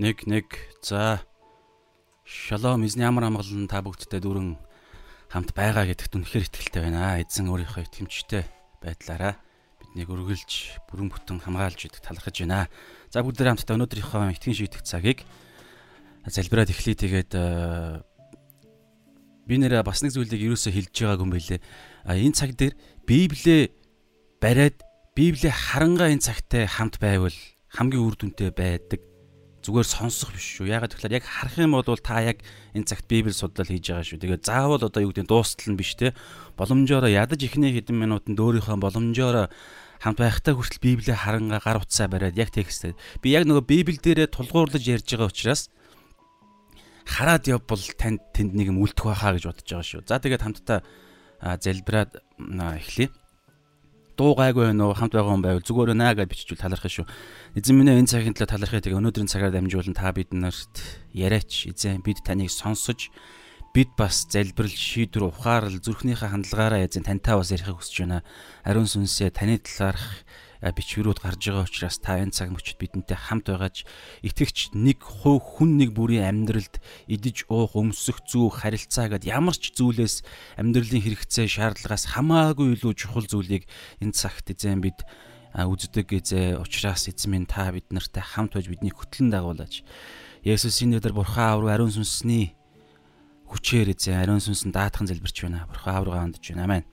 [0.00, 1.20] 2 1 1 за
[2.24, 4.56] Шалом эзний амар амгалан та бүгдтэй дүүрэн
[5.28, 7.20] хамт байгаа гэдэгт үнэхээр итгэлтэй байна.
[7.20, 8.48] Эзэн өөрийнхөө итгэмжтэй
[8.80, 9.36] байдлаараа
[9.76, 12.72] биднийг үргэлж бүрэн бүтэн хамгаалж идэг талархаж байна.
[13.12, 15.20] За бүгдээ хамтдаа өнөөдрийнхөө итгэн шийдэх цагийг
[16.24, 16.96] залбираад эхлэе.
[16.96, 18.00] Тэгээд э,
[19.44, 21.60] би нэрээ бас нэг зүйлийг юусоо хэлж байгаагүй юм байлээ.
[22.08, 22.72] Энэ цаг дээр
[23.04, 23.68] Библээ
[24.40, 24.80] бариад
[25.12, 27.36] Библийг харангаа энэ цагтаа хамт байвал
[27.68, 29.09] хамгийн үр дүнтэй байдаг.
[29.60, 30.72] Зүгээр сонсох биш шүү.
[30.72, 32.40] Ягаад гэвэл яг харах юм бол та яг
[32.72, 34.20] энэ цагт Библи судлал хийж байгаа шүү.
[34.24, 36.16] Тэгээд заавал одоо юу гэдэг нь дуустал нь биш те.
[36.56, 39.52] Боломжоор ядаж ихний хэдэн минутанд өөрийнхөө боломжоор
[40.00, 42.96] хамт байхдаа хүртэл Библийг харангаа гар утсаа бариад яг текстээ.
[43.20, 45.68] Би яг нөгөө Библи дээрээ тулгуурлаж ярьж байгаа учраас
[47.04, 50.08] хараад явбал танд тэнд нэг юм үлдэх байхаа гэж бодож байгаа шүү.
[50.08, 50.80] За тэгээд хамтдаа
[51.60, 53.12] залбираад эхлэе
[54.20, 57.08] дуу гайгүй байна уу хамт байгаа хүн байвал зүгээр байна гэж биччихвэл талархах шүү.
[57.56, 60.76] Эзэн минь энэ цагийн төлөө талархах тэгээ өнөөдрийн цагаар дамжуулан та биднэрт
[61.16, 63.08] яриач эзэн бид таныг сонсож
[63.72, 68.20] бид бас залбирал шийдвэр ухаарл зүрхнийхээ хандлагаараа эзэн тантай бас ярихыг хүсэж байна.
[68.60, 70.04] Ариун сүнсээ таны талаарх
[70.60, 73.88] бичвэрүүд гарч байгаа учраас та энэ цаг мөчид бидэнтэй хамт байгаач
[74.20, 79.72] итгэгч нэг хувь хүн нэг бүрийн амьдралд идэж уух өмсөх зүү харилцаа гэд ямар ч
[79.72, 80.20] зүйлээс
[80.60, 83.64] амьдралын хэрэгцээ шаардлагаас хамаагүй илүү чухал зүйлийг
[84.04, 85.00] энэ цагт эзэн бид
[85.56, 89.82] үздэг гэзээ учраас эзэн минь та бид нартай хамт байж биднийг хөтлөн дагуулаач.
[90.46, 92.54] Есүс энэ өдөр бурхан авраг ариун сүнсний
[93.50, 95.66] хүчээр эзэн ариун сүнсэн даатхан залбирч байна.
[95.66, 96.64] Бурхан аврага хандж байна.
[96.68, 96.84] Амен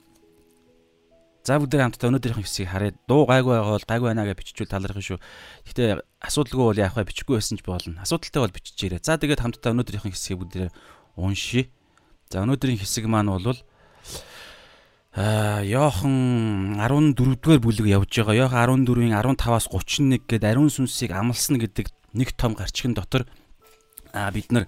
[1.47, 4.99] За бүгд хамтдаа өнөөдрийнх хэсгийг хараад дуу гайгүй байгаа бол гайгүй байна гэж биччихвэл талархах
[4.99, 5.19] шүү.
[5.63, 8.03] Гэтэ асуудалгүй бол яах вэ бичихгүй байсан ч болно.
[8.03, 8.99] Асуудалтай бол биччихээрэй.
[8.99, 10.75] За тэгээд хамтдаа өнөөдрийнх хэсгийг бүгд
[11.15, 11.71] уншия.
[12.27, 13.63] За өнөөдрийн хэсэг маань бол
[15.15, 18.51] Аа Йохан 14 дугаар бүлэг явж байгаа.
[18.51, 23.23] Йохан 14-ийн 15-аас 31 гээд ариун сүнсийг амлсан гэдэг нэг том гарчгийн дотор
[24.13, 24.67] аа бид нар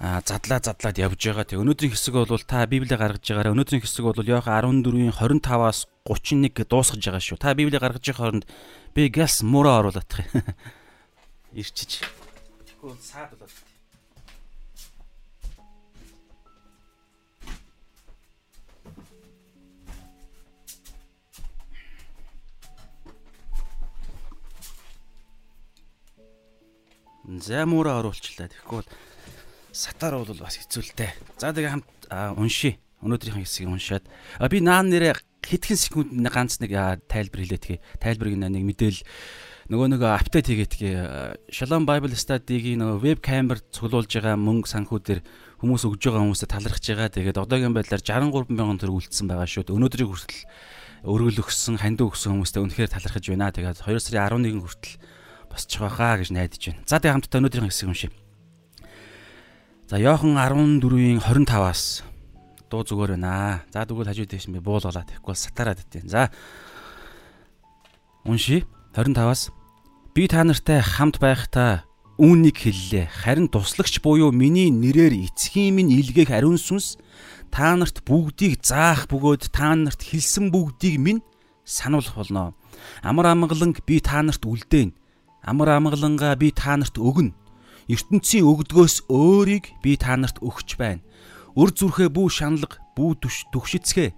[0.00, 1.44] задлаа задлаад явж байгаа.
[1.44, 6.64] Тэг өнөөдрийн хэсэг бол та Библийг гаргаж байгаараа өнөөдрийн хэсэг бол Иохан 14-ийн 25-аас 31
[6.64, 7.36] дуусгаж байгаа шүү.
[7.36, 8.48] Та Библийг гаргаж байгаа хооронд
[8.96, 10.08] би гэлс мураа оруулах.
[11.52, 12.00] Ирчиж.
[12.64, 13.68] Тэгвэл саад болоод.
[27.30, 28.48] За муура оруулчлаа.
[28.48, 28.88] Тэгэхгүй бол
[29.72, 31.10] сатаар бол бас хэцүүлтэй.
[31.38, 31.88] За тэгээ хамт
[32.36, 32.78] уншия.
[33.00, 34.04] Өнөөдрийнхээ хэсгийг уншаад
[34.52, 36.76] би наан нэрээ хэдхэн секунд ганц нэг
[37.08, 37.78] тайлбар хэлээдгээ.
[38.02, 39.00] Тайлбарыг нэг мэдээл
[39.72, 41.48] нөгөө нөгөө апдейт хийгээдгээ.
[41.48, 45.20] Shalom Bible Study-гийн нөгөө веб камер цуглуулж байгаа мөнгө санхүүдээр
[45.64, 47.08] хүмүүс өгж байгаа хүмүүстэй талархаж байгаа.
[47.14, 49.70] Тэгээд одоогийн байдлаар 63 мянган төгрөг үлдсэн байгаа шүү.
[49.70, 50.44] Өнөөдрийг хүртэл
[51.08, 53.54] өргөл өгсөн, ханд өгсөн хүмүүстэй үнэхээр талархаж байна.
[53.54, 54.94] Тэгээд 2 сарын 11 хүртэл
[55.48, 56.84] босчих байхаа гэж найдаж байна.
[56.84, 58.10] За тэгээ хамтдаа өнөөдрийн хэсэг уншия.
[59.90, 62.06] За Йохан 14-ийн 25-аас
[62.70, 63.66] дуу зүгээр байна.
[63.74, 66.06] За тэгвэл хажууд дэш би буулгалаа тэгэхгүй сатараад идэв.
[66.06, 66.30] За
[68.22, 68.62] унши
[68.94, 69.50] 25-аас
[70.14, 71.82] би та нартай хамт байхдаа
[72.22, 73.10] үүнийг хэллээ.
[73.10, 76.94] Харин туслагч буюу миний нэрээр эцгийн минь илгээх ариун сүнс
[77.50, 81.26] та нарт бүгдийг заах бөгөөд та нарт хэлсэн бүгдийг минь
[81.66, 82.54] сануулах болно.
[83.02, 84.94] Амар амгаланг би та нарт үлдээн.
[85.42, 87.34] Амар амгалангаа би та нарт өгнө
[87.90, 91.02] ертөнцийн өгдгөөс өөрийг би та нарт өгч байна.
[91.58, 94.14] Өр зүрхээ бүү шаналга, бүү түгшицгээ.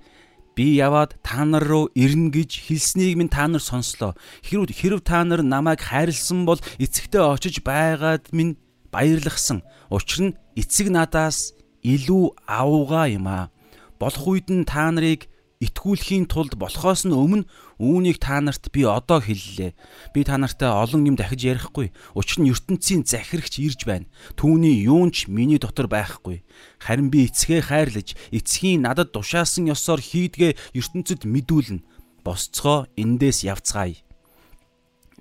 [0.52, 4.12] Би яваад та нар руу ирнэ гэж хэлснийг минь та нар сонслоо.
[4.44, 8.60] Хэрв хэрв та нар намайг хайрлсан бол эцэгтэй очиж байгаад минь
[8.92, 9.64] баярлахсан.
[9.88, 13.48] Учир нь эцэг надаас илүү авууга юм аа.
[13.96, 15.31] Болох үед нь та нарыг
[15.62, 17.46] итгүүлэхийн тулд болохоос нь өмнө
[17.78, 19.78] үүнийг та нарт би одоо хэллээ.
[20.10, 21.94] Би та нартай олон юм дахиж ярихгүй.
[22.18, 24.10] Учир нь ертөнцийн захирагч ирж байна.
[24.34, 26.42] Түүний юунч миний дотор байхгүй.
[26.82, 31.86] Харин би эцгээ хайрлаж, эцгийн надад тушаасан ёсоор хийдгээ ертөнцид мэдүүлнэ.
[32.26, 34.02] Босцгоо эндээс явцгаая.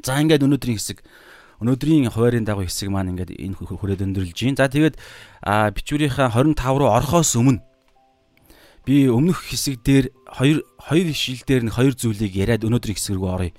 [0.01, 1.05] За ингээд өнөөдрийн хэсэг
[1.61, 4.57] өнөөдрийн хуваарийн дагуу хэсэг маань ингээд энэ хүрээд өндөрлж байна.
[4.57, 4.95] За тэгээд
[5.77, 7.61] бичвэрийнхаа 25 руу орохоос өмнө
[8.85, 13.29] би өмнөх хэсэг дээр хоёр хоёр ишил дээр нь хоёр зүйлийг яриад өнөөдрийн хэсэг рүү
[13.29, 13.53] оръё.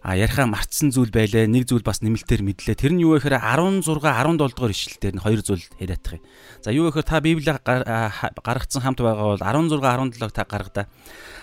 [0.00, 1.44] А яриахаа мартсан зүйл байлаа.
[1.44, 2.72] Нэг зүйл бас нэмэлтээр мэдлээ.
[2.72, 6.24] Тэр нь юу вэ гэхээр 16 17 дугаар ишлэл дээр нь хоёр зүйл яриадах юм.
[6.64, 10.88] За юу вэ гэхээр та Библийг гаргацсан хамт байгаа бол 16 17-г та гаргадаа.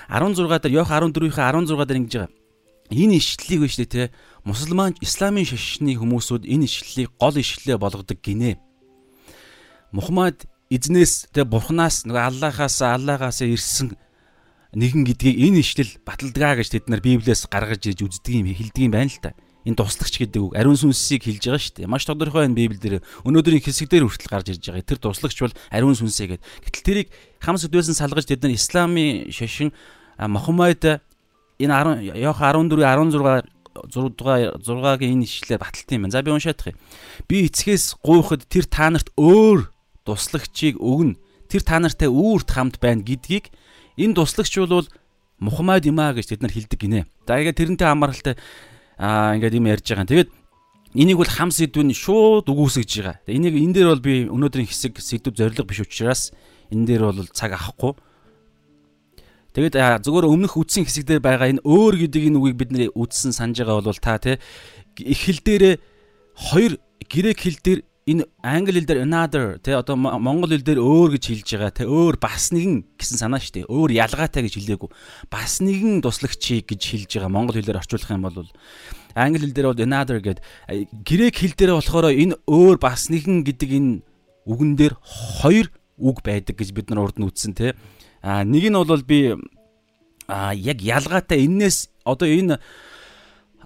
[0.10, 2.34] 16 дээр Йох 14-ийнхээ 16 дээр ингэж байгаа.
[2.90, 4.10] Энэ ишлэлийг биш үү те.
[4.42, 8.58] Мусульман исламын шашны хүмүүсүүд энэ ишлэлийг гол ишлэлээ болгодог гинэ.
[9.92, 13.96] Мухаммад эзнээс тэгээ бурхнаас нөгөө Аллахаас Аллагаас ирсэн
[14.76, 18.92] нэгэн гэдгийг энэ ишлэл баталдгаа гэж тэд нар Библиэс гаргаж ирж үздэг юм хэлдэг юм
[18.92, 19.32] байна л та.
[19.64, 21.92] Энэ туслагч гэдэг үг ариун сүнсийг хэлж байгаа шүү дээ.
[21.92, 24.84] Маш тодорхой энэ Библиэлд өнөөдрийн хэсэг дээр хүртэл гарч ирж байгаа.
[24.84, 26.44] Тэр туслагч бол ариун сүнсээ гэдэг.
[26.68, 27.08] Гэтэл тэрийг
[27.40, 29.72] хам сэдвээс нь салгаж тэд нар исламын шашин
[30.20, 31.04] Мохаммед
[31.64, 33.56] энэ 10 Йохан 14 16
[33.88, 36.16] 6 6-гийн энэ ишлэлээр баталт юм байна.
[36.16, 36.80] За би уншаадах юм.
[37.28, 39.77] Би эцгээс гуйхад тэр та нарт өөр
[40.08, 41.20] туслагчийг өгнө.
[41.52, 43.52] Тэр та нартай үүрт хамт байна гэдгийг
[44.00, 44.88] энэ туслагч бол
[45.38, 47.06] Мухаммад юм аа гэж тэд нар хэлдэг гинэ.
[47.30, 48.36] За ингээд тэрнтэй хамааралтай
[48.98, 50.10] аа ингээд юм ярьж байгаа.
[50.10, 50.30] Тэгээд
[50.98, 53.22] энийг бол хам сэдвэн шууд үгүйсгэж байгаа.
[53.30, 56.34] Энийг энэ дээр бол би өнөөдрийн хэсэг сэдв зориг биш учраас
[56.74, 57.94] энэ дээр бол цаг авахгүй.
[59.54, 63.30] Тэгээд зөвхөн өмнөх үдсэн хэсэг дээр байгаа энэ өөр гэдэг энэ үгийг бид нэр үдсэн
[63.30, 64.42] санаж байгаа бол та тий
[65.02, 65.76] их хэл дээрээ
[66.34, 71.20] хоёр грек хэл дээр энэ англи хэл дээр another те одоо монгол хэл дээр өөр
[71.20, 73.68] гэж хэлж байгаа те өөр бас нэгэн гэсэн санаа шүү дээ.
[73.68, 74.90] Өөр ялгаатай гэж хэлээгүй.
[75.28, 78.48] Бас нэгэн туслагчийг гэж хэлж байгаа монгол хэлээр орчуулах юм бол
[79.12, 80.40] англи хэл дээр бол another гэд
[81.04, 83.92] грек хэл дээр болохоор энэ өөр бас нэгэн гэдэг энэ
[84.48, 84.96] үгэн дээр
[85.44, 85.68] хоёр
[86.00, 87.76] үг байдаг гэж бид нар урд нь үтсэн те.
[88.24, 89.36] А нэг нь бол би
[90.32, 92.64] а яг ялгаатай энээс одоо энэ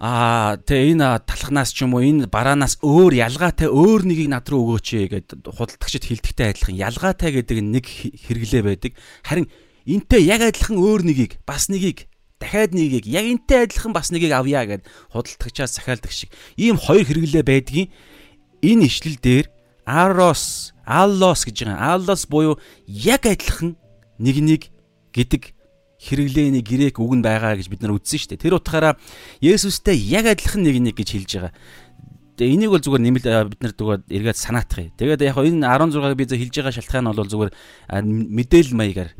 [0.02, 4.82] Аа тэгээ энэ талхнаас ч юм уу энэ бараанаас өөр ялгаатай өөр нэгийг над руу
[4.82, 7.86] өгөөч гэд худалдагчид хилдэгтэй адилхан ялгаатай гэдэг нэг
[8.26, 8.98] хэрэглээ байдаг.
[9.22, 9.46] Харин
[9.86, 12.10] энтэй яг адилхан өөр нэгийг бас нэгийг
[12.42, 17.46] дахиад нэгийг яг энтэй адилхан бас нэгийг авъя гэд худалдагчаас захиалдаг шиг ийм хоёр хэрэглээ
[17.46, 17.94] байдгийн
[18.66, 19.48] энэ ишлэл дээр
[19.86, 22.02] Арос, Аллос гэж байгаа.
[22.02, 22.58] Аллос буюу
[22.90, 23.78] яг адилхан
[24.18, 24.62] нэг нэг
[25.14, 25.54] гэдэг
[26.02, 28.44] хэрэглээний грек үг нь байгаа гэж бид нар үзсэн шүү дээ.
[28.50, 28.98] Тэр утгаараа
[29.38, 31.54] Есүстэй яг адилхан нэг нэг гэж хэлж байгаа.
[32.42, 34.94] Тэгээ энийг бол зүгээр нэмэлт бид нар зүгээр эргээд санаатах юм.
[34.98, 37.52] Тэгээд яг энэ 16-ыг би хэлж байгаа шалтгаан нь бол зүгээр
[38.02, 39.12] мэдээлэл маягаар.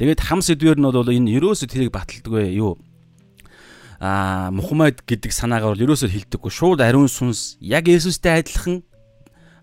[0.00, 2.80] Тэгээд хам сэдвэр нь бол энэ ерөөсө тэрийг баталдаггүй юу?
[4.00, 6.48] Аа Мухаммед гэдэг санаагаар бол ерөөсөө хилдэггүй.
[6.48, 8.80] Шууд ариун сүнс яг Есүстэй адилхан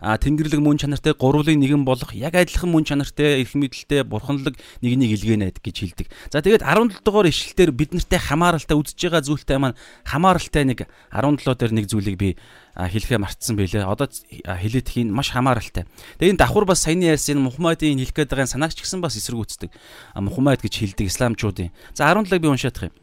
[0.01, 4.53] тэнгэрлэг мөн чанартай гурвлын нэгэн болох яг адилхан мөн чанартай эрх мэдэлтэй бурханлаг
[4.85, 6.07] нэг нэг илгээнэд гэж хэлдэг.
[6.29, 10.79] За тэгээд 17 дугаар ишлэлээр бид нартай хамааралтай үзэж байгаа зүйлтэй маань хамааралтай нэг
[11.09, 12.29] 17 дээр нэг зүйлийг би
[12.77, 13.89] хэлэхээ мартсан байлээ.
[13.89, 14.05] Одоо
[14.45, 15.89] хэлээд хийн маш хамааралтай.
[16.21, 19.73] Тэгээд энэ давхар бас саяны ярьсан Мухаммадын хэлэх гээд байгаа санаагч гэсэн бас эсэргүүцдэг.
[20.21, 21.73] Мухаммад гэж хэлдэг исламчуудын.
[21.97, 22.95] За 17-ыг би уншаадах юм.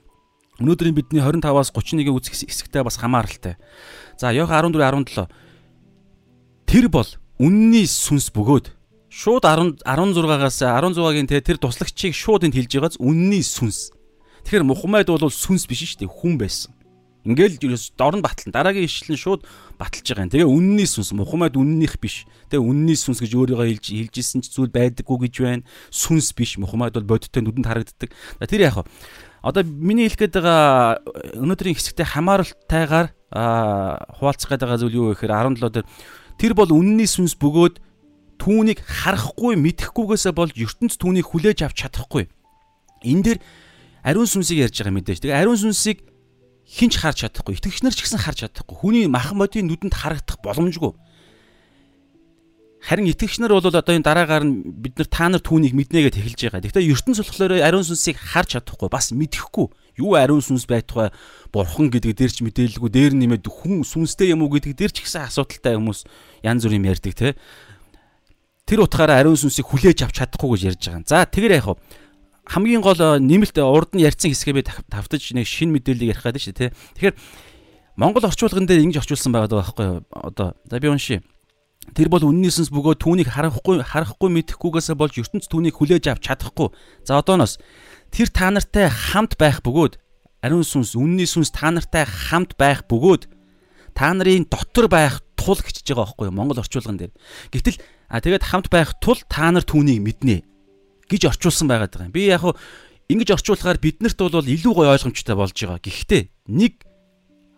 [0.63, 3.59] Өнөөдрийн бидний 25-аас 31-ийн үзэх хэсэгтэй бас хамааралтай.
[4.15, 5.27] За Йох 14 17
[6.75, 7.07] Тэр бол
[7.38, 8.66] үнний сүнс бөгөөд
[9.07, 13.95] шууд 10 16-аас 16-гийн те тэр туслагчийг шууд энд хэлж байгааз үнний сүнс.
[14.43, 16.75] Тэгэхээр Мухаммед бол сүнс биш шүү дээ хүн байсан.
[17.23, 17.62] Ингээл
[17.95, 19.47] дор нь батлан дараагийн ишлэн шууд
[19.78, 20.35] баталж байгаа юм.
[20.35, 22.26] Тэгээ үнний сүнс Мухаммед үннийх биш.
[22.50, 25.62] Тэгээ үнний сүнс гэж өөрийгөө хэлж хэлжсэн ч зүйл байдаггүй гэж байна.
[25.95, 28.11] Сүнс биш Мухаммед бол бодиттой нүдэнд харагддаг.
[28.50, 28.83] Тэр яг
[29.47, 30.99] одоо миний хэлэх гээд байгаа
[31.38, 35.87] өнөөдрийн хэсэгтээ хамааралтайгаар хуваалцах гээд байгаа зүйл юу вэ гэхээр 17 дээр
[36.41, 37.79] Тэр бол үнний сүнс бөгөөд
[38.38, 42.29] түүнийг харахгүй мэдэхгүйгээсээ болж ертөнц түүнийг хүлээж авч чадахгүй.
[43.07, 43.38] Энэ дээр
[44.05, 45.19] ариун сүнсийг ярьж байгаа мэдээж.
[45.23, 46.05] Тэгээ ариун сүнсийг
[46.67, 47.57] хинч харж чадахгүй.
[47.57, 48.76] Итгэгч нар ч гэсэн харж чадахгүй.
[48.76, 50.93] Хүний махан бодийн нүдэнд харагдах боломжгүй.
[52.85, 56.21] Харин итгэгч нар бол одоо энэ дараагаар нь бид нар та нар түүнийг мэднэ гэж
[56.21, 56.64] эхэлж байгаа.
[56.69, 59.73] Гэхдээ ертөнц болохоор ариун сүнсийг харж чадахгүй, бас мэдэхгүй
[60.05, 61.09] юу ариун сүнс байтугай
[61.49, 65.25] бурхан гэдэг дээр ч мэдээлэлгүй дээр нэмээд хүн сүнстэй юм уу гэдэг дээр ч ихсэн
[65.33, 66.05] асуудалтай хүмүүс
[66.45, 67.33] янз бүр юм ярьдаг те.
[68.69, 71.09] Тэр утгаараа ариун сүнсийг хүлээж авч чадахгүй гэж ярьж байгаа.
[71.09, 71.81] За тэгэр яах вэ?
[72.45, 76.43] хамгийн гол э, нэмэлт урд нь ярьсан хэсгээ би тавтаж нэг шин мэдээллийг ярих гэдэг
[76.45, 76.71] шүү дээ.
[77.00, 77.17] Тэгэхээр
[77.97, 80.05] Монгол орчуулган дээр ингэж орчуулсан байгаа байхгүй юу?
[80.12, 81.25] Одоо за би уншия.
[81.93, 86.73] Тэр бол үнний сүнс бөгөөд түүнийг харахгүй харахгүй мэдэхгүйгээсээ болж ертөнц түүнийг хүлээж авч чадахгүй.
[87.05, 87.61] За одооноос
[88.09, 90.00] тэр та нартай хамт байх бөгөөд
[90.41, 93.29] ариун сүнс үнний сүнс та нартай хамт байх бөгөөд
[93.95, 97.12] та нарын дотор байх тул гिचж байгаа байхгүй юу Монгол орчуулган дээр.
[97.53, 100.37] Гэтэл а тэгээд хамт байх тул та нар түүнийг мэднэ
[101.09, 102.14] гэж орчуулсан байгаад байгаа юм.
[102.14, 102.57] Би яг хуу
[103.09, 105.81] ингэж орчуулахаар биднэрт бол илүү гой ойлгомжтой болж байгаа.
[105.81, 106.23] Гэхдээ
[106.53, 106.85] нэг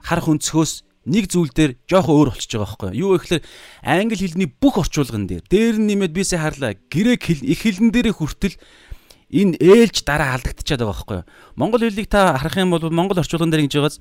[0.03, 3.15] харах өнцгөөс нэг зүйл дээр жоохон өөр болчихж байгаа байхгүй юу?
[3.15, 3.43] Юу гэхээр
[3.87, 6.75] англи хэлний бүх орчуулган дээр дээр нь нэмээд бисээ харлаа.
[6.91, 8.59] Грек хэл их хэлэн дээр хүртэл
[9.31, 11.21] энэ ээлж дараа алдагдчихад байгаа байхгүй.
[11.55, 13.97] Монгол хэлийг та харах юм бол монгол орчуулган дээр ингэж байгааз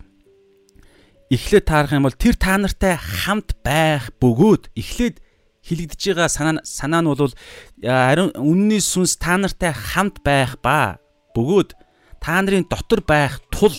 [1.29, 5.21] эхлээд таарах юм бол тэр та нартай хамт байх бөгөөд эхлээд
[5.65, 7.33] хилэгдэж байгаа санаа санаа нь бол
[7.81, 11.01] ариун үнний сүнс та нартай хамт байх ба
[11.33, 11.73] бөгөөд
[12.21, 13.73] та нарын дотор байх тул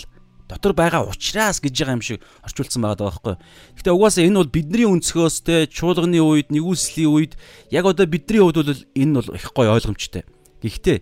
[0.48, 3.34] дотор байгаа ухраас гэж байгаа юм шиг орчуулсан байгаа байхгүй.
[3.78, 7.32] Гэтэ угаасаа энэ бол бидний өнцгөөс те чуулганы үед нэгүслийн үед
[7.70, 10.22] яг одоо бидний хувьд бол энэ бол их гоё ойлгомжтой.
[10.62, 10.98] Гэхдээ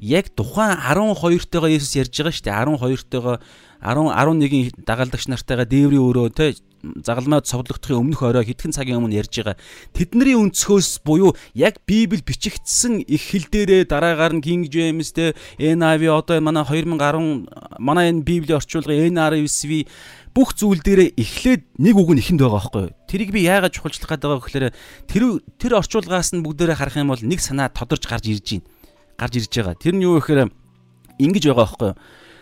[0.00, 2.56] яг тухайн 12-тоогоо Есүс ярьж байгаа шүү дээ.
[2.76, 3.36] 12-тоогоо
[3.80, 9.34] 10 11-ийн дагалдагч нартайгаа дээврийн өрөө те загалмайд цовдлогдохын өмнөх орой хэдхэн цагийн өмнө ярьж
[9.40, 9.56] байгаа.
[9.92, 16.02] Тэдний өнцгөөс буюу яг Библи бичигдсэн их хэл дээрээ дараагаар нь King James те NIV
[16.08, 19.84] одоо манай 2010 манай энэ Библийн орчуулга NRSV
[20.34, 22.94] бүх зүйл дээрээ эхлээд нэг үг нь ихэнд байгаа байхгүй юу?
[23.10, 24.66] Тэрийг би яагаад чухалчлах гээд байгаа гэхээр
[25.10, 25.22] тэр
[25.58, 28.66] тэр орчуулгаас нь бүгдээрээ харах юм бол нэг санаа тодорч гарч ирж байна.
[29.18, 29.74] Гарч ирж байгаа.
[29.74, 30.48] Тэр нь юу гэхээр
[31.18, 31.98] ингэж байгаа байхгүй юу?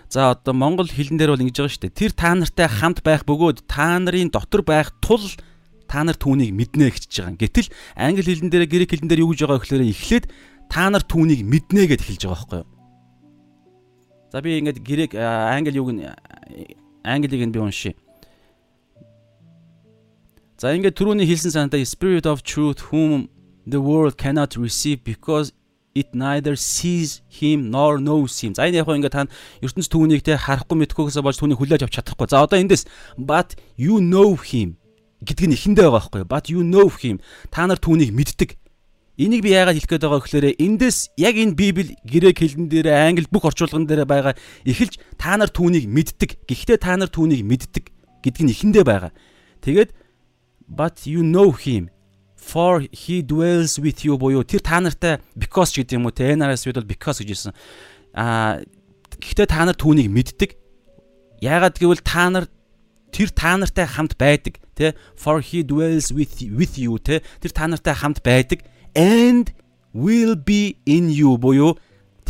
[0.08, 2.00] За одоо монгол хэлэн дээр бол ингэж байгаа шүү дээ.
[2.00, 5.20] Тэр та нартай хамт байх бөгөөд та нарын дотор байх тул
[5.84, 7.36] та нар түүнийг мэднэ гэж байгаа.
[7.36, 10.24] Гэтэл англи хэлэн дээр грек хэлэн дээр юу гэж байгаа гэхээр эхлээд
[10.72, 12.68] та нар түүнийг мэднэ гэж эхэлж байгаа байхгүй юу?
[14.32, 16.04] За би ингээд грек англи юуг нь
[17.04, 17.92] англиг нь би уншия.
[20.56, 23.28] За ингээд түрүүний хэлсэн санаатай Spirit of Truth whom
[23.68, 25.52] the world cannot receive because
[25.98, 28.54] it neither sees him nor knows him.
[28.54, 29.26] За энэ яг ингээд та
[29.58, 32.30] ертөнц түүнийг те харахгүй мэдхгүйгээсээ болж түүнийг хүлээж авч чадахгүй.
[32.30, 32.86] За одоо эндээс
[33.18, 34.78] but you know him
[35.26, 36.30] гэдэг нь ихэндээ байгаа байхгүй юу?
[36.30, 37.18] But you know him.
[37.50, 38.54] Та нар түүнийг мэддэг.
[39.18, 43.26] Энийг би яагаад хэлэх гээд байгаа гэхээр эндээс яг энэ Библи грек хэлэн дээр англи
[43.26, 46.46] бүх орчуулган дээр байгаа эхэлж та нар түүнийг мэддэг.
[46.46, 47.90] Гэхдээ та нар түүнийг мэддэг
[48.22, 49.10] гэдг нь ихэндээ байгаа.
[49.66, 49.90] Тэгээд
[50.70, 51.90] but you know him
[52.48, 56.64] for he dwells with you буюу тэр та нартай because гэдэг юм уу те NRS
[56.64, 57.52] бид бол because гэж хэлсэн.
[58.16, 58.64] Аа
[59.20, 60.56] гэхдээ та нар түүнийг мэддэг.
[61.44, 62.48] Яагаад гэвэл та нар
[63.12, 67.68] тэр та нартай хамт байдаг те for he dwells with with you те тэр та
[67.68, 68.64] нартай хамт байдаг
[68.96, 69.52] and
[69.92, 71.76] will be in you буюу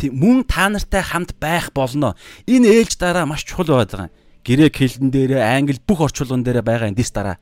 [0.03, 2.19] мөн та нартай хамт байх болно.
[2.43, 4.11] Энэ ээлж дараа маш чухал байдаг.
[4.43, 7.39] Грек хэлэн дээр англи бүх орчуулган дээр байгаа энэ дэс дараа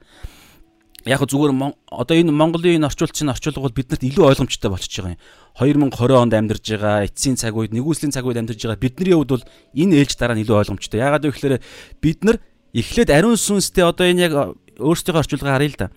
[1.07, 1.53] яг зүгээр
[1.89, 5.91] одоо энэ Монголын энэ орчуулчин орчуулга бол биднэрт илүү ойлгомжтой болчихж байгаа юм.
[5.91, 9.45] 2020 онд амьдарж байгаа эцсийн цаг үед нэгүслийн цаг үед амьдарж байгаа бидний хувьд бол
[9.73, 10.99] энэ ээлж дараа нь илүү ойлгомжтой.
[10.99, 11.55] Ягаад вэ гэхээр
[12.03, 12.37] бид нар
[12.75, 14.33] эхлээд ариун сүнстэй одоо энэ яг
[14.77, 15.87] өөрсдийнхөө орчуулга харъя л да.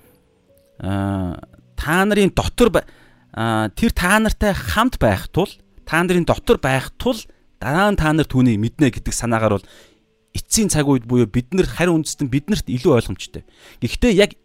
[0.81, 1.43] Аа
[1.76, 5.49] та нарын дотор тэр та нартай хамт байх тул
[5.85, 7.17] та нарын дотор байх тул
[7.61, 9.67] дараа нь та нар түүнийг мэднэ гэдэг санаагаар бол
[10.35, 13.43] эцсийн цаг үед буюу бид нар харин үндэстэн биднэрт илүү ойлгомжтой.
[13.83, 14.38] Гэхдээ яг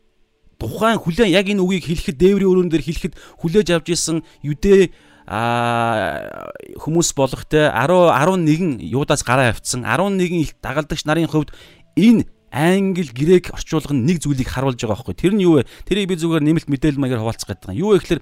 [0.59, 4.91] тухайн хүлээн яг энэ үгийг хэлэхэд дээврийн өрөөн дээр хэлэхэд хүлээж авч исэн юдэ
[5.25, 11.49] а хүмүүс болох те 10 11 юудаас гараа авцсан 11 дагалдагч нарын хувьд
[11.97, 15.15] энэ англи грек орчуулга нэг зүйлийг харуулж байгаа байхгүй.
[15.17, 15.67] Тэр нь юу вэ?
[15.83, 17.81] Тэрийг би зүгээр нэмэлт мэдээлэл маягаар хуваалцах гэдэг юм.
[17.83, 18.21] Юу вэ гэхээр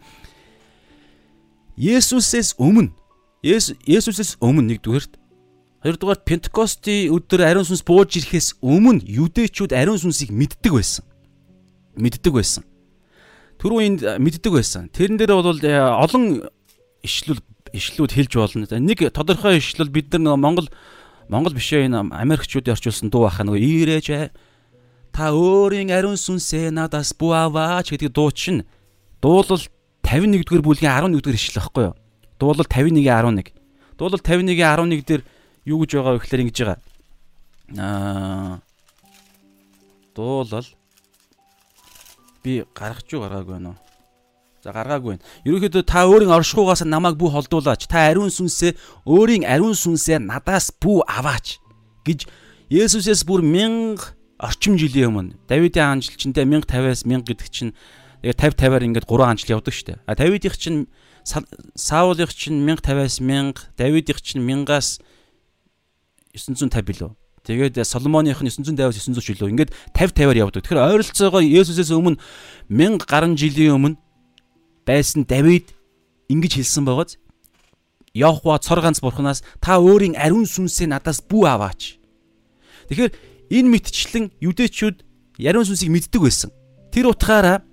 [1.77, 2.93] Есүсээс өмнө
[3.43, 5.13] Есүсээс өмнө нэгдүгээрт
[5.83, 11.03] хоёрдугаар Пентекостийн өдөр ариун сүнс бууж ирэхээс өмнө юдэчүүд ариун сүнсийг мэддэг байсан
[11.95, 12.63] мэддэг байсан.
[13.61, 14.89] Түрүү энд мэддэг байсан.
[14.89, 16.43] Тэрэн дээр бол э, олон
[17.03, 17.39] ишлэл
[17.73, 18.67] ишлүүд хэлж болно.
[18.67, 20.69] Нэг тодорхой ишлэл бид нар Монгол
[21.29, 24.29] Монгол бишээ энэ Америкчуудын орчуулсан дуу баха нөгөө ирээж
[25.13, 28.65] та өөрийн ариун сүнсээ надаас бүү аваач гэдэг дуу чинь
[29.21, 29.61] дуулал
[30.03, 31.95] 51-р бүлгийн 11-р ишлэл байхгүй юу?
[32.41, 33.53] Дуулал 51-11.
[33.97, 35.21] Дуулал 51-11 дээр
[35.65, 36.79] юу гэж байгаа вэ гэхээр ингэж байгаа.
[37.79, 38.59] Аа
[40.13, 40.67] дуулал
[42.43, 43.79] би гаргаж юу гаргаагүй байна уу?
[44.63, 45.23] За гаргаагүй байна.
[45.47, 47.87] Ерөнхийдөө та өөрийн оршихугаас намайг бүү холдуулаач.
[47.87, 48.75] Та ариун сүнсээ
[49.07, 51.59] өөрийн ариун сүнсээ надаас бүү аваач
[52.07, 52.27] гэж
[52.73, 53.99] Есүсээс бүр 1000
[54.39, 57.71] орчим жилийн өмнө Давидын анжил чинь тэ 1050-аас 1000 гэдэг чинь
[58.23, 59.99] тэгээ 50 50-аар ингээд 3 анжил явдаг шүү дээ.
[60.07, 60.87] А Давидынх чинь
[61.23, 65.03] Саулынх чинь 1050-аас 1000, Давидынх чинь 1000-аас
[66.35, 67.11] 950 билүү.
[67.43, 70.63] Тэгээд Соломоных нь 950-аас 900 жилөө ингээд 50 50-аар явдаг.
[70.63, 72.15] Тэгэхээр ойролцоогоо Есүсээс өмнө
[72.71, 73.99] 1000 гаруй жилийн өмнө
[74.87, 75.75] байсан Давид
[76.31, 77.19] ингэж хэлсэн байгааз
[78.13, 81.97] Явхва цор ганц бурхнаас та өөрийн ариун сүнсээ надаас бүү аваач.
[82.87, 83.11] Тэгэхээр
[83.51, 85.03] энэ мэтчлэн юдэчүүд
[85.43, 86.53] ариун сүнсийг мэддэг байсан.
[86.93, 87.65] Тэр утгаараа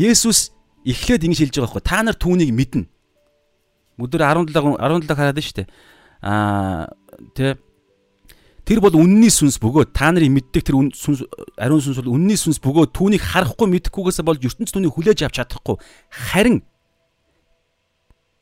[0.00, 0.56] Есүс
[0.88, 2.88] эхлээд ингэж хэлж байгаа байхгүй та нар түүнийг мэднэ.
[4.00, 5.68] Өдөр 17 17 хараад штэ.
[6.24, 6.88] Аа
[7.36, 7.60] тэ
[8.66, 11.22] Тэр бол үнний сүнс бөгөөд та нарын мэддэг тэр сүнс
[11.54, 15.78] ариун сүнс бол үнний сүнс бөгөөд түүнийг харахгүй мэдэхгүйгээсээ болж ертөнц түүнийг хүлээж авч чадахгүй.
[16.10, 16.66] Харин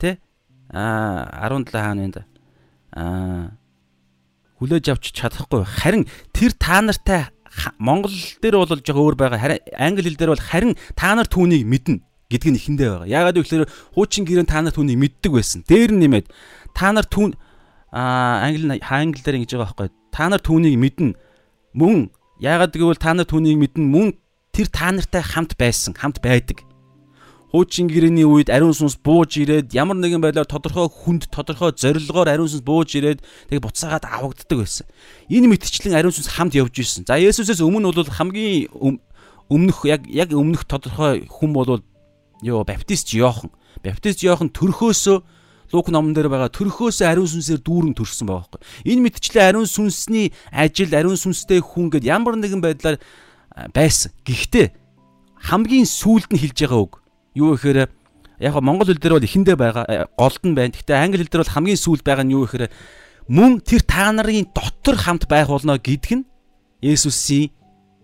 [0.01, 0.17] тэ
[0.73, 2.25] а 17 хааны энэ
[2.97, 3.53] а
[4.57, 5.61] хүлээж авч чадахгүй.
[5.61, 7.29] Харин тэр та нартай
[7.77, 9.37] Монгол дээр бол жоо өөр байгаа.
[9.37, 12.01] Харин англи хэл дээр бол харин та нар түүнийг мэднэ
[12.33, 13.13] гэдг нь ихэндээ байгаа.
[13.13, 15.61] Яагаад вэ гэхээр хуучин гэрэн та нар түүнийг мэддэг байсан.
[15.69, 16.33] Дээр нь нэмээд
[16.73, 17.37] та нар түүн
[17.95, 21.19] а англи англи дээр ингэж байгаа байхгүй та нар түүнийг мэднэ
[21.75, 24.15] мөн яагаад гэвэл та нар түүнийг мэднэ мөн
[24.55, 26.63] тэр та нартай хамт байсан хамт байдаг
[27.55, 32.51] хуучин гэрээний үед ариун сүнс бууж ирээд ямар нэгэн байдлаар тодорхой хүнд тодорхой зорилгоор ариун
[32.51, 34.91] сүнс бууж ирээд тэг буцаагаад авагддаг байсан.
[35.31, 37.07] Энэ мэтчлэн ариун сүнс хамт явж ирсэн.
[37.07, 38.75] За Есүсээс өмнө бол хамгийн
[39.47, 41.79] өмнөх яг яг өмнөх тодорхой хүн бол
[42.43, 43.55] ёо баптист Йохан.
[43.87, 45.23] Баптист Йохан төрхөөсөө
[45.75, 48.63] Лук номон дээр байгаа төрхөөсөө ариун сүнсээр дүүрэн төрсөн байгаа байхгүй.
[48.95, 53.03] Энэ мэтчлэн ариун сүнсний ажил, ариун сүнстэй хүн гэд ямар нэгэн байдлаар
[53.75, 54.15] байсан.
[54.23, 54.71] Гэхдээ
[55.51, 56.95] хамгийн сүүлд нь хэлж байгаа үг
[57.35, 57.91] юу гэхээр
[58.41, 60.73] яг монгол хэл дээр бол эхэндээ байгаа э, голд нь байна.
[60.73, 62.71] Гэхдээ англи хэл дээр бол хамгийн сүүлд байгаа нь юу гэхээр
[63.29, 66.25] мөн тэр та нарын дотор хамт байх болно гэдг нь
[66.85, 67.51] Есүсийн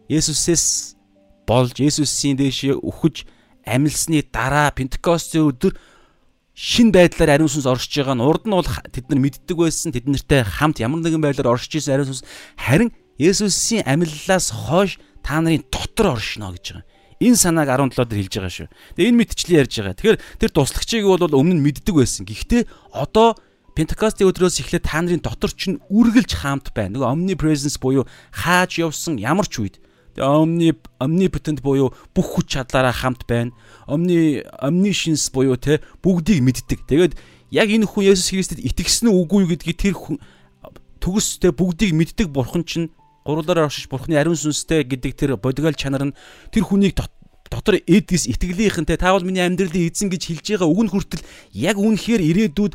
[0.09, 0.97] Есүсээс
[1.47, 3.29] болж Есүсийн дэшээ үхэж
[3.67, 5.77] амилсны дараа Пентекостийн өдөр
[6.61, 10.13] шин байдлаар ариун сүнс оршиж байгаа нь урд нь бол тэд нар мэддэг байсан тэд
[10.13, 12.29] нартай хамт ямар нэгэн байдлаар оршиж исэн ариун сүнс
[12.61, 16.85] харин Есүсийн амиллаас хойш та нарын дотор оршино гэж байгаа.
[17.21, 18.69] Энэ санааг 17 дээр хэлж байгаа шүү.
[18.97, 19.97] Тэгээ энэ мэдчлэн ярьж байгаа.
[19.97, 22.25] Тэгэхээр тэр туслагчийг бол өмнө нь мэддэг байсан.
[22.25, 22.65] Гэхдээ
[22.97, 23.37] одоо
[23.77, 26.97] Пентекостийн өдрөөс эхлээд та нарын дотор ч нь үргэлж хаамт байна.
[26.97, 29.77] Нөгөө omnipresence буюу хааж явсан ямар ч үед
[30.19, 33.55] omni omnipotent буюу бүх хүч чадлаараа хамт байна.
[33.87, 36.89] Omni omniscience буюу те бүгдийг мэддэг.
[36.89, 37.15] Тэгээд
[37.55, 39.95] яг энэ хүн Есүс Христэд итгэсэн үгүй гэдгийг тэр
[41.01, 42.93] төгстэй бүгдийг мэддэг бурхан чинь
[43.25, 46.17] гурлаараа оршиж бурхны ариун сүнстэй гэдэг тэр бодгол чанар нь
[46.53, 46.97] тэр хүнийг
[47.51, 51.25] дотор эдгэс итгэлийнхэнтэй таавал миний амьдралын эзэн гэж хэлж байгаа үг нь хүртэл
[51.57, 52.75] яг үнэхээр ирээдүйд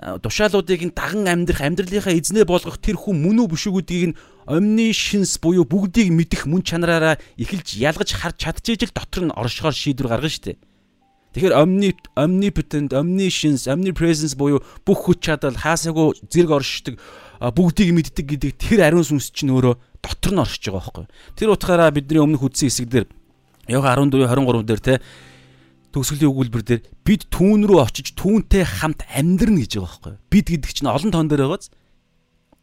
[0.00, 4.18] тушаалуудыг даган амьдрах амьдралынхаа эзнээ болгох тэр хүн мөн үү биш үү гэдгийг нь
[4.50, 9.74] omni shins буюу бүгдийг мэдэх мөн чанараараа эхэлж ялгаж харж чадчихэж л дотор нь оршихоор
[9.74, 10.58] шийдвэр гаргана шүү дээ.
[11.30, 16.98] Тэгэхээр omni omnipotent omniscience omnipresence буюу бүх хүч чадал хаасаагүй зэрэг оршдог
[17.38, 21.06] бүгдийг мэддэг гэдэг тэр ариун сүнс чинь өөрөө дотор нь оршиж байгаа байхгүй.
[21.38, 23.06] Тэр утгаараа бидний өмнөх үдсэн хэсэг дээр
[23.70, 24.94] Йога 14 23 дээр те
[25.94, 30.14] төгсгөлийн өгүүлбэр дээр бид түүн рүү очиж түүнтэй хамт амьдрна гэж байгаа байхгүй.
[30.34, 31.70] Бид гэдэг чинь олон тоон дээр байгааз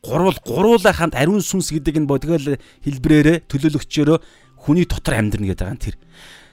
[0.03, 4.17] гурвал гуруула хамт ариун сүнс гэдэг нь бодгол хэлбрээрээ төлөөлөгчөөрөө
[4.61, 5.97] хүний дотор амьдрна гэдэг байгаа тэр.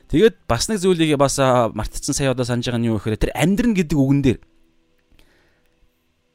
[0.09, 3.75] Тэгээд бас нэг зүйлийг бас мартцсан сая одоо санаж байгаа нь юу гэхээр тэр амьдрна
[3.77, 4.39] гэдэг үгэн дээр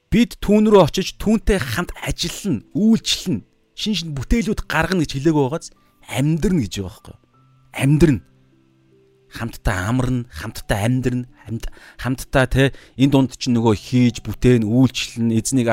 [0.09, 3.45] бид түүн рүү очиж түүнтэй хамт ажиллана, үйлчлэнэ,
[3.77, 5.69] шин шин бүтээлүүд гаргана гэж хэлээгөө байгааз
[6.09, 7.15] амьдрна гэж байгаа байхгүй.
[7.77, 8.21] Амьдрна.
[9.29, 11.65] Хамтдаа амарна, хамтдаа амьдрна, хамт
[12.01, 15.69] хамтдаа те энэ дунд чинь нөгөө хийж, бүтээн, үйлчлэн, эзнийг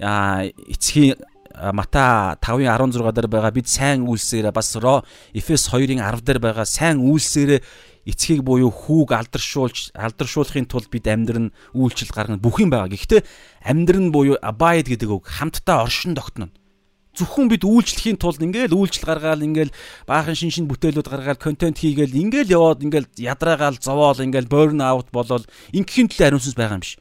[0.00, 1.20] эцгийн
[1.54, 7.62] Мата 5:16 дээр байгаа бид сайн үйлсээр бас Эфес 2-ын 10 дээр байгаа сайн үйлсээр
[8.04, 12.90] эцгийг буюу хүүг алдаршуулж алдаршуулахын тулд бид амьдрын үйлчлэл гаргана бүх юм байгаа.
[12.90, 13.22] Гэхдээ
[13.70, 16.50] амьдрын буюу abide гэдэг үг хамтдаа оршин тогтно.
[17.14, 19.70] Зөвхөн бид үйлчлэхийн тулд ингээл үйлчлэл гаргаал ингээл
[20.06, 25.08] баахан шин шин бүтээлүүд гаргаал контент хийгээл ингээл яваад ингээл ядраагаал зовоол ингээл burn out
[25.14, 26.98] болол ингийн төлөө ариун сүнс байгаа юм биш.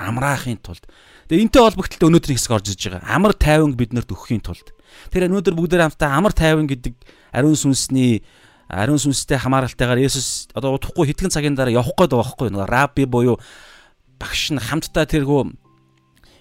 [0.00, 0.88] Амраахын тулд.
[1.28, 3.04] Тэгээ энтэй холбогдлоо өнөөдрийн хэсэг орж иж байгаа.
[3.04, 4.72] Амар тайван биднэрт өгөхийн тулд.
[5.12, 6.96] Тэр өнөөдөр бүгдээр хамтдаа амар тайван гэдэг
[7.36, 8.24] ариун сүнсний
[8.70, 13.04] ариун сүнстэй хамааралтайгаар Есүс одоо удахгүй хэдхэн цагийн дараа явах гээд байгаа байхгүй нэг раби
[13.04, 13.36] буюу
[14.18, 15.50] багш нь хамтдаа тэргүү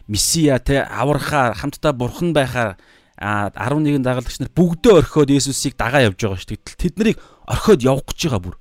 [0.05, 2.77] месиа те аврахаар хамтдаа бурхан байхаар
[3.19, 6.79] 11 дагалдагч нар бүгдөө орхиод Есүсийг дагаа явж байгаа шүү дээ.
[6.79, 8.55] Тэд нарыг орхиод явах гэж байгаа бүр.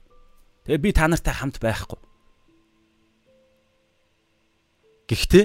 [0.66, 2.01] Тэгээ би та нартай хамт байхгүй.
[5.07, 5.44] Гэхдээ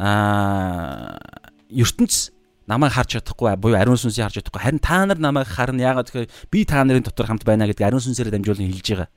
[0.00, 1.20] аа
[1.68, 2.32] ертөнц
[2.64, 6.32] намайг харж чадахгүй буюу ариун сүнсийг харж чадахгүй харин та нар намайг харна яагаад тэгэхээр
[6.48, 9.10] би та нарын дотор хамт байна гэдэг ариун сүнсээр дамжуулан хэлж байгаа.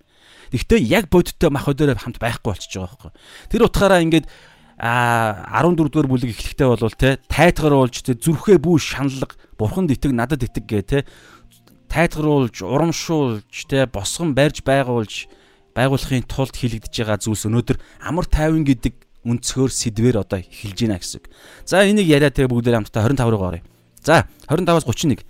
[0.52, 3.12] Тэгэхдээ яг бодиттой мах өдөрөө хамт байхгүй болчихж байгаа байхгүй.
[3.52, 4.28] Тэр утгаараа ингээд
[4.82, 10.42] а 14 дугаар бүлэг эхлэхдээ бол те тайтгаруулж те зүрхээ бүү шаналга бурханд итэг надад
[10.42, 11.00] итэг гэ те
[11.86, 15.30] тайтгаруулж урамшуулж те босгон барьж байгуулж
[15.78, 17.78] байгуулахын тулд хилэгдэж байгаа зүйлс өнөөдөр
[18.10, 21.22] амар тайван гэдэг өнцгөр сэдвэр одоо эхэлж байна гэсэн.
[21.70, 23.64] За энийг яриа тэгээ бүгдээр хамтдаа 25 руу оръё.
[24.02, 25.22] За 25-аас 31.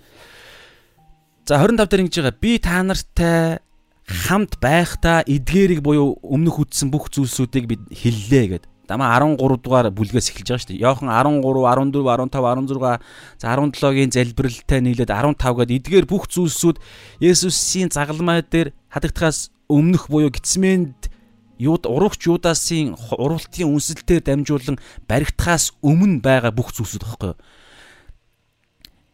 [1.44, 2.40] За 25 дээр ингэж байгаа.
[2.40, 3.60] Би та нартай
[4.08, 8.71] хамт байхдаа эдгээрийг буюу өмнөх үтсэн бүх зүйлсүүдийг бид хэллээ гэд.
[8.92, 10.84] Дама 13 дугаар бүлгээс эхэлж байгаа шүү дээ.
[10.84, 13.00] Йохан 13, 14, 15, 16,
[13.40, 16.76] за 17-гийн залбиралтай нийлээд 15 гээд эдгээр бүх зүйлсүүд
[17.24, 21.08] Есүсийн загалмай дээр хадагдахаас өмнөх буюу Гитсмэнд
[21.56, 24.76] юуд урагч юудасын уралтын үнсэлтээр дамжуулан
[25.08, 27.40] баригдахаас өмнө байгаа бүх зүйлсүүд багхгүй юу.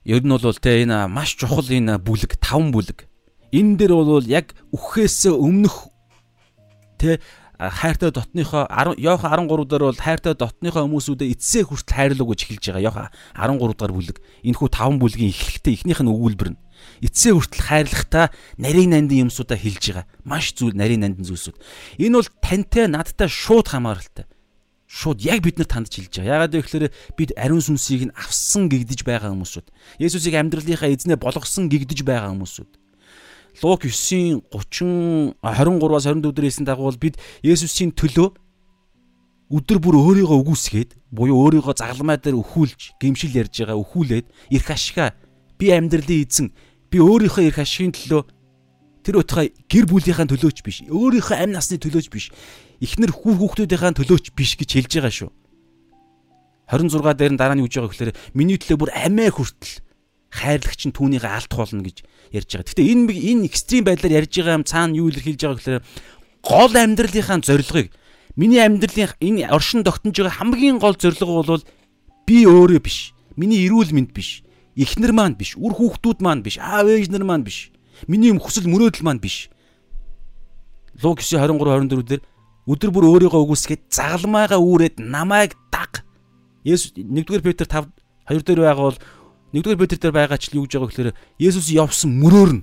[0.08, 3.06] Ер нь бол те энэ маш чухал энэ бүлэг таван бүлэг.
[3.52, 5.92] Энэ дээр бол яг үхээс өмнөх
[6.96, 7.20] те
[7.58, 13.10] хайртай дотныхоо Йохан 13 дээр бол хайртай дотныхоо хүмүүсүүдэд эцсээ хүртэл хайрлуу гэж эхэлж байгаа.
[13.34, 14.16] Йохан 13 дугаар бүлэг.
[14.46, 16.60] Энэхүү таван бүлгийн эхлэлтэй эхнийх нь өгүүлбэр нь.
[17.02, 18.30] эцсээ хүртэл хайрлахтаа
[18.62, 20.06] нарийн нандин юмсуудаа хэлж байгаа.
[20.22, 21.58] Маш зүйл нарийн нандин зүйлсүүд.
[21.98, 24.30] Энэ бол тантай надтай шууд хамааралтай.
[24.86, 26.46] Шууд яг бид нар танд хэлж байгаа.
[26.46, 26.86] Яагаад вэ гэхээр
[27.18, 29.66] бид ариун сүнсийг нь авсан гэгдэж байгаа хүмүүсүүд.
[29.98, 32.77] Есүсийг амьдралынхаа эзнээ болгосон гэгдэж байгаа хүмүүсүүд.
[33.62, 38.30] Лук 9-ийн 30 23-аас 24 дээрээс дагуу бид Есүсийн төлөө
[39.48, 45.16] өдөр бүр өөрийгөө үгүйсгээд буюу өөрийгөө загламай дээр өхүүлж, гимшил ярьж байгаа өхүүлээд эрх ашигаа
[45.56, 46.52] би амьдралын эзэн
[46.92, 48.22] би өөрийнхөө эрх ашигын төлөө
[49.08, 52.28] тэр утгаа гэр бүлийнхаа төлөөч биш, өөрийнхөө амь насны төлөөч биш,
[52.84, 55.30] эхнэр хүү хүүхдүүдийнхаа төлөөч биш гэж хэлж байгаа шүү.
[56.68, 59.87] 26 дээр нь дараа нь гэж байгаа гэхээр миний төлөө бүр амиа хүртэл
[60.32, 62.68] хайрлагч нь түүнийгээ алдах болно гэж ярьж байгаа.
[62.68, 65.84] Гэтэ энэ энэ экстрим байдлаар ярьж байгаа юм цаана юу илэрхийлж байгаа гэхээр
[66.44, 67.88] гол амьдралынхаа зорилгыг
[68.38, 71.64] Миний амьдралын энэ оршин тогтнож байгаа хамгийн гол зорилго бол
[72.22, 73.10] би өөрөө биш.
[73.34, 74.46] Миний эрүүл мэнд биш.
[74.78, 75.58] Эхнэр маань биш.
[75.58, 76.54] Үр хүүхдүүд маань биш.
[76.62, 77.74] Аав ээж нар маань биш.
[78.06, 79.50] Миний юм хүсэл мөрөөдөл маань биш.
[81.02, 82.22] Луг 9:23 24 дээр
[82.70, 86.06] өдөр бүр өөрийгөө үгүйсгээд загалмайгаа үүрээд намайг даг.
[86.62, 87.90] Есүс 1-р Петр 5
[88.30, 89.02] 2 дээр байгаа бол
[89.52, 92.62] Нэгдүгээр Петр дээр байгаа ч юу гэж байгаа гэхээр Есүс явсан мөрөөр нь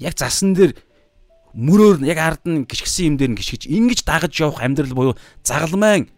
[0.00, 0.72] яг засан дээр
[1.56, 5.14] мөрөөр нь яг ард нь гიშгсэн юм дээр нь гიშгэж ингэж дагаж явах амьдрал буюу
[5.44, 6.08] загалмайн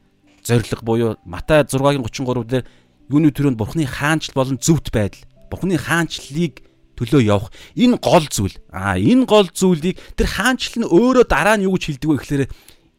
[0.42, 2.64] зориг буюу Матай 6-гийн 33 дээр
[3.10, 6.62] юуны төрөнд Бурхны хаанчл болон зөвхт байдал Бурхны хаанчлалыг
[6.98, 8.58] төлөө явах энэ гол зүйл.
[8.74, 12.44] Аа энэ гол зүйлийг тэр хаанчлал нь өөрөө дараа нь юу гэж хэлдэг вэ гэхээр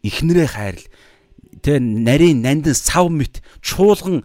[0.08, 0.88] эхнэрээ хайрл.
[1.60, 4.24] Тэ нарийн нандин сав мэт чуулган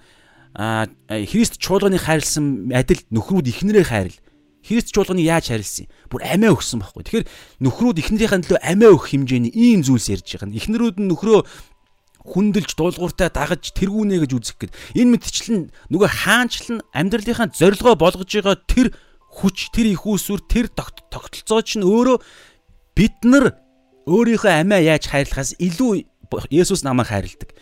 [0.54, 4.18] Христ чуулганы хайрлсан адил нөхрүүд эхнэрээ хайрл.
[4.62, 5.90] Христ чуулганы яаж харилсан?
[6.06, 7.02] Бүр амиа өгсөн байхгүй.
[7.04, 7.26] Тэгэхээр
[7.58, 10.54] нөхрүүд эхнэрийнхээ төлөө амиа өгөх хэмжээний ийм зүйлс ярьж байгаа.
[10.54, 11.42] Эхнэрүүд нь нөхрөө
[12.24, 15.58] хүндэлж дуулууртай дагаж тэргүүнэ гэж үзэх гээд энэ мэтчлэн
[15.92, 18.96] нөгөө хаанчлан амьдралынхаа зорилгоо болгож байгаа тэр
[19.28, 22.24] хүч тэр их усүр тэр тогтолцоо чинь өөрөө
[22.96, 23.60] бид нар
[24.08, 26.08] өөрийнхөө амиа яаж хайрлахаас илүү
[26.50, 27.54] Есүс намайг хайрладаг.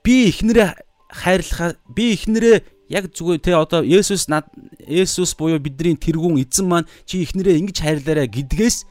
[0.00, 0.72] Би эхнэрээ
[1.14, 4.50] хайрлахаа би эхнэрээ яг зүгээр те одоо Есүс над
[4.82, 8.90] Есүс буюу бидний тэргүүн эзэн маань чи ихнэрээ ингэж хайрлаарай гэдгээс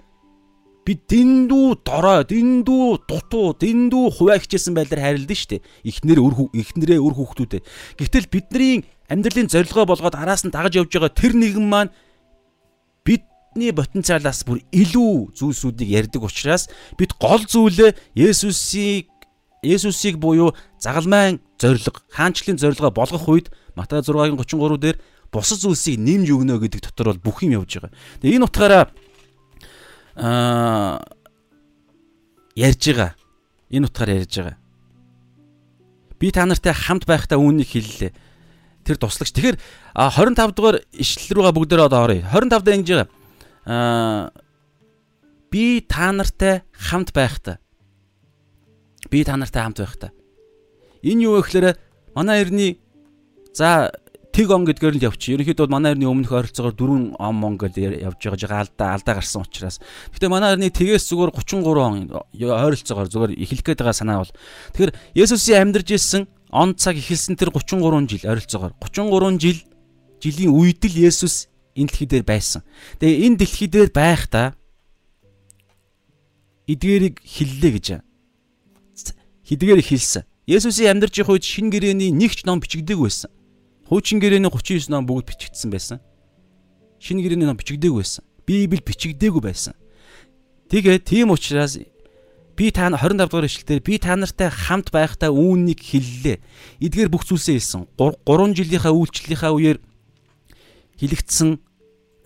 [0.84, 5.62] би дэндүү дорой, дэндүү дутуу, дэндүү хуваа хичээсэн байдлаар хайрлдаг шүү дээ.
[5.88, 7.62] Ихнэр өр ихнэрээ өр хүүхдүүдээ.
[8.00, 11.94] Гэвтэл бидний амьдралын зорилгоо болгоод араас нь дагаж явж байгаа тэр нэгэн маань
[13.08, 16.68] бидний потенциалаас бүр илүү зүйлсүүдийг ярьдаг учраас
[17.00, 19.08] бид гол зүйлээ Есүсийг
[19.64, 20.52] Есүсийг буюу
[20.84, 24.98] загалмайн зориг, хаанчлалын зорилгоо болгох үед Матай 6-гийн 33 дээр
[25.32, 27.96] бусад зүйлсийг нэмж өгнө гэдэг дотор бол бүх юм явж байгаа.
[28.22, 28.84] Тэгээ энэ утгаараа
[30.20, 31.02] аа
[32.54, 33.12] ярьж байгаа.
[33.74, 34.58] Энэ утгаар ярьж байгаа.
[36.22, 38.12] Би та нартай хамт байхдаа үүнийг хэллээ.
[38.86, 39.34] Тэр туслагч.
[39.34, 39.58] Тэгэхээр
[39.98, 42.24] 25 дугаар ишлэл рүүгээ бүгдээрээ одоо оръё.
[42.30, 43.10] 25 дээр ингэж байгаа.
[43.66, 44.30] Аа
[45.50, 47.58] би та нартай хамт байхдаа
[49.10, 50.10] би та нартай хамт байх та.
[51.04, 51.68] Энэ юу вэ гэхээр
[52.16, 52.80] манай эртний
[53.54, 53.92] за
[54.34, 55.38] тэг он гэдгээр л явчих.
[55.38, 59.78] Ерөнхийдөө манай эртний өмнөх ойролцоогоор 4 он мон гэдээ явж байгаа алдаа алдаа гарсан учраас.
[60.10, 64.34] Гэтэ манай эртний тэгээс зүгээр 33 он ойролцоогоор зүгээр эхлэх гээд байгаа санаа бол.
[64.74, 69.60] Тэгэхээр Есүсийн амьдарч ирсэн он цаг эхэлсэн тэр 33 жил ойролцоогоор 33 жил
[70.18, 72.66] жилийн үед л Есүс энэ дэлхий дээр байсан.
[72.98, 74.58] Тэгээ энэ дэлхий дээр байхдаа
[76.66, 77.88] эдгээрийг хиллээ гэж
[79.46, 80.24] хэдгээр хэлсэн.
[80.48, 83.32] Есүсийн амьдарч их үед шин гэрээний нэгч ном бичигдээгүй байсан.
[83.88, 86.00] Хуучин гэрээний 39 ном бүгд бичигдсэн байсан.
[87.00, 88.28] Шин гэрээний ном бичигдээгүй байсан.
[88.44, 89.74] Библи бичигдээгүй байсан.
[90.68, 91.80] Тэгээ тийм учраас
[92.60, 96.38] би та 25 дугаар ишлэлээр би та нартай хамт байхдаа үүнийг хэллээ.
[96.84, 97.88] Эдгээр бүх зүйлсээ хэлсэн.
[97.96, 99.80] 3 жилийнхаа үйлчлэлийнхаа үеэр
[101.00, 101.60] хэлэгдсэн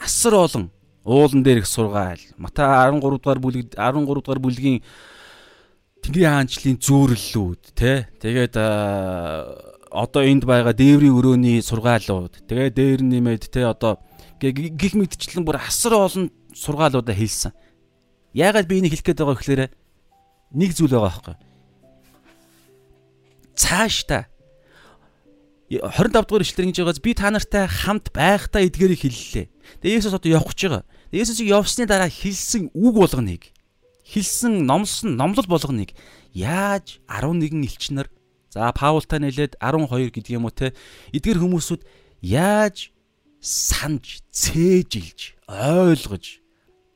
[0.02, 0.66] асар олон
[1.06, 2.20] уулан дээр их сургаал.
[2.38, 4.84] Матай 13 дугаар бүлэг 13 дугаар бүлгийн
[6.08, 8.08] Тэнгэрийн хаанчлалын зүүрлэлүүд тий.
[8.24, 14.00] Тэгээд одоо энд байгаа дээврийн өрөөний сургаалууд тэгээ дээр нэмээд тий одоо
[14.40, 17.52] гих мэдчлэн бүр асар олон сургаалуудаа хэлсэн.
[18.32, 19.64] Яагаад би энийг хэлэх гээд байгаа гэхээр
[20.56, 21.36] нэг зүйл байгаа байхгүй.
[23.60, 24.32] Цааш та
[25.68, 29.52] 25 дугаар ишлэр ингэж байгааз би та нартай хамт байхдаа эдгээрийг хэллээ.
[29.84, 30.88] Тэгээ Есүс одоо гэж байгаа.
[31.12, 33.52] Есүсийг явсны дараа хэлсэн үг болгоныг
[34.08, 35.92] хэлсэн номлосон номлол болгоныг
[36.32, 38.08] яаж 11 элчнэр
[38.50, 40.72] за Паултай нэлээд 12 гэдэг юм уу те
[41.12, 41.82] эдгэр хүмүүсүүд
[42.24, 42.96] яаж
[43.44, 46.40] санаж цээжилж ойлгож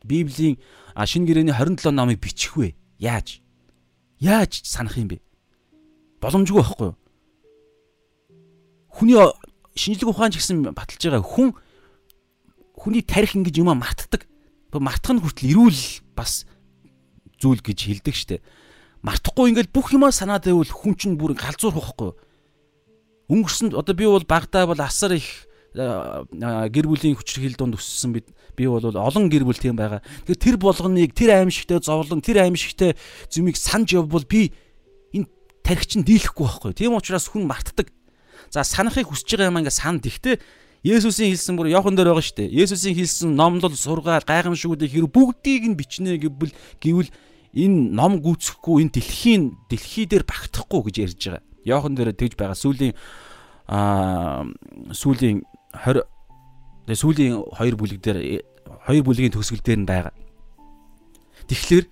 [0.03, 0.57] Библийн
[0.95, 2.73] шинэ гэрээний 27 номыг бичих вэ?
[2.97, 3.41] Яаж?
[4.19, 5.21] Яаж санах юм бэ?
[6.23, 6.97] Боломжгүй байхгүй юу?
[8.89, 9.17] Хүний
[9.75, 11.53] шинжлэх ухаан ч гэсэн баталж байгаа хүн
[12.75, 14.25] хүний тарих ингэж юмаа мартдаг.
[14.73, 15.81] Мартах нь хүртэл ирүүл
[16.17, 16.49] бас
[17.41, 18.37] зүйл гэж хэлдэг штэ.
[19.01, 22.19] Мартахгүй ингээл бүх юмаа санаад байвал хүн чинь бүр галзуурах байхгүй юу?
[23.33, 28.67] Өнгөрсөн одоо би бол багтаа бол асар их гэр бүлийн хүчрхийл донд өссөн бид би
[28.67, 30.03] бол олон гэр бүл тийм байгаа.
[30.27, 32.93] Тэгэхээр тэр болгоныг тэр аимшигтэй зовлон тэр аимшигтэй
[33.31, 34.51] зүмийг санаж явбал би
[35.15, 35.31] энэ
[35.63, 36.71] тархичин дийлэхгүй байхгүй.
[36.75, 37.87] Тийм учраас хүн мартдаг.
[38.51, 40.03] За санахыг хүсэж байгаа юм ингээ санд.
[40.03, 40.37] Гэхдээ
[40.83, 42.57] Есүсийн хэлсэн бүр Иохан дээр байгаа шүү дээ.
[42.57, 46.51] Есүсийн хэлсэн номлол, сургаал, гайхамшгуудыг хэрэг бүгдийг нь бичнэ гэвэл
[46.81, 47.09] гэвэл
[47.55, 51.43] энэ ном гүйцэхгүй энэ дэлхийн дэлхий дээр багтахгүй гэж ярьж байгаа.
[51.67, 52.55] Иохан дээр тэгж байгаа.
[52.55, 52.93] Сүүлийн
[53.67, 54.47] аа
[54.95, 55.43] сүүлийн
[55.75, 56.07] 20
[56.87, 58.19] тэгээ сүүлийн хоёр бүлэг дээр
[58.87, 60.15] хоёр бүлгийн төгсгөл дээр нь байгаа.
[61.47, 61.85] Тэгэхээр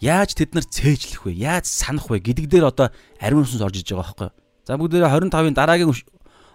[0.00, 1.32] яаж тэд нар цээжлэх вэ?
[1.36, 2.88] Яаж санах вэ гэдэг дээр одоо
[3.20, 4.36] ариун сүнс орж иж байгаа байхгүй юу?
[4.68, 5.92] За бүгдээ 25-ын дараагийн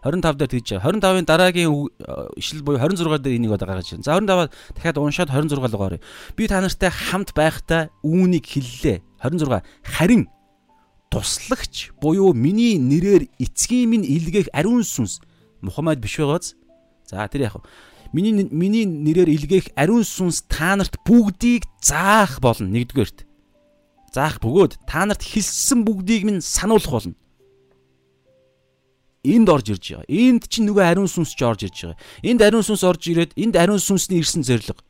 [0.04, 0.92] 25 дээр тэгж байгаа.
[1.00, 1.72] 25-ын дараагийн
[2.36, 4.04] ишил буюу 26 дээр энийг одоо гаргаж байна.
[4.04, 6.02] За 25 дахиад уншаад 26 руу оръё.
[6.36, 9.00] Би та нартай хамт байхдаа үүнийг хэллээ.
[9.24, 10.28] 26 харин
[11.08, 15.24] туслагч буюу миний нэрээр эцгийн минь илгээх ариун сүнс
[15.64, 16.60] Мухаммад биш байгааз.
[17.08, 17.64] За тэр яг
[18.12, 23.24] миний миний нэрээр илгээх ариун сүнс та нарт бүгдийг заах болно нэгдүгээрт.
[24.12, 27.16] Заах бөгөөд та нарт хэлсэн бүгдийг минь сануулах болно
[29.24, 30.06] энд орж ирж байгаа.
[30.08, 32.00] Энд чинь нөгөө ариун сүнс ч орж ирж байгаа.
[32.24, 34.84] Энд ариун сүнс орж ирээд энд ариун сүнсний ирсэн зориг.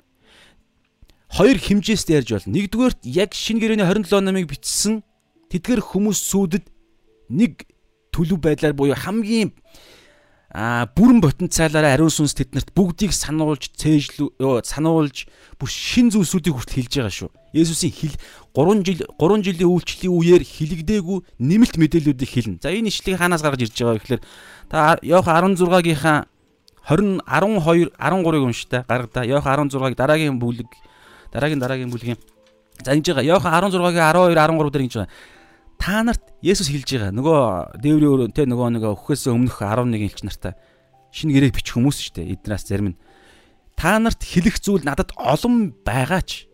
[1.29, 2.53] Хоёр хэмжээст ярьж байна.
[2.57, 5.01] Нэгдүгээрт яг шинэ гэрээний 27 намыг бичсэн
[5.53, 6.65] тэдгэр хүмүүс сүудэд
[7.29, 7.65] нэг
[8.13, 9.53] төлөв байдлаар буюу хамгийн
[10.53, 15.25] а бүрэн потенциалаараа ариун сүнс тэднэрт бүгдийг сануулж цээжлүү сануулж
[15.57, 17.29] бүр шин зүйлсүүдийг хүртэл хэлж байгаа шүү.
[17.57, 18.13] Есүсийн хэл
[18.53, 22.61] 3 жил 3 жилийн үйлчлэлийн үеэр хилэгдээгүй нэмэлт мэдээллүүдийг хэлнэ.
[22.61, 24.21] За энэ ишлэгийг хаанаас гаргаж ирж байгаа гэхээр
[24.69, 26.29] та Иохан 16-гийнхаа
[26.85, 29.25] 20 12 13-ыг унштай гаргадаа.
[29.25, 30.69] Иохан 16-ыг дараагийн бүлэг
[31.33, 32.21] дараагийн дараагийн бүлгийн
[32.85, 33.25] за ингэж байгаа.
[33.25, 35.09] Иохан 16-гийн 12 13 дээр ингэж байгаа
[35.83, 37.11] та нарт Есүс хэлж байгаа.
[37.11, 37.39] Нөгөө
[37.83, 40.55] дээврийн өрөө те нөгөө нэг өхөөс өмнөх 11 элч нартай
[41.11, 42.31] шинэ гэрээг бичих хүмүүс шүү дээ.
[42.39, 42.99] Эднээс зарим нь
[43.75, 46.47] та нарт хэлэх зүйл надад олон байгаач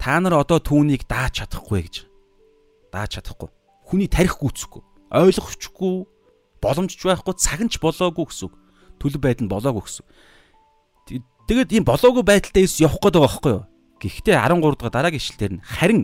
[0.00, 1.96] та нар одоо түүнийг дааж чадахгүй гэж.
[2.88, 3.52] Дааж чадахгүй.
[3.84, 4.80] Хүний тарих гүйцэхгүй.
[5.12, 5.94] Ойлгох хүчгүй,
[6.64, 8.56] боломжч байхгүй, цаг нь ч болоогүй гэсэн үг.
[8.96, 10.04] Төлөв байдал нь болоогүй гэсэн.
[11.44, 13.64] Тэгээд ийм болоогүй байдалтай Есүс явах гээд байгаа байхгүй юу?
[14.00, 16.02] Гэхдээ 13 дахь дараагийн ишлэлээр нь харин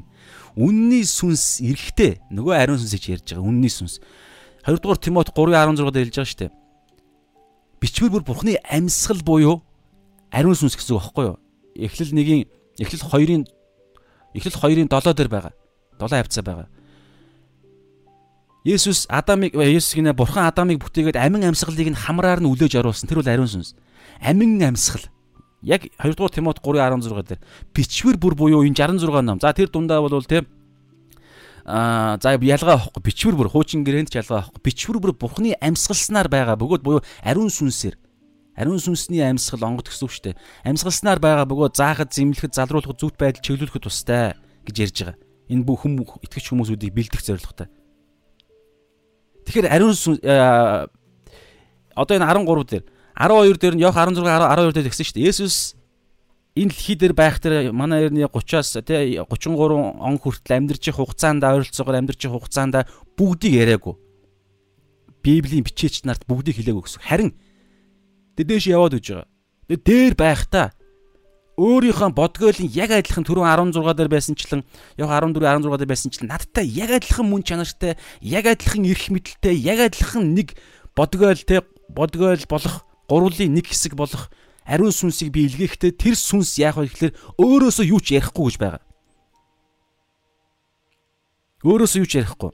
[0.59, 4.03] үнний сүнс эрэхтэй нөгөө ариун сүнсийг ярьж байгаа үнний сүнс
[4.67, 6.53] 2 дугаар Тимот 3:16 дээр хэлж байгаа шүү дээ.
[7.79, 9.63] Бичвэр бүр Бурхны амьсгал буюу
[10.35, 11.39] ариун сүнс гэсэн үг байхгүй юу?
[11.79, 12.43] Эхлэл 1-ийн
[12.83, 13.43] Эхлэл 2-ын
[14.35, 15.55] Эхлэл 2-ын 7 дээр байгаа.
[16.03, 16.69] 7 хавцаа байгаа.
[18.67, 23.07] Есүс Адамыг Есүс гинэ Бурхан Адамыг бүтээгээд амин амьсгалыг нь хамраар нь үлээж оруулсан.
[23.07, 23.79] Тэр бол ариун сүнс.
[24.21, 25.07] Амин амьсгал.
[25.63, 27.41] Яг 2 дугаар Тимот 3:16 дээр
[27.75, 29.39] бичвэр бүр буюу энэ 66 ном.
[29.41, 30.47] За тэр дундаа бол тийм
[31.69, 36.29] аа за ялгаа авахгүй бичвэр бүр хуучин гэрээнд ч ялгаа авахгүй бичвэр бүр Бурхны амьсгалснаар
[36.31, 37.99] байгаа бөгөөд буюу ариун сүнсээр
[38.57, 40.41] ариун сүнсний амьсгал онгод гэсэн үг шүү дээ.
[40.65, 44.35] Амьсгалснаар байгаа бөгөөд заахад, зэмлэхэд, залруулахад, зүвт байдал чиглүүлэхэд тустай
[44.67, 45.17] гэж ярьж байгаа.
[45.53, 47.71] Энэ бүх хүм итгэж хүмүүсүүдийг бэлдэх зорилготой.
[49.47, 50.19] Тэгэхээр ариун сүнс
[51.95, 52.85] одоо энэ 13 дээр
[53.19, 55.27] 12 дээр нь Йох 16 12 дээр тэгсэн шүү дээ.
[55.27, 55.75] Есүс
[56.55, 61.43] энэ дэлхий дээр байх тэр манай эртний 30-аас тий 33 он хүртэл амьдарч их хугацаанд
[61.43, 62.87] ойролцоогоор амьдарч их хугацаанд
[63.19, 63.95] бүгдийг яриаггүй.
[65.23, 67.03] Библийн бичээч нарт бүгдийг хэлээгүй гэсэн.
[67.03, 67.35] Харин
[68.39, 69.27] дээш яваад үж байгаа.
[69.67, 70.67] Тэгээ дээр байхдаа
[71.59, 74.63] өөрийнхөө бодгойлын яг адилхан түрүүн 16 дээр байсанчлан
[74.95, 79.83] яг 14 16 дээр байсанчлан надтай яг адилхан мөн чанартай яг адилхан эрх мэдэлтэй яг
[79.91, 80.55] адилхан нэг
[80.95, 84.29] бодгойл те бодгойл болох гурвлын нэг хэсэг болох
[84.69, 88.85] ариун сүнсийг би илгээхдээ тэр сүнс яах вэ гэхээр өөрөөсөө юу ч ярихгүй гэж байгаа.
[91.65, 92.53] Өөрөөсөө юу ч ярихгүй.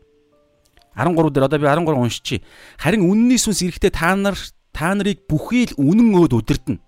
[0.95, 2.37] 13 дээр одоо би 13 уншичи.
[2.79, 4.39] Харин үнний сүнс ирэхдээ та нар
[4.71, 6.79] та нарыг бүхий л үнэн өөд удирдна.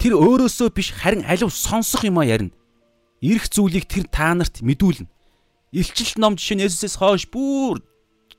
[0.00, 2.56] Тэр өөрөөсөө биш харин алив сонсох юм а ярина.
[3.20, 5.04] Ирэх зүйлийг тэр та нарт мэдүүлнэ.
[5.76, 7.84] Илчилт ном жишээ нь Есүсээс хойш бүр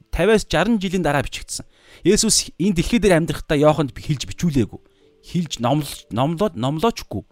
[0.10, 1.70] 50-аас 60 жилийн дараа бичигдсэн.
[2.04, 4.80] Есүс энэ дэлхий дээр амьдрахдаа Иоханд хэлж бичүүлээгүй.
[5.22, 7.24] Хэлж номлож номлоод номлоочгүй.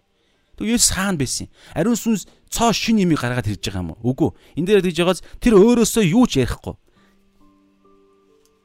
[0.60, 1.52] Тэг Есүс хаана байсан юм?
[1.74, 4.12] Ариун сүнс цоо шин юмыг гаргаад ирж байгаа юм уу?
[4.12, 4.30] Үгүй.
[4.60, 6.76] Энд дээр тэгж байгааз тэр өөрөөсөө юу ч ярихгүй.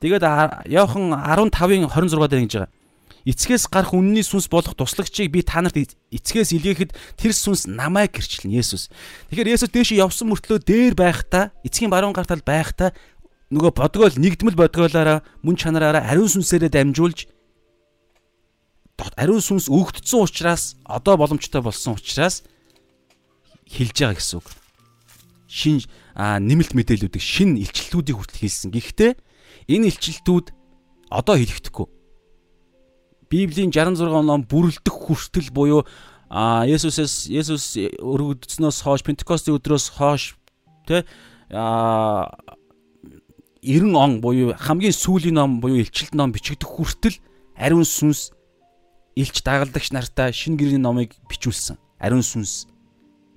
[0.03, 0.25] Тэгээд
[0.69, 2.73] Иохан 15-ын 26 дээр ингэж байгаа.
[3.25, 5.81] Эцгээс гарах үнний сүнс болох туслагчийг би та нарт
[6.13, 8.93] эцгээс илгээхэд тэр сүнс намайг гэрчлэн Есүс.
[9.33, 12.93] Тэгэхээр Есүс дээш явсан мөртлөө дээр байхдаа эцгийн баруун гартал байхдаа
[13.55, 17.31] нөгөө бодгоол нэгдмэл бодгоолаараа мөн чанараараа ариун сүнсээрээ дамжуулж
[19.15, 22.43] ариун сүнс өгөгдсөн учраас одоо боломжтой болсон учраас
[23.71, 24.47] хэлж байгаа гэсэн үг.
[25.47, 25.79] Шин
[26.15, 28.75] нэмэлт мэдээллүүдийг шин илчлэлүүдийг хүртэл хийсэн.
[28.75, 29.11] Гэхдээ
[29.71, 30.51] энэ илчлэлтүүд
[31.15, 31.87] одоо хэлэхдэггүй.
[33.31, 35.87] Библийн 66 ном бүрэлдэх хүртэл буюу
[36.29, 40.35] Есүсээс Есүс өргөгдснөөс хойш Пентекостийн өдрөөс хойш
[40.89, 41.05] тэ
[41.53, 42.25] а
[43.65, 47.17] 90 он буюу хамгийн сүүлийн ном буюу илчилт ном бичигдэх хүртэл
[47.57, 48.29] ариун сүнс
[49.17, 51.81] илч дагалдагч нартаа шинэ гэрийн номыг бичүүлсэн.
[51.97, 52.69] Ариун сүнс.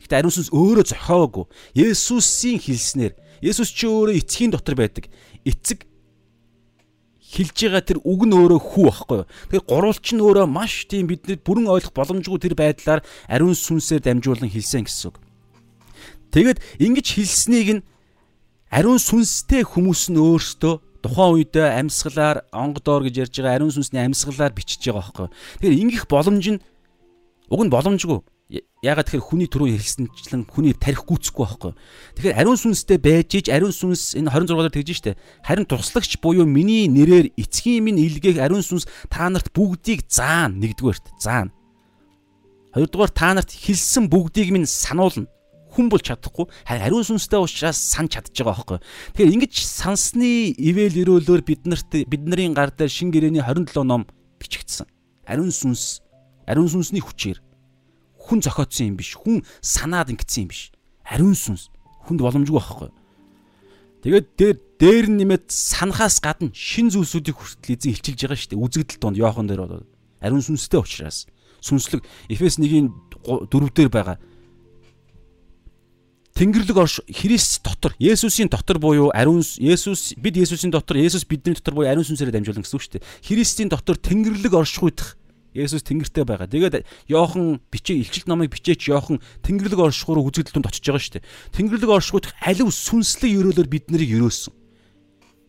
[0.04, 1.46] Гэтэ ариун сүнс өөрөө зохиоогүй.
[1.72, 5.06] Есүсийн хэлснээр Есүс чи өөрөө эцгийн дотор байдаг.
[5.46, 5.86] Эцэг
[7.22, 9.28] хэлж байгаа тэр үг нь өөрөө хүү байхгүй юу.
[9.52, 14.50] Тэгэхээр гурвалч нь өөрөө маш тийм бидний бүрэн ойлгох боломжгүй тэр байдлаар ариун сүнсээр дамжуулан
[14.50, 15.16] хэлсэн гэсэн үг.
[16.34, 17.84] Тэгэд ингэж хэлснийг нь
[18.68, 24.52] ариун сүнстэй хүмүүс нь өөрсдөө тухайн үедээ амьсгалаар онгодоор гэж ярьж байгаа ариун сүнсний амьсгалаар
[24.52, 25.28] бичиж байгаа байхгүй.
[25.62, 26.60] Тэгэхээр ингэх боломж нь
[27.48, 28.20] уг нь боломжгүй.
[28.80, 31.72] Ягаад тэгэхээр хүний түрүү хэлсэнчлэн хүний тарих гүйцэхгүй байхгүй.
[32.16, 35.18] Тэгэхээр ариун сүнстэй байж иж ариун сүнс энэ 26-аар тэгж штэ.
[35.44, 41.06] Харин туслагч буюу миний нэрээр эцгийн минь илгээх ариун сүнс та нарт бүгдийг заана нэгдүгээрт
[41.20, 41.52] заана.
[42.72, 45.28] Хоёрдугаар та нарт хэлсэн бүгдийг минь сануулна
[45.78, 48.78] хүн бол чадахгүй ариун сүнстэй уушраас сан чадж байгаа байхгүй.
[49.14, 54.10] Тэгэхээр ингэж сансны ивэл өрөөлөөр биднэрт бидний гар дээр шин гэрэний 27 ном
[54.42, 54.90] бичигдсэн.
[55.22, 56.02] Ариун сүнс
[56.50, 57.38] ариун сүнсний хүчээр
[58.18, 59.14] хүн зохиодсон юм биш.
[59.14, 60.74] Хүн санаад ингэсэн юм биш.
[61.06, 61.70] Ариун сүнс
[62.10, 62.90] хүнд боломжгүй байхгүй.
[64.02, 68.64] Тэгээд дээр дээр нэмээд санахаас гадна шин зүйлсүүдийг хүртэл эзэн хилчилж байгаа шүү дээ.
[68.66, 69.86] Үзэгдэл донд Йохан дээр бол
[70.22, 71.26] ариун сүнстэй учраас
[71.60, 72.94] сүнслэг Эфес 1-ийн
[73.26, 74.16] 4 дээр байгаа
[76.38, 81.74] Тэнгэрлэг орш Христ дотор Есүсийн дотор буюу ариун Есүс бид Есүсийн дотор Есүс бидний дотор
[81.74, 83.06] буюу ариун сүнсээр дамжуулан гэсэн үг шүү дээ.
[83.26, 85.18] Христийн дотор Тэнгэрлэг оршихуйдах
[85.50, 86.46] Есүс Тэнгэртэй байгаа.
[86.46, 91.26] Тэгээд Йохан бичээ илчилт номыг бичээч Йохан Тэнгэрлэг оршихуруу үзэгдэлтөнд очиж байгаа шүү дээ.
[91.58, 94.54] Тэнгэрлэг оршихуйдах алив сүнслэг өрөөлөөр бид нарыг өрөөсөн.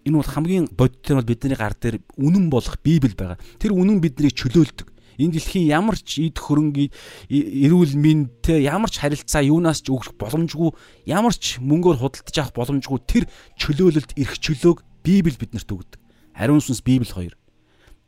[0.09, 3.37] Энэ бол хамгийн бодит нь бол бидний гар дээр үнэн болох Библи байгаа.
[3.61, 6.87] Тэр үнэн биднийг чөлөөлдөг энэ дэлхийн ямар ч эд хөрөнгө
[7.29, 10.71] эрүүл мэндтэй ямар ч харилцаа юунаас ч өгөх боломжгүй
[11.11, 13.23] ямар ч мөнгөөр худалдаж авах боломжгүй тэр
[13.59, 15.99] чөлөөлөлд эрх чөлөөг Библи биднэрт өгдөг.
[16.35, 17.35] Ариун сүнс Библи хоёр.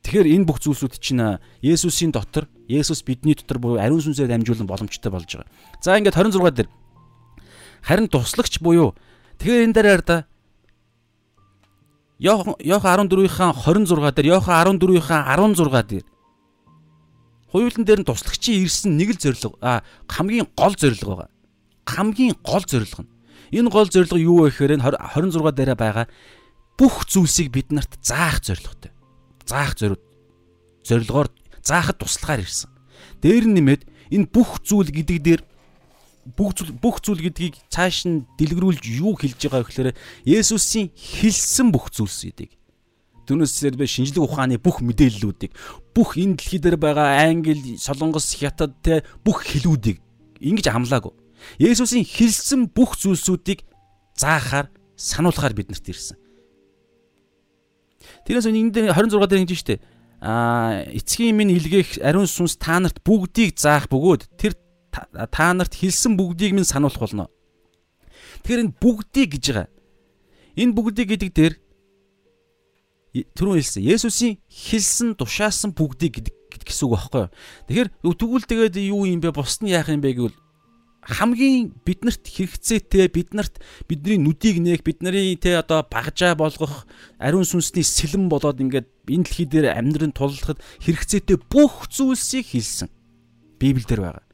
[0.02, 5.12] Тэгэхээр энэ бүх зүйлсүүд чинь Есүсийн дотор, Есүс бидний дотор буюу ариун сүнсээр дамжуулан боломжтой
[5.12, 5.52] болж байгаа.
[5.80, 6.70] За ингээд 26 дээр
[7.86, 8.98] харин туслагч буюу
[9.38, 10.18] тэгэхээр энэ дээр да
[12.22, 16.06] Йохан 14-ийн 26 дээр Йохан 14-ийн 16 дээр
[17.52, 21.32] Хуйлан дээр нь туслагчийн ирсэн нэг л зорилго а хамгийн гол зорилго байгаа.
[21.84, 23.12] Хамгийн гол зорилго нь.
[23.52, 26.08] Энэ гол зорилго юу вэ гэхээр 26 дээрээ байгаа
[26.80, 28.96] бүх зүйлсийг бид нарт заах зорилготой.
[29.44, 30.02] Заах зориуд
[30.88, 31.28] зорилгоор
[31.60, 32.72] заахад туслагаар ирсэн.
[33.20, 33.82] Дээр нь нэмээд
[34.16, 35.42] энэ бүх зүйл гэдэг дээр
[36.40, 39.90] бүх зүйл бүх зүйл гэдгийг цааш нь дэлгэрүүлж юу хэлж байгаа вэ гэхээр
[40.24, 42.61] Есүсийн хэлсэн бүх зүйлс гэдгийг
[43.32, 45.56] Түүнээсээр би шинжлэх ухааны бүх мэдээллүүдийг
[45.96, 50.04] бүх энэ дэлхий дээр байгаа англи, солонгос, хятад те бүх хэлүүдийг
[50.44, 51.16] ингэж амлаагүй.
[51.64, 53.64] Есүсийн хэлсэн бүх зүйлсүүдийг
[54.20, 54.68] заахаар
[55.00, 56.20] сануулахаар биднэрт ирсэн.
[58.28, 59.80] Тэрээс энэ дээр 26 дээр ингэж штэ.
[60.20, 64.60] Аа эцгийн минь илгээх ариун сүнс та нарт бүгдийг заах бөгөөд тэр
[64.92, 67.32] та нарт хэлсэн бүгдийг минь сануулах болно.
[68.44, 69.68] Тэгэхээр энэ бүгдийг гэж байгаа.
[70.60, 71.54] Энэ бүгдийг гэдэг дээр
[73.12, 76.32] түрүүн хэлсэн Есүсийн хэлсэн тушаасан бүгдийг
[76.64, 77.32] гэсэн үг байхгүй юу.
[77.68, 79.36] Тэгэхээр тэгвэл тэгээд юу юм бэ?
[79.36, 80.38] Бус нь яах юм бэ гэвэл
[81.02, 83.58] хамгийн биднэрт хэрэгцээтэй биднэрт
[83.90, 86.86] бидний нүдийг нээх бидний те одоо багжаа болгох
[87.18, 92.90] ариун сүнсний сэлэн болоод ингээд энэ дэлхий дээр амьдрын туллахад хэрэгцээтэй бүх зүйлсийг хэлсэн.
[93.58, 94.26] Библиэлд байгаа.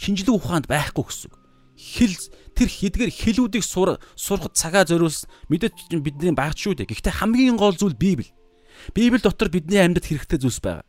[0.00, 1.36] Шинжлэх ухаанд байхгүй гэсэн үг.
[1.76, 2.16] Хэл
[2.56, 6.88] тэр хэдгээр хэлүүдийг сурахад цагаа зориулсан мэдээч бидний багт шүү дээ.
[6.88, 8.32] Гэхдээ хамгийн гол зүйл Библи.
[8.96, 10.88] Библи дотор бидний амьд хэрэгтэй зүйлс байгаа.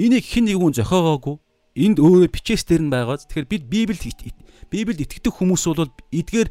[0.00, 1.36] Энийг хэн нэгэн зохиогоогүй.
[1.76, 3.20] Энд өөрөө бичээс дээр нь байгаа.
[3.20, 4.20] Тэгэхээр бид Библиэд
[4.72, 6.48] Библиэд итгэдэг хүмүүс бол эдгээр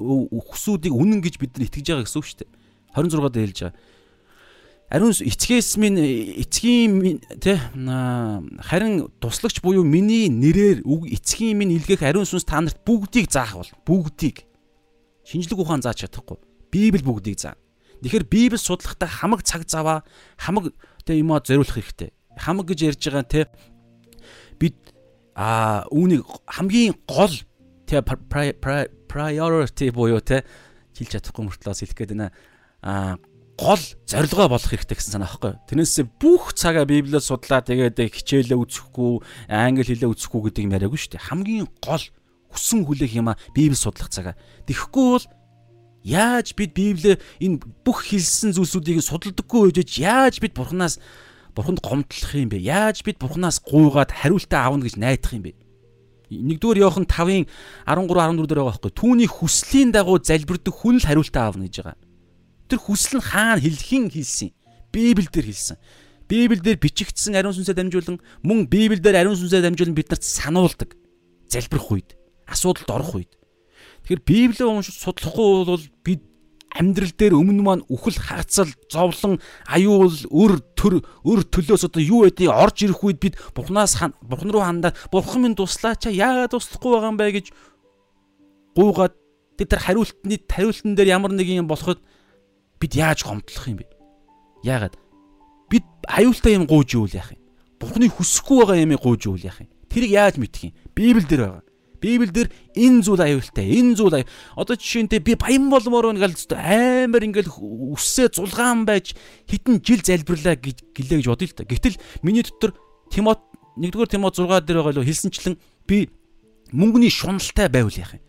[0.00, 2.50] хүсүүдийг үнэн гэж бид нар итгэж байгаа гэсэн үг шүү дээ.
[2.96, 3.76] 26 дээр хэлж байгаа
[4.88, 6.00] ариун эцгээс минь
[6.40, 7.60] эцгийн тэ
[8.64, 13.60] харин туслагч буюу миний нэрээр үг эцгийн минь илгээх ариун сүнс та нарт бүгдийг заах
[13.60, 14.48] бол бүгдийг
[15.28, 17.56] шинжлэх ухаан зааж чадахгүй библи бүгдийг заа.
[18.02, 20.04] Тэгэхээр библи судлахдаа хамаг цаг заваа
[20.38, 20.72] хамаг
[21.04, 22.12] тэ юмаа зориулах хэрэгтэй.
[22.38, 23.42] Хамаг гэж ярьж байгаа тэ
[24.60, 24.76] бид
[25.34, 27.34] а үүнийг хамгийн гол
[27.86, 28.02] тэ
[29.08, 30.44] priority буюу тэ
[30.94, 32.30] хэлж чадахгүй мөртлөөс хэлэх гээд байна.
[32.82, 33.18] А
[33.58, 35.58] гол зорилгоо болох хэрэгтэй гэсэн санаа байхгүй.
[35.66, 39.18] Тэрнээсээ бүх цагаа Библиэд судлаа тэгээд хичээлээ үзэхгүй,
[39.50, 41.26] англи хэлээ үзэхгүй гэдэг юм яриаггүй шүү дээ.
[41.26, 42.04] Хамгийн гол
[42.54, 44.38] хүсэн хүлээх юм а Библи судлах цагаа.
[44.70, 45.26] Тэгэхгүй бол
[46.06, 51.02] яаж бид Библиэ энэ бүх хэлсэн зүйлсүүдийг судалдаггүй үжиж яаж бид Бурханаас
[51.52, 52.62] Бурханд гомдлох юм бэ?
[52.62, 55.58] Яаж бид Бурханаас гуйгаад хариултаа аавна гэж найдах юм бэ?
[56.30, 57.48] Нэгдүгээр Иохан 5-ын
[57.88, 58.92] 13 14 дээр байгаа байхгүй.
[58.94, 62.07] Түүний хүслийн дагуу залбирдаг хүн л хариултаа аавна гэж байгаа.
[62.68, 64.52] Тэр хүсэл нь хаана хэлхэн хэлсэн?
[64.92, 65.76] Библиэлд хэлсэн.
[66.28, 70.92] Библиэлд бичигдсэн ариун сүнсээр дамжуулан мөн Библиэлд ариун сүнсээр дамжуулан биднэрт сануулдаг.
[71.48, 72.10] Залбирх үед,
[72.44, 73.32] асуудалд орох үед.
[74.04, 76.20] Тэгэхээр Библийг уншиж судлахгүй бол бид
[76.76, 82.52] амьдрал дээр өмнө маань үхэл хагацал зовлон аюул өр төр өр төлөөс одоо юу байдгийг
[82.52, 87.16] орж ирэх үед бид бурхнаас бурхан руу хандаад бурхан минь туслаач яагаад туслахгүй байгаа юм
[87.16, 87.46] бэ гэж
[88.76, 89.14] гуугаад
[89.56, 92.04] тэр хариултны хариултан дээр ямар нэг юм болоход
[92.80, 93.86] бид яаж гомдлох юм бэ?
[94.64, 94.94] Яагаад
[95.70, 97.42] бид аюултай юм гууж ивэл яах юм?
[97.78, 99.70] Бурхны хүсэхгүй байгаа юм гууж ивэл яах юм?
[99.90, 100.74] Тэрийг яаж мэдэх юм?
[100.94, 101.64] Библиэл дээр байгаа.
[101.98, 103.66] Библиэлд энэ зүйл аюултай.
[103.66, 104.30] Энэ зүйл аюу.
[104.54, 109.18] Одоо жишээнтэй би баян болмоор байна гал амар ингээл үссээ зулгаан байж
[109.50, 111.66] хитэн жил залбирлаа гэж гэлээ гэж бодъё л та.
[111.66, 112.78] Гэтэл миний дотор
[113.10, 113.42] Тимот
[113.74, 115.58] 1-р Тимот 6 дээр байгаа л хэлсэнчлэн
[115.90, 116.06] би
[116.70, 118.22] мөнгөний шуналтай байвал яах юм?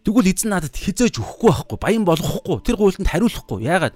[0.00, 3.68] Тэгвэл эзэн надад хизээж өгөхгүй байхгүй, баян болгохгүй, тэр гуйлтанд хариулахгүй.
[3.68, 3.94] Яагаад?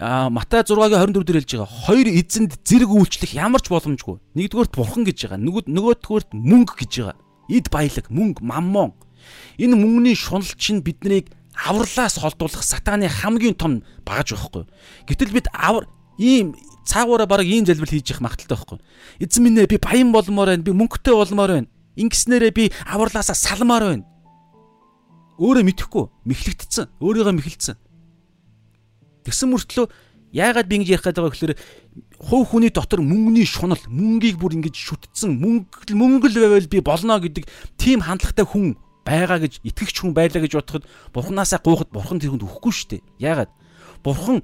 [0.00, 1.68] А Матай 6-гийн 24 дээр хэлж байгаа.
[1.84, 4.16] Хоёр эзэнд зэрэг үйлчлэх ямар ч боломжгүй.
[4.32, 5.44] Нэгдүгээрт бурхан гэж байгаа.
[5.44, 7.16] Нөгөө нөгөөдгөөрт мөнгө гэж байгаа.
[7.52, 8.96] Эд баялаг, мөнгө, маммон.
[9.60, 14.64] Энэ мөнгөний шунал чинь биднийг авралаас холдуулах сатааны хамгийн том багаж байхгүй.
[15.12, 16.56] Гэтэл бид авар ийм
[16.88, 18.78] цаагаараа баг ийм залбирал хийж явах магадaltaй байхгүй.
[19.20, 20.64] Эзэн минь ээ би баян болмоор байна.
[20.64, 21.68] Би мөнгөтэй болмоор байна.
[22.00, 24.04] Ингэснээрээ би авралаасаа салмаар байна
[25.38, 26.86] Өөрөө мэдхгүй мэхлэгдсэн.
[27.00, 27.76] Өөрийгөө мэхэлсэн.
[29.24, 29.86] Тэгсэн мөртлөө
[30.32, 31.54] яагаад би ингэж ярих гэдэг вэ гэхээр
[32.18, 37.20] хувь хүний дотор мөнгөний шунал, мөнгийг бүр ингэж шүтцсэн, мөнгө мөнгө л байвал би болно
[37.20, 37.44] гэдэг
[37.76, 42.46] тийм хандлагатай хүн байгаа гэж итгэгч хүн байлаа гэж бодоход бурхнаасаа гуйхад бурхан тэр хүнд
[42.48, 43.02] өгөхгүй шүү дээ.
[43.20, 43.50] Яагаад?
[44.00, 44.40] Бурхан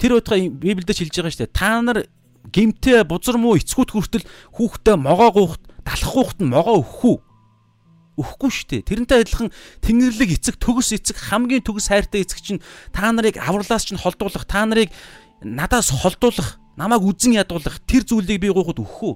[0.00, 1.52] тэр утгаа Библиэд хэлж байгаа шүү дээ.
[1.52, 1.98] Та нар
[2.48, 7.20] гимтээ бузар муу эцгүүт хүртэл хүүхдээ могоо гуйхад, талах гуйхад нь могоо өгөх
[8.14, 8.24] үү?
[8.24, 8.82] өгөхгүй шүү дээ.
[8.86, 9.50] Тэрнтэй адилхан
[9.82, 12.62] Тэнгэрлэг эцэг төгс эцэг хамгийн төгс хайртай эцэг чинь
[12.94, 14.94] та нарыг авралаас чинь холдуулах, та нарыг
[15.42, 19.14] надаас холдуулах, намайг үзен ядуулах тэр зүйлийг би гуйхад өгөхгүй.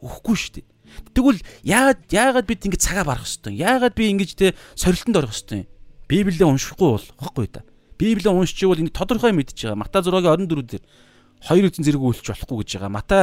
[0.00, 0.66] Өгөхгүй шүү дээ.
[1.12, 3.56] Тэгвэл яагаад яагаад бид ингэ цагаа барах хэвтэй?
[3.60, 5.68] Яагаад би ингэж те сорилтонд орох хэвтэй?
[6.08, 7.64] Библийг уншихгүй бол баггүй да.
[7.98, 9.80] Библийг уншчихвол ингэ тодорхой мэдж байгаа.
[9.80, 10.84] Мата 6-гийн 24 дээр
[11.44, 12.92] хоёр эзэн зэрэг үйлч болохгүй гэж байгаа.
[12.92, 13.18] Мата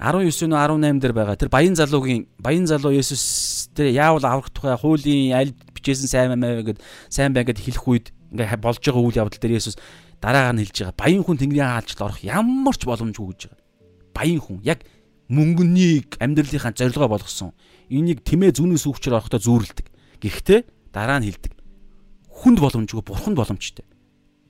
[0.00, 1.36] 19 нөө 18 дээр байгаа.
[1.36, 3.22] Тэр баян залуугийн баян залуу Есүс
[3.78, 8.06] тэр яавал аврах тухай хуулийн аль бичээсэн сайн маа гэд сайн бай гэд хэлэх үед
[8.34, 9.78] ингээ болж байгаа үйл явдал дээр Есүс
[10.18, 10.98] дараагаар нь хэлж байгаа.
[10.98, 13.62] Баян хүн Тэнгэрийн хаалчд орох ямар ч боломжгүй гэж байгаа.
[14.12, 14.82] Баян хүн яг
[15.30, 17.54] мөнгөнийг амьдралынхаа зорилгоо болгосон.
[17.88, 19.86] Энийг тэмээ зүнээс үгчээр орохдоо зүүрлдэг.
[20.18, 20.60] Гэхдээ
[20.90, 21.52] дараа нь хэлдэг.
[22.26, 23.86] Хүнд боломжгүй, бурханд боломжтой.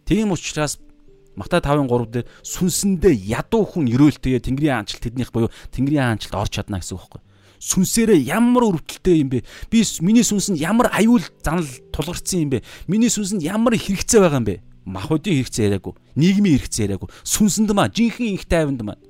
[0.08, 0.80] Тийм учраас
[1.38, 6.82] Матай 5:3 дээр сүнсэндээ ядуу хүн өрөөлтэйе Тэнгэрийн хаанчлалт тэднийх буюу Тэнгэрийн хаанчлалд орж чадна
[6.82, 7.22] гэсэн үг байхгүй
[7.58, 9.42] сүнсээрээ ямар өрөвдөлтэй юм бэ?
[9.70, 12.62] Би миний сүнс нь ямар аюул занал тулгарсан юм бэ?
[12.86, 14.56] Миний сүнс нь ямар хэрэгцээ байгаа юм бэ?
[14.88, 15.94] Махуудын хэрэгцээ яриаггүй.
[16.16, 17.10] Нийгмийн хэрэгцээ яриаггүй.
[17.26, 19.02] Сүнсэнд маань, жинхэнэ инх тайванд маань.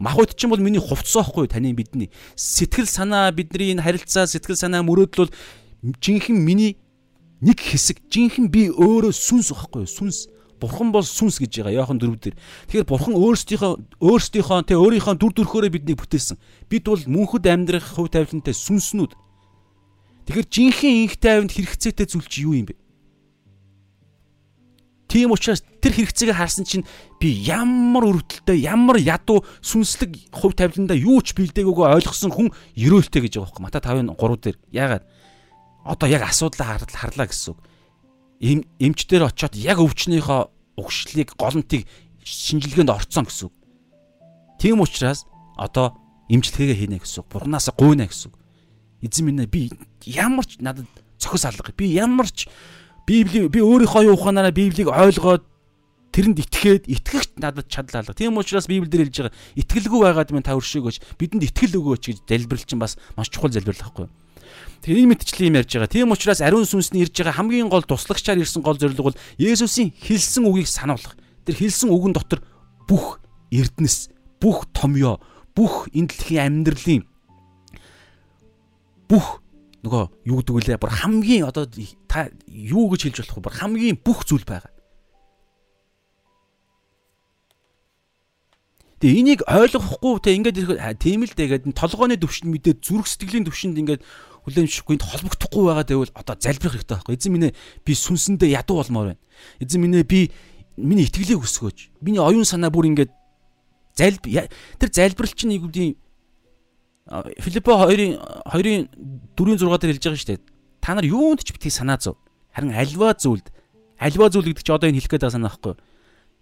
[0.00, 2.08] Махууд чинь бол миний хувцсоохгүй таны бидний.
[2.32, 5.34] Сэтгэл санаа, бидний энэ харилцаа, сэтгэл санаа мөрөөдөл бол
[6.00, 6.80] жинхэнэ миний
[7.44, 8.00] нэг хэсэг.
[8.08, 9.84] Жинхэнэ би өөрөө сүнс واخгүй.
[9.84, 12.36] Сүнс Бурхан бол сүнс гэж байгаа Иохан 4 дээр.
[12.68, 13.72] Тэгэхээр бурхан өөрсдийнхөө
[14.04, 16.36] өөрсдийнхөө тэ өөрийнхөө дүр төрхөөрөө биднийг бүтээсэн.
[16.68, 19.16] Бид бол мөнхөд амьдрах хувь тавилантай сүнснүүд.
[20.28, 22.76] Тэгэхээр жинхэнэ инх тайванд хэрэгцээтэй зүйл чи юу юм бэ?
[25.10, 26.86] Тийм учраас тэр хэрэгцээг харсан чинь
[27.18, 33.42] би ямар өрөвдөлтөй, ямар ядуу сүнслэг хувь тавиландаа юу ч бэлдээгүйгөө ойлгосон хүн ерөөлтэй гэж
[33.42, 34.56] байгаа байхгүй Мата 5:3 дээр.
[34.70, 35.04] Яагаад?
[35.82, 37.58] Одоо яг асуудлаа харлаа гэсэн үг
[38.40, 40.40] эмчдэр очиод яг өвчнийхөө
[40.80, 41.84] угшлыг голомтыг
[42.24, 43.54] шинжилгээнд орцсон гэсэн үг.
[44.56, 45.28] Тийм учраас
[45.60, 46.00] одоо
[46.32, 47.28] эмчилгээгээ хийнэ гэсэн үг.
[47.28, 48.36] Бурханасаа гуйна гэсэн үг.
[49.04, 49.68] Эзэн минь би
[50.08, 50.88] ямар ч надад
[51.20, 51.72] цохис алга.
[51.76, 52.48] Би ямар ч
[53.06, 55.44] Библи би өөрийнхөө ухаанаараа Библийг ойлгоод
[56.14, 58.14] тэрэнд итгээд итгэгч надад чадлаа алга.
[58.14, 62.66] Тийм учраас Библиэр хэлж байгаа итгэлгүй байгаад минь та өршөөгөөч бидэнд итгэл өгөөч гэж залбирал
[62.66, 64.12] чинь бас маш чухал залбирал байхгүй юу?
[64.80, 65.92] Тэгээ ийм мэтчлэн юм ярьж байгаа.
[65.92, 70.48] Тийм учраас ариун сүнсний ирж байгаа хамгийн гол туслагчаар ирсэн гол зорилго бол Есүсийн хэлсэн
[70.48, 71.16] үгийг сануулах.
[71.44, 72.40] Тэр хэлсэн үгэн дотор
[72.88, 73.20] бүх
[73.52, 74.08] эрдэнэс,
[74.40, 75.20] бүх томьёо,
[75.52, 77.04] бүх энэ дэлхийн амьдралын
[79.10, 79.42] бүх
[79.82, 81.66] нөгөө юу гэдэг вүлээ бүр хамгийн одоо
[82.06, 83.44] та юу гэж хэлж болох вэ?
[83.50, 84.70] Бүр хамгийн бүх зүйл байгаа.
[89.00, 90.58] Тэгээ энийг ойлгохгүй те ингээд
[91.00, 94.04] тийм л тэгээд толгойн төвшөнд мэдээд зүрх сэтгэлийн төвшөнд ингээд
[94.50, 97.14] хүлээмжшгүй холбогдохгүй байгаа гэвэл одоо залбирах хэрэгтэй байхгүй.
[97.14, 97.54] Эзэн минь
[97.86, 99.22] би сүнсэндээ ядуу болмоор байна.
[99.62, 100.30] Эзэн минь би
[100.76, 102.02] миний итгэлийг өсгөөж.
[102.02, 103.14] Миний оюун санаа бүр ингээд
[103.94, 105.94] залб тэр залбирал чинь нэг үгийн
[107.10, 108.86] Филиппо 2-ын 2-ын
[109.34, 110.40] 4-ийн 6 дээр хэлж байгаа шүү дээ.
[110.82, 112.16] Та нар юунд ч битгий санаа зов.
[112.54, 113.50] Харин альва зүйлд
[113.98, 115.80] альва зүйл гэдэг чи одоо энэ хэлэх гээд байгаа санаа байхгүй юу?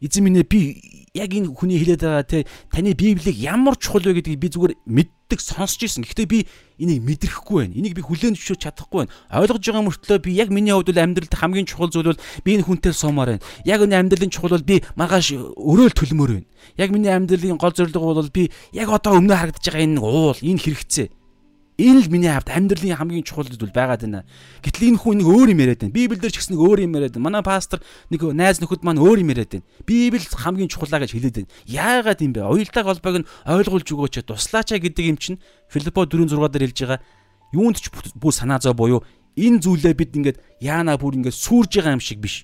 [0.01, 0.79] Эзэн минь би
[1.15, 5.41] яг энэ хүний хэлээд байгаа те таны библийг ямар чухал вэ гэдгийг би зүгээр мэддэг
[5.43, 6.07] сонсч ирсэн.
[6.07, 6.47] Гэхдээ би
[6.79, 7.75] энийг мэдрэхгүй байна.
[7.75, 9.13] Энийг би хүлээн зөвшөөрч чадахгүй байна.
[9.35, 12.67] Ойлгож байгаа мөртлөө би яг миний хувьд бол амьдралд хамгийн чухал зүйл бол би энэ
[12.71, 13.45] хүнтэй суумаар байна.
[13.67, 15.27] Яг энэ амьдралын чухал бол би маргааш
[15.59, 16.47] өрөөл төлмөр байна.
[16.79, 20.63] Яг миний амьдралын гол зорилго бол би яг одоо өмнө харагдаж байгаа энэ уул, энэ
[20.63, 21.18] хэрэгцээ.
[21.79, 24.27] Энэ л миний хавьд амьдралын хамгийн чухал зүйл байгаад байна.
[24.67, 25.95] Гэтэл энэ хүн нэг өөр юм яриад байна.
[25.95, 27.27] Библиэлд ч гэсэн нэг өөр юм яриад байна.
[27.31, 27.79] Манай пастор
[28.11, 29.67] нэг найз нөхөд маань өөр юм яриад байна.
[29.87, 31.51] Библи хамгийн чухалаа гэж хэлээд байна.
[31.71, 32.51] Яагаад юм бэ?
[32.51, 35.39] Уялдааг холбоог нь ойлгуулж өгөөч туслаачаа гэдэг юм чинь
[35.71, 37.01] Филиппо 4:6 дээр хэлж байгаа.
[37.55, 39.07] Юунд ч бүх санаа зов буюу
[39.39, 42.43] энэ зүйлээ бид ингээд яана бүр ингээд сүрж байгаа юм шиг биш.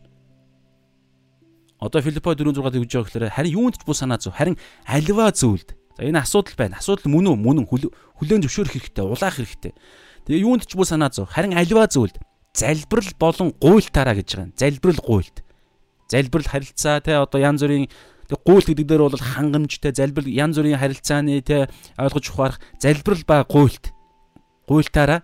[1.82, 4.54] Одоо Филиппо 4:6 дээр хэлж байгаа гэхээр харин юунд ч бүх санаа зов харин
[4.86, 6.78] альва зүйлд За энэ асуудал байна.
[6.78, 7.36] Асуудал мөн үү?
[7.38, 9.72] Мөн хүлээн зөвшөөрөх хэрэгтэй, улаах хэрэгтэй.
[10.26, 11.30] Тэгээ юунд ч бүү санаа зов.
[11.30, 12.18] Харин альва зүйлд
[12.54, 14.54] залбирал болон гуйлтаараа гэж байгаа юм.
[14.58, 15.36] Залбирал гуйлт.
[16.10, 17.90] Залбирал харилцаа те одоо янз бүрийн
[18.30, 21.68] гуйлт гэдэг дээр бол хангамжтай залбирал янз бүрийн харилцааны те
[21.98, 23.90] ойлгож ухаарах залбирал ба гуйлт.
[24.66, 25.22] Гуйлтаараа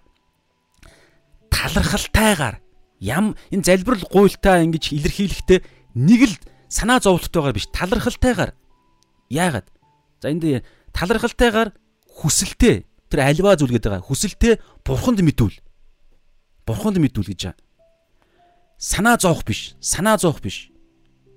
[1.50, 2.60] талархалтайгаар
[2.98, 5.60] ям энэ залбирал гуйлтаа ингэж илэрхийлэхдээ
[5.96, 6.34] нэг л
[6.68, 8.52] санаа зовлттойгоор биш талархалтайгаар
[9.30, 9.66] яагаад
[10.20, 11.72] За энд талархалтайгаар
[12.06, 14.06] хүсэлтэй тэр альва зүйл гэдэг байгаа.
[14.06, 15.56] Хүсэлтэй бурханд мэдүүл.
[16.68, 17.58] Бурханд мэдүүл гэж байгаа.
[18.76, 19.74] Санаа зовох биш.
[19.80, 20.68] Санаа зовох биш.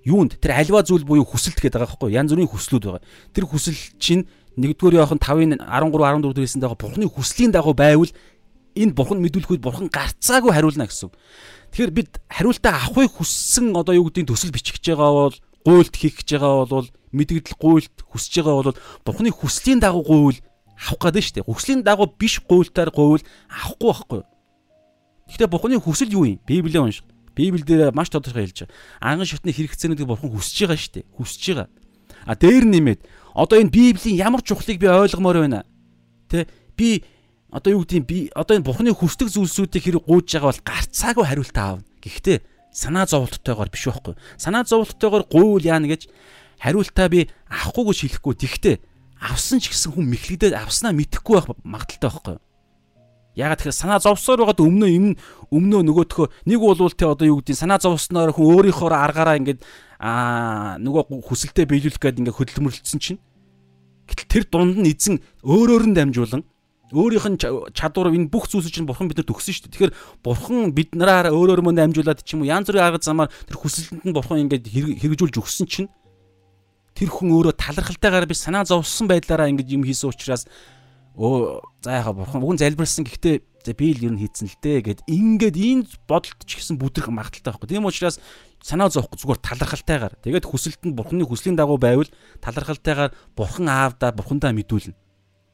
[0.03, 3.03] Юунд тэр альва зүйл буюу хүсэлт гэдэг байгаа байхгүй янз бүрийн хүслүүд байгаа.
[3.31, 4.27] Тэр хүсэл чинь
[4.59, 8.11] 1-р Иохан 5-ын 13 14 дээрээс байгаа бурхны хүслийн дагуу байвал
[8.75, 11.09] энэ бурхан мэдүүлэхэд бурхан гарцаагүй хариулна гэсэн.
[11.71, 16.21] Тэгэхээр бид хариултаа авахыг хүссэн одоо юу гэдгийг төсөл бичих гэж байгаа бол гуйлт хийх
[16.21, 20.39] гэж байгаа бол мэдгдэл гуйлт хүсэж байгаа бол Бурхны хүслийн дагуу гуйл
[20.75, 21.47] авах гэдэг шүү дээ.
[21.47, 24.21] Хүслийн дагуу биш гуйлтаар гуйл авахгүй байхгүй.
[25.29, 26.41] Гэхдээ Бурхны хүсэл юу юм?
[26.43, 27.05] Библийг унших.
[27.35, 28.75] Библиэлд маш тодорхой хэлж байгаа.
[29.01, 31.05] Анган шатны хэрэгцээнүүдийг Бурхан хүсэж байгаа шүү дээ.
[31.17, 31.67] Хүсэж байгаа.
[32.25, 33.01] А дээр нэмээд
[33.33, 35.65] одоо энэ Библийн ямар чухлыг би ойлгомоор байна.
[36.29, 36.45] Тэ
[36.77, 37.03] би
[37.49, 41.57] одоо юу гэдгийг би одоо энэ Бурхны хүсдэг зүйлсүүдийг хэрэг гуйж байгаа бол гарцаагүй хариулт
[41.57, 41.85] аавна.
[42.05, 42.37] Гэхдээ
[42.69, 44.13] санаа зовлттойгоор биш байхгүй.
[44.37, 46.09] Санаа зовлттойгоор гуйвал яана гэж
[46.63, 48.33] хариултаа би авахгүй гэж хэлэхгүй.
[48.39, 48.79] Тэгвэл
[49.19, 52.43] авсан ч гэсэн хүн мэхлэгдээд авснаа мэдэхгүй байх магадaltaй байхгүй юу?
[53.33, 55.07] Ягаад тэгэхээр санаа зовсоор байгаад өмнөө юм
[55.49, 59.65] өмнөө нөгөөтхөө нэг болвол те одоо юу гэдэг санаа зовсноор хүн өөрийнхөө аргаараа ингээд
[59.97, 63.19] аа нөгөө хүсэлтэд биелүүлэх гээд ингээд хөдөлмөрлөсөн чинь
[64.05, 66.45] гэтэл тэр дунд нь эзэн өөрөөр нь дамжуулан
[66.93, 67.41] өөрийнх нь
[67.73, 69.73] чадвар энэ бүх зүйлс чинь бурхан бидэнд өгсөн шүү дээ.
[69.89, 73.57] Тэгэхээр бурхан бид нараар өөрөөр мөн дамжуулаад ч юм уу янз бүрийн арга замаар тэр
[73.57, 74.69] хүсэлтэнд нь бурхан ингээд
[75.01, 75.89] хэрэгжүүлж өгсөн чинь
[77.03, 80.47] тэр хүн өөрөө талархалтайгаар биш санаа зовсон байдлаараа ингэж юм хийсэн учраас
[81.19, 83.43] өө за яха бурхан бүгэн залбирсан гэхдээ
[83.75, 87.51] би л ер нь хийцэн л дээ гэд ингээд энэ бодолт ч гэсэн бүдрэх магадaltaй
[87.51, 87.67] байхгүй.
[87.75, 88.23] Тийм учраас
[88.63, 92.07] санаа зовхгүй зүгээр талархалтайгаар тэгээд хүсэлтэнд бурханы хүслийн дагуу байвал
[92.39, 94.95] талархалтайгаар бурхан аавдаа бурхандаа мэдүүлнэ.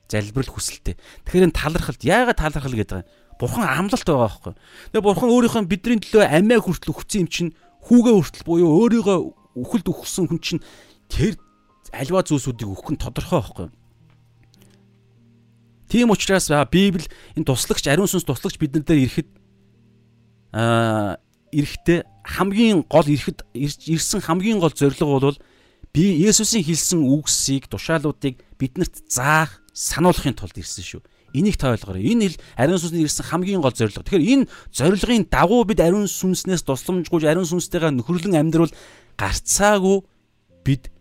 [0.10, 0.98] Залбирал хүсэлтэй.
[1.26, 3.10] Тэгэхээр энэ талархалт яагаад талархал гэдэг юм?
[3.38, 4.54] Бурхан амлалт байгаа байхгүй.
[4.94, 7.54] Тэгээ бурхан өөрийнхөө бидний төлөө амиа хүртэл өгсөн юм чинь
[7.86, 9.18] хүүгээ хүртэл буюу өөрийгөө
[9.60, 10.62] үхэлд өгсөн хүн чинь
[11.10, 11.36] тэр
[11.92, 13.74] альва зүйлсүүдийг өгөх нь тодорхой байхгүй юу?
[15.90, 19.30] Тийм учраас Библи энэ туслагч ариун сүнс туслагч бид нар дээр ирэхэд
[20.54, 21.18] аа
[21.50, 22.00] ирэхдээ
[22.30, 25.40] хамгийн гол ирэхэд ирсэн хамгийн гол зорилго бол
[25.90, 31.02] би Есүсийн хэлсэн үгсийг тушаалуудыг биднэрт заах сануулахын тулд ирсэн шүү.
[31.34, 32.06] Энийг та ойлгоорой.
[32.06, 34.06] Энэ хэл ариун сүнсний ирсэн хамгийн гол зорилго.
[34.06, 38.74] Тэгэхээр энэ зорилгын дагуу бид ариун сүнснээс тусламжгүйж ариун сүнстэйгээ нөхөрлөн амьдрал
[39.18, 40.06] гарцаагүй
[40.66, 40.94] бид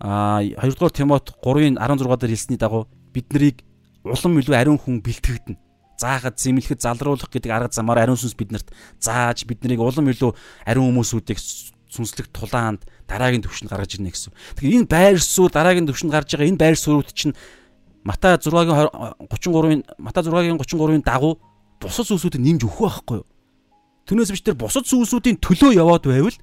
[0.00, 3.64] а 2 дугаар Тимот 3-ын 16 дээр хэлсний дагуу бид нарыг
[4.04, 5.58] улам илүү ариун хүн бэлтгэгдэнэ.
[5.96, 8.68] Заахад, зэмлэхэд, залруулах гэдэг арга замаар ариун сүнс биднэрт
[9.00, 10.36] зааж бид нарыг улам илүү
[10.68, 11.40] ариун хүмүүсүүдийг
[11.88, 14.36] сүнслэг тулаанд дараагийн төвшөнд гаргаж ирнэ гэсэн.
[14.60, 17.32] Тэгэхээр энэ байр суурь дараагийн төвшөнд гарч байгаа энэ байр суурьуд чинь
[18.04, 21.40] Матай 6-гийн 33-ын Матай 6-гийн 33-ын дагуу
[21.80, 23.26] бусад зүйлсүүдийг нэмж өгөх байхгүй юу?
[24.06, 26.38] Түүнээс биш тэр бусад зүйлсүүдийн төлөө яваад байвал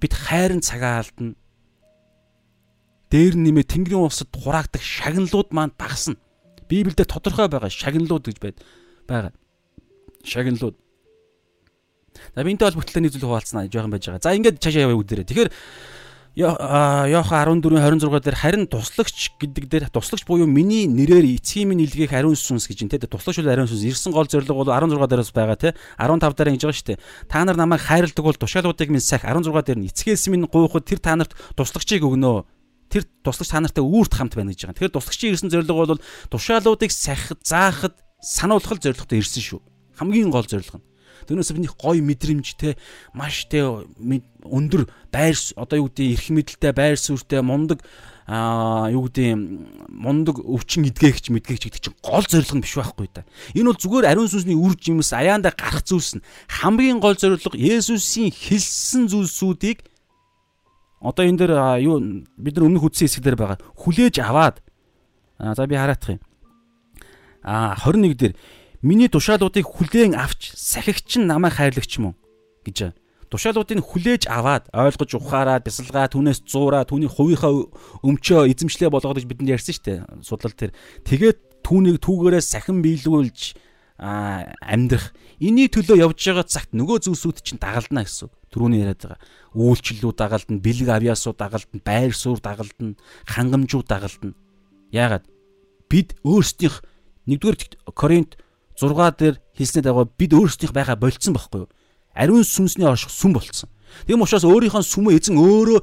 [0.00, 1.36] бид хайрын цагаа алдна
[3.10, 6.16] дээр нэмээ Тэнгэрийн улсад хураагдах шагналууд маань багасна.
[6.70, 8.56] Библиэлд тодорхой байгаа шагналууд гэж байд
[9.10, 9.34] байгаа.
[10.22, 10.78] Шагналууд.
[12.34, 14.22] За бинтэй холбогдлоо нэг зүйл хуваалцсанаа жоохон байж байгаа.
[14.22, 15.26] За ингээд цаашаа яваа үүдээрээ.
[15.26, 15.50] Тэгэхээр
[16.38, 22.38] Йохан 14:26 дээр харин туслагч гэдэг дээр туслагч буюу миний нэрээр эцгийн минь илгээх ариун
[22.38, 25.74] сүнс гэж энэ туслагч бол ариун сүнс ирсэн гол зорилго бол 16 дээрээс байгаа те
[25.98, 27.02] 15 дээр ингэж байгаа шүү дээ.
[27.26, 31.02] Та нар намайг хайрладаг бол тушаалуудыг минь сах 16 дээр нь эцгээс минь гуйхад тэр
[31.02, 32.46] та нарт туслагчийг өгнө.
[32.90, 34.76] Тэр туслагч та нартай үүрт хамт байна гэж байгаа.
[34.76, 39.60] Тэгэхээр туслагчийн ирсэн зорилго бол тушаалуудыг сахихад заахад сануулгал зорилготой ирсэн шүү.
[39.96, 40.86] Хамгийн гол зорилго нь.
[41.30, 42.74] Түүнээс бидний гоё мэдрэмжтэй
[43.14, 43.62] маш тэ
[44.42, 47.84] өндөр байр одоо юу гэдэг эрх мэдэлтэй байр суурьтай мундаг
[48.30, 49.36] аа юу гэдэг
[49.90, 53.26] мундаг өвчин эдгээгч мэдгээгч гэдэг чинь гол зорилго нь биш байхгүй да.
[53.52, 58.32] Энэ бол зүгээр ариун сүнсний үр жимс аяанда гарах зүйлс нь хамгийн гол зорилго Есүсийн
[58.32, 59.84] хэлсэн зүйлсүүдийг
[61.00, 61.96] одоо энэ дээр юу
[62.36, 64.60] бид нар өмнөх үдсэн хэсэг дээр байгаа хүлээж аваад
[65.40, 66.22] за би хараадах юм.
[67.42, 68.34] А 21 дээр
[68.80, 72.16] Миний тушаалуудыг хүлээн авч сахигч нь намайг хайрлагч мөн
[72.64, 72.96] гэж.
[73.28, 77.68] Тушаалуудыг хүлээж аваад ойлгож ухаараад бясалгаа түүнээс зуураа түүний хувийнхаа
[78.00, 79.98] өмчөө эзэмшлээ болгоод бидэнд ярьсан шүү дээ.
[80.24, 80.72] Судлал тэр.
[81.04, 83.52] Тэгээд түүнийг түүгээрээ сахин биелүүлж
[84.00, 85.12] амьдрах.
[85.44, 88.32] Иний төлөө явж байгаа цагт нөгөө зүйлсүүд чинь дагалдана гэсэн.
[88.48, 89.20] Түрүүний яриад байгаа.
[89.54, 92.94] Үйлчлэлүүд дагалдана, бэлэг авьяасууд дагалдана, байр суурь дагалдана,
[93.26, 94.34] хангамжууд дагалдана.
[94.94, 95.26] Яагаад?
[95.90, 96.82] Бид өөрсдийнх
[97.26, 97.56] 1-р
[97.94, 98.38] Коринт
[98.78, 101.70] 6 дээр хэлсний дагуу бид өөрсдийнх байгаа болцсон байхгүй юу?
[102.14, 103.70] Ариун сүнсний орших сүм болцсон.
[104.06, 105.78] Тэгм учраас өөрийнхөө сүмөө эзэн өөрөө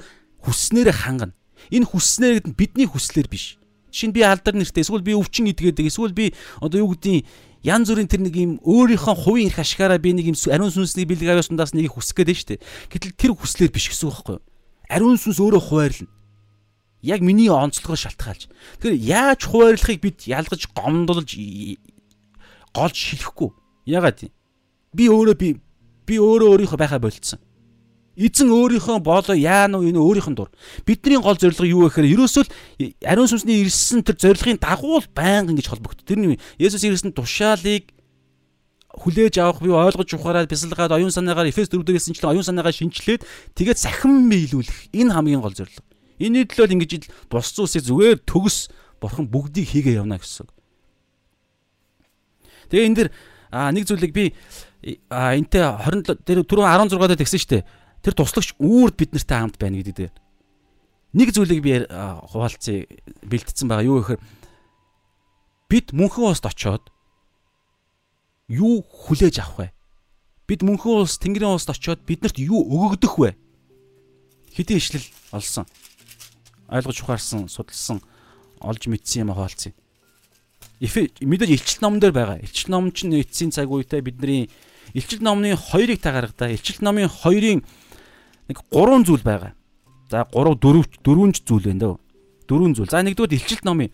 [0.48, 1.36] хүсснээр хангана.
[1.72, 3.60] Энэ хүсснээр бидний хүслээр биш.
[3.92, 7.28] Жишээ нь би алдар нэртэй эсвэл би өвчин идгээд эсвэл би одоо юу гэдгийг
[7.68, 11.36] янз бүрийн тэр нэг юм өөрийнхөө хувийн эрх ашигаараа би нэг юм ариун сүнсний бэлэг
[11.36, 12.64] авьяасандаас нэг хүсэх гээд штэ.
[12.88, 14.46] Гэтэл тэр хүслээр биш гэсэн үг байхгүй юу?
[14.88, 16.08] Ариун сүнс өөрөө хуваарлна.
[17.04, 18.48] Яг миний онцлогоор шалтгаалж.
[18.80, 21.30] Тэгэхээр яаж хуваарлахыг бид ялгаж гомдолж
[22.72, 23.52] голж шилэхгүй.
[23.84, 24.32] Ягаад
[24.96, 25.50] би өөрөө би
[26.08, 27.44] би өөрөө өөрийнхөө байхаа болцсон.
[28.18, 30.50] Эзэн өөрийнхөө боолоо яа нү энэ өөрийнх нь дур.
[30.90, 32.52] Бидний гол зорилго юу вэ гэхээр ерөөсөө л
[33.06, 36.02] ариун сүнсний ирсэн тэр зорилгын дагуу л байнга ингэж холбогддог.
[36.02, 37.94] Тэр нь Есүс ирсэн тушаалыг
[38.98, 43.22] хүлээж авах бий ойлгож ухаараад бясалгаад оюун санаагаар Эфес 4 дээрээс шинчлэн оюун санаагаа шинчлээд
[43.54, 45.86] тэгээд сахин биелүүлэх энэ хамгийн гол зорилго.
[46.18, 50.50] Энийний төлөө ингэж бус зүйлсийг зүгээр төгс бурхан бүгдийг хийгээ явна гэсэн.
[52.74, 53.10] Тэгээ энэ дэр
[53.54, 54.34] нэг зүйлийг би
[54.82, 57.64] энтэй 27 тэр түрүү 16 дэх тэгсэн шүү дээ.
[58.04, 60.16] Тэр туслагч үүрд бид нартай хамт байна гэдэг дээр.
[61.14, 62.86] Нэг зүйлийг би хуваалцъя
[63.24, 63.88] бэлтцсэн байгаа.
[63.88, 64.22] Юу гэхээр
[65.70, 66.90] бид мөнхөн улсад очоод
[68.48, 69.68] юу хүлээж авах вэ?
[70.48, 73.36] Бид мөнхөн улс Тэнгэрийн улсад очоод биднэрт юу өгөгдөх вэ?
[74.56, 75.66] Хэдийн ишлэл олсон.
[76.68, 78.04] Ойлгож ухаарсан, судалсан,
[78.60, 79.76] олж мэдсэн юм хаалцъя
[80.80, 82.38] мэдээж илчил номон дээр байгаа.
[82.38, 84.50] Илчил ном чинь эцсийн цаг үетэй бидний
[84.94, 86.54] илчил номны хоёрыг та гаргадаа.
[86.54, 87.66] Илчил номын хоёрын
[88.48, 89.54] нэг гурван зүйл байгаа.
[90.12, 91.96] За 3 4 4 зүйл байна дөө.
[92.48, 92.90] Дөрвөн зүйл.
[92.90, 93.92] За нэгдүгээр илчилт номын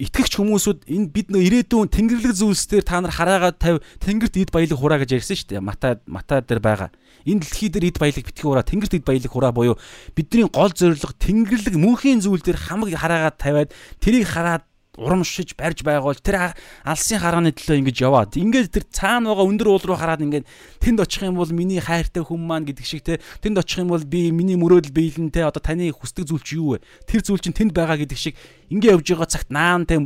[0.00, 4.80] итгэгч хүмүүсүүд энэ бид нөө ирээдүйн тэнгэрлэг зүйлсээр та нар хараагаад тавь тэнгэрт эд баялаг
[4.80, 5.60] хураа гэж ярьсан шүү дээ.
[5.60, 6.88] Мата мата дээр байгаа.
[7.28, 9.76] Энэ дэлхий дээр эд баялаг битгий хураа тэнгэрт эд баялаг хураа буюу
[10.16, 13.70] бидний гол зорилго тэнгэрлэг мөнхийн зүйл дээр хамаг хараагаад тавиад
[14.00, 14.64] тэрийг хараад
[14.96, 16.18] урамшиж барьж байгуул.
[16.18, 20.46] Тэр алсын харгааны төлөө ингэж яваад ингээд тэр цаана байгаа өндөр уул руу хараад ингээд
[20.82, 24.02] тэнд очих юм бол миний хайртай хүн маань гэдэг шиг те тэнд очих юм бол
[24.02, 26.82] би миний мөрөөдөл биелэнтэй одоо таны хүсдэг зүйл чи юу вэ?
[27.06, 28.34] Тэр зүйл чинь тэнд байгаа гэдэг шиг
[28.68, 30.02] ингээд явж байгаа цагт наан те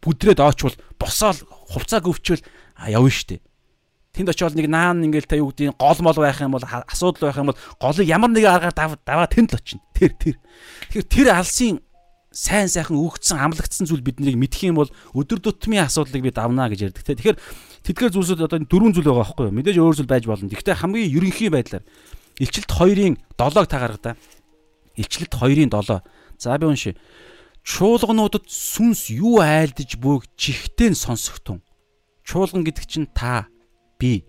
[0.00, 1.38] бүдрээд оочвол босоол
[1.74, 2.46] хувцаа гөвчвөл
[2.86, 3.42] явна штэ
[4.16, 7.36] тэнд очиод нэг наан ингээл та юу гэдэг гол мол байх юм бол асуудал байх
[7.36, 10.36] юм бол голыг ямар нэгэн аргаар даваа тэнд л очино тэр тэр.
[10.88, 11.84] Тэгэхээр тэр алсын
[12.36, 16.92] сайн сайхан өгөгдсөн амлагдсан зүйл биднийг мэдэх юм бол өдөр тутмын асуудлыг би давнаа гэж
[16.92, 17.16] ярьдаг те.
[17.16, 17.40] Тэгэхээр
[17.88, 19.56] тэдгээр зүйлсүүд одоо дөрвөн зүйл байгаа байхгүй юу?
[19.56, 20.52] Мэдээж өөр зүйл байж болно.
[20.52, 21.84] Гэхдээ хамгийн ерөнхий байдлаар
[22.36, 24.12] илчилт 2-ын 7-ыг та гаргада.
[25.00, 26.04] Илчилт 2-ын 7.
[26.36, 26.92] За би уншия.
[27.64, 31.64] Чуулгануудад сүнс юу айлдж буйг чихтэн сонсогтун.
[32.20, 33.48] Чуулган гэдэг чинь та
[33.96, 34.28] би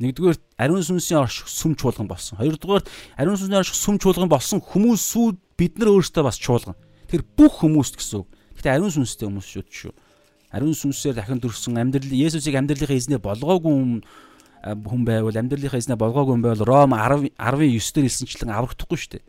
[0.00, 2.40] Нэгдүгээр ариун сүнсийн орших сүм чуулган болсон.
[2.40, 2.80] Хоёрдугаар
[3.20, 6.72] ариун сүнсийн орших сүм чуулган болсон хүмүүсүүд бид нар өөрсдөө бас чуулган.
[7.10, 8.28] Тэр бүх хүмүүст гэсэн үг.
[8.54, 9.92] Гэтэ ариун сүнстэй хүмүүс шүү шүү.
[10.54, 14.02] Ариун сүнсээр дахин төрсөн амьдрал Есүсийг амьдралынхаа эзнээ болгоогүй
[14.62, 19.24] хүн байвал амьдралынхаа эзнээ болгоогүй хүн байвал Ром 10 19 дээр хэлсэнчлэн аврагдахгүй шүү дээ.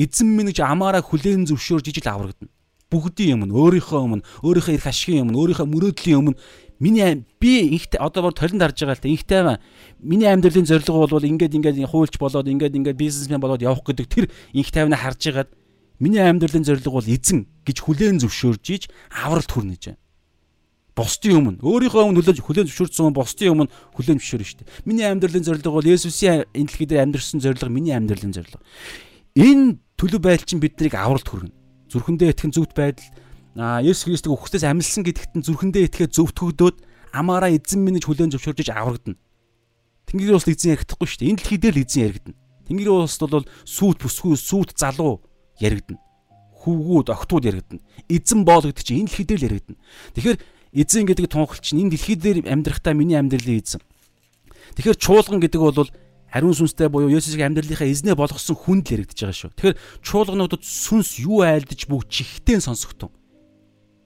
[0.00, 2.52] Эзэн минь гэж амаараа хүлээн зөвшөөрж ижил аврагдана.
[2.90, 6.40] Бүгдийн өмнө, өөрийнхөө өмнө, өөрийнхөө эрх ашигын өмнө, өөрийнхөө мөрөөдлийн өмнө
[6.80, 9.60] миний би инхтэй одоо бол толинд харж байгаа л та инхтэй маа
[10.00, 14.26] миний амьдралын зорилго бол ингээд ингээд хуульч болоод ингээд ингээд бизнесмен болоод явах гэдэг тэр
[14.56, 15.50] инх тайвнаа харж байгаад
[16.00, 18.82] Миний амьдралын зорилго бол эзэн гэж хүлээн зөвшөөрж иж
[19.12, 20.00] авралт хүрнэ гэж байна.
[20.96, 24.72] Бусдын өмнө өөрийнхөө өмнө хүлээн хүлээн зөвшөөрсөн бусдын өмнө хүлээн зөвшөөрнө шүү дээ.
[24.88, 28.64] Миний амьдралын зорилго бол Есүсийн энэ дэлхий дээр амьдрсан зорилго миний амьдралын зорилго.
[29.36, 31.52] энэ төлөв байдал чинь биднийг авралт хүргэнэ.
[31.92, 33.08] Зүрхэндээ итгэн зөвхт байдал
[33.60, 36.76] а Есүс Христийг өгөхтөөс амьдсан гэдэгт нь зүрхэндээ итгээ зөвтгөгдөөд
[37.12, 39.20] амаараа эзэн минь хүлэн зөвшөөрж аврагдана.
[40.08, 41.30] Тэнгэрийн улс эзэн ярихдаггүй шүү дээ.
[41.34, 42.38] Энэ дэлхий дээр л эзэн яригдана.
[42.66, 45.20] Тэнгэрийн улсд бол сүйт бүсгүй сүйт залуу
[45.60, 46.00] яригдана.
[46.64, 47.80] Хүүгүүд охтууд яригдана.
[48.08, 49.78] Эзэн боол гэдэг чинь энэ дэлхий дээр л яригдана.
[50.16, 50.38] Тэгэхээр
[50.74, 53.80] эзэн гэдэг тунхал чинь энэ дэлхий дээр амьдрахтаа миний амьдралын эзэн.
[54.74, 55.88] Тэгэхээр чуулган гэдэг бол
[56.30, 59.50] ариун сүнстэй буюу Есүсийн амьдралынхаа эзнээ болгосон хүнд л яригдж байгаа шүү.
[59.58, 63.10] Тэгэхээр чуулгануудад сүнс юу айлдж бүгд чихтэй сонсогдсон.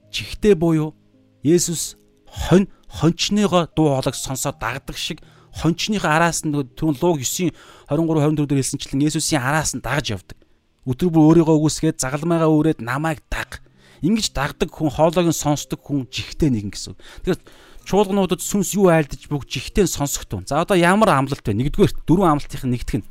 [0.09, 0.97] Чихтэй буюу
[1.45, 5.21] Есүс хонь хончныгоо дуу хоолойг сонсоод дагдаг шиг
[5.53, 7.53] хончныхаа араас нь түн луг 9-ийн
[7.87, 10.37] 23 24 дээр хэлсэнчлэн Есүсийн араас нь дагаж явдаг.
[10.85, 13.61] Өдөр бүр өөрийгөө үгүйсгээд загалмайгаа өөрөөд намайг даг.
[14.05, 16.93] Ингиж дагдаг хүн хоолойг нь сонсдог хүн жихтэй нэгэн гэсэн.
[17.25, 17.41] Тэгэхээр
[17.89, 20.45] чуулгануудад сүнс юу айлдаж бүгд жихтэй сонсогдсон.
[20.45, 21.57] За одоо ямар амлалт вэ?
[21.57, 23.09] Нэгдүгээр дөрвөн амлалтын нэгтгэх нь.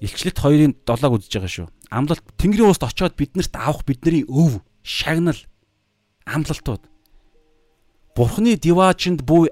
[0.00, 1.68] Илчлэлт 2-ын 7-г үзэж байгаа шүү.
[1.92, 5.38] Амлалт Тэнгэрийн уст очиод биднэрт авах бидний өв, шагнал
[6.26, 6.82] амлалтууд.
[8.16, 9.48] Бурхны диваажинд буй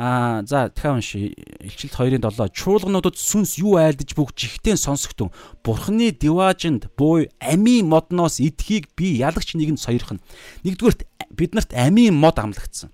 [0.00, 1.36] Аа за дахиад унши.
[1.60, 2.48] Илчилт 2-ын 7.
[2.56, 5.28] Чуулгануудад сүнс юу айлдаж бүгд жигтэн сонсогдсон.
[5.60, 10.24] Бурхны диваажинд буй амийн модноос эдхийг би ялагч нэгэнд сойрхно.
[10.64, 11.04] Нэгдүгээрт
[11.36, 12.88] биднэрт амийн мод амлагдсан.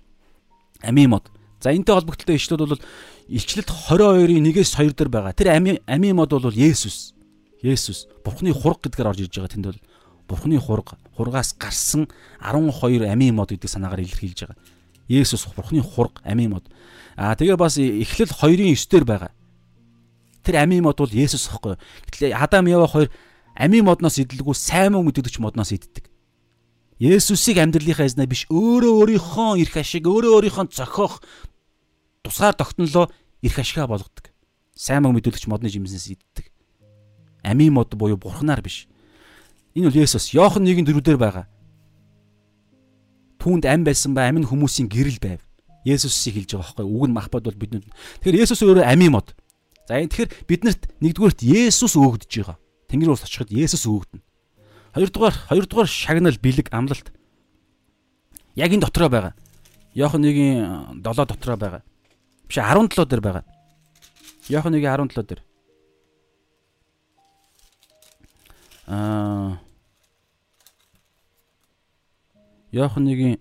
[0.83, 1.31] Амийн мод.
[1.63, 2.83] За энтэй холбогдлоо ишлүүд бол
[3.31, 5.31] Илчлэлт 22-ын 1-ээс 2 дээр байгаа.
[5.31, 7.15] Тэр амийн амийн мод бол Есүс.
[7.63, 8.11] Есүс.
[8.19, 9.79] Бурхны хург гэдгээр орж ирж байгаа тэнд бол
[10.27, 12.11] Бурхны хург, хургаас гарсан
[12.43, 14.59] 12 амийн мод гэдэг санаагаар илэрхийлж байгаа.
[15.07, 16.67] Есүс Бурхны хург, амийн мод.
[17.15, 19.31] Аа тэгээ бас эхлэл 2-ын 9 дээр байгаа.
[20.43, 21.79] Тэр амийн мод бол Есүс гэхгүй.
[22.11, 23.09] Гэтэл Адам Ява хоёр
[23.55, 26.11] амийн модноос идэлгүй сайн мөн мэддэг модноос иддэг.
[26.99, 31.21] Есүсийг амьдралынхаа эзнээ биш өөрөө өөрийнхөө эрх ашиг өөрөө өөрийнхөө зохиох
[32.25, 33.09] тусгаар тогтнолоо
[33.41, 34.33] эрх ашигаа болгодог.
[34.73, 36.49] Сайн мөн мэдүүлэгч модны жимснээс иддэг.
[37.45, 38.89] Амийн мод буюу бурхнаар биш.
[39.77, 40.33] Энэ бол Есүс.
[40.33, 41.45] Йохан 1-ийн дөрүүдээр байгаа.
[43.47, 45.39] Түүнд ам байсан ба амин хүмүүсийн гэрэл байв.
[45.87, 47.79] Есүсийг хэлж байгаа байхгүй үг нь махбод бол бидний.
[48.19, 49.31] Тэгэхээр Есүс өөрөө амийн мод.
[49.87, 52.59] За энэ тэгэхээр биднэрт нэгдүгээрт Есүс өгөгдөж байгаа.
[52.91, 54.23] Тэнгэр ус очиход Есүс өгөгдөнө.
[54.99, 57.07] Хоёрдугаар хоёрдугаар шагнал бэлэг амлалт.
[58.59, 59.33] Яг энэ дотроо байгаа.
[59.95, 61.81] Йохан 1-ийн 7 дотроо байгаа.
[62.51, 63.45] Биш 17 дээр байгаа.
[64.51, 65.41] Йохан 1-ийн 17 дээр.
[68.91, 69.63] Аа
[72.71, 73.39] Йохан 1-ийн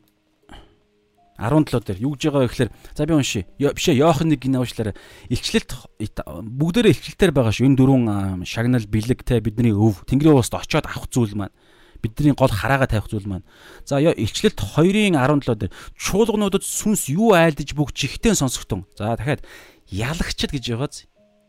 [1.36, 3.44] 17 дээр юу гэж байгаа вэ гэхээр за би уншия.
[3.60, 4.94] Биш ээ Йохан 1 гинэ уушлаарай.
[5.28, 5.70] Илчлэлт
[6.00, 7.68] бүгдээрээ илчлэлтээр байгаа шүү.
[7.68, 11.52] Энэ дөрвөн шагнал бэлэг те бидний өв Тэнгэрийн уст очиод авах зүйл маань
[12.00, 13.44] бидний гол хараага тавих зүйл маань.
[13.84, 18.88] За илчлэлт 2-ын 17 дээр чуулгануудад сүнс юу айлдж бүгд чихтэн сонсогдсон.
[18.96, 19.44] За дахиад
[19.92, 21.04] ялагчд гэж байгааз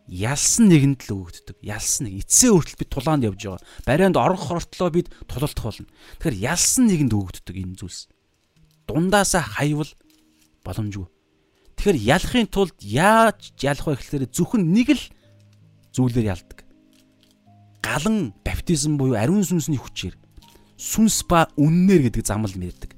[0.07, 1.57] ялсан нэгэнд л өгөгддөг.
[1.61, 3.63] Ялсан нэг эцсээ хүртэл бид тулаанд явж байгаа.
[3.83, 5.87] Барианд орох хортлоо бид тулалдах болно.
[6.23, 8.07] Тэгэхээр ялсан нэгэнд өгөгддөг энэ зүйлс
[8.87, 9.91] дундаасаа хайвал
[10.63, 11.07] боломжгүй.
[11.77, 15.03] Тэгэхээр ялахын тулд яаж ялах вэ гэхээр зөвхөн нэг л
[15.93, 16.65] зүйлээр ялдаг.
[17.83, 20.15] Галан баптизм буюу ариун сүнсний хүчээр
[20.77, 22.96] сүнс ба үннээр гэдэг замал нэрдэг.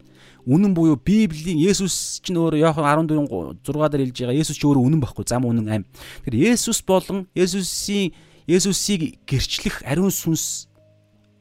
[0.49, 4.81] Үнэн буюу Библийн Есүс ч нөр Иохан 14 6 дээр хэлж байгаа Есүс ч өөрөө
[4.81, 5.83] үнэн байхгүй зам үнэн аим.
[6.25, 8.17] Тэгэхээр Есүс болон Есүсийн
[8.49, 10.65] Есүсийг гэрчлэх ариун сүнс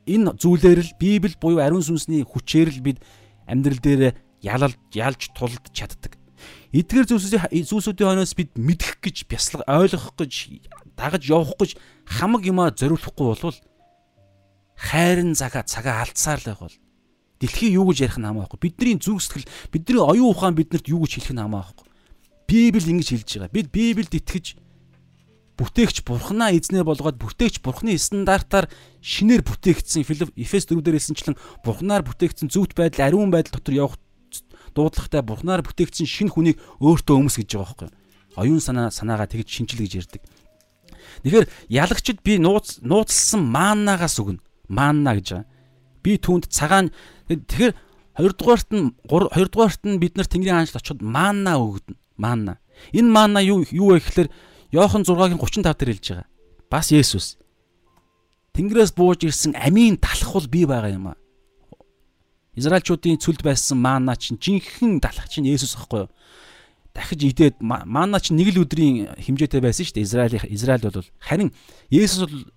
[0.04, 3.00] энэ зүйлээр л Библи буюу ариун сүнсний хүчээр л бид
[3.48, 4.12] амьдрал дээр
[4.44, 6.20] ялалж ялж тулд чаддаг.
[6.76, 10.60] Эдгээр зүйлсүүдийн зүйлсүүдийн хойноос бид мэдэх гэж, бяслах, ойлгох гэж,
[11.00, 13.56] дагаж явах гэж хамаг юмаа зориулахгүй болвол
[14.76, 16.76] хайрын цагаа цагаа алдсаар л байх бол
[17.40, 18.60] дэлхий юу гэж ярих нь хамаа байхгүй.
[18.62, 21.86] Бидний зүг сэтгэл, бидний оюун ухаан биднэрт юу гэж хэлэх нь хамаа байхгүй.
[22.48, 23.54] Библи ингэж хэлж байгаа.
[23.54, 24.46] Бид Библиэд итгэж
[25.58, 28.70] бүтээгч бурхнаа эзнээ болгоод бүтээгч бурхны стандартаар
[29.02, 30.06] шинээр бүтээгдсэн
[30.38, 31.36] Эфес 4 дээр хэлсэнчлэн
[31.66, 33.98] бурхнаар бүтээгдсэн зөвхт байдал, ариун байдал дотор явах
[34.72, 37.90] дуудлагатай бурхнаар бүтээгдсэн шинэ хүнийг өөртөө өмс гэж байгаа байхгүй.
[38.38, 40.22] Оюун санаа санаагаа тэгж шинжил гэж ярьдаг.
[41.26, 44.38] Тэгэхээр ялагчд би нууц нууцлсан мааннаагаас өгнө.
[44.70, 45.46] Маанна гэж байгаа.
[46.08, 46.88] Би түүнд цагаан
[47.28, 47.76] тэгэхээр
[48.16, 52.00] хоёрдугаарт нь хоёрдугаарт нь бид нар Тэнгэрийн хаанчлалд очиод маанна өгдөн.
[52.16, 52.64] Маанна.
[52.96, 54.32] Энэ маанна юу юу вэ гэхээр
[54.72, 56.28] Иохан 6-гийн 35 дээр хэлж байгаа.
[56.72, 57.36] Бас Есүс.
[58.56, 61.20] Тэнгэрээс бууж ирсэн амийн талхвал би байгаа юм аа.
[62.56, 66.12] Израильчуудын цүлд байсан маана чинь жинхэнэ далах чинь Есүс ахгүй юу?
[66.96, 70.08] Дахиж идээд маана чинь нэг л өдрийн хэмжээтэй байсан шүү дээ.
[70.08, 71.52] Израиль Израиль бол харин
[71.92, 72.50] Есүс бол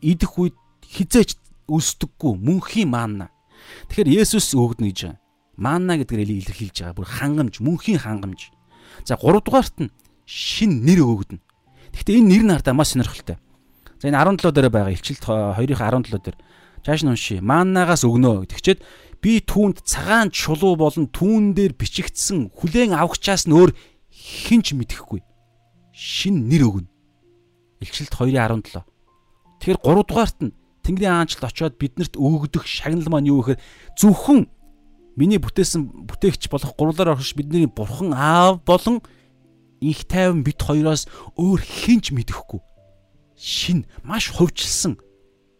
[0.00, 1.36] идэх үед хизээч
[1.68, 3.30] өсдөггүй мөнхийн маана.
[3.90, 5.20] Тэгэхээр Есүс өгдөнө гэж байгаа.
[5.56, 6.96] Маана гэдгээр илэрхийлж байгаа.
[6.96, 8.50] Бүр хангамж, мөнхийн хангамж.
[9.04, 9.90] За 3 дугаарт нь
[10.26, 11.42] шин нэр өгдөнө.
[11.94, 13.38] Гэхдээ энэ нэр нь хардаа маш сонирхолтой.
[14.00, 16.36] За энэ 17 дээр байгаа илчилт 2-ын 17 дээр.
[16.84, 17.40] Чааш нь уншия.
[17.40, 18.84] Мааннаагаас өгнө тэгчээд
[19.24, 23.72] би түүнд цагаан чулуу болон түүн дээр бичигдсэн хүлээн авахчаас нөөр
[24.12, 25.24] хинч мэдэхгүй.
[25.96, 26.88] Шин нэр өгнө.
[27.80, 28.84] Илчилт 2-17.
[29.60, 30.52] Тэгэхээр 3 дугаарт нь
[30.86, 33.60] Тэнгэрийн аанчлалд очиод биднэрт өгөгдөх шагнал маань юу гэхээр
[33.98, 34.46] зөвхөн
[35.18, 39.02] миний бүтээсэн бүтээгч болох гурлаар орхиш бидний бурхан аав болон
[39.80, 42.60] их тайван бит хоёроос өөр хинч мэдэхгүй
[43.36, 44.96] шин маш хувьчилсан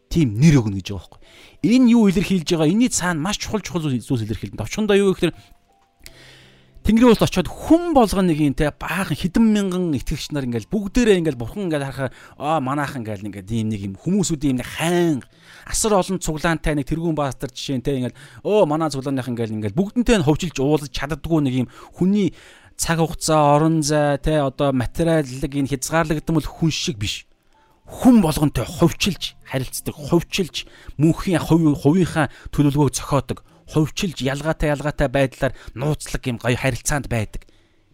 [0.09, 1.21] тийм нэр өгнө гэж байгаа байхгүй.
[1.67, 2.71] Энэ юу илэрхийлж байгаа?
[2.71, 4.57] Энийний цаана маш чухал чухал зүйлс илэрхийлнэ.
[4.57, 5.35] Товчхондоо юу гэхээр
[6.87, 11.19] Тэнгэрийн улс очиод хүн болгоно нэг юм те баахан хэдэн мянган итгэгч нар ингээл бүгдээрээ
[11.19, 15.19] ингээл бурхан ингээл харахаар аа манаахан ингээл ингээд ийм нэг юм хүмүүсүүдийн юм хайн
[15.67, 18.15] асар олон цуглаантай нэг тэрүүн баастар жишээ те ингээл
[18.47, 21.69] өө манаа цуглааных ингээл ингээл бүгдэнтэй нь хөвжилж уулаж чаддаггүй нэг юм
[21.99, 22.31] хүний
[22.79, 27.27] цаг хугацаа орон зай те одоо материаллог энэ хязгаарлагдсан бол хүн шиг биш.
[27.83, 30.71] Хүн болгонтой ховчилж харилцдаг ховчилж
[31.03, 37.47] мөнхийн хувийнхаа төлөвлөгөөг зохиодог хувьчилж ялгаатай ялгаатай байдлаар нууцлаг юм гоё харилцаанд байдаг.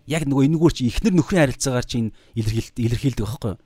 [0.06, 3.60] Яг нөгөө энэгээр чи ихнэр нөхрийн харилцаагаар чи илэрхийлд илэрхийлдэг байхгүй юу?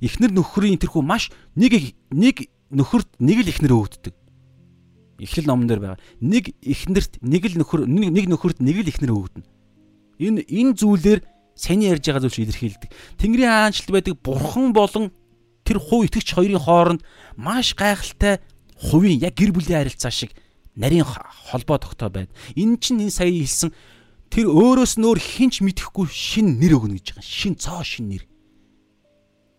[0.00, 4.14] Ихнэр нөхрийн тэрхүү маш нэг нэг нөхөрт нэг л ихнэр өвддөг.
[5.18, 6.00] Эхлэл номон дээр байгаа.
[6.20, 9.46] Нэг ихнэрт нэг л нөхөр нэг нөхөрт нэг л ихнэр өвдөнө.
[10.18, 11.20] Энэ энэ зүйлээр
[11.54, 12.90] саний ярьж байгаа зүйл илэрхийлдэг.
[13.18, 15.14] Тэнгэрийн хаанчлалд байдаг бурхан болон
[15.62, 17.00] тэр хувь итгэгч хоёрын хооронд
[17.38, 18.42] маш гайхалтай
[18.78, 20.34] хувийн яг гэр бүлийн харилцаа шиг
[20.76, 22.30] нарийн холбоо тогтоо байна.
[22.54, 23.70] Энэ чинь энэ сая хэлсэн
[24.30, 27.22] тэр өөрөөс нөр хинч мэдэхгүй шин нэр өгнө гэж байгаа.
[27.22, 28.26] Шин цоо шин нэр.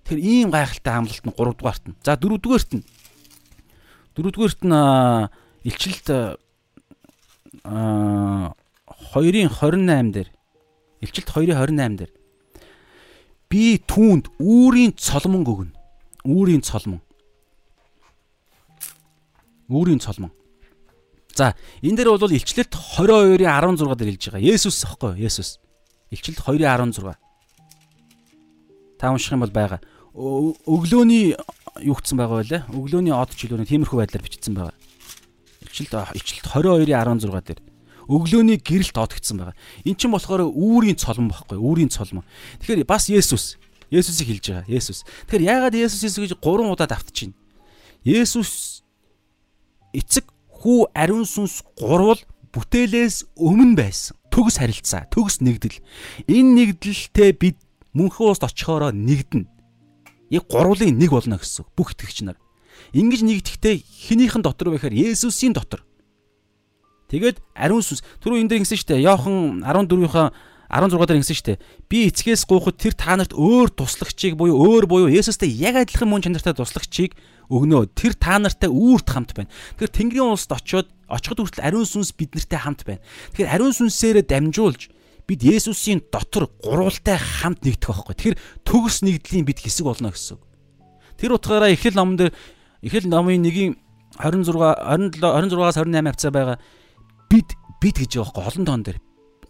[0.03, 1.95] Тэр ийм гайхалтай хамлалт нь 3 дугаарт нь.
[2.03, 2.83] За 4 дугаарт нь
[4.15, 4.75] 4 дугаарт нь
[5.63, 6.07] илчилт
[7.63, 8.53] а
[9.15, 10.29] 2-ын 28 дээр
[11.01, 12.11] илчилт 2-ын 28 дээр
[13.49, 15.73] би түүнд үүрийн цолмон өгнө.
[16.27, 16.99] Үүрийн цолмон.
[19.69, 20.33] Үүрийн цолмон.
[21.35, 21.51] За
[21.83, 24.47] энэ дээр бол илчлэлт 22-ын 16 дээр хэлж байгаа.
[24.55, 25.19] Есүс аахгүй?
[25.19, 25.59] Есүс.
[26.15, 27.19] Илчлэлт 2-ын 16.
[28.95, 29.83] Та унших юм бол байгаа.
[30.15, 31.35] Өглөөний
[31.83, 32.61] юу гтсэн байгаа байлаа?
[32.71, 34.75] Өглөөний од чөлөөний тиймэрхүү байдлаар бичсэн байгаа.
[35.67, 37.59] Илчлэлт илчлэлт 22-ын 16 дээр
[38.07, 39.55] өглөөний гэрэлт од гтсэн байгаа.
[39.83, 41.57] Эн чинь болохоор үүрийн цолмон байхгүй?
[41.57, 42.23] Үүрийн цолмон.
[42.61, 43.57] Тэгэхээр бас Есүс.
[43.89, 44.69] Есүсийг хэлж байгаа.
[44.69, 45.03] Есүс.
[45.25, 47.33] Тэгэхээр яагаад Есүс Есүс гэж 3 удаа давтчихэв?
[48.05, 48.85] Есүс
[49.91, 50.29] эцэг
[50.65, 52.17] хүү ариун сүнс гурвал
[52.49, 54.17] бүтээлээс өмнө байсан.
[54.33, 55.77] Төгс харилцаа, төгс нэгдэл.
[56.25, 57.61] Энэ нэгдэлтэй бид
[57.93, 59.45] мөнхөн уст очихороо нэгдэнэ.
[60.33, 62.41] Яг гурвлын нэг болно гэсэн бүх итгэгч нар.
[62.97, 65.85] Ингиж нэгдэхдээ хинийхэн дотор гэхээр Есүсийн дотор.
[67.13, 69.05] Тэгээд ариун сүнс түрүү энэ дээр шүү дээ.
[69.05, 70.33] Йохан 14-ийнхаа
[70.65, 71.61] 16 дээр шүү дээ.
[71.85, 76.25] Би эцгээс гуйхад тэр та нарт өөр туслагчийг буюу өөр буюу Есүстэй яг адилхан мөн
[76.25, 77.13] чанартай туслагчийг
[77.49, 77.93] өгнөө.
[77.93, 79.51] Тэр та нартай үүрт хамт байна.
[79.77, 83.01] Тэгэхээр Тэнгэрийн улсад очиод очиход хүртэл ариун сүнс биднэртэй хамт байна.
[83.33, 84.89] Тэгэхээр ариун сүнсээрээ дамжуулж
[85.25, 88.15] бид Есүсийн дотор гурвалтай хамт нэгдэх байхгүй.
[88.15, 90.37] Тэгэхээр төгс нэгдлийн бид хэсэг болно гэсэн.
[91.17, 92.31] Тэр утгаараа Эхлэл номон дээр
[92.85, 93.73] Эхлэл номын 1-ийн
[94.21, 96.57] 26 27 26-аас 28 хавцаа байгаа
[97.29, 97.49] бид
[97.81, 98.99] бид гэж байгаа байхгүй олон тоон дээр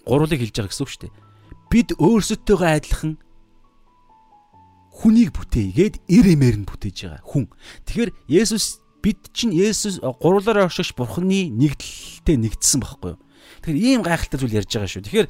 [0.08, 1.14] гурвлыг хэлж байгаа гэсэн үг шүү дээ.
[1.70, 3.12] Бид өөрсөдтойгоо адилхан
[4.96, 7.52] хүнийг бүтээгээд эр эмээр нь бүтээж байгаа хүн.
[7.84, 13.20] Тэгэхээр Есүс бид чинь Есүс гурлаар оршигч Бурхны нэгдэлтэй нэгдсэн байхгүй юу?
[13.62, 15.04] Тэгэхээр ийм гайхалтай зүйл ярьж байгаа шүү.
[15.04, 15.28] Тэгэхээр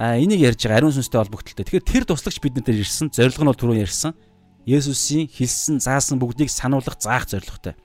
[0.00, 1.64] энийг ярьж байгаа ариун сүнстэй холбогдлолтой.
[1.68, 3.12] Тэгэхээр тэр туслагч биднэр дээр ирсэн.
[3.12, 4.16] Зорилго нь бол түрүү ярьсан.
[4.64, 7.76] Есүсийн хэлсэн заасан бүгдийг сануулгах заах зорилготой.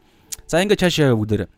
[0.48, 1.52] За ингээд цаашаа бүгдээр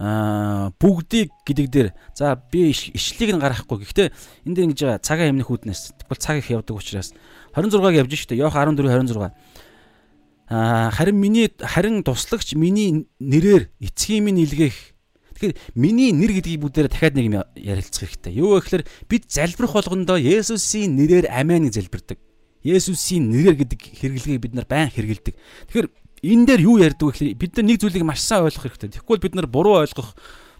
[0.00, 3.84] аа бүгдийг гэдэг дээр за би ишлийг нь гаргахгүй.
[3.84, 4.08] Гэхдээ
[4.48, 7.12] энэ дээр ингэж байгаа цагаан эмнэх үүднээс тэгвэл цаг их явдаг учраас
[7.54, 8.36] 26-г явж штэ.
[8.38, 9.32] Йох 14 26.
[10.50, 14.74] Аа харин миний харин туслагч миний нэрээр эцгийн минь илгээх.
[15.34, 18.34] Тэгэхээр миний нэр гэдгийг бүгдээр дахиад нэг юм ярилцах хэрэгтэй.
[18.34, 22.18] Юу гэхээр бид залбирах болгондоо Есүсийн нэрээр амийн гэж залбирдаг.
[22.66, 25.34] Есүсийн нэрээр гэдэг хэрэглэгийг бид нар байн хэрэгэлдэг.
[25.70, 25.88] Тэгэхээр
[26.28, 29.00] энэ дээр юу ярьдаг вэ гэхээр бид нар нэг зүйлийг маш сайн ойлгох хэрэгтэй.
[29.00, 30.12] Тэгэхгүй бол бид нар буруу ойлгох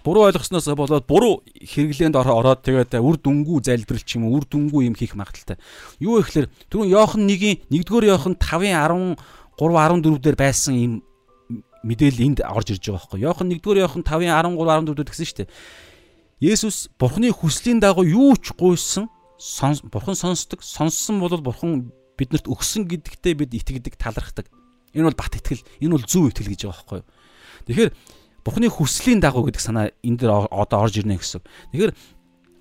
[0.04, 4.88] буруу ойлгосноос болоод буруу хэрэглээнд ороод тэгээд үр дүнгүй залбирал ч юм уу үр дүнгүй
[4.88, 5.60] юм хийх магадaltaй.
[6.00, 9.16] Юу гэхээр түрүүн Йохан 1-ийн 1-р Йохан 5-ын
[9.60, 10.92] 13 14 дээр байсан юм
[11.84, 13.20] мэдээлэл энд орж ирж байгаа байхгүй.
[13.24, 15.50] Йохан 1-р Йохан 5-ын 13 14 дээр гэсэн шүү дээ.
[16.40, 19.08] Есүс Бурхны хүслийн дагуу юу ч гуйсан
[19.92, 20.64] Бурхан сонсдог.
[20.64, 24.48] Сонссон бол Бурхан биднэрт өгсөн гэдэгтээ бид итгэдэг, талархдаг.
[24.92, 27.00] Энэ бол бат итгэл, энэ бол зөв итгэл гэж байгаа байхгүй.
[27.68, 27.90] Тэгэхээр
[28.44, 31.44] Бурхны хүслийн дагуу гэдэг санаа энэ дээр одоо орж ирнэ гэсэн.
[31.72, 31.92] Тэгэхээр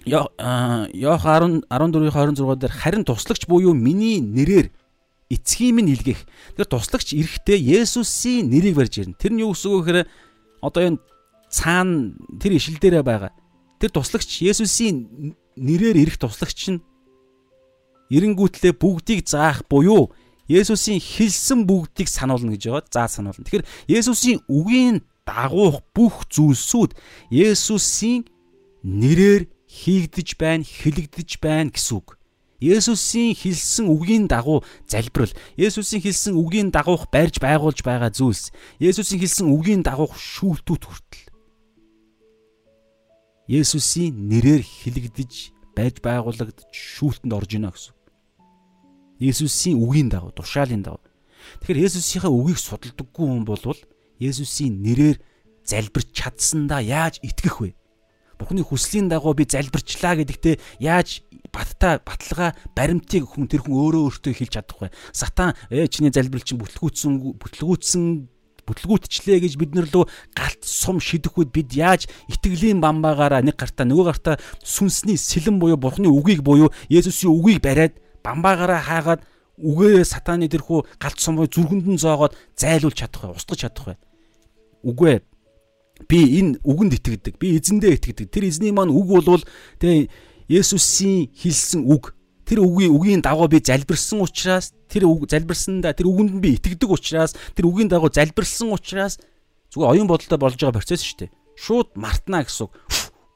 [0.07, 4.71] Йох 10 14-26 дээр харин туслагч буюу миний нэрээр
[5.29, 6.25] эцгийн минь илгээх.
[6.55, 9.19] Тэр туслагч эрэхтэй Есүсийн нэрийг барьж ирнэ.
[9.19, 10.07] Тэр нь юу гэсэн үг гэхээр
[10.63, 10.99] одоо энэ
[11.51, 13.31] цаана тэр ишил дээрээ байгаа.
[13.77, 16.81] Тэр туслагч Есүсийн нэрээр ирэх туслагч нь
[18.09, 20.09] эренгүүтлээ бүгдийг заах буюу
[20.49, 22.89] Есүсийн хэлсэн бүгдийг сануулна гэж байгаа.
[22.89, 23.45] Заа сануулна.
[23.45, 26.97] Тэгэхээр Есүсийн үгийн дагуух бүх зүйлсүүд
[27.29, 28.25] Есүсийн
[28.81, 32.17] нэрээр хийгдэж байна, хэлэгдэж байна гэсэн үг.
[32.59, 38.51] Есүсийн хэлсэн үгийн дагуу залбирал, Есүсийн хэлсэн үгийн дагуух барьж байгуулж байгаа зүйлс,
[38.81, 41.29] Есүсийн хэлсэн үгийн дагуух шүүлтүүд хүртэл
[43.49, 45.33] Есүсийн нэрээр хэлэгдэж,
[45.73, 47.97] байж байгуулагдж шүүлтэнд орж ийнэ гэсэн.
[49.17, 51.01] Есүсийн үгийн дагуу, тушаалын дагуу.
[51.65, 53.81] Тэгэхээр Есүсийнхээ үгийг судалдаггүй хүн болвол
[54.19, 55.17] Есүсийн нэрээр
[55.63, 57.73] залбирч чадсандаа яаж итгэх вэ?
[58.39, 64.33] Бурхны хүслийн дагуу би залбирчлаа гэдэгтээ яаж баттай баталгаа баримтыг хүн тэр хүн өөрөө өөртөө
[64.35, 64.89] хэлж чадахгүй.
[65.11, 68.03] Сатан ээ чиний залбирал чинь бүтлгүүцсэн бүтлгүүцсэн
[68.63, 70.07] бүтлгүүтчлээ гэж бид нар лөө
[70.37, 75.75] галт сум шидэх үед бид яаж итгэлийн бамбаагаараа нэг гартаа нөгөө гартаа сүнсний сэлэн буюу
[75.75, 79.21] бурхны үгийг буюу Есүсийн үгийг бариад бамбаагаараа хаагаад
[79.57, 83.97] үгээ сатаны тэрхүү галт сумыг зүрхэнд нь зоогоод зайлуулж чадах бай, устгах чадах бай.
[84.83, 85.19] Үгүй
[86.07, 87.35] би энэ үгэнд итгэдэг.
[87.35, 88.27] Би эзэндээ итгэдэг.
[88.31, 89.43] Тэр эзний маань үг болвол
[89.83, 90.07] тэгээ
[90.47, 92.15] Есүсийн хэлсэн үг.
[92.47, 97.35] Тэр үгийн үгийн дагуу би залбирсан учраас тэр үг залбирсандаа тэр үгэнд би итгэдэг учраас
[97.53, 99.19] тэр үгийн дагуу залбирсан учраас
[99.75, 101.33] зүгээр оюун бодолтой болж байгаа процесс шүү дээ.
[101.59, 102.73] Шууд мартна гэсэн үг.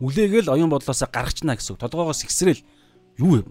[0.01, 1.83] Үлээгээл оюун бодлоосоо гаргачна гэсэн үг.
[1.85, 2.65] Толгоогоос ихсрэл
[3.21, 3.45] юу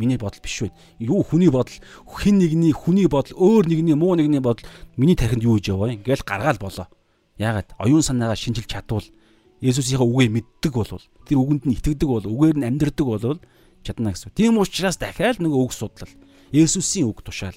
[0.00, 0.72] миний бодол биш вэ?
[0.98, 1.76] Юу хүний бодол,
[2.08, 4.64] хэн нэгний хүний бодол, өөр нэгний муу нэгний бодол
[4.96, 6.00] миний тархинд юу хийж яваа юм?
[6.00, 6.88] Ингээл гаргаал болоо.
[7.38, 9.06] Яагаад оюун санаагаа шинжилж чадвал
[9.64, 13.40] Есүсийнхээ үгийг мэддэг болвол тэр үгэнд нь итгэдэг бол үгээр нь амьдрдаг болвол
[13.80, 14.36] чадна гэсэн.
[14.36, 16.12] Тийм учраас дахиад нөгөө үг судлал.
[16.52, 17.56] Есүсийн үг тушаал.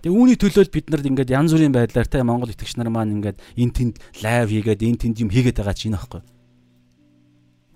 [0.00, 3.38] Тэгээ үүний төлөө бид нарт ингээд янз бүрийн байдлаар те Монгол итгэгч нар маань ингээд
[3.60, 6.24] эн тэнд лайв хийгээд эн тэнд юм хийгээд байгаа чинь аахгүй.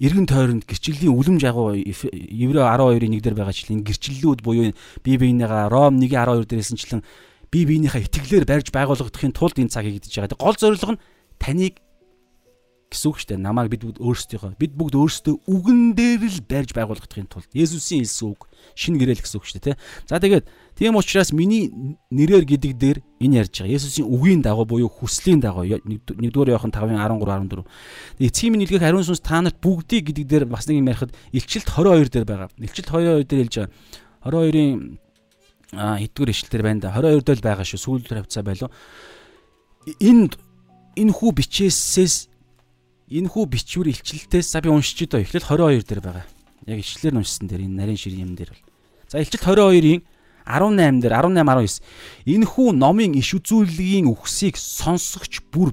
[0.03, 4.75] Иргэн тойронд гэрчлэлийн үлэм жагуу Еврей 12-ийн 1 дээр байгаа чинь гэрчлэлүүд буюу
[5.05, 7.01] бие биенийгаа Ром 1:12 дээрээсэнчлэн
[7.57, 10.37] бие биенийхээ итгэлээр барьж байгуулгадахын тулд энэ цаг хийгдэж байгаа.
[10.37, 11.03] Гол зорилго нь
[11.41, 11.81] таныг
[12.93, 13.43] гэсэн үг шүү дээ.
[13.43, 18.29] Намайг бид бүгд өөрсдийнхөө бид бүгд өөрсдөө үгэн дээр л барьж байгуулгадахын тулд Есүсийн хэлсэн
[18.31, 18.47] үг
[18.79, 19.81] шин гэрэл гэсэн үг шүү дээ, тэ.
[20.07, 20.47] За тэгээд
[20.79, 21.75] тийм учраас миний
[22.15, 23.75] нэрээр гэдэг дээр энэ ярьж байгаа.
[23.75, 27.67] Есүсийн үгийн дагуу буюу хүслийн дагуу 1-р Иохан 5-ын 13 14.
[28.23, 31.67] Эцгийн минь илгээх ариун сүнс та нарт бүгдийг гэдэг дээр бас нэг юм ярихад илчилт
[31.67, 32.49] 22 дээр байгаа.
[32.55, 33.75] Илчилт 22 дээр хэлж байгаа.
[34.31, 35.06] 22-ын
[35.75, 36.95] хэдгээр ишлэлээр байна да.
[36.95, 37.81] 22 дээр л байгаа шүү.
[37.81, 38.71] Сүүлд хавцаа байлуу
[40.01, 40.35] энд
[40.99, 42.27] энэ хүү бичээсээс
[43.07, 46.27] энэ хүү бичвэр илчлэлтээс за би уншиж доо эхлэл 22 дээр байгаа.
[46.67, 48.65] Яг ишлэлээр уншсан дээр энэ нарийн ширийн юм дээр бол.
[49.07, 50.03] За эхлэл 22-ийн
[50.43, 55.71] 18 дээр 18 19 энэ хүү номын иш үзүүлгийн үгсийг сонсогч бүр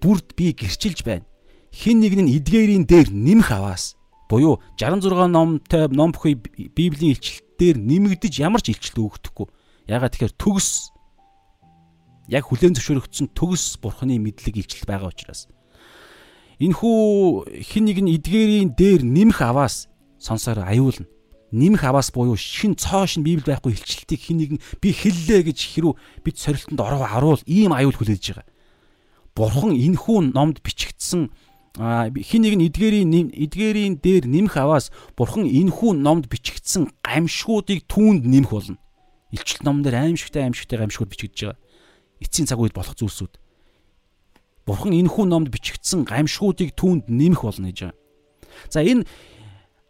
[0.00, 1.28] бүрд би гэрчилж байна.
[1.68, 3.96] Хин нэг нь эдгээрийн дээр нэмэх аваас.
[4.28, 6.40] Буюу 66 номтой ном бүхий
[6.72, 9.46] библийн илчлэл дээр нэмэгдэж ямар ч илчлэл өгөхгүй.
[9.88, 10.94] Ягаад тэгэхээр төгс
[12.32, 15.48] яг хүлэн зөвшөөрөгдсөн төгс бурхны мэдлэг илчлэл байгаа учраас
[16.58, 21.10] энэхүү хин нэг нь эдгээрийн дээр нэмэх аваас сонсоор аюулна.
[21.52, 25.58] Нэмэх аваас буюу шин цоо шин библ байхгүй илчлэлтийг хин нэг нь би хэллээ гэж
[25.74, 25.92] хэрүү
[26.22, 28.46] бид сорилтонд ороо харуул ийм аюул хүлээж байгаа.
[29.34, 31.30] Бурхан энэхүү номд бичигдсэн
[31.74, 38.50] хин нэг нь эдгээрийн эдгээрийн дээр нэмэх аваас бурхан энхүү номд бичигдсэн гамшгуудыг түүнд нэмэх
[38.54, 38.78] болно.
[39.34, 41.58] Илчил ном дээр аимшигтай аимшигтай гамшгууд бичигдэж байгаа.
[42.22, 43.34] Эцсийн цаг үед болох зүйлсүүд.
[44.70, 47.98] Бурхан энхүү номд бичигдсэн гамшгуудыг түүнд нэмэх болно гэж байгаа.
[48.70, 49.02] За энэ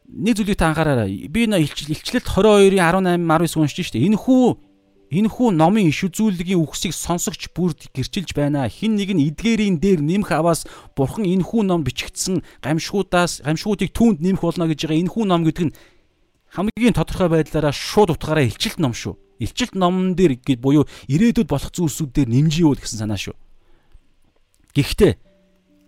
[0.08, 1.28] нэг зүйлийг та анхаараарай.
[1.28, 4.00] Би энэ илчлэлт 22-ийн 18 19 уншиж штэ.
[5.14, 8.66] Энхүү Энэхүү номын иш үзүүлгийн үгсийг сонсогч бүрд гэрчилж байна.
[8.66, 10.66] Хин нэг нь эдгээрийн дээр нэмэх аваас
[10.98, 15.02] бурхан энэхүү ном бичигдсэн гамшгуудаас гамшгуудыг түүнд нэмэх болно гэж байгаа.
[15.06, 15.76] Энэхүү ном гэдэг нь
[16.50, 19.14] хамгийн тодорхой байдлаараа шууд утгаараа илчилт ном шүү.
[19.38, 23.38] Илчилт номн дээр гээд буюу ирээдүйд болох зүйлсүүдээр нэмжиевөл гэсэн санаа шүү.
[24.74, 25.14] Гэхдээ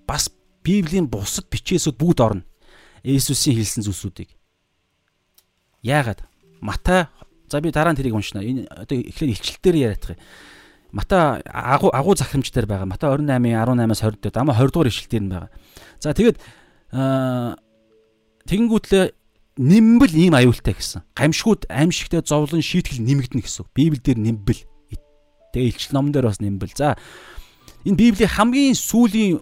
[0.07, 0.31] бас
[0.63, 2.47] Библийн бусад бичээсүүд бүгд орно.
[3.03, 4.31] Иесусийн хэлсэн зүйлсүүдийг.
[5.83, 6.23] Яагаад?
[6.63, 7.11] Матай
[7.49, 8.43] За би дараа нь тэрийг уншина.
[8.43, 10.21] Энэ одоо эхлээд илчлэлтээр яриадах юм.
[10.93, 12.87] Мата агуу агуу захимж дээр байгаа.
[12.87, 15.51] Мата 28-ын 18-аас 20 дээр дама 20 дугаар ишлэлтээр нь байгаа.
[16.01, 16.39] За тэгээд
[18.47, 19.05] тэгэнгүүтлээ
[19.57, 21.03] нэмбэл ийм аюултай гэсэн.
[21.17, 23.67] Гамшгууд аимшигтай зовлон шийтгэл нэмэгдэнэ гэсэн.
[23.73, 24.63] Библиэлд нэмбэл.
[25.55, 26.77] Тэгээ илчил номон дээр бас нэмбэл.
[26.77, 26.97] За
[27.87, 29.41] энэ Библийн хамгийн сүүлийн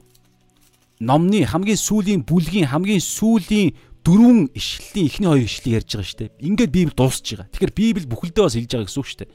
[1.01, 3.75] номны хамгийн сүүлийн бүлгийн хамгийн сүүлийн
[4.05, 6.31] дөрвөн ишлэлийн эхний хоёр ишлийг ярьж байгаа шүү дээ.
[6.45, 7.49] Ингээд Библи дуусж байгаа.
[7.49, 9.31] Тэгэхээр Библи бүхэлдээ бас хэлж байгаа гэсэн үг шүү дээ.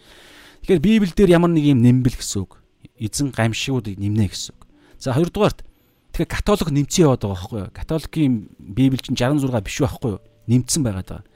[0.61, 2.61] Тэгэхээр Библиэл дээр ямар нэг юм нэмбэл гэсэн үг.
[3.01, 4.61] Эзэн гамшигуудыг нэмнэ гэсэн үг.
[5.01, 5.65] За хоёрдугаарт
[6.13, 7.72] тэгэхээр католик нэмцэн яваад байгаа байхгүй юу?
[7.74, 10.22] Католикийн Библи чинь 66 биш байхгүй юу?
[10.45, 11.28] Нэмцэн байгаад байгаа.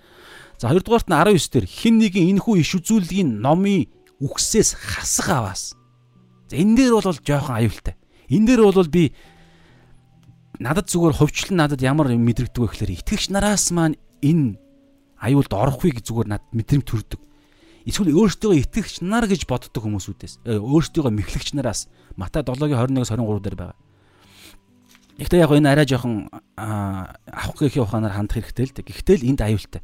[0.62, 3.90] За хоёрдугаарт нь 19 дээр хин нэгэн энэхүү иш үзүүлгийн номын
[4.22, 5.64] үгсээс хасах аваас.
[6.52, 7.96] За энэ дээр бол жоохон аюултай.
[8.30, 9.16] Энэ дээр бол би
[10.60, 14.60] надад зүгээр ховчлон надад ямар мэдрэгдэг вэ гэхээр итгэгч нараас маань энэ
[15.18, 17.22] аюулд орохгүй зүгээр надад мэдрэмт төрдөг.
[17.84, 23.44] Эсвэл өөрсдөө итгэгч нар гэж боддог хүмүүсүүдээс э, өөрсдөө мэхлэгч нараас Матай 7-гийн 21-с 23
[23.44, 23.80] дээр байгаа.
[25.20, 28.88] Гэхдээ яг энэ арай жоохон авах гэхийн ухаанаар хандах хэрэгтэй л дээ.
[28.88, 29.82] Гэхдээ л энд аюултай.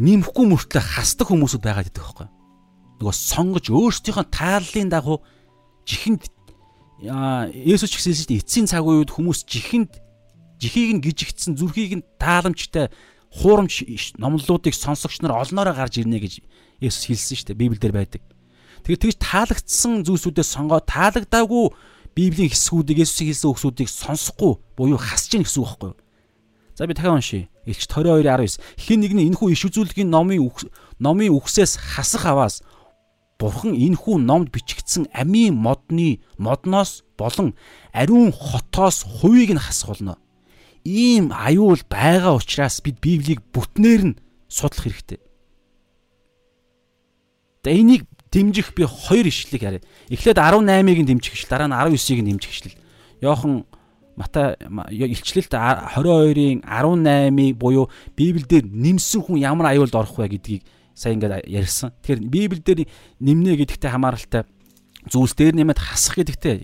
[0.00, 2.28] Нимхгүй мөртлөө хасдаг хүмүүсүүд байгаад идэх байхгүй.
[2.98, 5.22] Нөгөө сонгож өөрсдийнхөө тааллын дагуу
[5.86, 6.26] жихэнд
[7.02, 9.98] Есүс ч гэсэн шүү дээ эцсийн цаг үед хүмүүс жихэнд
[10.62, 12.94] жихийг нь гижигдсэн зүрхийг нь тааламжтай
[13.42, 13.82] хуурамч
[14.22, 16.34] номлолуудыг сонсогч нар олноороо гарч ирнэ гэж
[16.78, 18.22] Есүс хэлсэн шүү дээ Библиэлд байдаг.
[18.86, 21.64] Тэгэхээр тэгж таалагдсан зүйлсүүдээ сонгоод таалагдаагүй
[22.14, 25.98] Библийн хэсгүүдийг Есүсийн хэлсэн үгсүүдийг сонсохгүй буюу хасж гин гэсэн үг байхгүй юу?
[26.78, 27.48] За би дахиад уншия.
[27.66, 30.50] Илч 22:19 хин нэг нь энэхүү иш үзүүлгийн номын
[30.98, 32.62] номын үгсээс хасах аваас
[33.42, 37.58] Бурхан энхүү номд бичигдсэн амийн модны модноос болон
[37.90, 40.14] ариун хотоос хувийг нь хасах болно.
[40.86, 45.18] Ийм аюул байгаа учраас бид Библийг бүтнээр нь судлах хэрэгтэй.
[47.66, 49.82] Тэгээ энийг дэмжих би хоёр ишлэлийг харъя.
[50.06, 52.78] Эхлээд 18-ыг нь дэмжих ишлэл, дараа нь 19-ыг нь дэмжих ишлэл.
[53.26, 53.66] Йохан
[54.14, 54.54] Матай
[54.90, 60.62] илчлэлт 22-ын 18-ыг буюу Библиэлд нэмсэн хүн ямар аюулд орох вэ гэдгийг
[60.94, 61.92] сайн ингээд ярьсан.
[62.02, 62.88] Тэгэхээр Библиэлд
[63.20, 64.44] нэмнэ гэдэгтэй хамааралтай
[65.10, 66.54] зүйлс дээр нэмээд хасах гэдэгтэй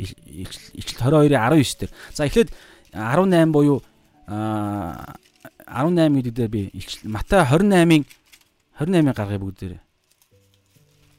[0.79, 1.93] ичлэл 22-ийн 19 дээр.
[2.15, 2.55] За эхлээд
[2.95, 3.83] 18 буюу
[4.29, 6.71] 18 гэдэг дээр би
[7.05, 8.07] Матай 28-ын
[8.79, 9.81] 28-ыг гаргая бүгд дээр.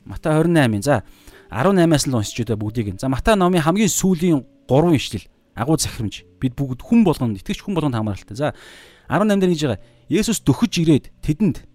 [0.06, 1.04] Матай 28-ын за
[1.52, 2.96] 18-аас л уншиж өдөө бүгдийг.
[3.02, 5.28] За Матай номын хамгийн сүүлийн 3 ишлэл
[5.60, 8.38] агуу захирамж бид бүгд хүн болгонд итгэж хүн болгонд хамааралтай.
[8.38, 8.54] За
[9.12, 9.82] 18 дээр гэж байгаа.
[10.10, 11.69] Есүс дөхөж ирээд тэдэнд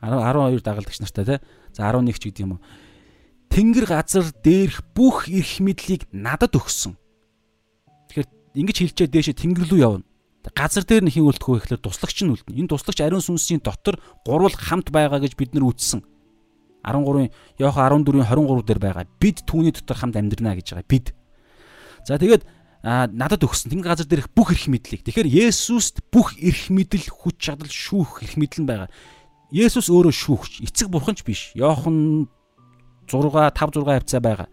[0.00, 1.36] 12 дагалдагч нартай те.
[1.72, 2.60] За 11 ч гэдэг юм уу.
[3.50, 6.98] Тэнгэр газар дээрх бүх эрх мэдлийг надад өгсөн.
[8.10, 8.28] Тэгэхээр
[8.58, 10.04] ингэж хэлчээ дээшээ тэнгэр рүү явна.
[10.54, 12.58] Газар дээр нь хин үлдэх вэ гэхээр туслагч нь үлдэнэ.
[12.62, 16.06] Энэ туслагч ариун сүнсийн дотор гурвал хамт байгаа гэж бид нар үзсэн.
[16.86, 19.04] 13-ын Иохан 14-ийн 23 дээр байгаа.
[19.18, 20.86] Бид түүний дотор хамт амьдрнаа гэж байгаа.
[20.86, 21.06] Бид.
[22.06, 22.46] За тэгээд
[22.86, 25.02] надад өгсөн тэнгэр газар дээрх бүх эрх мэдлийг.
[25.02, 28.86] Тэгэхээр Есүст бүх эрх мэдэл, хүч чадал, шүүх эрх мэдэл нь байгаа.
[29.54, 31.54] Есүс өөрөө шүүгч, эцэг бурханч биш.
[31.54, 32.26] Йохан
[33.06, 34.48] 6 5 6 хавцаа байгаа.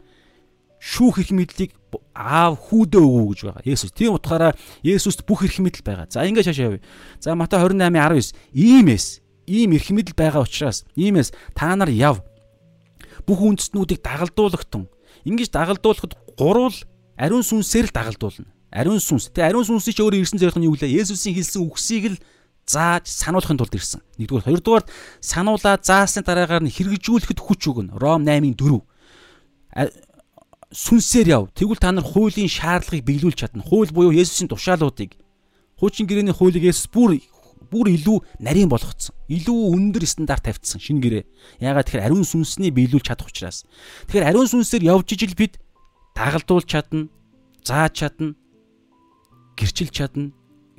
[0.78, 1.72] Шүүх их мэдлийг
[2.14, 3.64] аав хүүдээ өгөө гэж байгаа.
[3.66, 3.92] Есүс.
[3.94, 4.54] Тийм утгаараа
[4.86, 6.08] Есүст бүх эрх мэдэл байгаа.
[6.10, 6.82] За ингээд шашаа явъя.
[7.20, 9.06] За Матай 28:19 иймээс
[9.48, 12.22] ийм эрх мэдэл байгаа учраас иймээс та нар яв.
[13.26, 14.90] Бүх үндэстнүүдийг дагалдуулагтун.
[15.26, 16.76] Ингэж дагалдуулахад гурвал
[17.18, 18.52] ариун сүнсээр л дагалдуулна.
[18.74, 19.30] Ариун сүнс.
[19.30, 20.98] Тэгээ ариун сүнсийг ч өөрөө ирсэн зэрэг нь юу гэлээ?
[21.06, 22.18] Есүсийн хэлсэн үгсийг л
[22.68, 24.02] зааж сануулахын тулд ирсэн.
[24.20, 24.86] Нэгдүгээр, хоёрдугаар
[25.20, 27.96] сануулаа заасны дараагаар нь хэрэгжүүлэхэд хүч өгнө.
[28.00, 28.84] Ром 8-ын 4.
[30.74, 31.44] Сүнсээр яв.
[31.54, 33.62] Тэгвэл та нар хуулийн шаардлагыг биелүүлж чадна.
[33.62, 35.14] Хууль буюу Есүсийн тушаалуудыг
[35.78, 37.20] хуучин гэрээний хуулийг Есүс бүр
[37.74, 39.16] бүр илүү нарийн болгоцсон.
[39.28, 41.24] Илүү өндөр стандарт тавьчихсан шинэ гэрээ.
[41.62, 43.66] Яагаад тэгэхээр ариун сүнсний биелүүлж чадах учраас.
[44.08, 45.58] Тэгэхээр ариун сүнсээр явж ижил бид
[46.14, 47.10] дагалдуулж чадна,
[47.66, 48.38] зааж чадна,
[49.58, 50.32] гэрчилж чадна,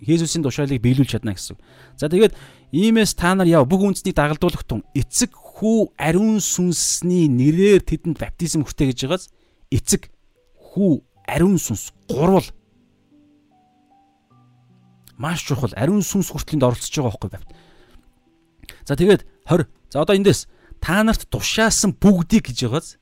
[0.05, 1.57] Есүсийн тушаалыг биелүүлж чадна гэсэн.
[1.97, 2.37] За тэгээд
[2.73, 8.63] иймээс та нар яв бүх үндэснийг дагалдуулах тун эцэг хүү ариун сүнсний нэрээр тэдэнд баптизм
[8.63, 9.25] хүртэ гэж байгааз
[9.73, 10.13] эцэг
[10.55, 12.47] хүү ариун сүнс гурвал
[15.17, 17.49] маш чухал ариун сүнс хүртлэнд оролцож байгаа байхгүй бавт.
[18.85, 19.69] За тэгээд 20.
[19.91, 20.51] За одоо эндээс
[20.83, 22.99] та нарт тушаасан бүгдийг гэж байгааз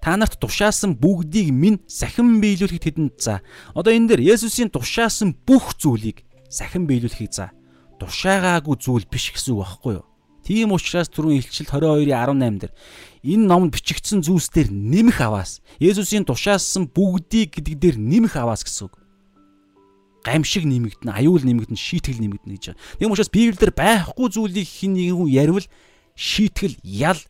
[0.00, 3.42] та нарт тушаасан бүгдийг минь сахин биелүүлэхэд тэдэнд за.
[3.74, 7.50] Одоо энэ дээр Есүсийн тушаасан бүх зүйлийг сахин биелүүлэхийг за.
[7.98, 10.06] Тушаагаагүй зүйл биш гэсэн үг байхгүй юу?
[10.46, 12.72] Тийм учраас түрүүн илчил 22-ийн 18 дээр
[13.26, 18.96] энэ номд бичигдсэн зүйлсээр нэмэх аваас Есүсийн тушаасан бүгдийг гэдэг дээр нэмэх аваас гэсэн үг.
[20.24, 22.64] Гамшиг нэмэгдэн, аюул нэмэгдэн, шийтгэл нэмэгдэн гэж.
[22.96, 25.66] Тийм учраас Библиэлд байхгүй зүйлийг хин нэгэн хүн ярил
[26.16, 27.20] шийтгэл ял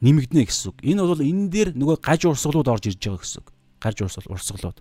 [0.00, 0.78] нэмэгдэнэ гэсэн үг.
[0.84, 3.48] Энэ бол энэ дээр нөгөө гаж урсгалууд орж ирж байгаа гэсэн үг.
[3.80, 4.78] Гаж урсгал урсгалууд.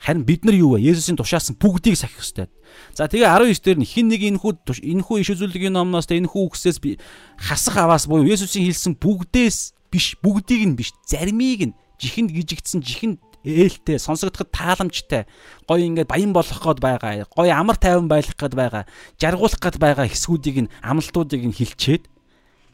[0.00, 0.80] Харин бид нар юу вэ?
[0.80, 2.48] Есүсийн тушаасан бүгдийг сахих ёстой.
[2.96, 6.96] За тэгээ 19 дээр хин нэг энэхүү энэхүү иш үзүүлгийн номноос тэ энэхүү үгсээс би
[7.36, 13.20] хасах аваас буюу Есүсийн хэлсэн бүгдээс биш бүгдийг нь биш заримыг нь жихэнд гижигдсэн жихэнд
[13.44, 15.24] ээлтэй, сонсогдоход тааламжтай,
[15.68, 18.84] гоё ингээд баян болох гээд байгаа, гоё амар тайван байх гээд байгаа,
[19.16, 22.04] жаргуулах гээд байгаа хэсгүүдийг нь амлалтуудыг нь хилчээд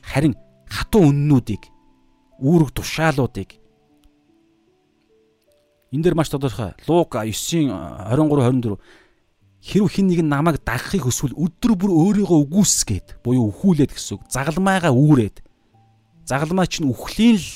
[0.03, 0.35] харин
[0.69, 1.63] хатуу үннүүдийг
[2.43, 3.59] үүрэг тушаалуудыг.
[5.93, 6.75] Энэ дэр маш тодорхой.
[6.87, 8.79] Лук 9-ийн 23 24
[9.67, 14.23] хэрв хин нэг нь намайг дагахыг хүсвэл өдөр бүр өөрийгөө үгүйсгээд буюу өхүүлээд гэсэн үг.
[14.31, 15.43] Загалмайгаа үүрээд.
[16.27, 17.49] Загалмай чинь үхлийн л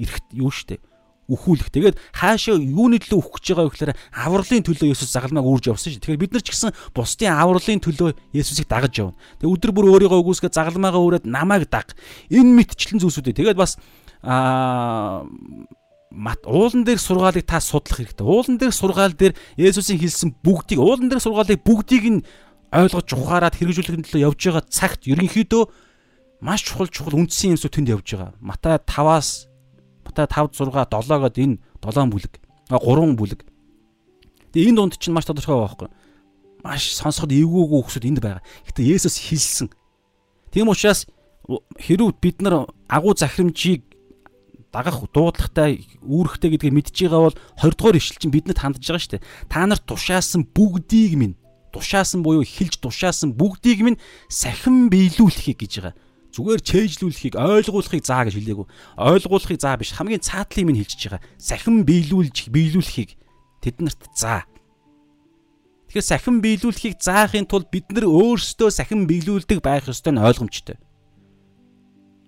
[0.00, 0.80] эрэхт юу штэ
[1.28, 1.68] үхүүлэх.
[1.68, 6.00] Тэгээд хаашаа юуны төлөө үхэж байгаа вэ гэхээр авралын төлөө Есүс загалмайг үүрж явсан шүү.
[6.00, 9.16] Тэгэхээр бид нар ч гэсэн бусдын авралын төлөө Есүсийг дагаж явна.
[9.36, 11.92] Тэгээд өдөр бүр өөрийгөө үгүйсгээ загалмайгаа үүрээд намайг даг.
[12.32, 13.36] Энэ мэдчлэн зүйлсүүдээ.
[13.44, 13.76] Тэгээд бас
[14.24, 15.28] аа
[16.08, 18.24] мат уулан дээр сургаалыг та судлах хэрэгтэй.
[18.24, 22.24] Уулан дээр сургаал дээр Есүсийн хэлсэн бүгдийг уулан дээр сургаалыг бүгдийг нь
[22.72, 25.62] ойлгож ухаарад хэрэгжүүлэхин төлөө явж байгаа цагт ерөнхийдөө
[26.40, 28.32] маш чухал чухал үндсэн юмсууд тэнд явж байгаа.
[28.40, 29.47] Матай 5-аас
[30.08, 32.34] Матай 5 6 7 гээд энэ 7 бүлэг.
[32.72, 33.44] 3 бүлэг.
[34.56, 35.88] Тэгээ энэ дунд чинь маш тодорхой байгаа байхгүй.
[36.64, 38.42] Маш сонсоход эвгүйгүй хүмүүсүүд энд байгаа.
[38.64, 39.68] Гэтэ Есүс хэлсэн.
[40.48, 41.04] Тийм учраас
[41.76, 43.84] хэрв бид нар агуу захирамжийг
[44.72, 49.12] дагах дуудлагатай үүрэгтэй гэдгийг мэдж байгаа бол 20 дугаар ишлэл чинь бидэнд хандж байгаа шүү
[49.20, 49.26] дээ.
[49.52, 51.36] Та нарт тушаасан бүгдийг минь
[51.72, 58.34] тушаасан буюу хилж тушаасан бүгдийг минь сахин биелүүлэхийг гэж байгаа зүгээр чэйжлүүлэхийг ойлгуулахыг заа гэж
[58.36, 58.66] хэлээгүй.
[59.00, 61.22] Ойлгуулахыг заа биш хамгийн цаатлын минь хэлчихэж байгаа.
[61.40, 63.10] Сахин биелүүлж биелүүлэхийг
[63.64, 64.44] тэднэрт заа.
[65.88, 70.76] Тэгэхээр сахин биелүүлэхийг заахын тулд бид нар өөрсдөө сахин биелүүлдэг байх ёстой нь ойлгомжтой.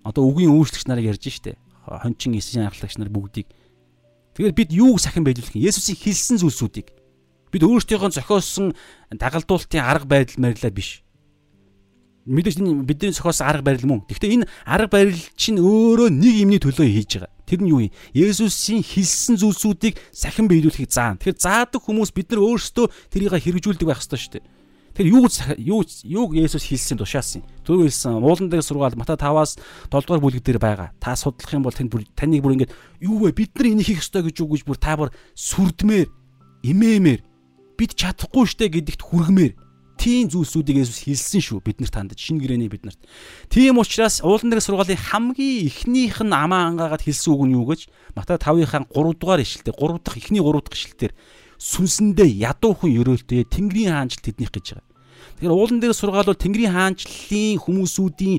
[0.01, 1.61] Одоо үгийн үйлчлэгч нарыг ярьж штэ.
[1.85, 3.53] Хончин эсийн ахлагч нар бүгдийг.
[4.33, 5.65] Тэгэхээр бид юуг сахин биелүүлэх юм?
[5.69, 6.89] Есүсийн хэлсэн зүйлсүүдийг
[7.51, 8.73] бид өөрсдийнхөө зохиосон
[9.11, 11.03] дагалдуулалтын арга байдал мэрилээ биш
[12.25, 14.05] мэдээж бидний зохиосон арга барил мөн.
[14.05, 17.33] Гэхдээ энэ арга барил чинь өөрөө нэг юмний төлөө хийж байгаа.
[17.49, 17.93] Тэр нь юу юм?
[18.13, 21.17] Есүсийн хэлсэн зүйлсүүдийг сахин биелүүлэхийг заана.
[21.17, 24.45] Тэгэхээр заадаг хүмүүс бид нар өөрсдөө тэрийг хэрэгжүүлдэг байх ёстой шүү дээ.
[24.91, 25.27] Тэр юу
[25.57, 27.43] юу юуг Есүс хэлсэн тушаасан.
[27.63, 29.55] Түрүү хэлсэн уулан дээр сургаал Матай 5-аас
[29.87, 30.91] 7 дугаар бүлэг дээр байгаа.
[30.99, 33.31] Та судлах юм бол танд бүр таныг бүр ингэж юу вэ?
[33.31, 36.11] Бид нар энийг хийх ёстой гэж үг гэж бүр та бүр сүрдмээр,
[36.67, 37.21] имээмээр
[37.79, 39.55] бид чадахгүй штэ гэдэгт хүргмээр
[40.01, 42.97] тийм зүйлсүүдийг Есүс хэлсэн шүү бид нарт хандаж шинэ гэрээний бид нарт.
[43.53, 47.85] Тийм учраас уулан дээр сургаалын хамгийн эхнийх нь амаа ангаагаад хэлсэн үг нь юу гэж
[48.17, 51.13] Матай 5-ын 3 дугаар ишлэлээр 3 дахь эхний 3 дахь ишлэлээр
[51.61, 54.89] сүнсэндээ ядуухан өрөөлтэй Тэнгэрийн хаанчлал тэднийх гэж байгаа.
[55.37, 58.37] Тэгэхээр уулан дээр сургаал бол Тэнгэрийн хаанчлалын хүмүүсүүдийн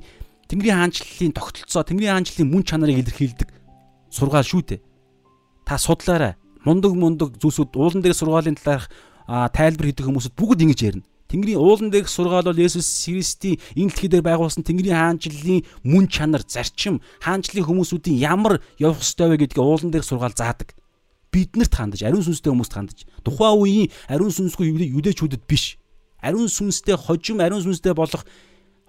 [0.51, 3.48] Тэнгэрийн хаанчлалын тогтолцоо, Тэнгэрийн хаанчлалын мөн чанарыг илэрхийлдэг
[4.10, 4.80] сургаал шүү дээ.
[5.62, 6.34] Та судлаарай.
[6.66, 8.90] Мундаг мундаг зүйлсүүд уулан дээр сургаалын талаарх
[9.55, 11.06] тайлбар хийдэг хүмүүсд бүгд ингэж ярина.
[11.32, 16.44] Тэнгэрийн уулан дээрх сургаал бол Есүс Христийн энэ дэлхий дээр байгуулсан Тэнгэрийн хаанчлалын мөн чанар,
[16.44, 20.76] зарчим, хаанчлалын хүмүүсүүдийн ямар явах ёстой вэ гэдгийг уулан дээрх сургаал заадаг.
[21.32, 23.09] Биднэрт хандаж, ариун сүнстэй хүмүүст хандаж.
[23.24, 25.80] Тухайн үеийн ариун сүнсгүй юдэчүүдэд биш.
[26.20, 28.28] Ариун сүнстэй хожим, ариун сүнстэй болох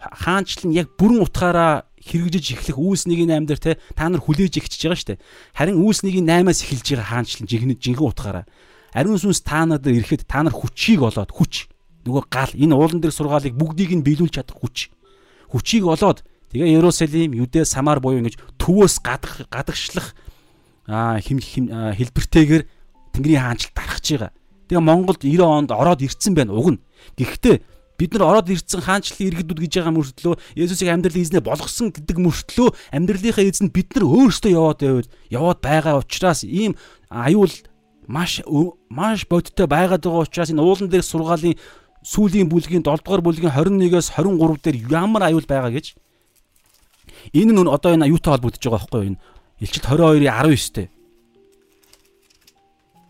[0.03, 4.83] хаанчлал нь яг бүрэн утгаараа хэрэгжиж эхлэх үүс 1-8 дээр те та нар хүлээж ихчихэж
[4.91, 5.23] байгаа дээ.
[5.55, 8.45] Харин үүс 1-8-аас эхэлж байгаа хаанчлал жинхэнэ жинхэнэ утгаараа
[8.93, 11.67] ариун сүнс та нар дээр ирэхэд та нар хүчийг олоод хүч
[12.03, 14.91] нөгөө гал энэ уулан дээр сургаалыг бүгдийг нь биелүүлж чадах хүч.
[15.51, 20.13] Хүчийг олоод тэгээ Ерүсалим, Юдэ, Самар буюу ингэж төвөөс гадах гадагшлах
[20.87, 21.39] хим
[21.71, 22.63] хэлбэртэйгээр
[23.13, 24.31] Тэнгэрийн хаанчлалд дарахж байгаа.
[24.67, 26.79] Тэгээ Монголд 90 онд ороод ирцэн байна уг нь.
[27.15, 27.61] Гэхдээ
[27.97, 32.69] бид нар ороод ирцэн хаанчлалын иргэдүүд гэж байгаа мөртлөө Есүсийг амьдрал эзнээ болгосон гэдэг мөртлөө
[32.91, 36.73] амьдралынхаа эзэнд бид нар өөрсдөө яваад байвал яваад байгаа учраас ийм
[37.07, 37.53] аюул
[38.07, 38.41] маш
[38.89, 41.55] маш бодиттой байгаад байгаа учраас энэ уулан дээр сургаалын
[42.03, 45.95] сүүлийн бүлгийн 7 дугаар бүлгийн 21-оос 23 дээр ямар аюул байгаа гэж
[47.33, 49.19] энэ нь одоо энэ юутай холбогдож байгаа байхгүй юу энэ
[49.63, 50.87] Илчилт 22-ийн 19-тэй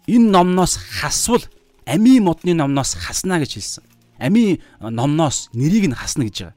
[0.07, 1.43] энэ номноос хасвал
[1.85, 3.83] ами модны номноос хаснаа гэж хэлсэн.
[4.19, 6.55] Ами номноос нэрийг нь хасна гэж байгаа.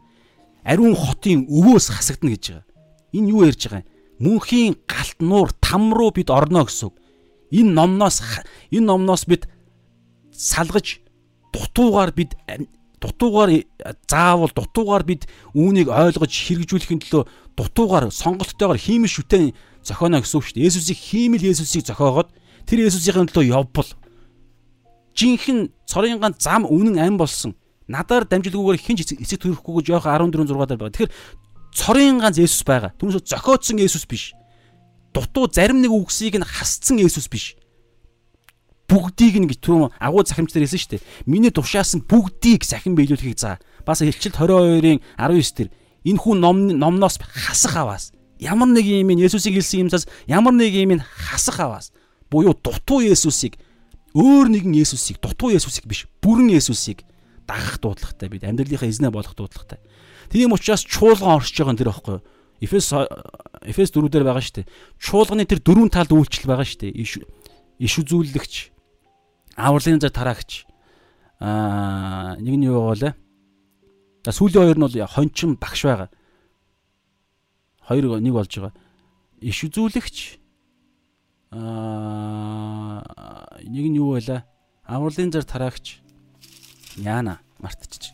[0.65, 2.65] Ариун хотын өвөөс хасагдана гэж байгаа.
[3.13, 3.91] Энэ юу ярьж байгаа юм?
[4.19, 6.91] Мөнхийн галт нуур там руу бид орно гэсэн.
[7.51, 8.23] Энэ номноос
[8.71, 9.47] энэ номноос бид
[10.33, 11.01] салгаж
[11.57, 12.37] дутуугаар бид
[13.01, 13.65] дутуугаар
[14.09, 15.25] заавал дутуугаар бид
[15.57, 17.25] үүнийг ойлгож хэрэгжүүлэхин төлөө
[17.57, 20.69] дутуугаар сонголттойгоор хиймэл шүтэн зохионо гэсэн үг шүү дээ.
[20.69, 22.29] Есүсийг хиймэл Есүсийг зохиогоод
[22.69, 23.89] тэр Есүсийн төлөө явбал
[25.17, 27.57] жинхэнэ цорын ганц зам үнэн ам болсон.
[27.89, 30.93] Надаар дамжуулгүйгээр хинч эцэг төрөхгүй гэж Иохан 14 6 дээр байгаа.
[30.93, 31.15] Тэгэхээр
[31.73, 32.93] цорын ганц Есүс байгаа.
[33.01, 34.37] Түүнээс зохиодсон Есүс биш.
[35.17, 37.56] Дутуу зарим нэг үгсийг нь хасцсан Есүс биш
[38.87, 41.07] бүгдийг нь гэж түрүү агуу захимч нар хэлсэн шүү дээ.
[41.27, 43.59] Миний тушаасан бүгдийг сахин биелүүлэхийг заа.
[43.85, 45.71] Бас Илчилт 22-ын 19 дээр
[46.07, 51.03] энэ хүн ном номноос хасах аваас ямар нэг юм Есүсийг хэлсэн юмсаас ямар нэг юм
[51.03, 51.91] хасах аваас
[52.31, 53.59] буюу дутуу Есүсийг
[54.15, 57.03] өөр нэгэн Есүсийг дутуу Есүсийг биш бүрэн Есүсийг
[57.47, 59.79] дагах дуудлагатай бид амьдралынхаа эзнээ болох дуудлагатай.
[60.31, 62.25] Тийм учраас чуулган оршиж байгаа нэр байхгүй юу?
[62.61, 62.93] Эфес
[63.63, 64.71] Эфес 4 дээр байгаа шүү дээ.
[64.99, 67.27] Чуулганы тэр дөрвөн талд үйлчлэл байгаа шүү дээ.
[67.79, 68.55] Иш үзүүлэгч,
[69.57, 70.67] авралын зар тараагч.
[71.41, 73.17] Аа нэг нь юу вэ?
[74.25, 76.11] За сүүлийн хоёр нь бол хончин багш байгаа.
[77.89, 78.77] Хоёр нэг болж байгаа.
[79.41, 80.39] Иш үзүүлэгч
[81.57, 83.01] аа
[83.65, 84.45] нэг нь юу вэ?
[84.85, 86.01] Авралын зар тараагч.
[87.01, 88.13] Яана мартчих.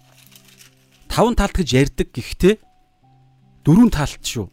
[1.12, 2.56] Таван талт гэж ярьдаг гэхдээ
[3.66, 4.48] дөрвөн талт шүү.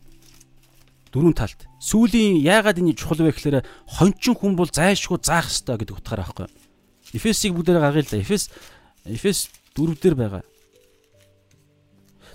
[1.16, 1.66] Дөрвөн талт.
[1.80, 6.48] Сүүлийн яагаад энэ чухал вэ гэхээр хончин хүн бол зайлшгүй заах ёстой гэдэг утгаараа байхгүй.
[7.14, 8.22] Эфесийг бүгдээр гаргая л да.
[8.22, 8.50] Эфес
[9.06, 10.44] Эфес 4 дээр байгаа.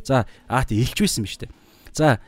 [0.04, 1.50] За аа тий илч байсан биз дээ.
[1.92, 2.20] За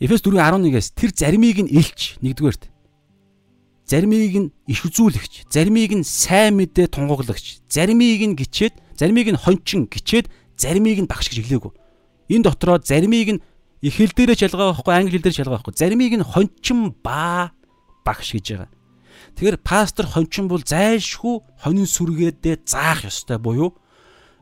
[0.00, 2.68] Эфес 4:11-ээс тэр заримыг нь илч нэгдүгээрт.
[3.86, 9.86] Заримыг нь иш үзүүлэгч, заримыг нь сайн мэдээ тунгаглагч, заримыг нь гिचээд, заримыг нь хончин
[9.86, 11.72] гिचээд, заримыг нь багш гэж хэлээгүү.
[12.32, 13.40] Энэ дотроо заримыг нь
[13.84, 17.52] их хэл дээрээ шалгаа байхгүй англи хэл дээр шалгаа байхгүй заримыг нь хончин ба
[18.02, 18.70] багш гэж байгаа.
[19.34, 23.74] Тэгэхээр пастор хончин бол зайлшгүй хонин сүргээдээ заах ёстой буюу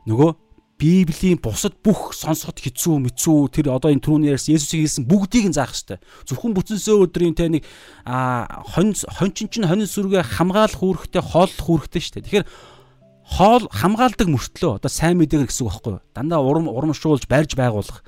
[0.05, 0.37] нөгөө
[0.83, 5.55] Библийн бусад бүх сонсоход хэцүү мэдсүү тэр одоо энэ түрүүний ярьсан Есүсийг хэлсэн бүгдийг нь
[5.55, 6.01] заах ёстой.
[6.27, 7.63] Зөвхөн бүтэнсөө өдрийн тэ нэг
[8.03, 12.25] а хончин чинь хонин сүргээ хамгаалах үүрэгтэй хооллох үүрэгтэй шүү дээ.
[12.27, 12.47] Тэгэхээр
[13.23, 16.03] хоол хамгаалдаг мөртлөө одоо сайн мэдээгээр гэсэн үг байхгүй юу?
[16.11, 18.03] Дандаа урам урамшуулж барьж байгуулах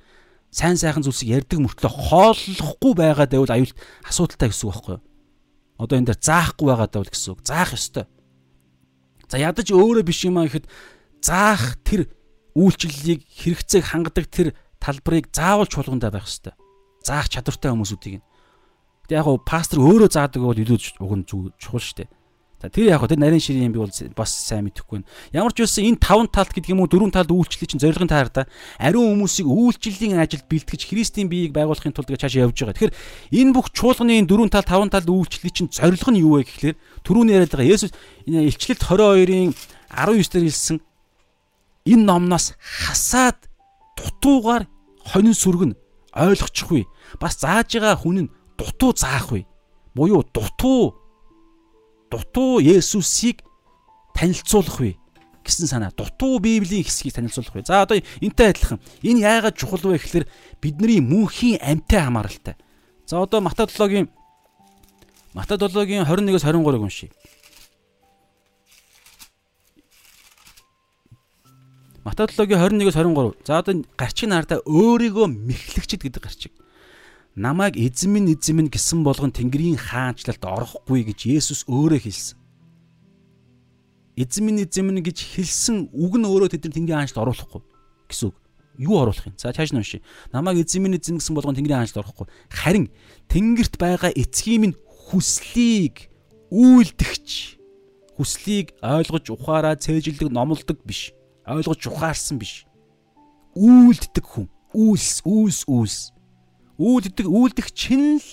[0.51, 5.03] сайн сайхан зүйлсийг ярьдаг мөртлөө хооллохгүй байгаа дэвэл аюулт асуудалтай гэсэн үг байхгүй юу?
[5.75, 7.41] Одоо энэ дээр заахгүй байгаа дэвэл гэсэн үг.
[7.43, 8.05] Заах ёстой.
[9.27, 10.71] За ядаж өөрөө биш юм аа гэхэд
[11.19, 12.07] заах тэр
[12.55, 14.47] үйлчлэлийг хэрэгцээг хангадаг тэр
[14.79, 16.55] талбарыг заавал чуулгандаа байх ёстой.
[17.03, 18.23] Заах чадвартай хүмүүсүүдийг.
[19.11, 22.09] Тэг яг пастор өөрөө заадаг бол илүү уг нь чухал шүү дээ.
[22.61, 25.09] За тэр яг тэр нарийн ширийн би бол бас сайн мэдэхгүй байна.
[25.35, 28.31] Ямар ч үсэн энэ таван талт гэдэг юм уу дөрвөн талд үйлчлэлийн чинь зорилгын таар
[28.31, 28.47] да.
[28.79, 32.75] Ариун хүмүүсийг үйлчлэлийн ажилд бэлтгэж Христийн биеийг байгуулахын тулд цаашаа явж байгаа.
[32.79, 32.95] Тэгэхээр
[33.43, 37.35] энэ бүх чуулганы дөрвөн тал таван талд үйлчлэлийн чинь зорилго нь юу вэ гэхлээр түрүүний
[37.35, 37.91] яриад байгаа Есүс
[38.23, 39.51] илчлэлт 22-ын
[39.91, 40.77] 19 дээр хэлсэн
[41.91, 43.51] энэ номноос хасаад
[43.99, 44.63] дутуугаар
[45.03, 45.75] хонин сүргэн
[46.15, 46.87] ойлгочихгүй.
[47.19, 49.45] Бас зааж байгаа хүн нь дутуу заах вэ?
[49.93, 51.04] Буюу дутуу
[52.15, 53.43] дутуу Есүсийг
[54.15, 54.95] танилцуулах вэ
[55.43, 55.91] гэсэн санаа.
[55.91, 57.67] Дутуу Библийн хэсгийг танилцуулах вэ.
[57.67, 60.25] За одоо энтэй адилхан энэ яагаад чухал вэ гэхээр
[60.63, 62.55] бидний мөнхийн амьтаа хамааралтай.
[63.05, 64.09] За одоо Матадологийн
[65.35, 67.11] Матадологийн 21-с 23-ыг уншийе.
[72.07, 73.43] Матадологийн 21-с 23.
[73.43, 76.53] За одоо гарчиг наартаа өөрийгөө мэхлэгчд гэдэг гарчиг
[77.35, 82.39] намайг эзэн минь эзэн минь гэсэн болгон Тэнгэрийн хаанчлалд орохгүй гэж Есүс өөрөө хэлсэн.
[84.15, 87.61] Эзэн минь эзэн минь гэж хэлсэн үг нь өөрөө тэд Тэнгэрийн хаанчлалд оруулахгүй
[88.07, 88.35] гэсэн үг.
[88.79, 89.35] Юу оруулах юм?
[89.35, 89.99] За цааш нь уншия.
[90.31, 92.27] Намайг эзэн минь эзэн гэсэн болгон Тэнгэрийн хаанчлалд орохгүй.
[92.47, 92.87] Харин
[93.27, 94.75] Тэнгэрт байгаа эцгийн минь
[95.11, 96.07] хүслийг
[96.55, 97.59] үйлдэгч
[98.15, 101.11] хүслийг ойлгож ухаараа цээжилдэг номлодог биш.
[101.43, 102.63] Ойлгож ухаарсан биш.
[103.59, 104.47] Үйлддэг хүн.
[104.71, 106.14] Үйлс, үйлс, үйлс
[106.75, 108.31] Үйлддэг үйлдэх чинь л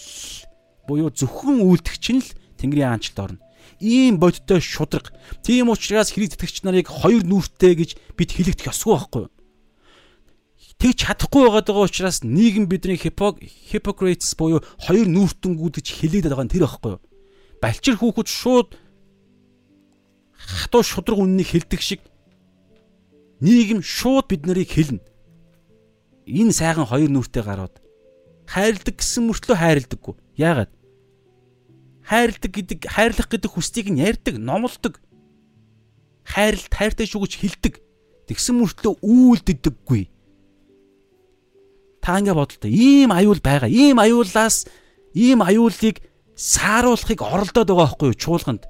[0.89, 3.41] буюу зөвхөн үйлдэх чинь л Тэнгэрийн хаанчлалд орно.
[3.79, 5.15] Ийм бодиттой шудраг.
[5.43, 9.33] Тийм учраас Христ итгэгч нарыг хоёр нүртэй гэж бид хэлэгдэх ёсгүй байхгүй юу?
[10.83, 16.67] Тэгж чадахгүй байгаа учраас нийгэм бидний hypocrites буюу хоёр нүртэнгүүд гэж хэлээд байгаа нь тэр
[16.67, 17.03] байхгүй юу?
[17.63, 18.69] Балчир хүүхэд шууд
[20.35, 22.03] хатуу шудраг үннийг хэлдэг шиг
[23.39, 25.03] нийгэм шууд бид нарыг хэлнэ.
[26.27, 27.82] Энэ сайхан хоёр нүртэй гарууд
[28.53, 30.15] хайрладаг гэсэн мөртлөө хайрладаггүй.
[30.37, 30.71] Яагаад?
[32.05, 35.01] Хайрладаг гэдэг хайрлах гэдэг хүслийг нь ярьдаг, номлодог.
[36.29, 37.75] Хайрлт хайртай шүү гэж хэлдэг.
[38.29, 40.03] Тэгсэн мөртлөө үйлддэггүй.
[42.03, 42.69] Та ингэ бодлоо.
[42.69, 43.71] Ийм аюул байгаа.
[43.71, 44.67] Ийм аюулаас
[45.15, 46.03] ийм аюулыг
[46.35, 48.67] сааруулахыг оролдоод байгаа байхгүй юу чуулганд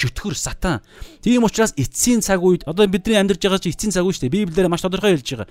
[0.00, 0.80] чөтгөр сатан.
[1.20, 4.48] Тийм учраас эцсийн цаг үед одоо бидний амьдарч байгаа чинь эцсийн цаг үе шүү дээ.
[4.48, 5.48] Библиэр маш тодорхой хэлж байгаа.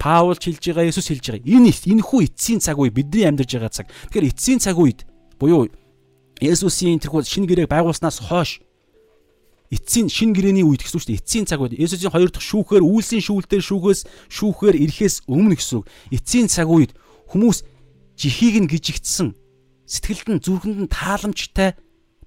[0.00, 1.44] Паул хэлж байгаа, Есүс хэлж байгаа.
[1.44, 3.86] Энэ энэ хүү эцсийн цаг үе бидний амьдарч байгаа цаг.
[4.08, 5.04] Тэгэхээр эцсийн цаг үед
[5.36, 5.68] буюу
[6.40, 8.64] Есүсийн тэрхүү шинэ гэрээг байгуулснаас хойш
[9.68, 11.20] эцсийн шинэ гэрэний үед гэсэн үг шүү дээ.
[11.20, 14.00] Эцсийн цаг үед Есүсийн хоёр дахь шүүхээр үйлсийн шүүлтээр шүүхээс
[14.32, 15.86] шүүхээр ирэхээс өмнө гэсэн үг.
[16.16, 16.96] Эцсийн цаг үед
[17.28, 17.60] хүмүүс
[18.16, 19.36] жихийг нь гжигдсэн
[19.84, 21.76] сэтгэлд нь зүрхэнд нь тааламжтай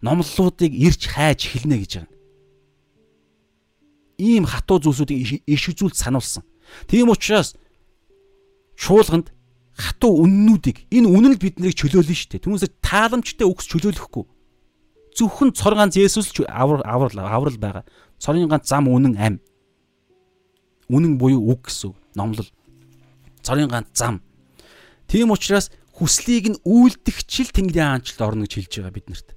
[0.06, 2.12] номлолуудыг ирж хайж эхэлнэ гэж байгаа.
[4.22, 6.45] Ийм хатуу зүйлсүүдийг иш үзүүлж сануулсан.
[6.88, 7.58] Тийм учраас
[8.78, 9.32] шуулганд
[9.74, 12.45] хатуу үннүүдийг энэ үнэн л биднийг чөлөөлнө шүү дээ.
[12.45, 14.26] Түүнээс тааламжтай өгс чөлөөлөхгүй.
[15.18, 17.86] зөвхөн цор ганц Есүс л аврал аврал байгаа.
[18.18, 19.36] Цорын ганц зам үнэн ам.
[20.90, 21.94] Үнэн буюу үг гэсэн.
[22.18, 22.50] Номлол.
[23.45, 24.22] Цорын ганц зам.
[25.08, 29.30] Тийм учраас хүслийг нь үйлдэгчл Тэнгэрийн хаанчлалд орно гэж хэлж байгаа биднэрт.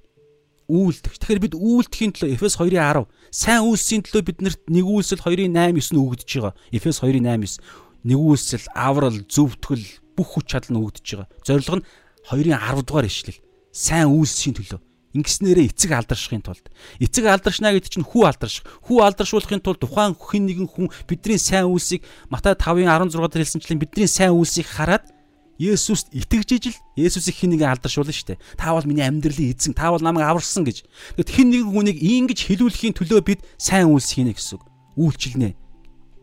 [0.67, 1.17] Үйлдэгч.
[1.21, 6.01] Тэгэхээр бид үйлдэхийн төлөө Эфес 2:10 сайн үйлсийн төлөө биднэрт нэг үйлсэл 2:8 9 нь
[6.01, 6.53] өгөгдөж байгаа.
[6.73, 7.61] Эфес 2:8 9
[8.03, 9.85] нэг үйлсэл аврал, зөвтгөл
[10.17, 11.29] бүх хүч чадал нь өгөгдөж байгаа.
[11.45, 11.85] Зорилго нь
[12.27, 13.39] 2:10 дугаар ишлэл.
[13.71, 14.81] Сайн үйлсийн төлөө.
[15.17, 16.67] Ингэснээрээ эцэг алдаршихын тулд
[16.99, 18.67] эцэг алдаршна гэдэг чинь хүү алдарших.
[18.85, 24.05] Хүү алдаршуулахын тулд тухайн хин нэгэн хүн бидний сайн үйлсийг Матай 5:16 дээр хэлсэнчлэн бидний
[24.05, 25.09] сайн үйлсийг хараад
[25.57, 28.41] Есүст итгэж ижил Есүсийг хин нэгэн алдаршуулна шүү дээ.
[28.61, 30.85] Та бол миний амьдралын эзэн, та бол намайг аварсан гэж.
[31.17, 34.63] Тэгэд хин нэгэн хүнийг ингэж хилүүлэхийн төлөө бид сайн үйлс хийнэ гэсэн үг.
[35.01, 35.57] Үйлчилнэ.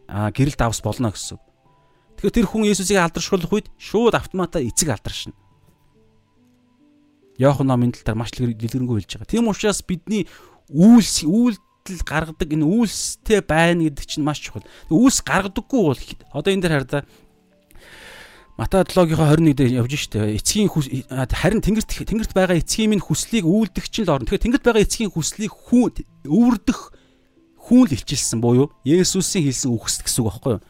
[0.06, 1.43] Аа гэрэл давс болно гэсэн үг.
[2.18, 5.34] Тэгэхээр тэр хүн Есүсийг алдаршуулах үед шууд автоматар эцэг алдаршна.
[7.38, 9.30] Йохан номын тал дээр маш дэлгэрэнгүй хэлж байгаа.
[9.30, 10.30] Тийм учраас бидний
[10.70, 14.62] үйлс үйлдэл гаргадаг энэ үйлстэй байна гэдэг чинь маш чухал.
[14.86, 15.98] Үйлс гаргадаггүй бол
[16.30, 17.04] одоо энэ дээр хараа
[18.54, 20.38] Матай 7-гийн 21 дээр явж штэ.
[20.38, 24.30] Эцгийн харин тэнгэрт тэнгэрт байгаа эцгийн минь хүслийг үйлдэгч л орно.
[24.30, 25.90] Тэгэхээр тэнгэрт байгаа эцгийн хүслийг хүн
[26.22, 26.94] өвөрдөх
[27.58, 30.62] хүн л илчилсэн буюу Есүсийн хэлсэн үгс гэсэн үг байхгүй юу?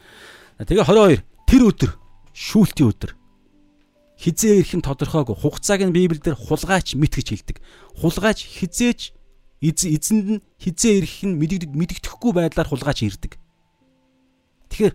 [0.64, 1.92] Тэгээ 22 тэр өдөр
[2.34, 3.14] шүүлтийн өдөр
[4.18, 7.62] хизээ ирэх нь тодорхойгүй хугацааг нь Библиэлд хулгайч мэт гэж хэлдэг.
[7.94, 9.14] Хулгайч хизээч
[9.62, 13.38] эзэнд нь хизээ ирэх нь мэдэгдэхгүй байдлаар хулгайч ирдэг.
[14.66, 14.94] Тэгэхээр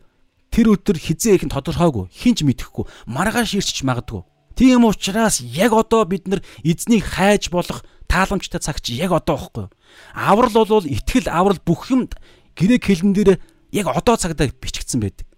[0.51, 4.27] тэр өдөр хизээ их нь тодорхойгүй хинч мэдэхгүй маргааш ирчих магадгүй.
[4.59, 9.71] Тийм учраас яг одоо бид нар эзнийг хайж болох тааламжтай цаг чи яг одоо юу?
[10.11, 12.19] Аврал бол итгэл аврал бүх юмд
[12.51, 13.39] грек хэлэн дээр
[13.71, 15.28] яг одоо цагдаа бичигдсэн байдаг.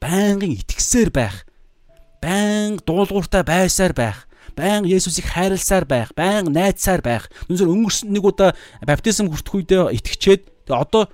[0.00, 1.46] Байнгын итгэсээр байх.
[2.20, 4.28] Байнга дуулууртай байсаар байх.
[4.56, 6.12] Байнга Есүсийг хайрласаар байх.
[6.16, 7.28] Байнга найдсаар байх.
[7.48, 8.52] Үнэхээр өнгөрсөн нэг удаа
[8.84, 10.42] баптизм хүртэх үедээ итгэчээд
[10.72, 11.08] одоо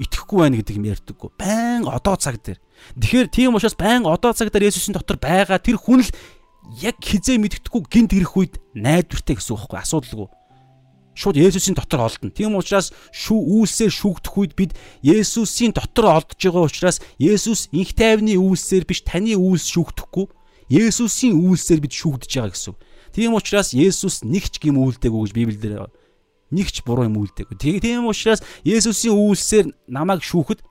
[0.00, 1.30] итгэхгүй байна гэдэг юм ярьдаггүй.
[1.36, 2.60] Байн одоо цаг дээр.
[2.96, 6.10] Тэгэхээр тийм учраас байн одоо цаг дээр Есүсийн дотор байгаа тэр хүн л
[6.80, 10.28] яг хизээ мэддэхгүй гинт ирэх үед найдвартай гэсэн үг байхгүй асуудалгүй.
[11.20, 12.32] Шууд Есүсийн дотор олдно.
[12.32, 14.72] Тийм учраас шүү үйлсээр шүүгдэх үед бид
[15.04, 20.26] Есүсийн дотор олдж байгаа учраас Есүс инх тайвны үйлсээр биш таны үйлс шүүгдэхгүй
[20.72, 22.74] Есүсийн үйлсээр бид шүүгдэж байгаа гэсэн.
[23.12, 25.92] Тийм учраас Есүс нэгч гим үйлдэггүй гэж Библиэлд
[26.50, 27.58] нэг ч буруу юм үлдээгүй.
[27.58, 30.62] Тийм учраас Есүсийн үйлсээр намайг шүүхэд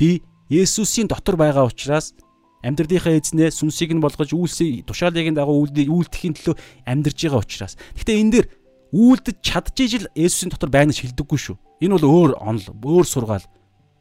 [0.00, 2.16] би Есүсийн дотор байгаа учраас
[2.64, 6.56] амьдралынхаа эзнээ сүнсийг нь болгож үйлсээ тушаалыг нь дагуу үйлдэхийн төлөө
[6.88, 7.74] амьдарж байгаа учраас.
[7.94, 8.46] Гэхдээ энэ дэр
[8.92, 11.56] үйлдэж чадж ижил Есүсийн дотор байна гэж хэлдэггүй шүү.
[11.84, 13.46] Энэ бол өөр онол, өөр сургаал.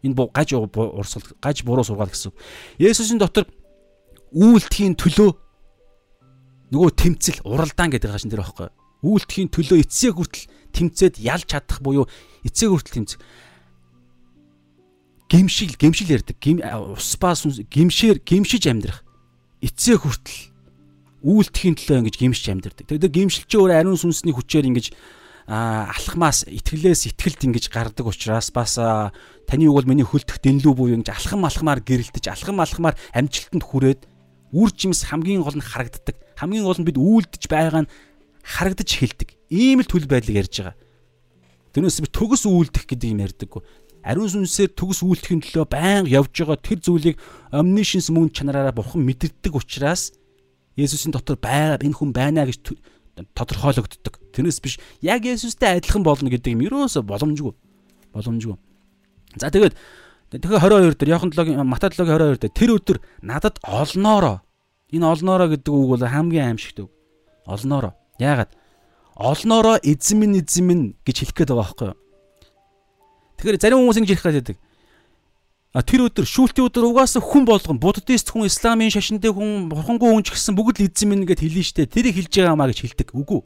[0.03, 2.31] Энэ гаж урсгал, гаж буруу сургаал гэсэн.
[2.79, 3.45] Есүсийн дотор
[4.31, 5.29] үйлдэхийн төлөө
[6.71, 8.69] нөгөө тэмцэл, уралдаан гэдэг гашин дээр байхгүй.
[9.03, 12.07] Үйлдэхийн төлөө эцсээ хүртэл тэмцээд ялж чадах буюу
[12.43, 13.19] эцэг хүртэл тэмцэх
[15.29, 19.03] гимшил гимшил ярддаг гим ус баас гимшээр гимшиж амьдрах
[19.61, 20.56] эцэг хүртэл
[21.25, 22.85] үйлдэхийн төлөө ингэж гимшиж амьдрдаг.
[22.85, 24.93] Тэгээд гимшилч өөр ариун сүнсний хүчээр ингэж
[25.47, 31.15] алхмаас итгэлээс итгэлд ингэж гардаг учраас бас таны үг бол миний хөлдөх дэнлүү буюу ингэж
[31.15, 34.01] алхам алхмаар гэрэлтэж алхам алхмаар амжилтанд хүрээд
[34.51, 36.19] үр жимс хамгийн гол нь харагддаг.
[36.35, 37.91] Хамгийн гол нь бид үйлдэж байгаа нь
[38.43, 39.29] харагдаж эхэлдэг.
[39.47, 40.75] Ийм л төлөв байдлыг ярьж байгаа.
[41.71, 43.63] Тэрнээс би төгс үйлдэх гэдэг юм ярьдаггүй.
[44.03, 47.15] Ариун сүнсээр төгс үйлдэхин төлөө байнга явж байгаа тэр зүйлийг
[47.51, 50.15] omniscience мөн чанараараа бурхан мэдэрдэг учраас
[50.77, 52.77] Есүсийн дотор байгаа энэ хүн байна гэж
[53.33, 54.21] тодорхойлогддог.
[54.31, 57.53] Тэрнээс биш яг Есүстэй адилхан болно гэдэг юм ерөөсө боломжгүй.
[58.13, 58.55] Боломжгүй.
[59.41, 59.73] За тэгээд
[60.29, 64.45] тэгэхээр 22 дээр Иохан 7-гийн Матай 7-гийн 22 дээр тэр өдөр надад олноороо
[64.93, 66.91] энэ олноороо гэдэг үг бол хамгийн аимшигт үг.
[67.49, 67.93] Олноороо.
[68.19, 68.51] Яагаад?
[69.17, 71.97] Олноороо эзэн минь эзэн минь гэж хэлэх гээд байгаа байхгүй юу?
[73.41, 74.57] Тэгэхээр зарим хүмүүс ингэж хэлэх гээд байдаг.
[75.83, 80.33] Тэр өдөр шүүлтийн өдөр угаасаа хүн болгон буддист хүн исламын шашинтай хүн бурхангүй хүн ч
[80.33, 81.91] гэсэн бүгд л эзэн минь гэд хэлнэ штэ.
[81.91, 83.11] Тэрийг хэлж байгаа маа гэж хэлдэг.
[83.11, 83.43] Үгүй.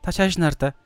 [0.00, 0.78] Та шааш нар та.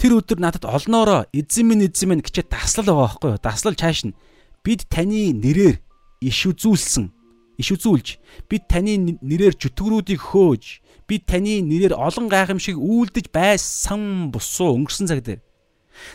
[0.00, 3.44] Тэр өдөр надад олноороо эзэн минь эзэн минь гэчээ таслал байгаа байхгүй юу?
[3.44, 4.16] Таслал чааш нь
[4.64, 5.76] бид таны нэрээр
[6.24, 7.12] иш үзүүлсэн
[7.60, 8.16] иш үзүүлж
[8.48, 10.64] бид таны нэрээр жүтгэрүүдийг хөөж
[11.04, 15.40] бид таны нэрээр олон гайхамшиг үйлдэж байсан бусуу өнгөрсөн цаг дээр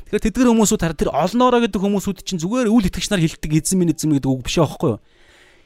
[0.10, 3.78] Тэгэхээр тэдгэр хүмүүсүүд хараа тэр олноороо гэдэг хүмүүсүүд чинь зүгээр үл итгэгч нар хэлдэг эзэн
[3.80, 5.02] минь эзэн гэдэг үг биш аахгүй юу?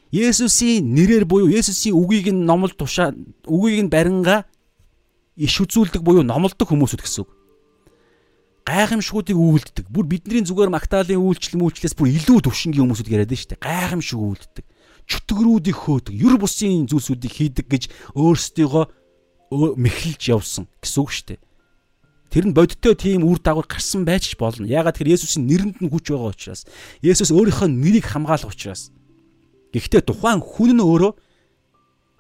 [0.10, 3.14] Есүсийн нэрээр буюу Есүсийн үгийг нь номлол тушаа
[3.46, 4.50] үгийг нь баринга
[5.38, 7.30] иш үзүүлдэг буюу номлодог хүмүүсүүд гэсэн үг.
[8.66, 9.86] Гайхамшгуудыг үйлддэг.
[9.90, 13.66] Бүр бидний зүгээр магтаалын үйлчлэл мүлчлээс бүр илүү төвшингийн хүмүүсүүд яриад нь шүү дээ.
[13.66, 14.66] Гайхамшиг үйлддэг
[15.10, 17.84] чөтгөрүүдийг хөөдөг, юр бусын зүйлсүүдийг хийдэг гэж
[18.14, 18.86] өөрсдийгөө
[19.82, 21.40] мэхэлж явсан гэсэн үг шүү дээ.
[22.30, 24.70] Тэр нь бодиттой тийм үр дагавар гарсан байж болно.
[24.70, 26.66] Ягаад тэр Есүсийн нэрэнд нь хүч байгаа учраас.
[27.02, 28.94] Есүс өөрийнхөө нэрийг хамгаалах учраас.
[29.74, 31.14] Гэхдээ тухайн хүн нь өөрөө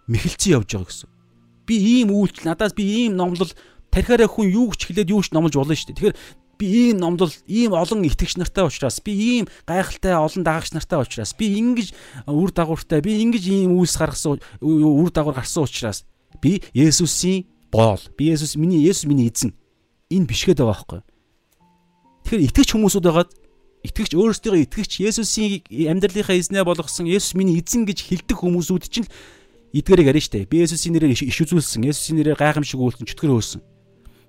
[0.10, 1.10] мэхэлцэн явж байгаа гэсэн.
[1.69, 3.53] Би ийм үйлдэл надаас би ийм номлол
[3.94, 5.98] тархиараа хүн юу ч хэлээд юу ч номлож болно шүү дээ.
[5.98, 6.18] Тэгэхээр
[6.60, 11.31] би ийм номлол ийм олон итгэгч нартай учраас би ийм гайхалтай олон дагагч нартай учраас
[11.38, 11.94] би ингэж
[12.27, 16.03] үр дагавартай би ингэж ийм үйлс гаргасан үр дагавар гарсан учраас
[16.41, 19.56] би Есүсийн боол би Есүс миний Есүс миний эзэн
[20.10, 21.02] энэ биш гэдэг байгаа байхгүй.
[22.26, 23.31] Тэгэхээр итгэж хүмүүсүүд байгаад
[23.86, 29.07] итгэгч өөрсдөө итгэгч Есүсийн амьдралынхаа эзнээ болгосон Есүс миний эзэн гэж хэлдэг хүмүүсүүд чинь
[29.72, 30.49] эдгэрийг арина штэ.
[30.49, 33.61] Би Есүсийн нэрээр иш үзүүлсэн, Есүсийн нэрээр гайхамшиг үйлдэн чөтгөр хөөсөн.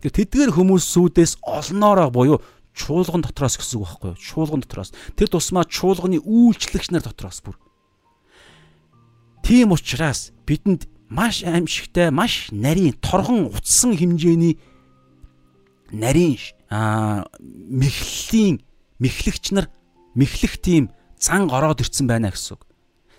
[0.05, 2.39] Тэгэхээр тэдгээр хүмүүсүүдээс олноороо буюу
[2.77, 4.21] чуулган дотроос гэсэн үг байхгүй юу?
[4.21, 4.95] Чуулган дотроос.
[5.19, 7.57] Тэр тусмаа чуулганы үйлчлэгч нар дотроос бүр.
[9.43, 14.57] Тийм учраас бидэнд маш аимшигтай, маш нарийн, торгон утсан хэмжээний
[15.93, 16.39] нарийн
[16.71, 18.63] аа мэхлэлийн
[19.03, 19.67] мэхлэгч нар
[20.15, 22.63] мэхлэх тийм зан ороод ирцэн байна гэсэн үг.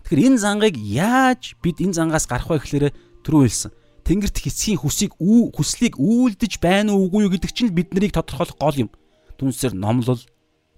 [0.07, 2.85] Тэгэхээр энэ зангыг яаж бид энэ зангаас гарах вэ гэхээр
[3.25, 3.71] түрүү хэлсэн.
[4.01, 8.89] Тэнгэрт хэсгийн хүсийг хүслийг үйлдэж байна уугүй юу гэдэг чинь бид нарыг тодорхойлох гол юм.
[9.37, 10.21] Түнсээр номлол,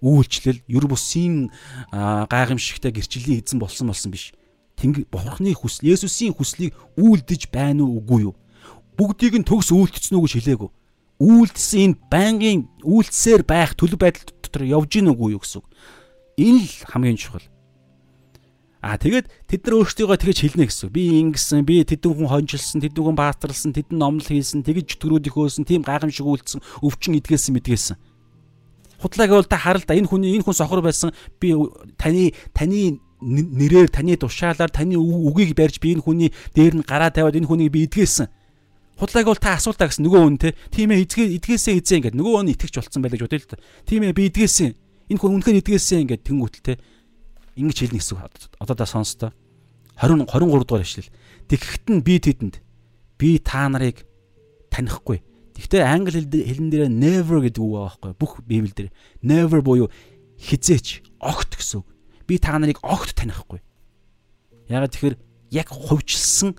[0.03, 1.52] үйлчлэл, ер бусын
[1.91, 4.36] гайхамшигтай гэрчлэлийн эзэн болсон болсон биш.
[4.76, 8.36] Тэнгэр бурхны хүсэл, Есүсийн хүслийг үйлдэж байна уу үгүй юу?
[8.99, 10.70] Бүгдийг нь төгс үйлдэлсэн үү гэж хэлээгүү
[11.22, 15.61] үйлдсэн энэ байнгын үйлдсээр байх төлөв байдал дотор явж гин үгүй юу гэсэн.
[16.38, 17.45] Энэ л хамгийн чухал.
[18.84, 20.91] Аа тэгээд тэд нар өөрсдийгөө тэгэж хэлнэ гэсэн.
[20.91, 25.64] Би ингэсэн, би тэдэн хүн хонжилсан, тэдэн хүн баатарлсан, тэдэн номлол хийсэн, тэгэж төрөөдих хөөсөн,
[25.64, 27.95] тийм гайхамшиг үйлдсэн, өвчин идгээсэн мэдгээсэн.
[28.99, 31.15] Худлаа гэвэл та харал да энэ хүний энэ хүн сохор байсан.
[31.40, 31.56] Би
[31.95, 37.40] таны таны нэрээр таны тушаалаар таны үгийг барьж би энэ хүний дээр нь гараа тавиад
[37.40, 38.27] энэ хүнийг би идгээсэн
[38.98, 40.53] Худлааг бол та асуултаа гэсэн нөгөө хүн те.
[40.70, 43.64] Тийм ээ эзгээ эдгээсээ эзээ ингээд нөгөө хүн итгэж болцсон байлаа гэж бодъё л та.
[43.90, 44.70] Тийм ээ би эдгээсэн.
[45.10, 46.74] Энэ хүн үнэхээр эдгээсэн ингээд тэнгуүтэл те.
[47.57, 48.18] Ингэж хэлнэ гэсэн
[48.61, 49.34] одоо да сонстоо.
[49.98, 51.10] 20 23 дугаар ишлэл.
[51.49, 52.56] Тэгэхэд нь би тэдэнд
[53.18, 54.06] би та нарыг
[54.70, 55.22] танихгүй.
[55.53, 58.91] Гэхдээ англи хэлэн дээр never гэдэг үг байгаа байхгүй бүх библиэл дээр.
[59.22, 59.90] Never буюу
[60.41, 61.88] хизээч огт гэсэн үг.
[62.26, 63.61] Би та нарыг огт танихгүй.
[64.65, 65.15] Ягаад тэгэхээр
[65.53, 66.57] яг хувьчилсан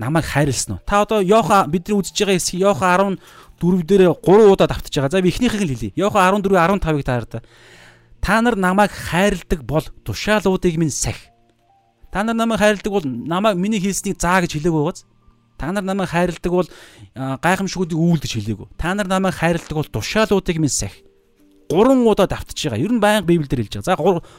[0.00, 0.82] намайг хайрлсан уу?
[0.88, 3.20] Та одоо Йохан бидний үзэж байгаа хэсгийг Йохан
[3.60, 5.12] 14 дээр 3 удаа давтаж байгаа.
[5.12, 5.92] За би эхнийхийг л хэлье.
[5.94, 7.42] Йохан 14 15-ыг та хараа.
[8.20, 11.28] Та нар намайг хайрладаг бол тушаалуудыг минь сахи.
[12.12, 15.04] Та нар намайг хайрладаг бол намайг миний хийснийг заа гэж хэлээг байгааз.
[15.58, 16.68] Та нар намайг хайрладаг бол
[17.14, 18.68] гайхамшгуудыг үүл гэж хэлээгүү.
[18.80, 21.04] Та нар намайг хайрладаг бол тушаалуудыг минь сахи.
[21.68, 22.80] 3 удаа давтаж байгаа.
[22.80, 23.88] Ер нь баян Библиэлд хэлж байгаа.
[23.88, 23.96] За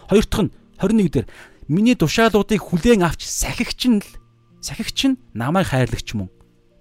[0.09, 0.51] хоёр дахь нь
[0.81, 1.27] 21 дээр
[1.69, 4.20] миний тушаалуудыг хүлээн авч сахигч нь л
[4.61, 6.29] Сахигч нь намайг хайрлагч мөн.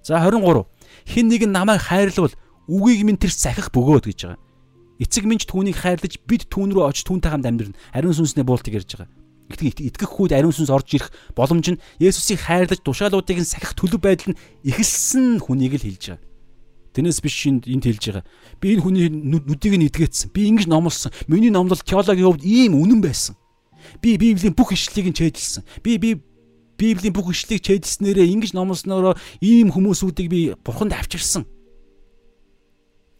[0.05, 0.69] За 23.
[1.09, 2.37] Хин нэг нь намайг хайрлавал
[2.69, 4.41] үгийг минь тэр сахих бөгөөд гэж байгаа.
[5.01, 7.77] Эцэг минь ч түүнийг хайрлаж бид түүн рүү очиж түүнтэй хамт амьдрна.
[7.97, 9.09] Ариун сүнсний буултыг ярьж байгаа.
[9.49, 13.99] Итгэх итгэх хүүд ариун сүнс орж ирэх боломж нь Есүсийг хайрлаж тушаалуудыг нь сахих төлөв
[13.99, 16.29] байдал нь ихэлсэн хүнийг л хэлж байгаа.
[16.95, 18.25] Тэрнээс биш энд энд хэлж байгаа.
[18.61, 20.31] Би энэ хүний нүдийг нь эдгээсэн.
[20.31, 21.11] Би ингэж номлосон.
[21.27, 23.35] Миний номлол теологийн хувьд ийм үнэн байсан.
[23.99, 25.65] Би Библийн бүх ишлэлийг нь чэйдэлсэн.
[25.83, 26.21] Би би
[26.81, 31.45] Библийн бүх ишлэгийг чэйдснээрээ ингэж номлоснороо ийм хүмүүсүүдийг би бурханд авчирсан.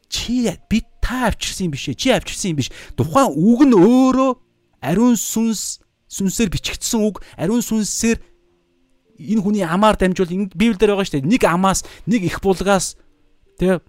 [0.09, 2.01] Чи би та авчирсан юм биш ээ.
[2.01, 2.73] Чи авчирсан юм биш.
[2.97, 4.31] Тухайн үг нь өөрөө
[4.81, 8.19] ариун сүнс сүнсээр бичигдсэн үг ариун сүнсээр
[9.21, 11.29] энэ хүний амаар дамжуул Библиэлд байгаа шүү дээ.
[11.29, 12.97] Нэг амаас нэг их булгаас
[13.61, 13.85] тэг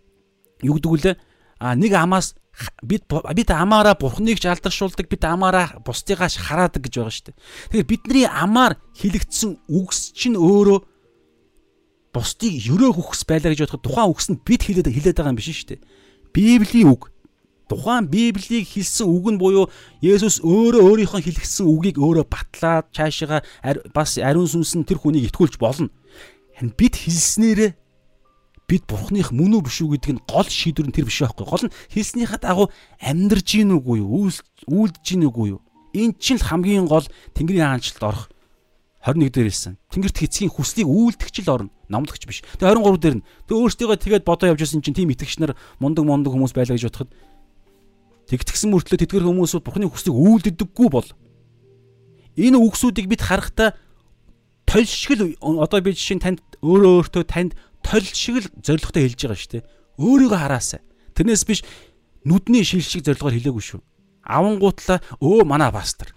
[0.60, 1.16] юу гэдэг үлээ
[1.64, 2.36] а нэг амаас
[2.84, 7.38] бид бид амаараа бурхныг ч алдаршуулдаг бид амаараа бусдыгаа хараадаг гэж байгаа шүү дээ.
[7.72, 10.80] Тэгэхээр бидний амаар хилэгдсэн үгс чинь өөрөө
[12.12, 15.50] бусдыг өрөөх үгс байлаа гэж бодоход тухайн үгс нь бид хилээд хилээд байгаа юм биш
[15.56, 15.82] шүү дээ.
[16.36, 17.12] Библийн үг
[17.72, 19.72] тухайн Библийг хэлсэн үг нь буюу
[20.04, 23.40] Есүс өөрөө өөрийнхөө хэлгсэн үгийг өөрөө батлаад цаашаа
[23.96, 25.88] бас ариун сүнс нь тэр хүнийг итгүүлж болно.
[26.60, 27.72] Харин бид хэлснээрээ
[28.72, 31.44] бид бурхных мөн үү биш үү гэдэг нь гол шийдвэр нь тэр биш байхгүй.
[31.44, 32.72] Гол нь хэлснийхаа дагуу
[33.04, 34.32] амьдрж гин үгүй юу?
[34.32, 35.62] Үйлдэж гин үгүй юу?
[35.92, 37.04] Энэ чинь л хамгийн гол
[37.36, 38.26] Тэнгэрийн хаанчлалд орох
[39.04, 39.76] 21 дээр хэлсэн.
[39.92, 41.74] Тэнгэрт хэцгийн хүслийг үйлдэгч л орно.
[41.92, 42.48] Номлогч биш.
[42.64, 46.08] Тэгээ 23 дээр нь тэг өөртөө тэгээд бодоо явж байсан чинь тийм итгэгч нар мундаг
[46.08, 47.12] мундаг хүмүүс байлаа гэж бодоход
[48.32, 51.10] тэгтгсэн мөртлөө тэдгэр хүмүүсүүд бурхны хүслийг үйлддэггүй бол
[52.40, 53.76] энэ үгсүүдийг бид харахтаа
[54.64, 57.52] толь шиг л одоо би жишээ нь танд өөрөө өөртөө танд
[57.82, 59.68] толь шиг л зоригтой хэлж байгаа шүү дээ.
[60.02, 60.82] Өөрийгөө хараасаа.
[61.18, 61.62] Тэрнээс биш
[62.26, 63.82] нүдний шил шиг зорилгоор хэлээгүй шүү.
[64.26, 66.14] Авангуутлаа өө манай пастор.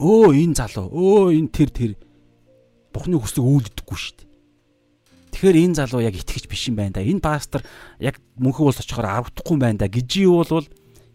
[0.00, 1.92] Өө энэ залуу, өө энэ тэр тэр
[2.90, 4.28] Бухны хүслийг үйлддэггүй шүү дээ.
[5.30, 7.06] Тэгэхээр энэ залуу яг итгэж биш юм байна да.
[7.06, 7.62] Энэ пастор
[8.02, 10.66] яг мөнхөг уулс очихоор аврахдахгүй юм байна да гэж юу бол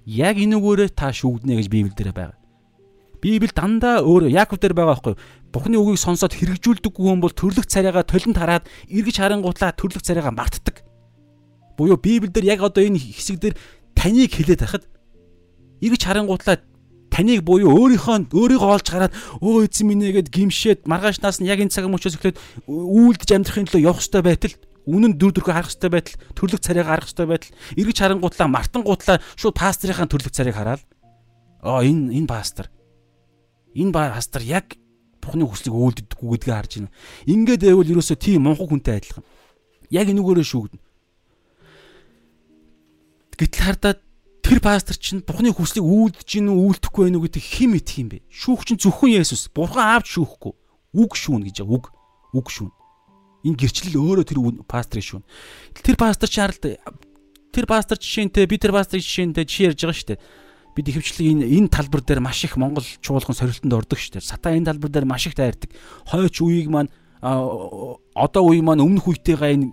[0.07, 2.39] яг энүүгээрээ та шүүгднэ гэж Библиэл дээр байгаа.
[3.19, 5.15] Библи дандаа өөр Яаков дээр байгаа байхгүй.
[5.55, 10.83] Бухны үгийг сонсоод хэрэгжүүлдэггүй хүн бол төрлөх царайгаа толинд хараад эргэж харангуутлаа төрлөх царайгаа мартдаг.
[11.79, 13.55] Буюу Библи дээр яг одоо энэ хэсэг дээр
[13.95, 14.83] таныг хилээд байхад
[15.79, 16.59] эргэж харангуутлаа
[17.07, 21.63] таныг буюу өөрийнхөө өөрийгөө олж гараад өө эзэн минь ээ гэд гимшээд маргаашнаас нь яг
[21.63, 25.91] энэ цаг мөчөөс эхлээд үйлдэж амьдрахын төлөө явах хэрэгтэй байтал үнэн дүр төрхөө харах хэрэгтэй
[25.95, 30.83] байтал төрлөх царайг харах хэрэгтэй байтал эргэж харангуутлаа мартангуутлаа шууд пастрийнхаа төрлөх царайг хараад
[31.63, 32.67] оо энэ энэ пастор
[33.71, 34.75] энэ пастор яг
[35.25, 36.93] Бурхны хүслийг үйлддэггүй гэдгийг харж байна.
[37.25, 39.25] Ингээд байвал ерөөсөө тийм монхог хүнтэй адилхан.
[39.89, 40.81] Яг энүүгээрээ шүүгдэн.
[43.35, 43.99] Гэтэл хардаад
[44.45, 48.09] тэр пастор чинь Бурхны хүслийг үйлдэж гин үү үйлдэхгүй байх уу гэдэг хэн мэдх юм
[48.13, 48.23] бэ?
[48.29, 49.49] Шүүх чинь зөвхөн Есүс.
[49.49, 50.53] Бурхан аавч шүүхгүй.
[50.95, 51.89] Үг шүүн гэж үг.
[52.31, 52.71] Үг шүүн.
[53.45, 54.39] Энэ гэрчлэл өөрөө тэр
[54.69, 55.23] пастрын шүүн.
[55.81, 56.79] Тэр пастор чинь харалт
[57.55, 60.19] тэр пастор жишээнтэй би тэр пастрын жишээнтэй жишээ ярьж байгаа шүү дээ.
[60.75, 64.27] Бид ихэвчлэн энэ энэ талбар дээр маш их Монгол чуулган сорилтонд ордог шүү дээ.
[64.27, 65.71] Сатан энэ талбар дээр маш их тайрдаг.
[66.05, 66.91] Хойч үеийг маань
[67.23, 69.71] одоо үе маань өмнөх үетэйгээ энэ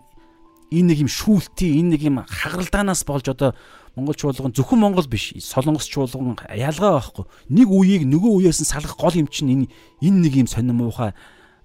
[0.73, 3.53] энэ нэг юм шүүлтий энэ нэг юм хагаралдаанаас болж одоо
[3.93, 7.25] Монгол чуулган зөвхөн Монгол биш Солонгос чуулган ялгаа байхгүй.
[7.53, 9.67] Нэг үеийг нөгөө үеэс нь салгах гол юм чинь энэ
[10.01, 11.13] энэ нэг юм сонир муухай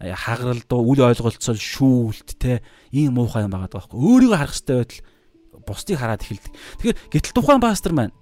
[0.03, 2.59] э, хагаралдуу үл ойлголцол шүүлт те
[2.91, 3.95] ийм муухай юм байгаа байхгүй.
[3.95, 6.51] Өөрийгөө харах хэрэгтэй байтал бусдыг хараад эхэлдэг.
[6.51, 8.15] Тэгэхээр гэтэл тухайн пастор маань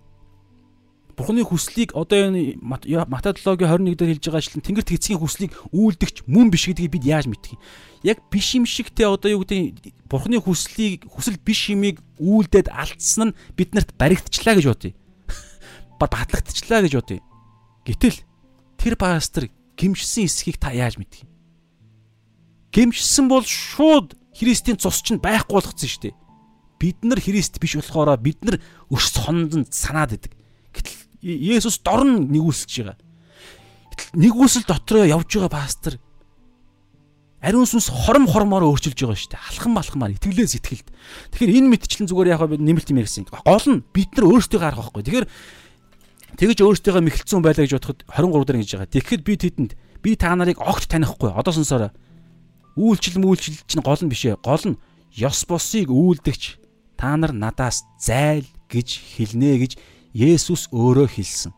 [1.15, 6.51] Бурхны хүслийг одоо энэ Матадологи 21 дээр хэлж байгаа ажилтан Тэнгэрт эцгийн хүслийг үйлдэгч мөн
[6.51, 7.63] биш гэдгийг бид яаж мэдэх юм?
[8.03, 13.37] Яг биш юм шигтэй одоо юу гэдэг Бурхны хүслийг хүсэл биш юмыг үйлдээд алдсан нь
[13.55, 14.91] биднэрт баригдчихлаа гэж бодъё.
[16.03, 17.23] Батлагдчихлаа гэж бодъё.
[17.87, 18.19] Гэтэл
[18.75, 19.47] тэр пастор
[19.79, 21.31] гимшсэн эсхийг та яаж мэдэх юм?
[22.75, 26.15] Гимшсэн бол шууд Христийн цус чинь байхгүй болгоцсон шүү дээ.
[26.75, 28.59] Бид нар Христ биш болохоор бид нар
[28.91, 30.35] өс сондонд санаад идэг.
[31.25, 32.97] Есүс дорн нэгүүлсэж байгаа.
[34.13, 35.97] Нэгүүлсэл дотроо явж байгаа пастор
[37.45, 39.45] ариун сүнс хором хормоор өөрчилж байгаа шүү дээ.
[39.53, 40.89] Алхам балхамаар итгэлээс итгэлд.
[41.29, 43.29] Тэгэхээр энэ мэдчлэн зүгээр яг нэмэлт юм ярьсан.
[43.29, 45.05] Гол нь бид нар өөрсдөө гарах байхгүй.
[45.05, 45.27] Тэгэхээр
[46.41, 48.93] тэгэж өөрсдөө мэхэлцсэн байлаа гэж бодоход 23 дээр ингэж байгаа.
[48.97, 49.71] Тэгэхэд би тэдэнд
[50.01, 51.29] би та нарыг огт танихгүй.
[51.37, 51.93] Одоо сонсоорой.
[52.73, 54.41] Үйлчлэл мүйлчлэл чинь гол нь биш ээ.
[54.41, 54.81] Гол нь
[55.13, 56.57] ёс босыг үйлдэгч
[56.97, 59.71] та нар надаас зайл гэж хэлнэ гэж
[60.15, 61.51] Есүс өөрөө хэлсэн.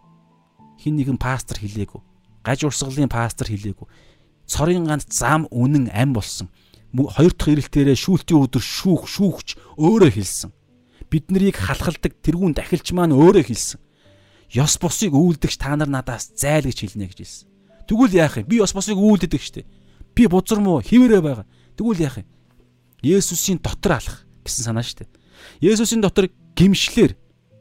[0.82, 2.02] Хин нэгэн пастор хэлээгүй.
[2.42, 3.86] Гаж урсгалын пастор хэлээгүй.
[4.50, 6.50] Цорын ганц зам үнэн ам болсон.
[6.90, 10.50] Хоёр дахь ирэлтээрээ шүүлтийн өдөр шүүх шүүгч өөрөө хэлсэн.
[11.06, 13.78] Бид нарыг халахалдаг тэрүүн дахилч маань өөрөө хэлсэн.
[14.58, 17.48] Ёс бусыг үйлдэгч та нар надаас зайл гэж хэлнэ гэж хэлсэн.
[17.86, 18.50] Тэгвэл яах юм?
[18.50, 19.70] Би ёс бусыг үйлддэг штэ.
[20.18, 21.46] Би бузар муу хിവэрэ байгаа.
[21.78, 22.28] Тэгвэл яах юм?
[23.06, 25.06] Есүсийн дотор алах гэсэн санаа штэ.
[25.62, 27.14] Есүсийн дотор гимшлэр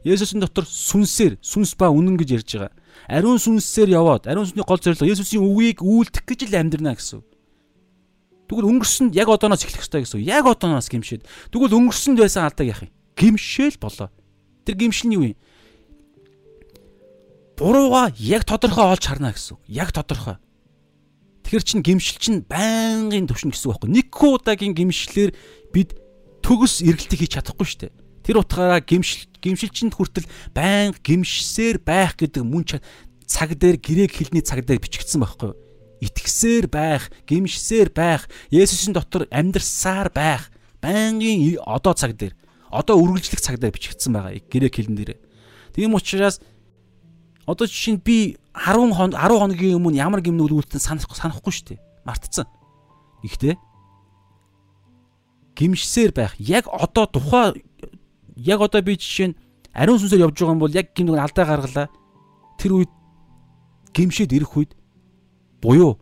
[0.07, 2.71] Есүсийн дотор сүнсээр сүнс ба үнэн гэж ярьж байгаа.
[3.11, 7.21] Ариун сүнсээр яваад ариун сүнсний гол зорилго Есүсийн үгийг үйлдэх гэж л амьдрна гэсэн.
[8.47, 10.23] Тэгвэл өнгөрсөнд яг одооноос эхлэх хэрэгтэй гэсэн.
[10.23, 11.27] Яг одооноос гимшээд.
[11.51, 12.91] Тэгвэл өнгөрсөнд байсан алдааг яах юм?
[13.19, 14.07] Гимшээл болоо.
[14.63, 15.37] Тэр гимшил нь юу юм?
[17.59, 19.59] Бурууга яг тодорхой олж харна гэсэн.
[19.67, 20.39] Яг тодорхой.
[21.43, 23.91] Тэгэхэр чин гимшил чин байнгын төвшин гэсэн үг байхгүй.
[23.91, 25.35] Нэг удаагийн гимшлэр
[25.75, 25.99] бид
[26.39, 28.06] төгс эргэлтийг хийж чадахгүй шүү дээ.
[28.27, 32.67] Тэр утгаараа гимшил гимшилчэнд хүртэл байн гимшсээр байх гэдэг мөн
[33.23, 35.59] цаг дээр грек хэлний цаг дээр бичигдсэн байхгүй юу?
[36.03, 40.51] Итгэсээр байх, гимшсээр байх, Есүсийн дотор амьдрсаар байх
[40.83, 42.35] байнгын одоо цаг дээр
[42.67, 45.23] одоо үргэлжлэх цаг дээр бичигдсэн байгаа грек хэлэн дээр.
[45.71, 46.43] Тийм учраас
[47.47, 51.79] одоо жишээ нь би 10 хон 10 хоногийн өмнө ямар гимнүүд үлдсэн санах санахгүй шүү
[51.79, 51.83] дээ.
[52.03, 52.45] Мартцсан.
[53.23, 53.55] Гэхдээ
[55.55, 57.63] гимшсээр байх яг одоо тухай
[58.37, 59.37] яг одоо би жишээ нь
[59.73, 61.87] ариун сүнсээр явж байгаа юм бол яг гин нэг алдаа гаргалаа.
[62.61, 62.91] Тэр үед
[63.93, 64.71] гимшээд ирэх үед
[65.61, 65.97] буюу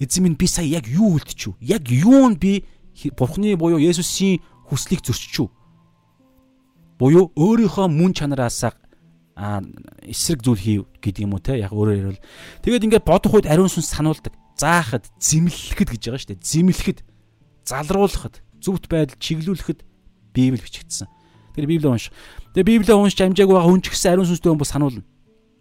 [0.00, 1.56] эзэн минь би сая яг юу үлдчихв?
[1.60, 2.64] Яг юу нь би
[3.12, 4.40] Бурхны буюу Есүсийн
[4.72, 5.52] хүслийг зөрччихв?
[6.96, 8.72] Буюу өөрийнхөө мөн чанараасаа
[9.36, 12.24] эсрэг зүйл хийв гэдэг юм уу те яг өөрөөр хэлбэл
[12.64, 16.98] тэгээд ингээд бодох үед ариун сүнс сануулдаг заахад зэмлэхэд гэж байгаа шүү дээ зэмлэхэд
[17.68, 19.84] залруулахад зөвхт байдал чиглүүлэхэд
[20.32, 21.12] библ бичигдсэн
[21.56, 22.12] Тэр Библийг унш.
[22.52, 25.04] Тэгээ Библийг уншиж амжаагүй байгаа хүн ч гэсэн ариун сүнстэй хүн бол сануулна.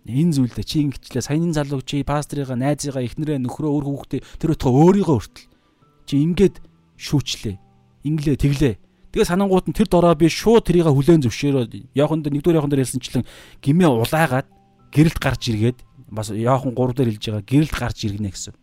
[0.06, 4.70] Энэ зүйлдээ чи ингэчлээ саяны залуу чи пастрыгаа найзыгаа эхнэрээ нөхрөө өөр хүүхдээ тэр утга
[4.70, 5.50] өөрийгөө хүртэл
[6.06, 6.62] чи ингээд
[7.00, 7.56] шүүчлээ.
[8.06, 8.76] Инглээ тэглээ.
[9.16, 11.98] Тэгээ санангууд нь тэр дороо би шууд тэрийг хүлээн зөвшөөрөө.
[11.98, 13.26] Яохон дээр нэгдүгээр яохон дээр хэлсэнчлэн
[13.66, 14.48] гимээ улаагаад
[14.94, 15.80] гэрэлт гарч иргээд
[16.12, 18.54] бас яохон 3 дээр хэлж байгаа гэрэлт гарч иргэнэ гэсэн.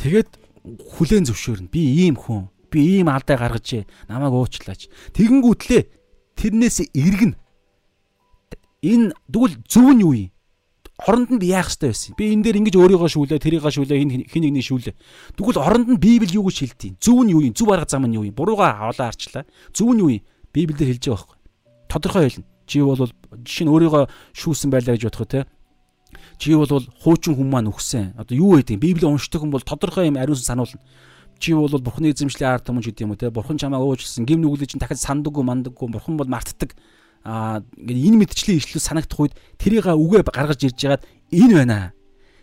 [0.00, 0.30] Тэгээд
[0.64, 1.68] хүлэн зөвшөөрнө.
[1.68, 2.48] Би ийм хүн.
[2.74, 3.86] Би ийм алдаа гаргажээ.
[4.10, 4.90] Намайг уучлаач.
[5.14, 5.82] Тэгэнгүүтлээ
[6.34, 7.38] тэрнээс эргэн.
[8.82, 10.34] Энэ тэгвэл зөв нь юу юм?
[11.06, 12.18] Оронд нь би яах ёстой байсан.
[12.18, 14.94] Би энэ дээр ингэж өөрийгөө шүүлээ, тэрийгээ шүүлээ, хин нэгний шүүлээ.
[15.38, 16.96] Тэгвэл оронд нь Библи юу гэж хэлдэг юм?
[16.98, 17.54] Зөв нь юу юм?
[17.54, 18.34] Зөв арга зам нь юу юм?
[18.34, 19.46] Буруугаа авлаа арчлаа.
[19.70, 20.22] Зөв нь юу юм?
[20.54, 21.38] Библиэр хэлж байгаа байхгүй.
[21.90, 22.46] Тодорхой хэлнэ.
[22.66, 23.10] Чи бол
[23.42, 24.04] жишээ нь өөрийгөө
[24.38, 25.40] шүүсэн байлаа гэж бодохоо те.
[26.38, 26.70] Чи бол
[27.02, 28.14] хуучин хүн маань өгсөн.
[28.14, 28.82] Одоо юу гэдэг юм?
[28.82, 30.78] Библи уншдаг хүн бол тодорхой юм ариун сануулна.
[31.38, 33.30] Чи бол бурхны эзэмшлийн ард түмэн гэдэг юм уу те.
[33.30, 34.24] Бурхан чамаа уучлсан.
[34.24, 35.88] Гим нүглээ чинь дахиад сандаггүй мандаггүй.
[35.90, 36.74] Бурхан бол мартдаг
[37.24, 41.92] аа энэ мэдчлэн ишлэл санагдах үед тэрийг үгээ гаргаж ирж ягаад энэ байна.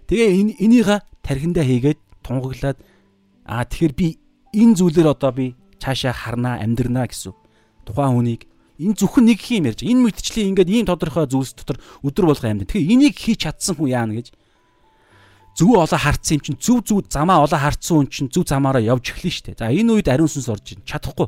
[0.10, 0.90] Тэгээ энэ энийг
[1.22, 2.78] тархиндаа хийгээд тунгаглаад
[3.46, 4.08] аа тэгэхээр би
[4.58, 7.34] энэ зүйлээр одоо би цаашаа харнаа амьдрнаа гэсэн.
[7.86, 8.50] Тухайн хүнийг
[8.82, 9.86] энэ зөвхөн нэг юм ярьж.
[9.86, 12.66] Энэ мэдчлэн ингээд ийм тодорхой зүйлс дотор өдөр болго амьд.
[12.66, 14.34] Тэгэхээр энийг хийж чадсан хүн яана гэж
[15.58, 19.12] зөв олоо харцсан юм чинь зөв зөв замаа олоо харцсан хүн чинь зөв замаараа явж
[19.12, 19.56] эхлэн штэ.
[19.60, 21.28] За энэ үед ариун сүнс орж ийн чадахгүй.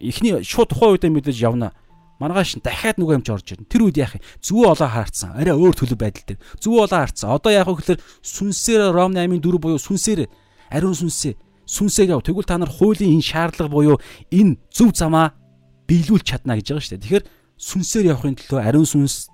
[0.00, 1.72] Эхний шууд тухайн үедээ мэдээж явна
[2.20, 3.68] маргааш дахиад нөгөө юмч орж ирнэ.
[3.68, 4.24] Тэр үед яах юм?
[4.40, 5.36] Зүвөө олоо хаарцсан.
[5.36, 6.40] Арай өөр төлөв байдал дээр.
[6.60, 7.28] Зүвөө олоо хаарцсан.
[7.28, 10.28] Одоо яах вэ гэхээр сүнсээр Ром 8-ын 4 буюу сүнсээр
[10.72, 11.36] ариун сүнсээ
[11.66, 12.24] сүнсээр яв.
[12.24, 13.98] Тэгвэл та нар хуулийн энэ шаардлага буюу
[14.32, 15.36] энэ зөв замаа
[15.84, 17.04] биелүүлж чадна гэж байгаа шүү дээ.
[17.04, 17.24] Тэгэхээр
[17.60, 19.28] сүнсээр явахын төлөө ариун сүнс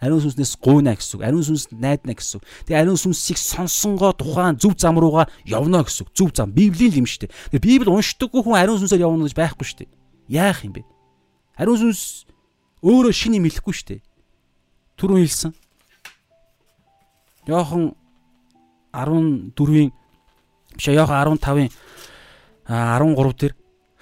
[0.00, 1.24] ариун сүнснээс гуйна гэсэн үг.
[1.24, 2.44] Ариун сүнс найдна гэсэн үг.
[2.68, 6.10] Тэгээ ариун сүнсийг сонсонгоо тухайн зөв зам руугаа явна гэсэн үг.
[6.12, 6.52] Зөв зам.
[6.52, 7.32] Библийн юм шүү дээ.
[7.56, 9.90] Тэгээ Библи уншдаггүй хүн ариун сүнсээр явна гэж байхгүй шүү дээ.
[10.28, 10.84] Яах юм бэ?
[11.56, 12.28] Ариун сүнс
[12.84, 14.00] өөрөө шиний мэдэхгүй шүү дээ.
[15.00, 15.52] Түрүүн хэлсэн.
[17.48, 17.96] Йохан
[18.92, 19.90] 14-ийн
[20.76, 21.70] биш Йохан 15-ын
[22.68, 23.54] 13 дээр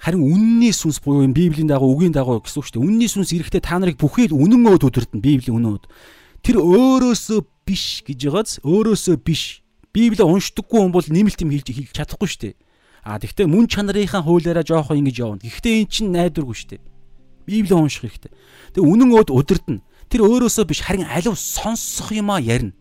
[0.05, 2.85] харин үнний сүнс буюу энэ Библийн дагуу үгийн дагуу гэсэн үг шүү дээ.
[2.85, 5.85] Үнний сүнс ирэхдээ та нарыг бүхий л үнэн өөд өдөртөн Библийн үнэн өөд.
[6.45, 9.65] Тэр өөрөөсөө биш гэж байгааз өөрөөсөө биш.
[9.89, 12.55] Библийг уншдаггүй хүн бол нэмэлт юм хэлж хэлж чадахгүй шүү дээ.
[13.01, 15.41] А тэгвэл мөн чанарынхаа хуулиараа жоохон ингэж явна.
[15.41, 16.81] Гэхдээ эн чинь найдваргүй шүү дээ.
[17.49, 18.33] Библийг унших хэрэгтэй.
[18.77, 19.81] Тэгээ үнэн өөд өдөрдөн.
[20.05, 22.77] Тэр өөрөөсөө биш харин алив сонсох юмаа ярина.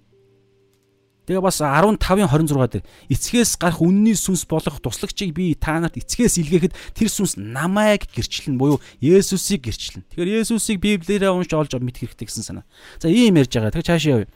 [1.24, 6.36] Тэгээ бас 15-ын 26 дээр эцгээс гарах үнний сүнс болох туслагчийг би та нарт эцгээс
[6.36, 10.05] илгээхэд тэр сүнс намайг гэрчлэн буюу Есүсийг гэрчлэн.
[10.12, 12.68] Тэгэхээр Есүсийг Библиэрээ унш олж мэдэх хэрэгтэй гэсэн санаа.
[13.01, 13.72] За ийм ярьж байгаа.
[13.72, 14.28] Тэгээ цаашаа явъя.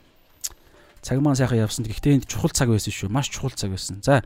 [1.05, 1.85] Цаг маань сайхан явсан.
[1.85, 3.13] Гэхдээ энд чухал цаг байсан шүү.
[3.13, 4.01] Маш чухал цаг байсан.
[4.01, 4.25] За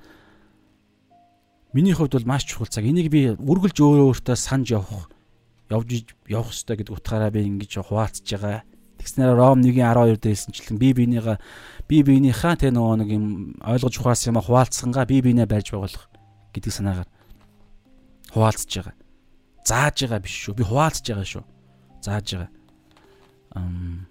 [1.74, 2.86] Миний хувьд бол маш чухал цаг.
[2.86, 5.10] Энийг би үргэлж өөрөө өөртөө санаж явах
[5.74, 8.62] явж явах хэрэгтэй гэдэг утгаараа би ингэж хуваалцж байгаа.
[9.04, 11.38] Тэгснээр Ром 1:12 дээрсэнчлэн би биенийгаа
[11.92, 13.26] би биенийхээ тэ нөгөө нэг юм
[13.60, 16.08] ойлгож ухаасан юм хуваалцсангаа би биенээ барьж байгуулах
[16.56, 17.10] гэдэг санаагаар
[18.32, 18.96] хуваалцж байгаа.
[19.68, 20.56] Зааж байгаа биш шүү.
[20.56, 21.44] Би хуваалцж байгаа шүү.
[22.00, 22.52] Зааж байгаа.
[23.60, 24.08] Ам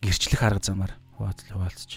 [0.00, 1.92] гэрчлэх арга замаар хуваалцж хуваалцж.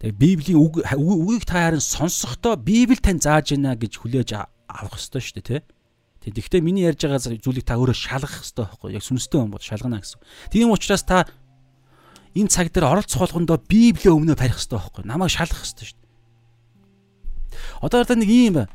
[0.00, 5.20] Тэгээ Библийн үг үгийг та харин сонсохдоо Библи тань зааж байна гэж хүлээж авах ёстой
[5.20, 5.79] шүү дээ, тэ?
[6.20, 6.36] Тэг.
[6.36, 10.04] Гэхдээ миний ярьж байгаа зүйлийг та өөрөө шалгах хэрэгтэй байхгүй яг сүнстэй хүн бол шалгана
[10.04, 10.20] гэсэн.
[10.52, 11.24] Тийм учраас та
[12.36, 16.10] энэ цаг дээр оролцох болгондоо Библийн өмнө барих хэрэгтэй байхгүй намайг шалгах хэрэгтэй шүү дээ.
[17.80, 18.68] Одоо одоо нэг юм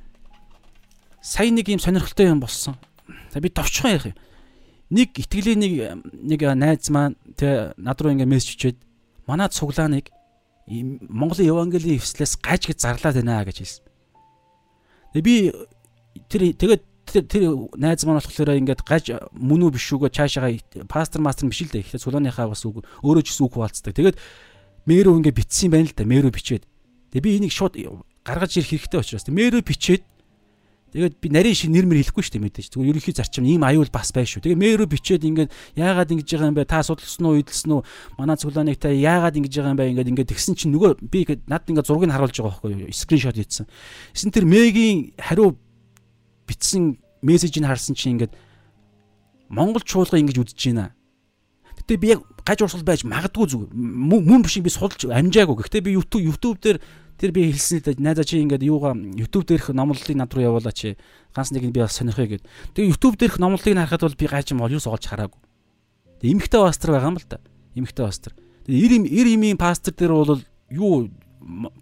[1.22, 2.82] сая нэг юм сонирхолтой юм болсон.
[3.30, 4.18] За би товчхон яах юм.
[4.90, 5.74] Нэг итгэлийн нэг
[6.18, 8.78] нэг найз маань тэ над руу ингээ мессеж чичээд
[9.30, 10.10] манай цуглааныг
[10.66, 13.86] Монголын Евангелийн эвслээс гаж гэж зарлаад байна гэж хэлсэн.
[15.14, 15.36] Тэгээ би
[16.30, 16.84] тэр тэгээд
[17.16, 17.44] тэр тэр
[17.80, 20.60] найз маань болохоор ингээд гаж мөн үү биш үгүй цаашаага
[20.92, 21.88] пастор мастер биш л дээ.
[21.88, 23.96] Ихтэй цулааныхаа бас үг өөрөө ч гэсэн үг хуваалцдаг.
[23.96, 24.20] Тэгээд
[24.84, 26.04] мэрөө ингээд битсэн байна л да.
[26.04, 26.64] Мэрөө бичээд.
[27.16, 27.80] Тэгээ би энийг шууд
[28.28, 30.04] гаргаж ирэх хэрэгтэй учраас мэрөө бичээд
[30.96, 32.68] Тэгээд би нарийн шиг нэр мэр хэлэхгүй шүү дээ мэдээж.
[32.72, 34.48] Зүгээр ерөнхий зарчим ийм аюул бас байна шүү.
[34.48, 36.64] Тэгээд мэрөө бичээд ингээд яагаад ингэж байгаа юм бэ?
[36.72, 37.82] Та судалсан уу, эдэлсэн үү?
[38.16, 39.92] Манай цуглааныг та яагаад ингэж байгаа юм бэ?
[39.92, 42.96] Ингээд ингээд тэгсэн чинь нөгөө би над ингээд зургийг харуулж байгаа байхгүй юу?
[42.96, 43.68] Скриншот хийсэн.
[44.16, 45.60] Эсэн тэр мэгийн хариу
[46.48, 46.96] бичсэн
[47.26, 48.38] мессежийг харсан чинь ингээд
[49.50, 50.94] Монгол чуулга ингэж үдэж байна.
[51.82, 53.70] Гэтэ би яг гаж урсгал байж магадгүй зүг.
[53.74, 55.66] Мөн биш би судалж амжаагүй.
[55.66, 56.78] Гэхдээ би YouTube YouTube дээр
[57.18, 60.98] тэр би хэлсэн л найзаа чи ингээд юугаа YouTube дээрх номлолыг над руу явуулаач.
[61.36, 62.48] Ганц нэг нь би бас сонирхъя гэд.
[62.74, 65.42] Тэгээ YouTube дээрх номлолыг харахад бол би гаж юм ол юу суулж хараагүй.
[66.22, 67.38] Тэгээ эмхтэй пастор байгаа юм л да.
[67.76, 68.34] Эмхтэй пастор.
[68.66, 70.42] Тэгээ ир ир имийн пастор дээр бол
[70.74, 71.10] юу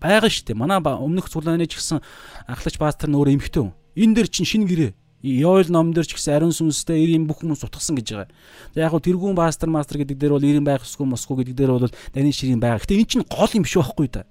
[0.04, 0.60] байгаа шүү дээ.
[0.60, 2.04] Манай өмнөх цуглааны ч гэсэн
[2.50, 3.74] ахлагч пастор нь өөр эмхтэй хүн.
[3.96, 4.92] Энэ дэр чинь шинэ гэрээ
[5.24, 8.30] Йоэл ном дээр ч гэсэн ариун сүнстэй ирийн бүх хүмүүс утгасан гэж байгаа.
[8.76, 11.72] За яг хөө тэргүүн мастер мастер гэдэг дээр бол ирийн байх ёсгүй мосгүй гэдэг дээр
[11.80, 12.84] бол нарийн ширийн байгаа.
[12.84, 14.28] Гэтэ эн чинь гол юм биш байхгүй да.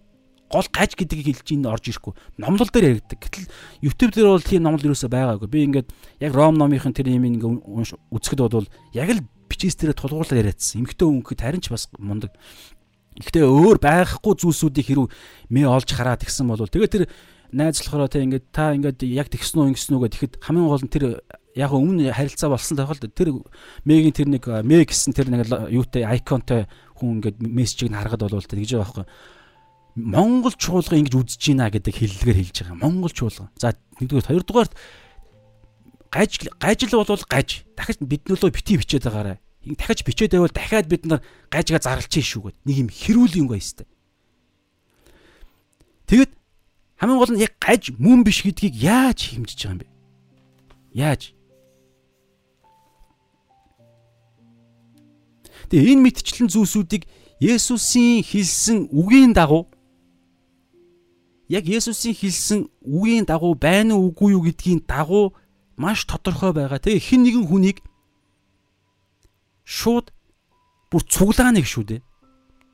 [0.53, 2.13] Гол гаж гэдгийг хэлж ин орж ирэхгүй.
[2.37, 3.25] Номлол дээр яригддаг.
[3.25, 3.49] Гэтэл
[3.81, 5.49] YouTube дээр бол тийм номлол юусоо байгаагүй.
[5.49, 5.89] Би ингээд
[6.21, 7.65] яг Ром номынхын тэр юм ингээ
[8.13, 10.85] үзэхэд бол яг л бичээс дээр тулгуурлаар яриадсан.
[10.85, 12.37] Эмхтэн өнгөд харин ч бас мундаг.
[13.17, 15.07] Гэхдээ өөр байхгүй зүйлсүүдийг хэрүү
[15.53, 17.05] мэ олж хараад гисэн бол тэгээ тэр
[17.53, 21.05] найзлахороо те ингээд та ингээд яг тэгсэн үү ингэсэн үү гэхэд хамгийн гол нь тэр
[21.55, 23.29] яг өмнө харилцаа болсон тохиолдолд тэр
[23.85, 26.67] мегийн тэр нэг мэ гэсэн тэр нэг юутай айконтой
[26.97, 29.07] хүн ингээд мессежийг харахад бол тэгж байгаа байхгүй
[29.95, 32.81] Монгол чуулга ингэж үзэж байна гэдэг хэллэгээр хэлж байгаа.
[32.81, 33.53] Монгол чуулга.
[33.61, 34.73] За нэгдүгээр хоёрдугаарт
[36.09, 37.65] гаж гажил бол гаж.
[37.77, 39.37] Дахиж бид нөлөө бити бичээд байгаарай.
[39.77, 41.21] Дахиж бичээд байвал дахиад бид нар
[41.53, 42.57] гажгаа зарлчих шүү гэд.
[42.65, 43.85] Нэг юм хэрүүл юм гоёстой.
[46.09, 46.33] Тэгэд
[47.03, 49.87] хамгийн гол нь яг гаж мөн биш гэдгийг яаж хэмжиж байгаа юм бэ?
[50.95, 51.35] Яаж?
[55.67, 57.11] Тэгээ энэ мэдчлэн зүйлсүүдийг
[57.43, 59.67] Есүсийн хэлсэн үгийн дагуу
[61.51, 65.35] яг Есүсийн хэлсэн үгийн дагуу байна уу үгүй юу гэдгийн дагуу
[65.75, 66.79] маш тодорхой байгаа.
[66.79, 67.83] Тэгээ хэн нэгэн хүнийг
[69.67, 70.15] шууд
[70.87, 72.01] бүр цуглааныг шүү дээ.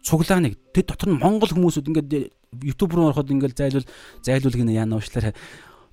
[0.05, 0.61] Цуглааныг.
[0.77, 3.87] Тэд дотор нь монгол хүмүүсүүд ингээд YouTube руу ороход ингээд зайлуул
[4.25, 5.35] зайлуул гинэ яана уушлаарай.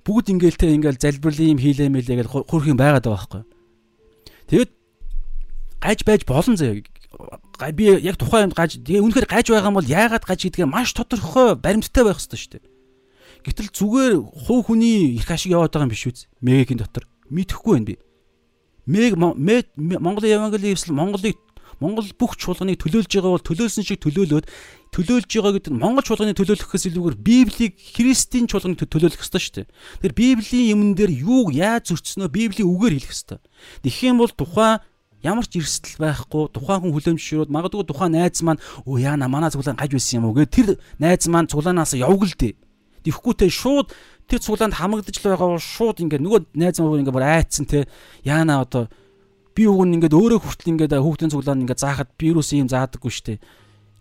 [0.06, 3.42] Бүгд ингээд те ингээд залбирлын юм хийлэмэлээ гэж хөрх юм байгаад байгаа байхгүй.
[4.48, 4.70] Тэгээд
[5.82, 6.80] гаж байж болон заяа
[7.72, 11.56] би яг тухайн гаж тэгээ үнэхээр гаж байгаа юм бол яагаад гаж гэдгээ маш тодорхой
[11.56, 12.64] баримттай байх хэрэгтэй шүү дээ.
[13.46, 14.12] Гэтэл зүгээр
[14.46, 16.26] хуу хүний их ашиг яваад байгаа юм биш үз.
[16.40, 17.96] Мегийн дотор мэдхгүй байна би.
[18.86, 21.38] Мег Монголын Евангелийн эвсэл Монголыг
[21.80, 24.46] Монгол бүх чуулганыг төлөөлж байгаа бол төлөөлсөн шиг төлөөлөөд
[24.96, 29.66] төлөөлж байгаа гэдэг нь Монгол чуулганыг төлөөлөхөөс илүүгээр Библийг Христийн чуулганыг төлөөлөх ёстой шүү дээ.
[30.00, 33.38] Тэгэхээр Библийн юмн дээр юу яаж зөрчснөө Библийн үгээр хэлэх ёстой.
[33.84, 34.80] Тэгэх юм бол тухайн
[35.26, 39.76] ямар ч эрсдэл байхгүй тухайн хүн хүлэмжшрүүд магадгүй тухайн найз маань өө яана манай цуглаан
[39.80, 40.68] гаж байсан юм уу гэ тэр
[41.00, 42.54] найз маань цуглаанаас явгал дээ
[43.06, 43.94] Тэвхгүйтэй шууд
[44.26, 47.86] тэр цуглаанд хамагдаж л байгаа бол шууд ингээд нөгөө найз муу ингээд бүр айцсан те
[48.26, 48.90] яана одоо
[49.56, 53.12] би уг нь ингээд өөрөө хүртэл ингээд хүүхдийн цуглаанд ингээд заахад би юусэн юм заадаггүй
[53.12, 53.40] штэ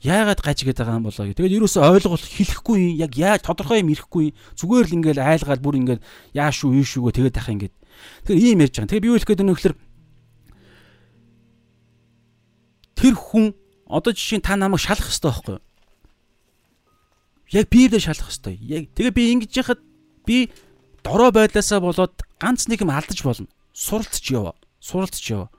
[0.03, 1.39] яагаад гаж гээд байгаа юм болоо гэх.
[1.39, 6.01] Тэгээд юусоо ойлгол хэлэхгүй яг яаж тодорхой юм ирэхгүй зүгээр л ингээд айлгаад бүр ингээд
[6.35, 7.73] яа шүү юу шүүгөө тэгээд тах ингээд.
[8.27, 8.91] Тэгэхээр ийм ярьж байгаа.
[8.91, 9.75] Тэгээд би юу хэлэх гээд байна вэ гэхээр
[12.99, 13.45] тэр хүн
[13.87, 15.63] одоо жишээ та намайг шалах хэрэгтэй байхгүй юу?
[17.55, 18.59] яг библиэр шалах хэвээр.
[18.61, 19.81] Яг тэгээ би ингэж яхад
[20.25, 20.49] би
[21.05, 23.47] дорой байдлаасаа болоод ганц нэг юм алдаж болно.
[23.73, 24.57] Суралцж яваа.
[24.85, 25.49] Суралцж яваа.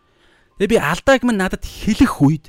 [0.62, 2.46] Тэгээ би алдааг минь надад хэлэх үед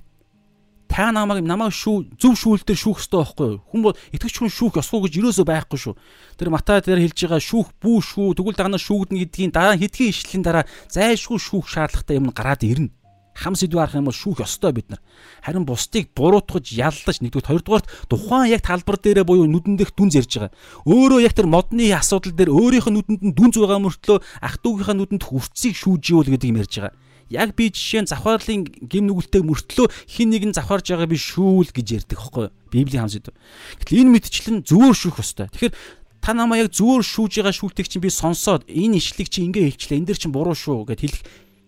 [0.88, 3.62] та намайг намайг шүү зөв шүүлтээр шүүх хэрэгтэй байхгүй юу?
[3.66, 5.96] Хүн бол итгэж хүн шүүх ёсгүй гэж юусоо байхгүй шүү.
[6.38, 10.44] Тэр Матай дээр хэлж байгаа шүүх бүү шүү, тэгвэл дагнаа шүүгднэ гэдгийн дараа хэдхэн ишлэлийн
[10.46, 12.97] дараа зайлшгүй шүүх шаардлагатай юм гараад ирнэ
[13.38, 15.02] хам сэдв арах юм бол шүүх ёстой бид нар.
[15.46, 20.34] Харин бусдыг буруутгаж яллаж нэгдүгээр хоёрдугаарт тухайн яг талбар дээрээ буюу нүдэн дэх дүнз ярьж
[20.42, 20.52] байгаа.
[20.90, 24.82] Өөрөө яг тэр модны асуудал дээр өөрийнх нь нүдэнд нь дүнз байгаа мөртлөө ах トゥ
[24.82, 26.98] угийнхаа нүдэнд хүрцгийг шүүж ивэл гэдэг юм ярьж байгаа.
[27.30, 31.70] Яг би жишээ нь завхаарлын гим нүгэлтэй мөртлөө хин нэг нь завхаарж байгаа би шүүл
[31.76, 32.48] гэж ярьдаг хөөхгүй.
[32.72, 33.36] Библийн хам сэдв.
[33.84, 35.52] Гэтэл энэ мэдчлэн зөвөр шүүх ёстой.
[35.52, 35.76] Тэгэхээр
[36.24, 40.00] та намаа яг зөвөр шүүж байгаа шүүлтгийг чинь би сонсоод энэ ишлэг чи ингээ хэлчлээ
[40.00, 41.22] энэ дэр чинь буруу шүү гэд хэлэх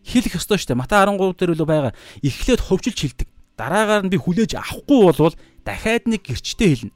[0.05, 0.81] хэлэх ёстой шүү дээ.
[0.81, 1.93] Матай 13 дээр л байгаа.
[2.23, 3.27] Эхлээд ховжилж хэлдэг.
[3.59, 5.35] Дараагаар нь би хүлээж авахгүй болвол
[5.67, 6.95] дахиад нэг гэрчтэй хэлнэ.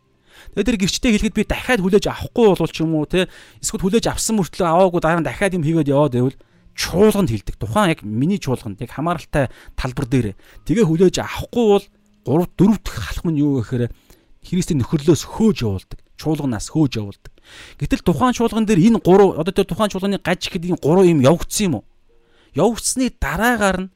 [0.55, 3.27] Тэгээд тэр гэрчтэй хэлэхэд би дахиад хүлээж авахгүй болвол ч юм уу те
[3.59, 6.37] эсвэл хүлээж авсан мөртлөө аваагүй дараа нь дахиад юм хийгээд яваад байвал
[6.73, 7.55] чуулганд хэлдэг.
[7.59, 10.27] Тухайн яг миний чуулганд яг хамааралтай талбар дээр.
[10.63, 11.85] Тэгээ хүлээж авахгүй бол
[12.23, 13.91] 3 4 дахь халах нь юу гэхээр
[14.43, 15.99] Христийн нөхөрлөөс хөөж явуулдаг.
[16.19, 17.31] Чуулганаас хөөж явуулдаг.
[17.79, 21.19] Гэтэл тухайн чуулган дээр энэ 3 одоо тэр тухайн чуулганы гаж гэдэг энэ 3 юм
[21.23, 21.83] явагдсан юм уу?
[22.55, 23.91] Явагдсны дараагаар нь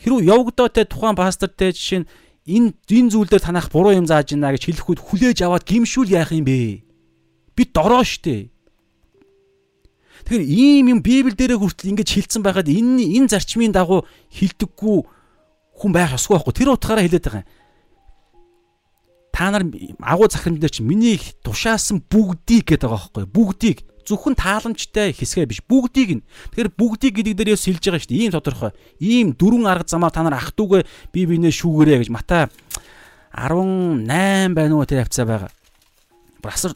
[0.00, 2.08] хэрвээ явагдаад те тухайн пастор те жишээ нь
[2.44, 6.44] энэ энэ зүйлээр танах буруу юм зааж байна гэж хэлэхүүд хүлээж аваад гимшүүл яах юм
[6.44, 6.84] бэ?
[7.56, 8.52] Би дороо штэ.
[10.28, 14.96] Тэгэхээр ийм юм Библи дээрээ хүртэл ингэж хилцсэн байхад энэ энэ зарчмын дагуу хилдэггүй
[15.80, 16.52] хүн байх ёсгүй байхгүй.
[16.52, 17.50] Тэр утгаараа хэлээд байгаа юм.
[19.34, 19.64] Та нар
[20.00, 23.24] агуу захирамж дээр чи миний тушаасан бүгдийг гэдэг байгаа байхгүй.
[23.28, 26.22] Бүгдийг зөвхөн тааламжтай хэсгээ биш бүгдийг нь.
[26.52, 28.22] Тэгэхээр бүгдийг гэдэг дээр яс хэлж байгаа шүү дээ.
[28.28, 28.72] Ийм тодорхой.
[29.00, 32.48] Ийм дөрвөн арга замаар та нар ах トゥ угээ бие биенээ шүүгээрэй гэж Матай
[33.34, 35.50] 18 байна уу тэр хавцаа байгаа.
[36.38, 36.72] Брасар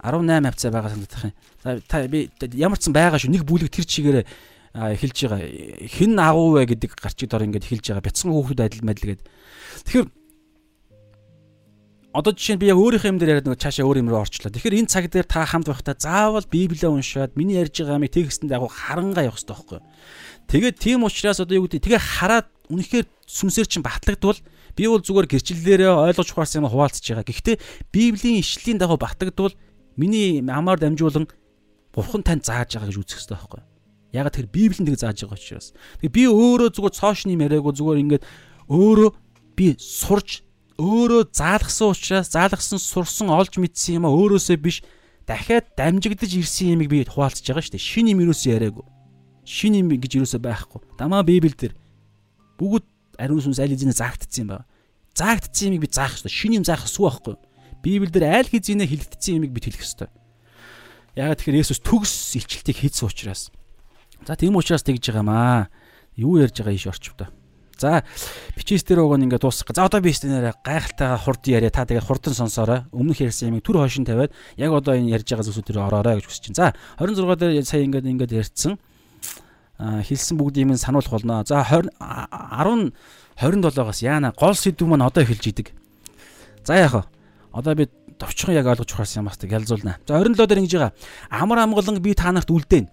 [0.00, 1.34] 18 хавцаа байгаа санагдах юм.
[1.84, 3.34] Та би ямар ч сан байгаа шүү.
[3.34, 4.24] Нэг бүлэг тэр чигээрээ
[4.72, 5.40] хэлж байгаа.
[5.84, 8.06] Хэн агуу вэ гэдэг гарчиг дор ингээд хэлж байгаа.
[8.08, 9.22] Бяцхан хүүхдүүд адил мэдл гээд.
[9.84, 10.08] Тэгэхээр
[12.12, 14.50] одоо жишээ нь би яг өөрийнхөө юм дээр яриад нэг цаашаа өөр юм руу орчлоо.
[14.50, 18.50] Тэгэхээр энэ цаг дээр та хамт байхдаа заавал Библийг уншаад миний ярьж байгаа юмыг текстэн
[18.50, 19.86] дагуу харангаа явах хэрэгтэй байхгүй юу?
[20.50, 24.42] Тэгээд тийм учраас одоо юу гэдэг тэгээ хараад үнэхээр сүнсээр чинь батлагдвал
[24.74, 27.30] би бол зүгээр гэрчлэлээрээ ойлгож ухаарсан юм хуваалцж байгаа.
[27.30, 27.56] Гэхдээ
[27.94, 29.54] Библийн ишлийн дагуу батлагдвал
[29.94, 31.30] миний амаар дамжуулан
[31.94, 33.70] Бурхан танд зааж байгаа гэж үзэх хэрэгтэй байхгүй юу?
[34.10, 35.70] Ягаад тэр Библийн тэг зааж байгаа учраас.
[36.02, 38.24] Тэгээ би өөрөө зүгээр цоошны яриаггүй зүгээр ингээд
[38.70, 39.10] өөрөө
[39.54, 40.42] би сурж
[40.80, 44.80] өөрөө заалгсан учраас заалгсан сурсан олж мэдсэн юм а өөрөөсөө биш
[45.28, 47.88] дахиад дамжигдаж ирсэн юмыг би хуваалцаж байгаа шүү дээ.
[47.92, 48.86] Шин юм юусоо яриаггүй.
[49.44, 50.80] Шин юм гэж юусоо байхгүй.
[50.96, 51.76] Дамаа Библиэлд
[52.56, 52.86] бүгд
[53.20, 54.66] ариун сүнс аль хэзээ заагдсан юм байна.
[55.12, 56.32] Заагдсан юмыг би заах хэрэгтэй.
[56.32, 57.36] Шин юм заах эсвэл байхгүй.
[57.84, 60.10] Библиэлд аль хэзээ хэлэгдсэн юмыг бид хэлэх хэрэгтэй.
[61.20, 63.50] Яагаад тэгэхээр Есүс төгс илчилтийг хийсэн учраас.
[64.24, 65.68] За тийм учраас тэгж байгаамаа.
[66.16, 67.28] Юу ярьж байгаа иш орчвдоо.
[67.80, 68.04] За
[68.60, 69.72] бичээс дээр уг нь ингээд дуусгах.
[69.72, 71.72] За одоо би стенээр гайхалтай хурд яриа.
[71.72, 72.84] Та тэгээд хурдан сонсоорой.
[72.92, 76.28] Өмнөх ярьсан юмыг түр хойшин тавиад яг одоо энэ ярьж байгаа зүйлсүүд дээр ороорой гэж
[76.28, 76.60] хүсэж чинь.
[76.60, 78.76] За 26 дээр сая ингээд ингээд ярьсан.
[79.80, 81.40] А хэлсэн бүгд юм сануулах болно.
[81.48, 82.92] За 20 10
[83.40, 85.72] 27-оос яана гол сэдв маань одоо эхэлж идэг.
[86.68, 87.02] За яах вэ?
[87.56, 87.88] Одоо би
[88.20, 89.96] товчхон яг ойлгож ухаарсан юм бас тэг ялзуулна.
[90.04, 90.92] За 27 дээр ингэж байгаа.
[91.32, 92.92] Амар амгалан би та нарт үлдээн.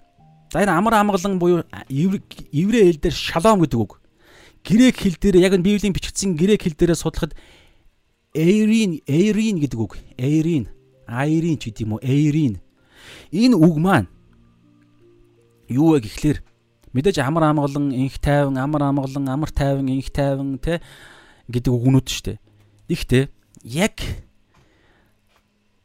[0.55, 3.99] За энэ амар амгалан буюу еврей хэл дээр шалом гэдэг үг
[4.67, 7.31] грек хэл дээр яг нь библийн бичигдсэн грек хэл дээрээ судлахад
[8.35, 9.95] эйрин эйрин гэдэг үг.
[10.19, 10.67] Эйрин,
[11.07, 12.03] айрин ч гэдэг юм уу?
[12.03, 12.59] Эйрин.
[13.31, 14.11] Энэ үг маань
[15.71, 16.43] юу вэ гэхлээр
[16.91, 20.83] мэдээж амар амгалан, инх тайван, амар амгалан, амар тайван, инх тайван те
[21.47, 22.37] гэдэг үгнүүд шүү дээ.
[22.91, 23.23] Гэхдээ
[23.63, 23.95] яг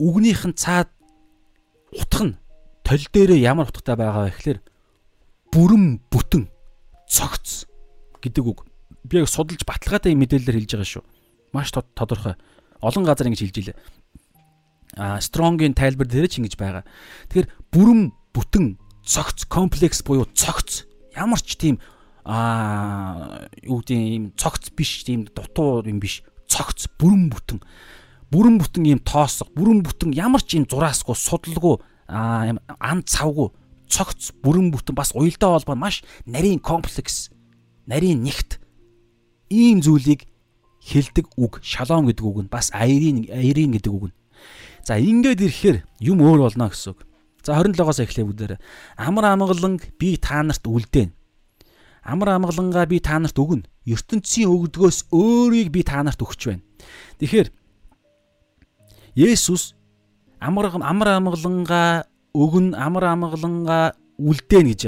[0.02, 0.90] үгнийх нь цаад
[1.94, 2.38] утга нь
[2.82, 4.60] тол дээрээ ямар утгатай байгаа вэ гэхлээр
[5.54, 6.50] бүрэн бүтэн
[7.06, 7.70] цогц
[8.18, 8.71] гэдэг үг
[9.12, 11.04] би яг судалж баталгаатай мэдээлэлээр хэлж байгаа шүү.
[11.52, 12.40] Маш тодорхой.
[12.80, 13.76] Олон газар ингэж хэлж илээ.
[14.96, 16.88] А strong-ийн тайлбар дээр ч ингэж байгаа.
[17.28, 21.76] Тэгэхээр бүрэн бүтэн цогц комплекс буюу цогц ямар ч тийм
[22.24, 27.58] а юу гэдэг юм цогц биш тийм дутуу юм биш цогц бүрэн бүтэн
[28.30, 33.50] бүрэн бүтэн ийм тоосго бүрэн бүтэн ямар ч ийм зураасгүй судалгүй а ан цавгүй
[33.90, 37.34] цогц бүрэн бүтэн бас уялдаа холбоо маш нарийн комплекс
[37.90, 38.61] нарийн нэгт
[39.52, 40.24] ийм зүйлийг
[40.82, 44.14] хэлдэг үг шалом гэдэг үг нь бас аярин аярин гэдэг үг нь.
[44.82, 47.06] За ингээд ирэхээр юм өөр болно гэсэн үг.
[47.46, 48.58] За 27-оос эхлэв бүгдээр
[48.98, 51.14] амар амгалан би та нарт үлдээн.
[52.02, 53.68] Амар амгалангаа би та нарт өгнө.
[53.86, 56.62] ертөнцийн өгдгөөс өөрийг би та нарт өгч байна.
[57.18, 57.48] Тэгэхээр
[59.14, 59.74] Есүс
[60.40, 64.82] амар амар амгалангаа өгнө, амар амгалангаа үлдээн гэж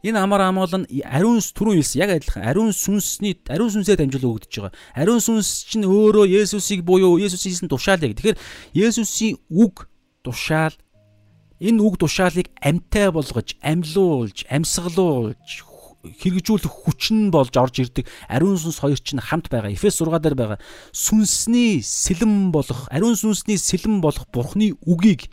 [0.00, 4.72] Энэ амар амгалан ариун түрүү хэлсэн яг адилхан ариун сүнсний ариун сүнсээр дамжуулан өгдөж байгаа.
[4.96, 8.16] Ариун сүнс чинь өөрөө Есүсийг буюу Есүсийн тушаал яг.
[8.16, 8.40] Тэгэхээр
[8.72, 9.84] Есүсийн үг
[10.24, 10.72] тушаал
[11.60, 15.68] энэ үг тушаалыг амьтай болгож, амьлуулж, амьсгалуулж
[16.00, 19.68] хэрэгжүүлэх хүч нь болж орж ирдэг ариун сүнс хоёр чинь хамт байгаа.
[19.68, 20.58] Эфес 6 дээр байгаа.
[20.96, 25.28] Сүнсний сэлэм болох, ариун сүнсний сэлэм болох Бурхны үгийг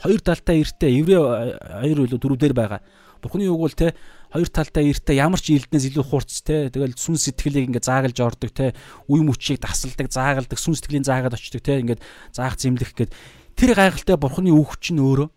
[0.00, 2.80] хоёр талтай эртээ еврей хоёр үлээ дөрвдөр байгаа
[3.20, 3.94] Бурхны үг бол те
[4.32, 8.50] хоёр талтай эртээ ямар ч илднээс илүү хурц те тэгэл сүн сэтгэлийг ингээ заагалж ордог
[8.54, 8.72] те
[9.10, 12.00] үе мөчийг тасалдаг заагалдаг сүн сэтгэлийн заагаад очдог те ингээд
[12.32, 13.12] заах зэмлэх гээд
[13.58, 15.28] тэр гайхалтай Бурхны үг чинь өөрөө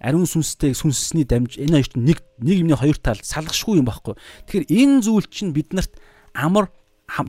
[0.00, 4.16] ариун сүнстэй сүнсний дамж энэ хоёрт нэг нэг юмны хоёр тал салгашгүй юм байхгүй.
[4.48, 5.92] Тэгэхээр энэ зүйл чинь биднэрт
[6.32, 6.72] амар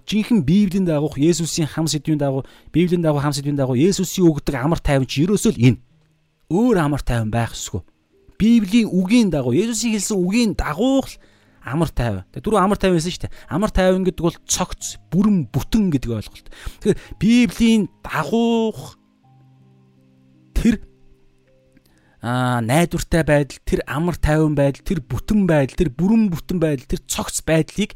[0.07, 4.79] жинхэнэ Библийн дагуух Есүсийн хам сэдвийн дагуу Библийн дагуу хам сэдвийн дагуу Есүсийн өгдөг амар
[4.79, 5.79] тайван чи ерөөсөө л энэ
[6.47, 7.83] өөр амар тайван байх ёсгүй.
[8.41, 11.13] Библийн үгийн дагуу Есүсийн хэлсэн үгийн дагуу л
[11.61, 12.25] амар тайван.
[12.33, 13.37] Тэгээ дөрөв амар тайван байсан шүү дээ.
[13.53, 16.47] Амар тайван гэдэг бол цогц, бүрэн бүтэн гэдэг ойлголт.
[16.81, 18.97] Тэгэхээр Библийн дагуух
[20.57, 20.81] тэр
[22.25, 27.01] аа найдвартай байдал, тэр амар тайван байдал, тэр бүтэн байдал, тэр бүрэн бүтэн байдал, тэр
[27.05, 27.93] цогц байдлыг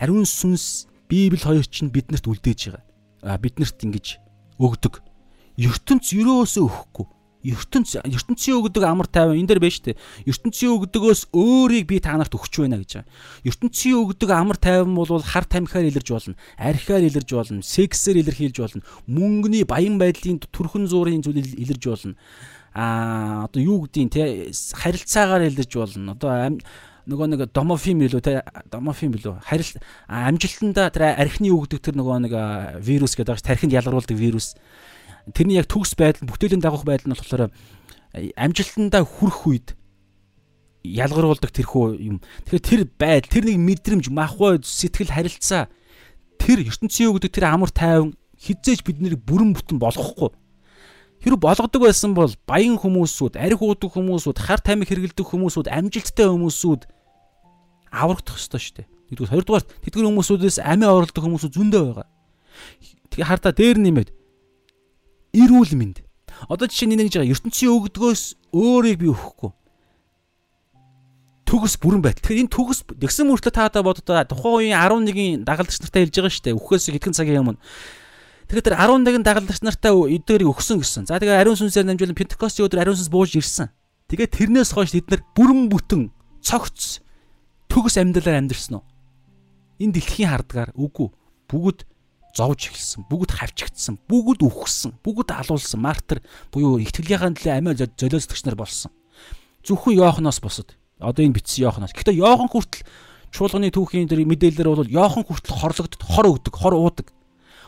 [0.00, 2.84] ариун сүнс Библи хоёр чинь биднэрт үлдээж байгаа.
[3.20, 4.16] Аа биднэрт ингэж
[4.56, 5.04] өгдөг.
[5.60, 7.06] ертөнц юроосоо өгөхгүй
[7.42, 9.98] ертөнц ертөнцийн өгдөг амар тайван энэ байна шүү дээ.
[10.30, 13.10] ертөнцийн өгдөгөөс өөрийг би та нарт өгч байна гэж байгаа.
[13.50, 18.82] ертөнцийн өгдөг амар тайван бол хар тамхиар илэрж болно, архиар илэрж болно, сексээр илэрхийлж болно,
[19.10, 22.14] мөнгөний баян байдлын төрхөн зуурын зүйл илэрж болно.
[22.74, 24.22] Аа одоо юу гэдгийг те
[24.54, 26.14] харилцаагаар илэрж болно.
[26.14, 26.62] Одоо
[27.10, 29.70] нөгөө нэг домофим билүү те домофим билүү харил
[30.06, 32.34] амжилтанда тэр архины өгдөг тэр нөгөө нэг
[32.78, 34.54] вирус гэдэг байгаа ш тархинд ялгаруулдаг вирус
[35.30, 37.54] тэрний яг төгс байдал бүтээлийн дагах байдал нь болохоор
[38.12, 39.68] амжилтандаа хүрэх үед
[40.82, 42.18] ялгаруулдаг тэрхүү юм.
[42.50, 45.70] Тэгэхээр тэр байдал, тэр нэг мэдрэмж, махбод, сэтгэл харилцаа
[46.42, 50.34] тэр ертөнцийн өгдөг тэр амар тайван хизээж биднийг бүрэн бүтэн болгохгүй.
[51.22, 56.82] Хэрэг болгодог байсан бол баян хүмүүсүүд, арх уудаг хүмүүсүүд, хар тамхи хэргэлдэг хүмүүсүүд, амжилттай хүмүүсүүд
[57.94, 58.86] аврагдах ёстой шүү дээ.
[59.14, 62.08] Нэгдүгээр, хоёрдугаар тэдгээр хүмүүсүүдээс амиа оролдог хүмүүсүүд зөндөө байгаа.
[63.14, 64.10] Тэгээ хардаа дээр нэмээд
[65.36, 66.04] эрүүл мэнд.
[66.48, 68.22] Одоо жишээ нь нэг жаа ертөнцийн өгдгөөс
[68.52, 69.50] өөрийг би өгөхгүй.
[71.48, 72.20] Төгс бүрэн байт.
[72.24, 76.44] Тэгэхээр энэ төгс тэгсэн мөртлөө таадаа боддоо тухайн үеийн 11-ийн дагалдагч нартай хэлж байгаа шүү
[76.48, 76.56] дээ.
[76.56, 77.60] Үхээс хэдхэн цагийн өмнө
[78.52, 81.08] Тэгэхээр тэр 11 дагалдагч нартай эдгээрийг өгсөн гэсэн.
[81.08, 83.72] За тэгээ ариун сүнсээр намжуулан Пентекостийн өдөр ариун сүнс бууж ирсэн.
[84.12, 86.12] Тэгээ тэрнээс хойш бид нар бүрэн бүтэн
[86.44, 87.00] цогц
[87.72, 88.84] төгс амьдралаар амьдрсан уу?
[89.80, 91.08] Энэ дэлхийн хардгаар үгүй.
[91.48, 91.88] Бүгд
[92.32, 98.56] зовж эхэлсэн, бүгд хавчигдсан, бүгд үхсэн, бүгд алуулсан, мартер буюу ихтгэлийн төлөө амиа золиослогч нар
[98.56, 98.92] болсон.
[99.62, 100.76] Зөвхөн Йооханоос босод.
[100.96, 101.92] Одоо энэ бичсэн Йооханоос.
[101.92, 102.88] Гэхдээ Йохан хүртэл
[103.30, 107.12] чуулганы түүхийн дээр мэдээлэлээр бол Йохан хүртэл хорлогдод хор өгдөг, хор уудаг.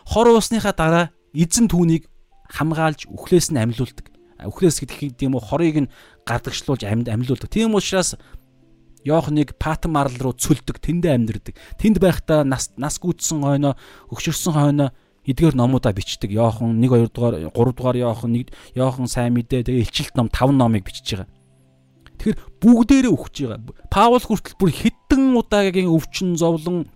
[0.08, 2.08] Хор уусныхаа дараа эзэн түүнийг
[2.48, 4.12] хамгаалж үхлээс нь амьлуулдаг.
[4.44, 5.92] Үхлээс гэдэг юм уу хорыг нь
[6.24, 7.48] гардагшлуулж амьд амьлуулдаг.
[7.48, 8.16] Тийм учраас
[9.04, 11.54] Йоханыг Патан марл руу цөлдөг, тэндээ амьдэрдэг.
[11.76, 13.76] Тэнд байхдаа нас нас гүйтсэн хойноо,
[14.08, 14.90] өгшөрсөн хойноо
[15.28, 16.32] эдгээр номуудаа бичдэг.
[16.32, 20.52] Йохан 1 2 дугаар 3 дугаар Йохан 1 Йохан сайн мэдээ тэгээ илчилт ном 5
[20.52, 21.28] номыг бичиж байгаа.
[22.20, 23.60] Тэгэхээр бүгдээрээ өгч байгаа.
[23.88, 26.88] Паул хүртэл бүр хэдэн удаагийн өвчин зовлон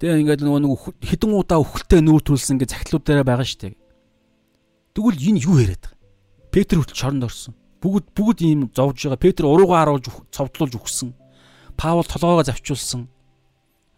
[0.00, 0.72] тэгээ ингээд нөгөө нэг
[1.04, 3.76] хэдэн удаа өвхөлтэй нүүр төрүүлсэн ингээд захидлууд дээр байгаа шүү дээ.
[4.94, 5.98] Тэгвэл энэ юу яриад байгаа?
[6.52, 7.57] Петр хүртэл шоронд орсон.
[7.78, 9.22] Бүгд бүгд ийм зовж байгаа.
[9.22, 11.14] Петр уруугаа харуулж цовдлуулж өгсөн.
[11.78, 13.06] Паул толгоогоо завчуулсан.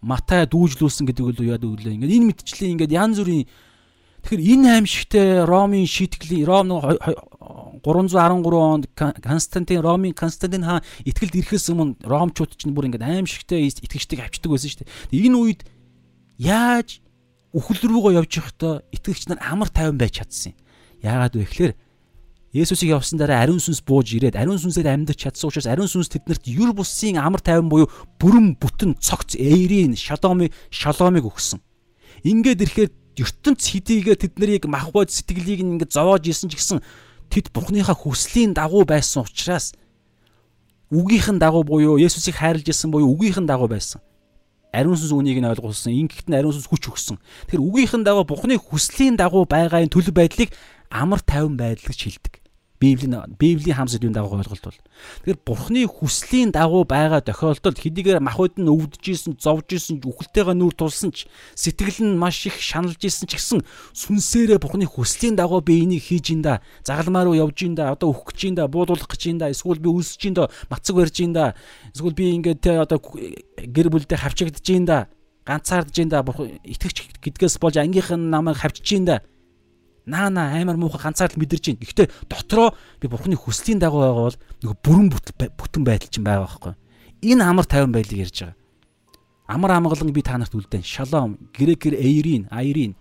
[0.04, 1.96] Матай дүүжлүүлсэн гэдэг үл яад өглөө.
[1.96, 3.48] Ингээд энэ мэдчлээ ингээд янз бүрийн
[4.20, 6.68] Тэгэхээр энэ аимшигтай Ромын шийтгэлийн Ром
[7.80, 14.20] 313 онд Константин Ромын Константин хаан итгэлд ирэхээс өмнө Ромчууд чинь бүр ингээд аимшигтай итгэгчдийг
[14.20, 15.24] авчдаг байсан шүү дээ.
[15.24, 15.60] Энэ үед
[16.36, 17.00] яаж
[17.56, 20.60] үхэл рүүгөө явж явахдаа итгэгч нар амар тайван байж чадсан юм.
[21.00, 21.72] Яагаад вэ гэхээр
[22.50, 26.50] Есүсийг явсан дараа ариун сүнс бууж ирээд ариун сүнсээр амьдарч чадсан учраас ариун сүнс тэднэрт
[26.50, 27.86] юр бусын амар тайван буюу
[28.18, 31.62] бүрэн бүтэн цогц эйрийн шаломыг шаломыг өгсөн.
[32.26, 32.90] Ингээд ирэхээр
[33.22, 36.78] ертөнц хэдийгээ тэднийг махбод сэтгэлийг ингээд зовоож исэн ч гэсэн
[37.30, 39.70] тэд Бурхныхаа хүслийн дагуу байсан учраас
[40.90, 44.02] үгийнхэн дагуу буюу Есүсийг хайрлаж исэн буюу үгийнхэн дагуу байсан.
[44.74, 45.94] Ариун сүнс үнийг нь ойлгуулсан.
[45.94, 47.18] Ингэхт нь ариун сүнс хүч өгсөн.
[47.46, 50.50] Тэгэхээр үгийнхэн дагуу Бурхны хүслийн дагуу байгаа энэ төлөв байдлыг
[50.90, 52.40] амар тайван байдал гэж хэлдэг.
[52.80, 54.80] Библийн Библийн хам сэдвийн дагуу ойлголт бол.
[55.20, 60.72] Тэгэхээр Бурхны хүслийн дагуу байгаа тохиолдолд хэдийгээр махбод нь өвдөж исэн, зовж исэн, үхэлтэйгээ нүүр
[60.72, 61.28] тулсан ч
[61.60, 63.60] сэтгэл нь маш их шаналж исэн ч гэсэн
[63.92, 66.64] сүнсээрээ Бурхны хүслийн дагуу би энийг хийж ин да.
[66.80, 67.92] Загалмаа руу явж ин да.
[67.92, 68.64] Одоо үхэх гэж ин да.
[68.64, 69.52] Буудуулах гэж ин да.
[69.52, 70.48] Эсвэл би өсөж ин да.
[70.72, 71.52] Мацаг барьж ин да.
[71.92, 72.96] Эсвэл би ингээд те одоо
[73.60, 75.12] гэр бүлдээ хавчагдж ин да.
[75.44, 76.24] Ганцаардж ин да.
[76.24, 79.20] Бурхан итгэж гэдгээс болж ангийнх нь намайг хавчиж ин да
[80.06, 81.82] наа наа аймар муухай ганцаар л мэдэрч байна.
[81.84, 85.08] Гэхдээ дотроо би бурхны хүслийн дагуу байгаа бол нөгөө бүрэн
[85.56, 86.74] бүтэн байдал чинь байгаа байхгүй.
[87.20, 88.56] Энэ амар тайван байдлыг ярьж байгаа.
[89.50, 90.86] Амар амгалан би та нарт үлдэн.
[90.86, 92.94] Шалом, грекээр эйрин, айрин.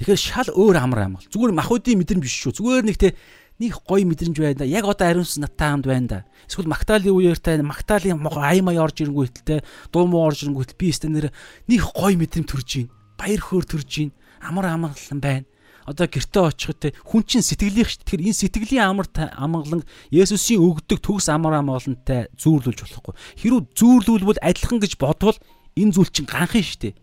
[0.00, 1.28] Тэгэхээр шал өөр амар амгал.
[1.28, 2.56] Зүгээр махуудын мэдрэмж биш шүү.
[2.56, 3.12] Зүгээр нэг те
[3.60, 4.64] нэг гоё мэдрэмж байна да.
[4.64, 6.18] Яг одоо ариунс наттай хамт байна да.
[6.48, 9.60] Эсвэл Магдалины үеэртэй Магдалины аймаа орж ирэнгүүтэлтэй
[9.92, 11.28] дуу муу орж ирэнгүүтэл би өстө нэр
[11.68, 12.88] нэг гоё мэдрэмж төрж гин.
[13.20, 14.10] Баяр хөөр төрж гин
[14.40, 15.46] амар амгалан байна.
[15.86, 18.00] Одоо гэртээ очиход те хүн чинь сэтгэлийнх ш.
[18.00, 23.14] Тэгэхээр энэ сэтгэлийн амар амгалан Есүсийн өгдөг төгс амар амгалантай зүүрлүүлж болохгүй.
[23.40, 25.38] Хэрвээ зүүрлүүлбэл адилхан гэж бодвол
[25.74, 26.94] энэ зүйл чинь ганхан штэ.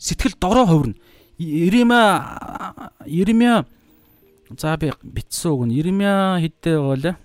[0.00, 0.98] Сэтгэл дорой хувирна.
[1.38, 3.66] Иремя Иремя
[4.58, 7.16] за би битсэн үг нь Иремя хэдтэй байгаа лээ.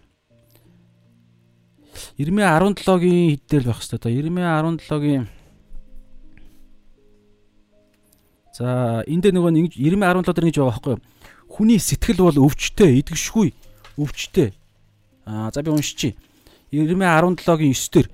[2.17, 3.97] Иремя 17-гийн хэддэр байх хэвээр.
[3.97, 5.38] Одоо Иремя 17-гийн
[8.59, 11.03] За энэ дээр нөгөө нэг 9017 дээр ингэж байгаа байхгүй юу?
[11.47, 13.55] Хүний сэтгэл бол өвчтэй, идэгшгүй,
[13.95, 14.51] өвчтэй.
[15.23, 16.19] Аа за би уншчихъя.
[16.75, 18.07] 9017-гийн 9 дээр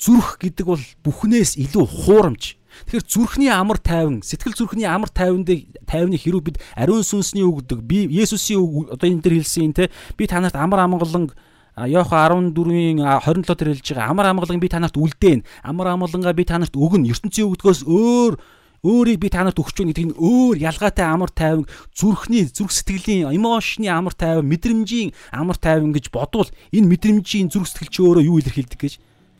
[0.00, 2.56] зүрх гэдэг бол бүхнээс илүү хуурамч.
[2.88, 5.52] Тэгэхээр зүрхний амар тайван, сэтгэл зүрхний амар тайванд
[5.84, 7.84] тайвны хэрүү бид ариун сүнсний өгдөг.
[7.84, 11.28] Би Есүсийн үг одоо энэ дээр хэлсэн те би танарт амар амгалан
[11.76, 15.44] Йохан 14-ийн 27 дээр хэлж байгаа амар амгалан би танарт үлдээн.
[15.60, 17.10] Амар амгалангаа би танарт өгнө.
[17.12, 18.40] ертөнцийн өгдгөөс өөр
[18.84, 23.88] өөрийг би танарт өгч байна гэдэг нь өөр ялгаатай амар тайван зүрхний зүрх сэтгэлийн эмошны
[23.92, 28.80] амар тайван мэдрэмжийн амар тайван гэж бодвол энэ мэдрэмжийн зүрх сэтгэл чи өөрөө юу илэрхийлдэг
[28.80, 28.94] гэж?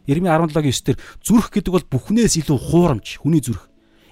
[0.08, 3.68] Ерми 17-гийн 9 дээр зүрх гэдэг бол бүхнээс илүү хуурамч хүний зүрх.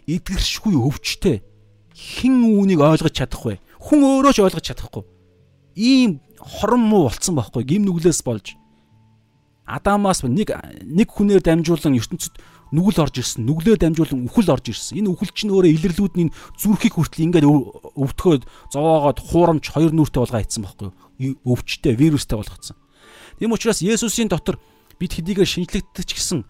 [0.08, 1.44] Эдгэршгүй өвчтэй.
[1.92, 5.04] Хэн үүнийг ойлгож чадахгүй хүн өөрөө ч ойлгож чадахгүй.
[5.78, 7.62] Ийм хорон муу болцсон байхгүй.
[7.64, 8.58] Гим нүглээс болж.
[9.64, 10.50] Адамаас нэг
[10.82, 12.34] нэг хүнээр дамжуулан ертөнцид
[12.72, 13.46] нүгэл орж ирсэн.
[13.48, 15.00] Нүглээ дамжуулан үхэл орж ирсэн.
[15.00, 18.42] Энэ үхэл чинь өөрөө илэрлүүд нь зүрхийг хүртэл ингээд өвтгөөд
[18.72, 21.36] зовоогоод хуурамч хоёр нүртэй болгоо ийцсан байхгүй юу?
[21.48, 22.76] Өвчтэй, вирустай болгоцсон.
[23.38, 24.60] Тийм учраас Есүсийн дотор
[24.98, 26.44] бид хэдийгээр шинжлэгддэг ч гэсэн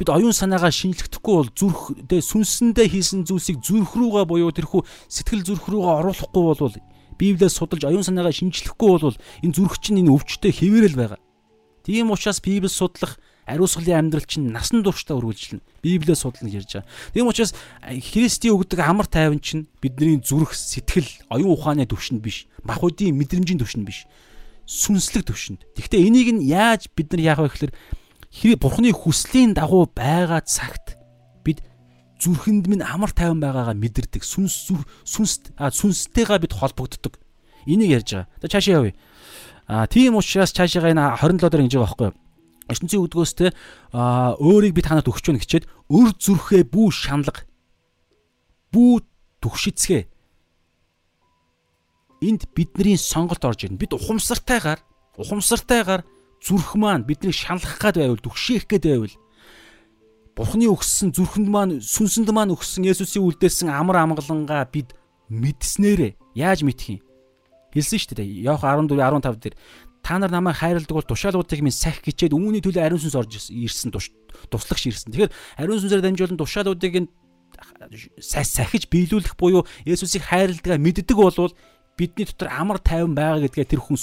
[0.00, 4.80] бид оюун санаагаа шинжлэхдэггүй бол зүрх дэ сүнсэндээ хийсэн зүйлсийг зүрх рүүгээ буюу тэрхүү
[5.12, 6.74] сэтгэл зүрх рүүгээ оруулахгүй бол
[7.20, 11.20] Библиэс судалж оюун санаагаа шинжлэхгүй бол энэ зүрх чинь энэ өвчтэй хэвээрэл байгаа.
[11.84, 13.20] Тийм учраас Библийг судлах
[13.50, 15.60] ариусгалын амьдрал чинь насан туршдаа үргэлжлэнэ.
[15.82, 16.88] Библиэс судлана гэж ярьж байгаа.
[17.14, 17.52] Тийм учраас
[17.82, 23.86] Христийн өгдөг амар тайван чинь бидний зүрх, сэтгэл, оюун ухааны төвшөнд биш, махбодийн мэдрэмжийн төвшөнд
[23.86, 24.06] биш.
[24.70, 25.66] Сүнслэг төвшөнд.
[25.74, 27.74] Гэхдээ энийг нь яаж бид нар яах вэ
[28.30, 30.94] гэхээр Бурхны хүслийн дагуу байгаа цагт
[31.42, 31.66] бид
[32.22, 34.22] зүрхэнд минь амар тайван байгаагаа мэдэрдэг.
[34.22, 34.70] Сүнс
[35.02, 37.18] сүнс сүнстэйгээ бид холбогддог.
[37.66, 38.28] Энийг ярьж байгаа.
[38.38, 38.94] За цаашаа явъя.
[39.66, 42.16] А тийм учраас цаашаа энэ 27 дээр ингэж байгаа байхгүй юу?
[42.70, 43.52] Ертөнцийн өгдгөөс те
[43.92, 47.42] өөрийг би танад өгч байна гэчээд өр зүрхээ бүү шаналга
[48.70, 49.02] бүү
[49.42, 50.02] түгшицгээ
[52.20, 53.80] энд бидний сонголт орж ирнэ.
[53.80, 54.80] Бид ухамсартайгаар
[55.16, 56.04] ухамсартайгаар
[56.44, 59.16] зүрх маань биднийг шаналгах гад байвал түгшээх гээд байвал
[60.36, 64.94] Бурхны өгсөн зүрхэнд маань сүнсэнд маань өгсөн Есүсийн үлдээсэн амар амгалангаа бид
[65.28, 67.00] мэдснээрээ яаж мэдх юм?
[67.74, 68.48] Хэлсэн шүү дээ.
[68.48, 69.56] Явах 14 15 дээр
[70.02, 73.92] та нар намайг хайрладаг бол тушаалуудыг минь сахих гिचээд үүний төлөө ариун сүнс орж ирсэн
[73.92, 75.12] туслагч ирсэн.
[75.12, 77.08] Тэгэхээр ариун сүнсээр дамжуулан тушаалуудыг
[78.20, 81.52] сахиж биелүүлэх буюу Есүсийг хайрладгаа мэддэг болвол
[81.96, 83.98] бидний дотор амар тайван байгаа гэдгээ тэр хүн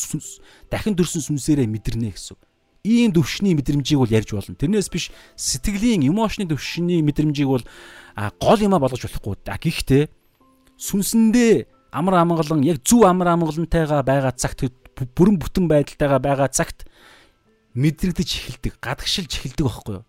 [0.69, 2.37] дахин төрсэн сүнсээрээ мэдэрнэ гэсэн.
[2.85, 4.55] Ийм төвшний мэдрэмжийг бол ярьж болно.
[4.55, 7.65] Тэрнээс биш сэтгэлийн эмошны төвшний мэдрэмжийг бол
[8.37, 9.35] гол юма болгож болохгүй.
[9.43, 10.03] Гэхдээ
[10.77, 11.53] сүнсэндээ
[11.91, 14.69] амар амгалан яг зөв амар амгалантайгаа байгаа цагт
[15.05, 16.89] бүрэн бүтэн байдалтайгаа байгаа цагт
[17.77, 20.05] мэдрэгдэж эхэлдэг, гадагшилж эхэлдэг байхгүй юу?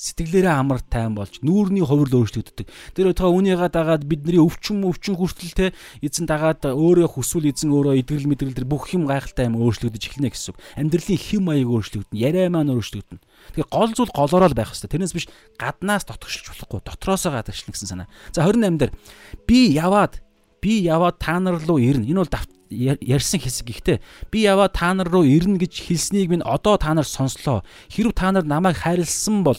[0.00, 2.72] Сэтгэлээрээ амар тайван болж нүүрний хувирл өөрчлөгддөг.
[2.96, 5.66] Тэр өтгөө үнийгээ дагаад бидний өвчин өвчин хүртэл те
[6.00, 10.56] эзэн дагаад өөрөө хүсвэл эзэн өөрөө идэглэл мэдрэл бүх юм гайхалтай юм өөрчлөгдөж эхэлнэ гэсэн.
[10.80, 13.20] Амьдралын хэм маяг өөрчлөгдөнө, яриа маань өөрчлөгдөнө.
[13.20, 14.88] Тэгэхээр гол зүйл голоороо л байх хэрэгтэй.
[14.88, 15.28] Тэрнээс биш
[15.60, 18.08] гаднаас дотгошилж болохгүй, дотроосоо гадагшлна гэсэн санаа.
[18.32, 18.96] За 28 дээр
[19.44, 20.24] би яваад
[20.60, 22.06] би яваад та нар руу ирнэ.
[22.06, 22.32] Энэ бол
[22.70, 23.66] ярьсан хэсэг.
[23.66, 23.98] Гэхдээ
[24.30, 27.64] би яваа та нар руу ирнэ гэж хэлснийг минь одоо та нар сонслоо.
[27.88, 29.58] Хэрв та нар намайг хайрлсан бол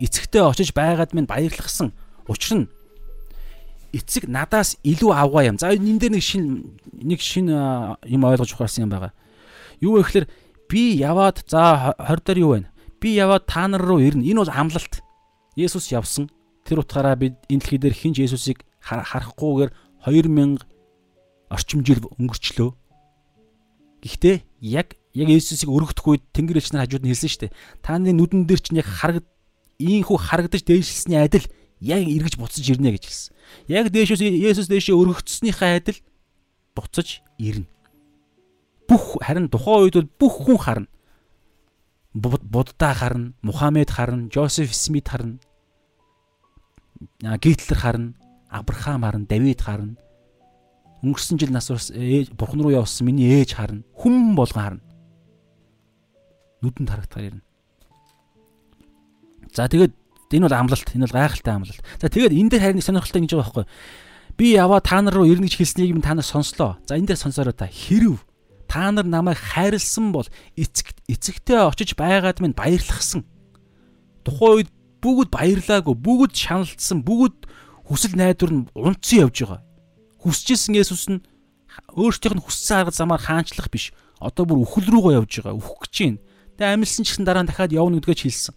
[0.00, 1.92] эцэгтэй очиж байгаад минь баярлахсан.
[2.26, 2.68] Учир нь
[3.92, 5.58] эцэг надаас илүү авгаа юм.
[5.58, 9.12] За энэ дээр нэг шин нэг шин юм ойлгож ухаарсан юм байгаа.
[9.80, 10.26] Юу вэ гэхээр
[10.68, 12.66] би яваад за 20 дээр юу вэ?
[13.00, 14.24] Би яваад та нар руу ирнэ.
[14.24, 15.00] Энэ бол амлалт.
[15.56, 16.28] Есүс явсан.
[16.66, 19.70] Тэр утгаараа бид энэ дэлхий дээр хинж Есүсийг харахгүйгээр
[20.06, 20.62] 2000
[21.50, 22.70] орчим жил өнгөрчлөө.
[24.06, 27.56] Гэхдээ яг яг Есүсийг өргөдөх үед Тэнгэр элч нар хажууд нь хэлсэн шүү дээ.
[27.82, 29.26] Тааны нүдэн дээр чинь яг харагд
[29.80, 31.46] ийхүү харагдаж дээшилсний адил
[31.80, 33.32] яг эргэж буцаж ирнэ гэж хэлсэн.
[33.66, 35.98] Яг дээшөөс Есүс дээшээ өргөгдсөнийхээ адил
[36.76, 37.66] буцаж ирнэ.
[38.86, 40.88] Бүх харин тухайн үед бол бүх хүн харна.
[42.16, 45.36] Будда харна, Мухаммед харна, Жозеф Смит харна.
[47.20, 48.14] Гитлер харна,
[48.50, 49.96] Абрахам харна, Давид харна
[51.06, 51.68] өнгөрсөн жил нас
[52.36, 53.84] бурхан руу явсан миний ээж харна.
[53.94, 54.82] Хүм болгон харна.
[56.62, 57.42] Нүдэнд харагдахаар ирнэ.
[59.54, 59.92] За тэгээд
[60.32, 60.88] энэ бол амлалт.
[60.94, 61.82] Энэ бол гайхалтай амлалт.
[62.00, 63.66] За тэгээд энэ дээр харин сонирхолтой ингэж байгаа байхгүй.
[64.36, 66.80] Би яваа та нар руу ирнэ гэж хэлснийг минь та нар сонслоо.
[66.88, 67.68] За энэ дээр сонсороо та.
[67.68, 68.24] Хэрв
[68.66, 73.22] та нар намайг хайрлсан бол эцэг эцэгтэй очиж байгаад минь баярлахсан.
[74.24, 74.70] Тухайн үед
[75.04, 77.46] бүгд баярлаагүй, бүгд шаналдсан, бүгд
[77.86, 79.66] хүсэл найдвар нь унтсан явж байгаа
[80.26, 81.22] хүсэжсэн Есүс нь
[81.94, 83.94] өөртөөх нь хүссэн арга замаар хаанчлах биш.
[84.18, 85.54] Одоо бүр үхэл рүүгээ явж байгаа.
[85.54, 86.18] Үхэх гэж байна.
[86.58, 88.54] Тэгээ амилсан ч гэсэн дараа нь дахиад явна гэдгээ ч хэлсэн.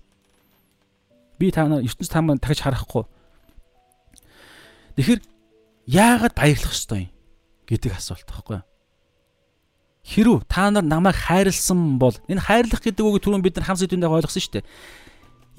[1.37, 3.05] Би та ертөнц таамаа дахиж харахгүй.
[4.97, 5.21] Тэгэхээр
[5.93, 7.13] яагаад баярлах ёстой юм
[7.69, 8.65] гэдэг асуулт байхгүй юу?
[10.09, 14.09] Хэрв та нар намайг хайрлсан бол энэ хайрлах гэдэг үгийг түрүүн бид нар хам сэдвэндээ
[14.09, 14.65] ойлгосон шүү дээ.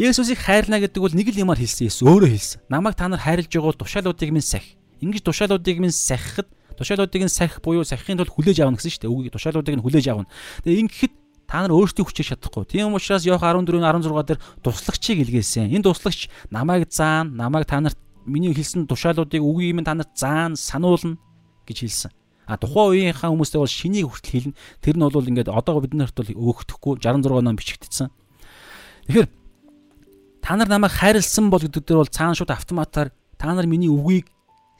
[0.00, 1.92] Есүсийг хайрлана гэдэг бол нэг л юмар хэлсэн.
[1.92, 2.60] Есүс өөрөө хэлсэн.
[2.72, 4.80] Намайг та нар хайрлж байгаа бол тушаалуудыг минь сахи.
[5.04, 6.48] Ингэж тушаалуудыг минь сахихад
[6.80, 9.12] тушаалуудыг нь сахих буюу сахихын тулд хүлээж авна гэсэн шүү дээ.
[9.12, 10.32] Үгийг тушаалуудыг нь хүлээж авна.
[10.64, 11.12] Тэгээ ингэхэд
[11.44, 12.64] та нар өөрсдөө хүчээж чадахгүй.
[12.64, 15.68] Тийм учраас Йох 14-ийн 16 дээр туслагчийг илгээсэн.
[15.68, 20.56] Энэ туслагч намайг заан, намайг та нарт миний хэлсэн тушаалуудыг үгийг минь та нарт заан
[20.56, 21.20] сануулна
[21.68, 22.10] гэж хэлсэн.
[22.48, 24.56] А тухайн үеийнхаа хүмүүстэй бол шинийг хүртэл хэлнэ.
[24.80, 28.08] Тэр нь бол ингээд одоо бидний хувьд бол өөгдөхгүй 66 ном бичигдсэн.
[29.06, 29.28] Тэгэхээр
[30.50, 34.26] та нар намайг хайрлсан бол гэдэг дээр бол цаана шууд автоматар та нар миний үгийг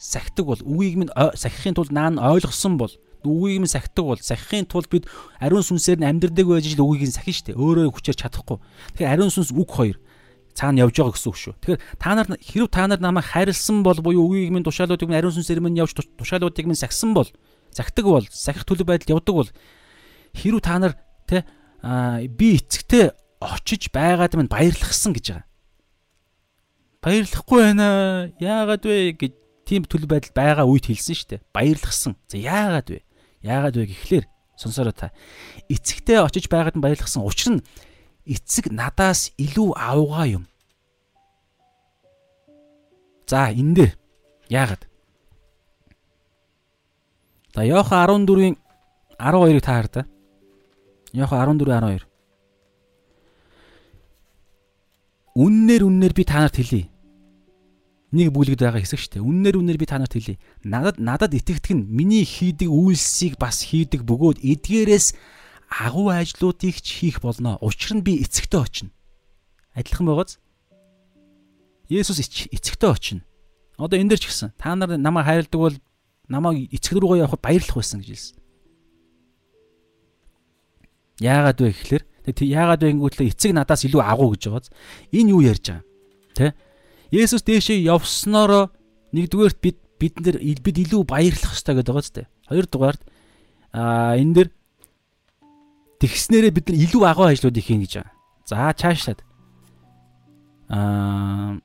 [0.02, 2.90] сахидаг бол үгийг минь сахихын тулд наа нь ойлгосон бол
[3.22, 5.06] үгийг минь сахидаг бол сахихын тулд бид
[5.38, 8.58] ариун сүнсээр нь амьдрдаг байж л үгийг нь сахин штэ өөрөө хүчээр чадахгүй.
[8.98, 10.02] Тэгэхээр ариун сүнс үг хоёр
[10.58, 11.54] цаана явж байгаа гэсэн үг шүү.
[11.62, 15.38] Тэгэхээр та нар хэрв та нар намайг хайрлсан бол буюу үгийг минь тушаалуудыг минь ариун
[15.38, 17.30] сүнсээр минь явж тушаалуудыг минь сахисан бол
[17.70, 19.50] сахидаг бол сахих төлөв байдал явдаг бол
[20.34, 20.98] хэрв та нар
[21.30, 21.46] тэ
[22.26, 25.49] би эцэгтэй очиж байгаад минь баярлахсан гэж байгаа.
[27.00, 27.88] Баярлахгүй байна.
[28.36, 29.32] Яагаад вэ гэж
[29.64, 31.46] тийм төлөв байдал байгаа үед хэлсэн шүү дээ.
[31.56, 32.12] Баярлахсан.
[32.28, 33.00] За яагаад вэ?
[33.40, 34.26] Яагаад вэ гэхлээр
[34.60, 35.08] сонсороо та.
[35.72, 37.24] Эцэгтэй очиж байгаад нь баярлахсан.
[37.24, 37.64] Учир нь
[38.28, 40.44] эцэг надаас илүү авгаа юм.
[43.24, 43.92] За энэ дээр
[44.52, 44.84] яагаад?
[47.56, 48.56] За Иохан 14-ийн
[49.16, 50.02] 12-ыг та хар та.
[51.16, 52.09] Иохан 14:12.
[55.38, 56.90] Үннээр үннээр би та нарт хэлье.
[58.10, 59.22] Нэг бүлэгд байгаа хэсэг шүү дээ.
[59.22, 60.42] Үннээр үннээр би та нарт хэлье.
[60.66, 65.14] Надад надад итгэдэг нь миний хийдэг үйлсийг бас хийдэг бөгөөд эдгээрээс
[65.70, 67.54] агуу ажлуудыг ч хийх болно.
[67.62, 68.90] Учир нь би эцэгтэй очино.
[69.78, 70.42] Адилхан байгааз.
[71.86, 72.18] Есүс
[72.50, 73.22] эцэгтэй очино.
[73.78, 75.76] Одоо энэ дэр ч гэсэн та нар намайг хайрладаг бол
[76.26, 78.36] намайг эцэг рүүгээ явахад баярлах байсан гэж хэлсэн.
[81.22, 84.68] Яагаад вэ гэхээр яагаад вэ гэнгүүтлээ эцэг надаас илүү агуу гэж байгааз.
[85.12, 85.84] Энэ юу ярьж байгаа?
[86.36, 86.54] Тэ?
[87.10, 88.70] Есүс дээшээ явснароо
[89.12, 92.24] нэгдүгээрт бид бид нар бид илүү баярлах хэрэгтэй гэдэг байгаа зү.
[92.48, 93.02] Хоёрдугаарт
[93.76, 94.48] аа энэ дэр
[96.00, 98.14] тэгснээрээ бид нар илүү агуу ажлуудыг хийн гэж байгаа.
[98.48, 99.20] За цаашлаад
[100.72, 101.60] аа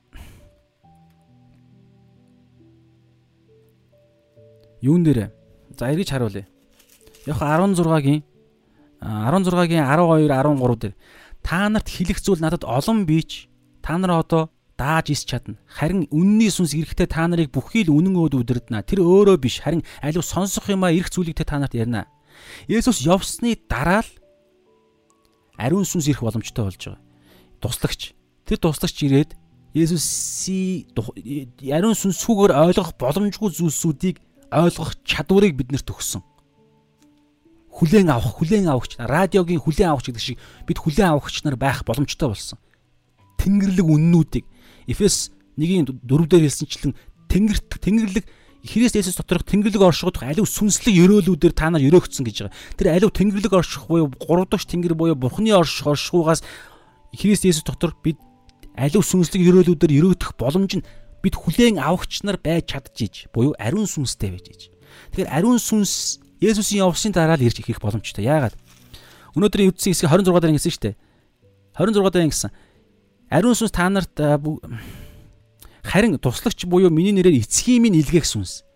[4.82, 5.32] юун дээр
[5.78, 6.46] за эргэж харуулъя.
[7.26, 8.22] Яг 16-гийн
[9.00, 10.94] 16-гийн 12 13 дээр
[11.42, 13.48] та нарт хэлэх зүйл надад олон бийч
[13.82, 15.56] та нар одоо дааж ис чадна.
[15.66, 18.84] Харин үнний сүнс эрэхтэй та нарыг бүхий л үнэн өөд үдэрдэнэ.
[18.84, 22.04] Тэр өөрөө биш харин аливаа сонсох юмаа эрх зүйлийг та нарт ярина.
[22.68, 24.10] Есүс явсны дараа л
[25.56, 27.00] ариун сүнс ирэх боломжтой болж байгаа.
[27.60, 28.12] Туслагч.
[28.44, 29.30] Тэр туслагч ирээд
[29.76, 30.88] Есүсийн
[31.68, 34.16] ариун сүнсгүйгээр ойлгох боломжгүй зүйлсүүдийг
[34.48, 36.24] ойлгох чадварыг биднэрт өгсөн.
[37.76, 42.32] Хүлээн авах, хүлээн авахч, радиогийн хүлээн авахч гэдэг шиг бид хүлээн авахч нар байх боломжтой
[42.32, 42.58] болсон.
[43.36, 44.48] Тэнгэрлэг үннүүдийг
[44.88, 45.28] Эфес
[45.60, 46.96] 1-ийн 4-дээр хэлсэнчлэн
[47.28, 48.24] тэнгэрт тэнгэрлэг
[48.66, 52.56] Христ Есүс доторх тэнгэрлэг оршиход аливаа сүнслэг өрөөлүүдээр та нар өрөөгдсөн гэж байгаа.
[52.74, 56.42] Тэр аливаа тэнгэрлэг орших буюу 3 дахь тэнгэр буюу Бурхны орших оршихугаас
[57.14, 58.18] Христ Есүс дотор бид
[58.74, 60.86] аливаа сүнслэг өрөөлүүдээр өрөөгдөх боломж нь
[61.22, 64.70] бид хүлээн авахч нар байж чадчих буюу ариун сүнстэй байж.
[65.14, 68.24] Тэгэхээр ариун сүнс Есүсийн явсны дараа л ирж ирэх боломжтой.
[68.24, 68.54] Яагаад?
[69.36, 70.96] Өнөөдрийн үдсийн хэсэг 26 дээр ингэсэн шүү дээ.
[71.76, 72.50] 26 дээр ингэсэн.
[73.32, 74.14] Ариун сүнс та нарт
[75.86, 78.66] харин туслагч буюу миний нэрээр эцгийн минь илгээх сүнс.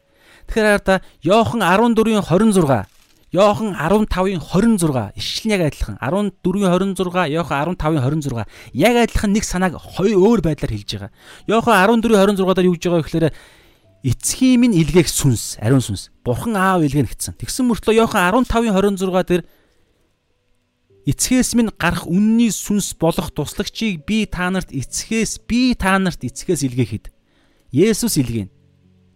[0.48, 2.88] Тэгэхээр та Йохан 14-ийн 26
[3.30, 9.78] Йохан 15-ийн 26 ишлэн яг адилхан 14-ийн 26 Йохан 15-ийн 26 яг адилхан нэг санааг
[9.78, 11.10] хоёр өөр байдлаар хэлж байгаа.
[11.46, 13.26] Йохан 14-ийн 26 дээр юу гэж байгаа вэ гэхээр
[14.02, 16.08] эцгийн минь илгээх сүнс, ариун сүнс.
[16.24, 17.36] Бурхан аав илгээнэ гэсэн.
[17.36, 19.42] Тэгсэн мөртлөө Йохан 15-ийн 26 дээр
[21.04, 26.64] эцгээс минь гарах үнний сүнс болох туслагчийг би та нарт эцгээс би та нарт эцгээс
[26.64, 27.12] илгээхэд
[27.72, 28.52] Есүс илгээнэ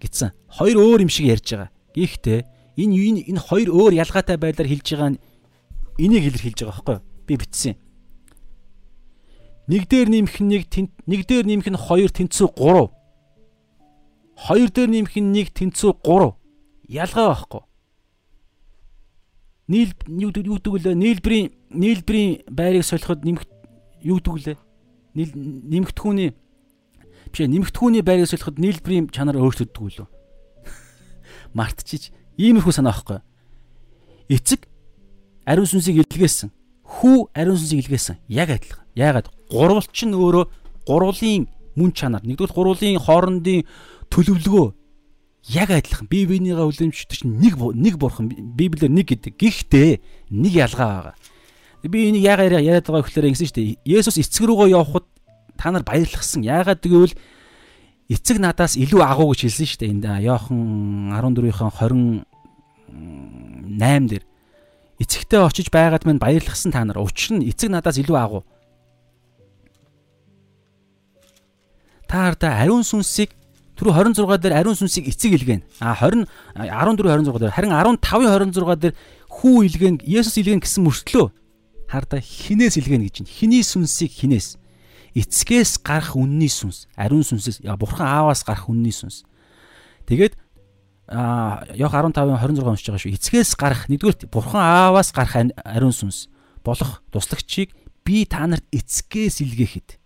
[0.00, 0.30] гэсэн.
[0.52, 1.70] Хоёр өөр юм шиг ярьж байгаа.
[1.96, 2.40] Гэхдээ
[2.76, 5.22] энэ энэ хоёр өөр ялгаатай байдлаар хэлж байгаа нь
[5.98, 7.04] энийг илэрхийлж байгаа байхгүй юу?
[7.24, 7.74] Би бичсэн.
[9.68, 10.62] Нэг дээр нэмэх нь нэг
[11.08, 13.03] нэг дээр нэмэх нь хоёр тэнцүү 3.
[14.36, 16.34] Хоёр дээр нэмэх нь нэг тэнцүү 3.
[16.88, 17.62] Ялгаа байхгүй.
[19.68, 20.94] Нийл юу гэдэг вэ?
[20.94, 23.48] Нийлбэрийн нийлбэрийн байрыг солиход нэмэх
[24.02, 24.58] юу гэдэг лээ?
[25.14, 26.34] Нийл нэмэгдэхүүний
[27.32, 30.08] биш ээ нэмэгдэхүүний байрыг солиход нийлбэрийн чанар өөрчлөгддөг үлээ.
[31.56, 32.12] Мартчих.
[32.36, 33.22] Иймэрхүү санаа байхгүй.
[34.28, 34.68] Эцэг
[35.46, 36.50] ариун сүнсийг илгээсэн.
[36.84, 38.20] Хүү ариун сүнсийг илгээсэн.
[38.28, 38.84] Яг адилхан.
[38.98, 39.30] Яагаад?
[39.48, 40.44] Гурвалч нь өөрөө
[40.84, 42.22] гурвлын мөн чанар.
[42.26, 43.64] Нэгдүгээр гурвлын хоорондын
[44.14, 44.66] төлөвлөгөө
[45.58, 49.34] яг адилхан бие биенийгээ үлэмжтэй чинь нэг нэг бурхан библиэр нэг гэдэг.
[49.36, 49.90] Гэхдээ
[50.30, 51.16] нэг ялгаа байгаа.
[51.84, 53.76] Би энийг яагаад яриад байгаа гэхээр ингэсэн шүү дээ.
[53.84, 55.04] Есүс эцэг рүүгээ явхад
[55.60, 56.40] та нар баярлахсан.
[56.40, 57.12] Яагаад гэвэл
[58.08, 59.92] эцэг надаас илүү агуу гэж хэлсэн шүү дээ.
[59.92, 62.24] Энд Йохан 14-ийн
[62.88, 64.24] 28 дээр
[64.96, 67.04] эцэгтэй очиж байгаад минь баярлахсан та нар.
[67.04, 68.48] Учир нь эцэг надаас илүү агуу.
[72.08, 73.36] Та хардаа ариун сүнсийг
[73.74, 75.62] түрүү 26 дээр ариун сүнсийг эцэг илгээнэ.
[75.82, 78.94] А 20 14 26 дээр харин 15-ийн 26 дээр
[79.30, 81.26] хүү илгээнэ, Есүс илгээнэ гэсэн мөртлөө
[81.90, 83.34] харда хинээс илгээнэ гэж байна.
[83.34, 84.58] Хиний сүнсийг хинээс
[85.14, 89.22] эцгээс гарах үнний сүнс, ариун сүнсээс бурхан ааваас гарах үнний сүнс.
[90.06, 90.34] Тэгээд
[91.06, 93.14] а Йох 15-ын 26 уншиж байгаа шүү.
[93.14, 96.26] Эцгээс гарах нэгдүгээр бурхан ааваас гарах ариун сүнс
[96.64, 97.70] болох туслагчийг
[98.02, 100.00] би та нарт эцгээс илгээхэд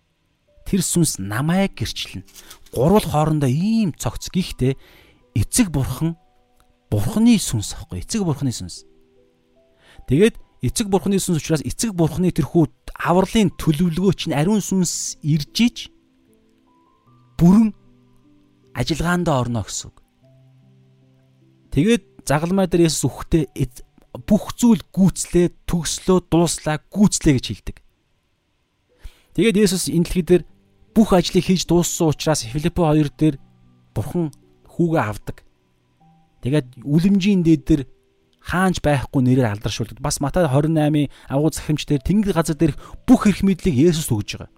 [0.69, 2.29] тэр сүнс намайг гэрчлэн.
[2.77, 4.77] Гурвал хоорондоо ийм цогц гихтээ
[5.33, 6.21] эцэг бурхан
[6.93, 8.85] бурханы сүнс аахгүй эцэг бурханы сүнс.
[10.05, 12.69] Тэгээд эцэг бурхны сүнс учраас эцэг бурхны тэрхүү
[13.01, 15.77] авралын төлөвлөгөө чинь ариун сүнс ирж иж
[17.41, 17.73] бүрэн
[18.75, 19.97] ажиллагаандаа орно гэсэн үг.
[21.73, 23.47] Тэгээд загалмай дээр Есүс үхтээ
[24.27, 27.77] бүх зүйл гүйцлээ, төгслөө, дууслаа, гүйцлээ гэж хэлдэг.
[29.39, 30.43] Тэгээд Есүс энэ дэлхий дээр
[30.95, 33.37] бүх ажлыг хийж дууссан учраас Филиппо 2 дээр
[33.95, 34.33] бурхан
[34.69, 35.43] хүүгээ авдаг.
[36.43, 37.83] Тэгээд үлэмжийн дээд дээр
[38.41, 40.01] хаанч байхгүй нэрээр алдаршуулдаг.
[40.01, 44.51] Бас Матай 28-ийн агуу захимч дээр тэнгэр газар дээрх бүх эрх мэдлийг Есүс өгж байгаа.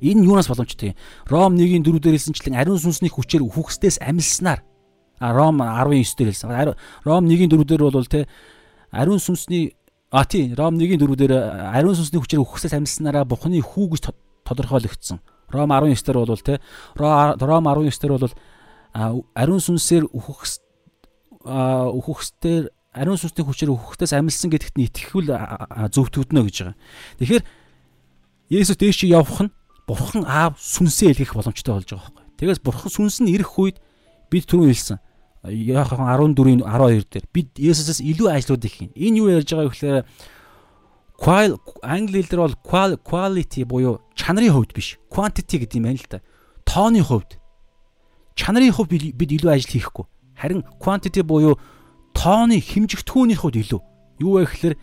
[0.00, 0.96] Энэ юунаас боломжтой юм?
[1.28, 4.64] Ром 1-ийн 4 дээр хэлсэнчлэн ариун сүнсний хүчээр үхэгсдээс амилснаар
[5.20, 6.76] а Ром 19 дээр хэлсэн.
[7.04, 8.28] Ром 1-ийн 4 дээр бол те
[8.92, 9.76] ариун сүнсний
[10.10, 11.32] а тий Ром 1-ийн 4 дээр
[11.74, 14.08] ариун сүнсний хүчээр үхэгсдээс амилснараа Бухны хүү гэж
[14.50, 15.22] тодорхойлогдсон.
[15.50, 16.60] Ром 19 дээр бол те
[16.98, 18.34] Ром 19 дээр бол
[18.92, 20.60] ариун сүнсээр үхэгс
[21.46, 22.64] үхэгсдээр
[22.94, 25.30] ариун сүнсний хүчээр үхэгтээс амилсан гэдэгт нь итгэхүүл
[25.94, 26.76] зөвтгөгднө гэж байгаа.
[27.22, 27.44] Тэгэхээр
[28.50, 29.54] Есүс дээш явах нь
[29.86, 32.26] бурхан аав сүнсээ илгэх боломжтой болж байгаа байхгүй.
[32.42, 33.78] Тэгээс бурхан сүнс нь ирэх үед
[34.26, 34.98] бид түрүү хэлсэн.
[35.46, 36.02] Яахан
[36.34, 38.90] 14-ийн 12 дээр бид Есүсээс илүү ажлууд их хийн.
[38.98, 39.98] Энэ юу ярьж байгаа вэ гэхээр
[41.20, 44.96] qual англи хэлээр бол qual quality буюу чанарын хувьд биш.
[45.12, 46.24] Quantity гэдэг юм байна л да.
[46.64, 47.36] Тооны хувьд.
[48.34, 50.08] Чанарын хувьд бид илүү ажил хийхгүй.
[50.40, 51.60] Харин quantity буюу
[52.16, 53.80] тооны хэмжигдэхүүний хувьд илүү.
[54.24, 54.74] Юу вэ гэхээр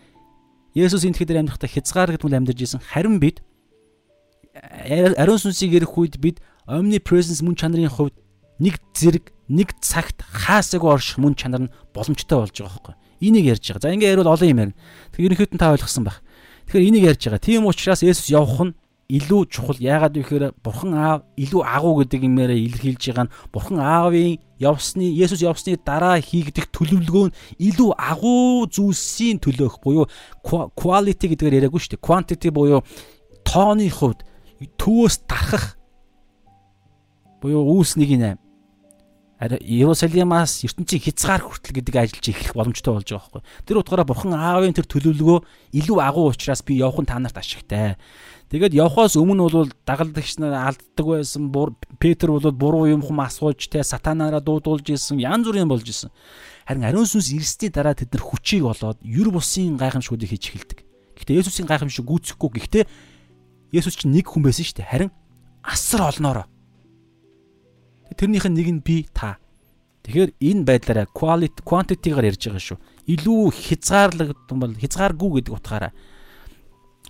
[0.78, 2.78] Есүс энэ дэлхийд амьдрахдаа хязгаар гэдэг нь амьдарч исэн.
[2.86, 3.42] Харин бид
[4.54, 6.38] ариун сүнсийг ирэх үед бид
[6.70, 8.14] omnipresence мөн чанарын хувьд
[8.62, 12.94] нэг зэрэг нэг цагт хаасаагүй орших мөн чанар нь боломжтой болж байгаа байхгүй.
[13.22, 13.82] Энийг ярьж байгаа.
[13.82, 14.76] За ингээ ярил олон юм ярина.
[15.14, 16.22] Тэгэхээр ерөнхийдөө та ойлгосон байх.
[16.68, 17.40] Тэгэхээр энийг ярьж байгаа.
[17.40, 18.76] Тийм учраас Есүс явах нь
[19.08, 19.80] илүү чухал.
[19.80, 25.08] Яагаад вэ гэхээр Бурхан Аав илүү агуу гэдэг юмээрээ илэрхийлж байгаа нь Бурхан Аавын явсны
[25.08, 30.12] Есүс явсны дараа хийгдэх төлөвлөгөө нь илүү агуу зүйлсийн төлөөх буюу
[30.44, 32.04] quality гэдгээр яриаггүй шүү дээ.
[32.04, 32.84] Quantity буюу
[33.48, 34.28] тооны хувьд
[34.76, 35.80] төвөөс дарахах
[37.40, 38.47] буюу үүс 1-8
[39.38, 43.42] Иерусалимаас ертөнцийн хязгаар хүртэл гэдэг ажиллаж эхлэх боломжтой болж байгаа байхгүй.
[43.70, 45.38] Тэр утгаараа бурхан аавын тэр төлөвлөгөө
[45.78, 47.94] илүү агуу учраас би явах нь та нарт ашигтай.
[48.50, 51.54] Тэгээд явхоос өмнө бол дагалдагч нар алддаг байсан.
[52.02, 55.22] Петр бол буруу юм хүм асууж те сатанаараа дуудуулж исэн.
[55.22, 56.10] Янз бүрийн болж исэн.
[56.66, 60.78] Харин ариун сүнс ирсний дараа тэд нар хүчийг олоод юр бусын гайхамшгуудыг хийж эхэлдэг.
[61.14, 62.50] Гэхдээ Есүсийн гайхамшиг гүйцэхгүй.
[62.58, 62.84] Гэхдээ
[63.70, 64.90] Есүс чинь нэг хүн байсан шүү дээ.
[64.90, 65.10] Харин
[65.62, 66.48] асар олноороо.
[68.16, 69.36] Тэрнийх нь нэг нь би та.
[70.04, 72.78] Тэгэхээр энэ байдлаараа quality quantity-гаар ярьж байгаа шүү.
[73.12, 75.92] Илүү хязгаарлагдсан бол хязгааргүй гэдэг утгаараа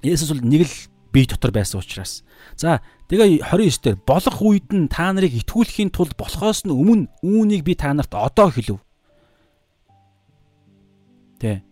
[0.02, 0.74] Есүс бол нэг л
[1.14, 2.22] бие дотор байсан учраас.
[2.54, 7.62] За тэгээ 29 дээр болох үед нь та нарыг итгүүлэхийн тулд болохоос нь өмнө үүнийг
[7.62, 8.78] би та нарт одоо хэлв.
[11.38, 11.62] Тэ.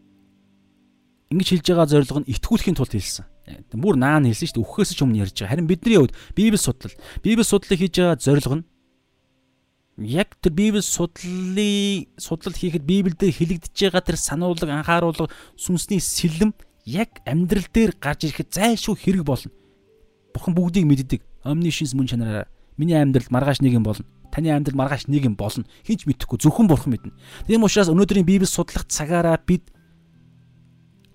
[1.30, 3.26] Ингэж хэлж байгаа зорилго нь итгүүлэхийн тулд хэлсэн
[3.74, 4.64] бүр наан хэлсэн шүү дээ.
[4.66, 5.52] Үххээс ч өмнө ярьж байгаа.
[5.54, 8.64] Харин бидний хувьд Библи судлал, Библи судлалыг хийж байгаа зорилго нь
[9.98, 16.52] яг тэр Библи судлалын судлал хийхэд Библиэд хэлэгдэж байгаа тэр сануулга, анхааруулга, сүнсний сэлэм
[16.84, 19.52] яг амьдрал дээр гарч ирэхэд зайлшгүй хэрэг болно.
[20.34, 21.20] Бурхан бүгдийг мэддэг.
[21.44, 22.46] Omniscience мөн чанараараа
[22.76, 24.04] миний амьдралд маргааш нэг юм болно.
[24.30, 25.64] Таны амьдрал маргааш нэг юм болно.
[25.88, 27.16] Хинч мэдэхгүй зөвхөн бурхан мэднэ.
[27.48, 29.72] Тийм учраас өнөөдрийн Библи судлах цагаараа бид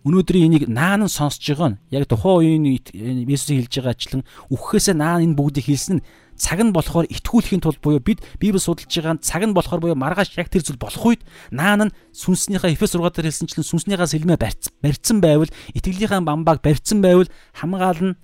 [0.02, 5.38] өнөөдрийн энийг наан сонсож байгаа нь яг тухайн үеийн Иесусийн хэлж байгаачлан үххээсээ наан энэ
[5.38, 6.06] бүгдийг хэлсэн нь
[6.42, 10.34] цаг нь болохоор итгүүлэхийн тулд буюу бид Библи судалж байгаа цаг нь болохоор буюу маргааш
[10.42, 11.22] яг тэр зүйл болох үед
[11.54, 14.42] наан нь сүнснийхээ Эфес 6 дээр хэлсэнчлэн сүнснийхээ сэлмээ
[14.82, 18.18] барьцсан байвал итгэлийнхаа бамбааг барьцсан байвал хамгаал нь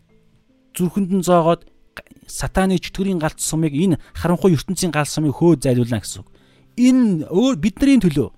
[0.74, 1.70] зүрхэнд нь зоогоод
[2.26, 6.30] сатаны чөтгөрийн галт сумыг энэ харанхуй ертөнцийн галт сумыг хөөд зайлуулна гэсэн үг.
[6.78, 8.30] Энэ өөр бидний төлөө.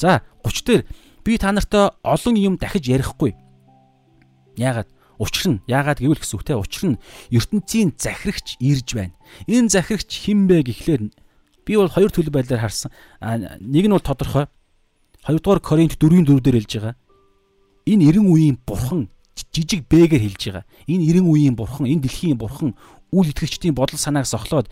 [0.00, 0.82] За 30 дээр
[1.24, 3.36] би та нартай олон юм дахиж ярихгүй.
[4.56, 4.88] Яагаад?
[5.22, 7.00] Учир нь яагаад гэвэл гэсэн үгтэй учир нь
[7.30, 9.14] ертөнцийн захирагч ирж байна.
[9.46, 11.02] Энэ захирагч хэн бэ гэхлээр
[11.62, 12.90] би бол хоёр төлөв байдлаар харсан.
[13.62, 14.50] Нэг нь бол тодорхой.
[15.22, 16.94] Хоёрдугаар Коринт 4-ийн 4 дээр хэлж байгаа.
[17.86, 19.06] Энэ 90 үеийн бурхан
[19.54, 20.66] жижиг бэгээр хэлж байгаа.
[20.90, 22.74] Энэ 90 үеийн бурхан, энэ дэлхийн бурхан
[23.14, 24.66] үл итгэгчдийн бодол санааг сохлоод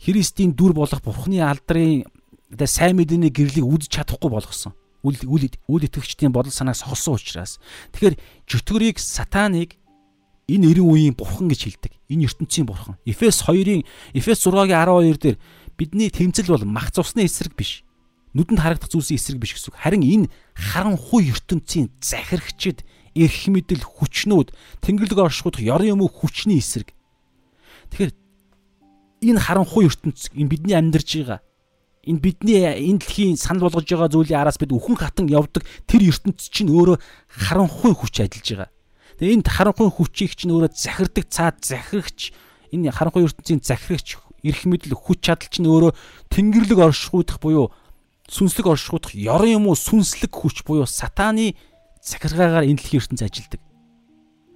[0.00, 2.08] Христийн дүр болох бурханы алдрын
[2.64, 4.72] сайн мэдээний гэрлийг үдж чадахгүй болгосон
[5.04, 5.20] үл
[5.68, 7.60] үл итгэгчдийн бодол санааг сохолсон учраас
[7.92, 8.16] тэгэхээр
[8.48, 9.76] чөтгөрийг сатаныг
[10.48, 11.92] энэ 90 үеийн бурхан гэж хэлдэг.
[12.08, 12.96] Энэ ертөнцийн бурхан.
[13.04, 15.36] Эфес 2-ын Эфес 6-гийн 12 дээр
[15.76, 17.84] бидний тэмцэл бол мах цусны эсрэг биш.
[18.36, 19.80] Нүдэнд харагдах зүйлсийн эсрэг биш гэсэн үг.
[19.80, 22.84] Харин энэ харанхуй ертөнцийн захирагчид
[23.16, 24.52] эрх мэдэл хүчнүүд
[24.84, 26.92] тэнгэрлэг оршихуйдах ёрын уу хүчний эсрэг.
[27.94, 28.12] Тэгэхээр
[29.32, 31.40] энэ харанхуй ертөнц энэ бидний амьдарч байгаа
[32.04, 36.52] энэ бидний энэ дэлхийн санал болгож байгаа зүйлийн араас бид үхэн хатан явдаг тэр ертөнц
[36.52, 38.70] чинь өөрөө харанхуй хүч ажиллаж байгаа.
[39.18, 42.34] Тэгээ энэ харанхуй хүчийг чинь өөрөө захирдаг цаад захирагч
[42.74, 45.92] энэ харанхуй ертөнцийн захирагч эрх мэдэл хүч чадал чинь өөрөө
[46.28, 47.72] тэнгэрлэг оршихуйдах буюу
[48.28, 51.56] сүнслэг оршихуйдах ёрон юм уу сүнслэг хүч буюу сатааны
[52.04, 53.60] захиргаагаар энэ дэлхийн ертөнц ажилладаг.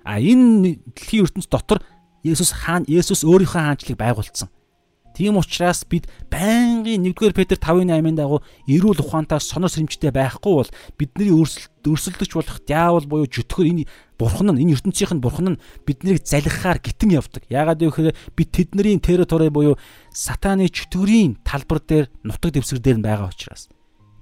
[0.04, 1.80] А энэ дэлхийн ертөнц дотор
[2.26, 4.50] Есүс хаан Есүс өөрийнхөө хаанчлыг байгуулсан.
[5.18, 8.38] Тийм учраас бид байнгын 1-р Петр 5:8-ын дагуу
[8.70, 14.62] эрүүл ухаантай сонор сэрэмжтэй байхгүй бол бидний өрсөлдөгч болох диавол буюу жүтгэр энэ бурхан нь
[14.62, 17.42] энэ ертөнцийнх нь бурхан нь биднийг залхихаар гитэн явдаг.
[17.50, 19.74] Яагаад гэвэл бид тэдний территори буюу
[20.14, 23.66] сатаны чөтгөрийн талбар дээр нутаг дэвсгэр дээр байгаа учраас.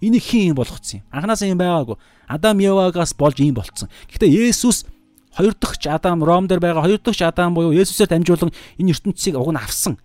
[0.01, 1.12] Энийг хин юм болгоцсон юм.
[1.12, 2.01] Анханасаа юм байгаагүй.
[2.24, 3.93] Адам Евагаас болж юм болцсон.
[4.09, 4.89] Гэхдээ Есүс
[5.36, 9.52] хоёр дахь Адам Ром дээр байгаа хоёр дахь Адам буюу Есүсээр дамжуулан энэ ертөнцийг уг
[9.52, 10.01] нь авсан.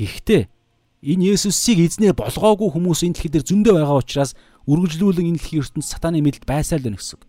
[0.00, 0.48] Гэхдээ
[1.04, 4.32] энэ Есүсийг эзнээ болгоогүй хүмүүс энэ дэлхий дээр зөндөө байгаа учраас
[4.64, 7.24] үргэлжлүүлэн энэ дэлхийн ертөнд сатааны мэдэлд байсаар л байна гэсэн үг.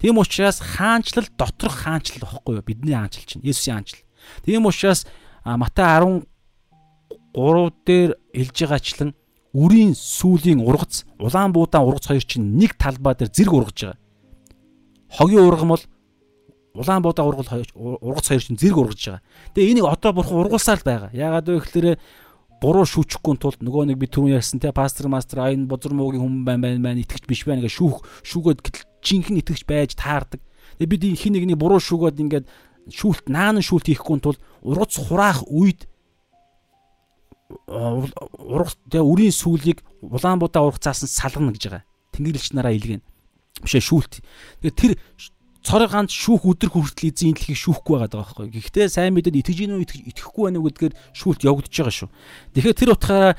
[0.00, 2.64] Тийм учраас хаанчлал доторх хаанчлал واخгүй юу?
[2.64, 4.04] Бидний хаанчлал чинь Есүсийн хаанчлал.
[4.44, 5.04] Тийм учраас
[5.44, 6.24] Матай 13
[7.84, 9.10] дээр хэлж байгаачлан
[9.54, 13.98] үрийн сүлийн ургац, улаан буудаан ургац хоёр чинь нэг талбай дээр зэрэг ургаж байгаа.
[15.14, 15.84] Хогийн ургам бол
[16.74, 19.22] улаан буудаа ургал ургац хоёр чинь зэрэг ургаж байгаа.
[19.54, 21.10] Тэгээ энийг одоо бурхан ургуулсаар л байгаа.
[21.14, 21.98] Яагаад вэ гэхээр
[22.58, 26.42] буруу шүүчихгүй тулд нөгөө нэг би түрүүн ярьсан те пастор мастер айн бузар муугийн хүн
[26.42, 30.40] байна байна байна итгэж биш байна гэж шүүх шүүгээд гэтэл жинхэнэ итгэж байж таардаг.
[30.80, 32.46] Тэгээ бид хин нэгний буруу шүүгээд ингээд
[32.90, 35.86] шүүлт наан шүүлт хийхгүй тул ургац хураах үед
[37.68, 41.84] ургац тэгээ үрийн сүлийг улаан буудаа ургацаас нь салгана гэж байгаа.
[42.16, 43.02] Тэнгэрлэгч нараа илгэн.
[43.62, 44.24] Бишээ шүүлт.
[44.64, 44.92] Тэгээ тэр
[45.64, 48.52] цорын ганц шүүх өдөр хүртэл эзэн энэ дэлхийг шүүхгүй байгаа байхгүй.
[48.52, 52.10] Гэхдээ сайн мэдээд итгэж гинөө итгэхгүй байна уу гэдгээр шүүлт явагдаж байгаа шүү.
[52.52, 53.32] Тэгэхээр тэр утгаараа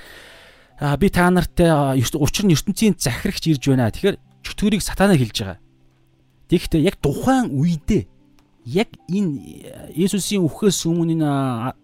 [0.97, 1.69] би та нартай
[2.01, 3.93] учир нь ертөнцийн захирагч ирж байна.
[3.93, 5.59] Тэгэхээр чөтгөрийг сатанаа хэлж байгаа.
[6.49, 8.09] Тэгэхдээ яг тухайн үедээ
[8.65, 11.29] яг энэ Есүсийн үхээс өмнө энэ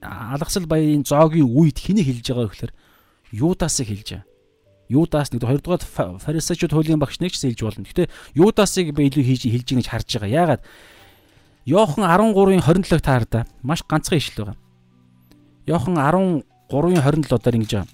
[0.01, 2.73] алгасал баярын зоогийн үед хэнийг хэлж байгаа вэ гэхээр
[3.38, 4.31] Юдасыг хэлж байгаа.
[4.91, 7.88] Юдаас нэг хоёрдугаар фарисеучуд хуулийн багш нэг ч хэлж болно.
[7.88, 10.35] Гэхдээ Юдасыг би илүү хийж хэлж байгаа гэж харж байгаа.
[10.35, 10.61] Яагаад?
[11.65, 13.47] Йохан 13-ын 27-ыг таарда.
[13.63, 14.57] Маш ганцхан ишл байгаа.
[15.69, 17.89] Йохан 13-ын 27-оор ингэж байгаа.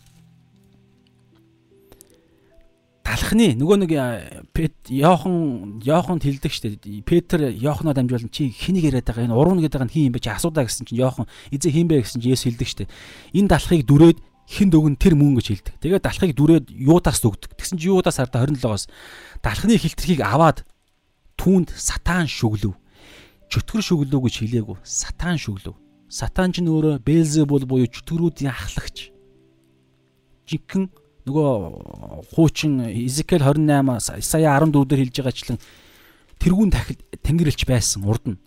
[3.08, 3.92] Талхны нөгөө нэг
[4.52, 6.76] Пет Йохан Йоханд хэлдэг штэ.
[7.08, 10.30] Петр Йоханоо дамжуулан чи хэнийг яриад байгаа энэ урууна гэдэг нь хин юм бэ чи
[10.30, 12.92] асуудаа гэсэн чинь Йохан эзэн хин бэ гэсэн чинь Есүс хэлдэг штэ.
[13.32, 15.76] Энэ далхыг дүрээд хин дөгн тэр мөн гэж хэлдэг.
[15.84, 17.52] Тэгээд далхыг дүрээд юудаас өгдөг.
[17.60, 18.88] Тэгсэн чи юудаас хардаа 27-оос
[19.44, 20.64] далхны хилтерхийг аваад
[21.36, 22.80] түүнд сатан шүглөв.
[23.52, 24.78] Чөтгөр шүглөв гэж хэлээгүү.
[24.88, 25.76] Сатан шүглөв.
[26.08, 29.12] Сатан ч нөөрэ Белзебул буюу чөтгөрүүдийн ахлагч.
[30.48, 30.88] Жинхэнэ
[31.28, 31.52] нөгөө
[32.32, 35.60] хуучин Изекэл 28 сая 14 дээр хэлж байгаачлан
[36.40, 38.40] тэрүүн тахил тэнгэрлэгч байсан урд нь.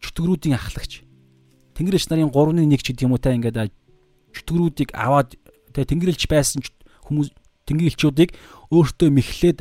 [0.00, 1.04] Чөтгөрүүдийн ахлагч.
[1.76, 3.68] Тэнгэрлэгч нарын 3-ны 1 ч гэдэг юм уу та ингээд
[4.34, 5.34] чөтгөрүүдийг аваад
[5.74, 6.60] тэгээ тэнгэрэлж байсан
[7.06, 7.28] хүмүүс
[7.66, 8.30] тэнгэрэлчүүдийг
[8.70, 9.58] өөртөө мэхлээд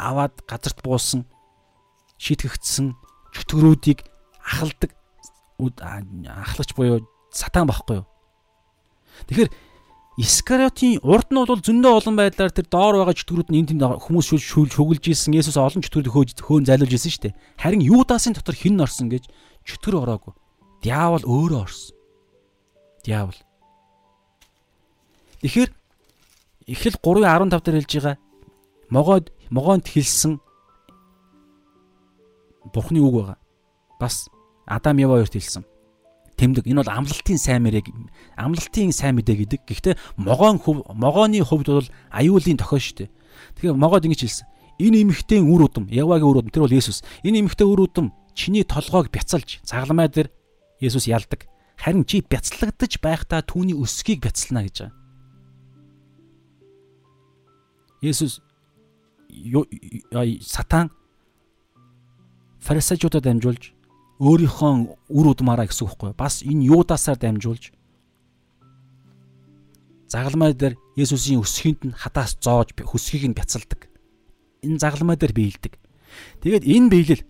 [0.00, 1.28] аваад газарт буусан
[2.20, 2.96] шийтгэгдсэн
[3.36, 4.04] чөтгөрүүдийг
[4.40, 4.96] ахалдаг
[5.60, 8.06] ахлагч буюу сатан байхгүй юу.
[9.28, 9.50] Тэгэхээр
[10.20, 14.36] Искариотын урд нь бол зөндөө олон байдлаар тэр доор байгаа чөтгөрүүд нь энэ тэнд хүмүүс
[14.36, 17.38] шүглж ийсэн Есүс олон чөтгөрүүд хөөн зайлуулж ийсэн шүү дээ.
[17.56, 19.32] Харин Юдасын дотор хэн орсон гэж
[19.64, 20.36] чөтгөр ороогүй.
[20.84, 21.96] Диавол өөрөө орсон.
[23.00, 23.38] Диавол
[25.40, 25.70] Тэгэхээр
[26.68, 28.16] Эхлэл 3:15 дээр хэлж байгаа
[28.90, 30.38] могоод могоонд хэлсэн
[32.74, 33.38] Бурхны үг байгаа.
[33.98, 34.28] Бас
[34.66, 35.64] Адам Ява хоёрт хэлсэн.
[36.36, 37.88] Тэмдэг энэ бол амлалтын сайн мэрэг
[38.36, 39.60] амлалтын сайн мэдээ гэдэг.
[39.64, 40.60] Гэхдээ могоон
[40.92, 43.10] могооны хувьд бол аюулын тохиол шүү дээ.
[43.56, 44.46] Тэгэхээр могоод ингэж хэлсэн.
[44.80, 47.04] Энэ эмэгтэй үр удам, Явагийн үр удам тэр бол Есүс.
[47.24, 50.28] Энэ эмэгтэй үр удам чиний толгойг бяцалж цагламай дээр
[50.80, 51.48] Есүс ялдаг.
[51.76, 54.99] Харин чи бяцлагдаж байхдаа түүний өсгийг бяцлана гэж байгаа.
[58.00, 58.40] Есүс
[60.42, 60.90] сатан
[62.60, 63.72] фарисеучудад дамжуулж
[64.20, 64.72] өөрийнхөө
[65.08, 67.72] үр удмаараа гэсэн үг байхгүй бас энэ юудасаар дамжуулж
[70.10, 73.86] загалмай дээр Есүсийн өсгийнд нь хадаас зоож хөсгийг нь бяцалдаг.
[74.66, 75.78] Энэ загалмай дээр биелдэг.
[76.42, 77.22] Тэгээд энэ биелэл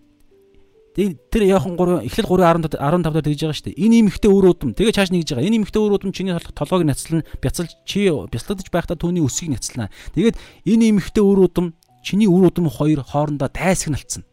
[0.90, 3.78] Тэр Яохан 3 эхлэл 3 15 дээр тэгж байгаа шүү дээ.
[3.78, 4.74] Энэ имэгтэй өөр удам.
[4.74, 5.46] Тэгээ чааш нэгж байгаа.
[5.46, 9.94] Энэ имэгтэй өөр удам чиний толгойг няцлан бяцалж чи бяцлагдаж байхдаа түүний өсгийг няцлана.
[10.18, 10.34] Тэгээд
[10.66, 14.26] энэ имэгтэй өөр удам чиний өөр удам хоёр хоорондоо тайсагналцсан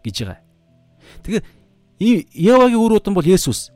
[0.00, 0.40] гэж байгаа.
[1.20, 1.44] Тэгээ
[2.32, 3.68] Явагийн өөр удам бол Есүс.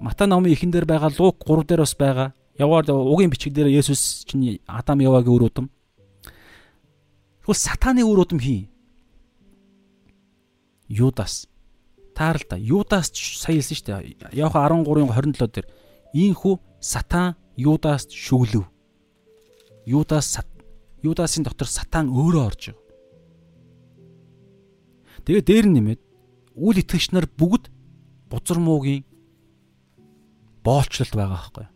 [0.00, 2.32] Мата номын эхэн дээр байгаа Лук 3 дээр бас байгаа.
[2.56, 5.68] Яваар угийн бичиг дээр Есүс чинь Адам Явагийн өөр удам.
[7.44, 8.72] Тэгвэл сатаны өөр удам хий
[10.88, 11.48] Юдас.
[12.16, 12.56] Таарал та.
[12.56, 14.32] Юдас сая хэлсэн шүү дээ.
[14.32, 15.66] Яохан 13-ын 27 дээр
[16.12, 18.66] ийхүү сатан Юдас шүглөв.
[19.86, 20.36] Юдас
[21.02, 22.86] Юдасын дотор сатан өөрөө орж байгаа.
[25.22, 26.00] Тэгээ дээр нэмээд
[26.58, 27.70] үл итгэгч нар бүгд
[28.26, 29.06] бузар муугийн
[30.66, 31.66] боолчлолт байгаа байхгүй.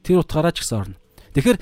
[0.00, 0.96] Тэр утгаараа ч гэсэн орно.
[1.36, 1.58] Тэгэхээр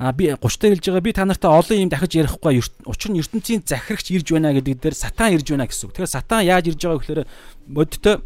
[0.00, 3.20] а би 30 та хэлж байгаа би та нартай олон юм дахиж ярихгүй учир нь
[3.20, 5.92] ертөнцийн захирагч ирж байна гэдэг дээр сатан ирж байна гэсэн үг.
[5.92, 7.22] Тэгэхээр сатан яаж ирж байгаа гэхээр
[7.68, 8.16] модтой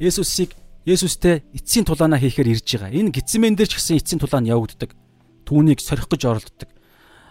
[0.00, 0.56] Есүсийг
[0.88, 2.88] Есүстэй эцсийн тулаанаа хийхээр ирж байгаа.
[2.88, 4.96] Энэ гитсмэн дээр ч гэсэн эцсийн тулаан явагддаг.
[5.44, 6.72] Түүнийг сорих гэж оролддог.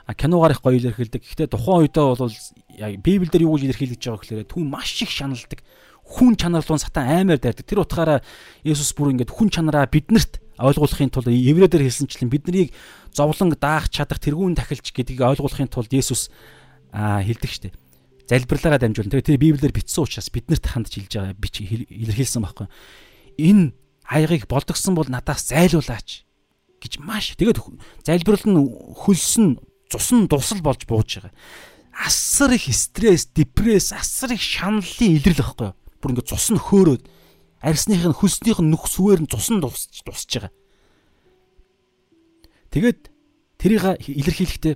[0.06, 1.26] А киногаар их гоё илэрхийлдэг.
[1.26, 2.30] Гэхдээ тухайн үедээ бол
[2.78, 5.66] яг Библиэлд юу гэж илэрхийлж байгаа гэхээр түүн маш их шаналдаг.
[6.06, 7.66] Хүн чанар руу сатан аймаар дайрдаг.
[7.66, 8.22] Тэр утгаараа
[8.62, 12.76] Есүс бүр ингээд хүн чанараа биднэрт ойлгуулахын тулд еврейдэр хэлсэнчлэн биднийг
[13.16, 16.28] зовлон даах чадах тэрүүн тахилч гэдгийг ойлгуулахын тулд Есүс
[16.92, 17.76] хэлдэг штеп
[18.30, 19.10] залбирлаараа дамжуулна.
[19.10, 22.68] Тэгээ тэр Библиэр бичсэн учраас биднэрт хандж хэлж байгаа бич илэрхийлсэн байхгүй.
[23.42, 23.74] Энэ
[24.06, 26.30] аягыг болдгсон бол надаас зайлуулаач
[26.78, 27.34] гэж маш.
[27.42, 27.58] Тэгээд
[28.06, 28.62] залбирал нь
[29.02, 29.58] хөлсөн,
[29.90, 31.34] цусн дусал болж бууж байгаа.
[32.06, 35.74] Асар их стресс, депресс, асар их шаналлын илрэл байхгүй.
[35.98, 37.04] Бүр ингээд цус нь хөөрөөд
[37.62, 40.52] арьсных нь хөлснийх нь нүх сүвээр нь цус нь дусж дусж байгаа.
[42.72, 43.00] Тэгээд
[43.60, 44.76] тэрийг илэрхийлэхдээ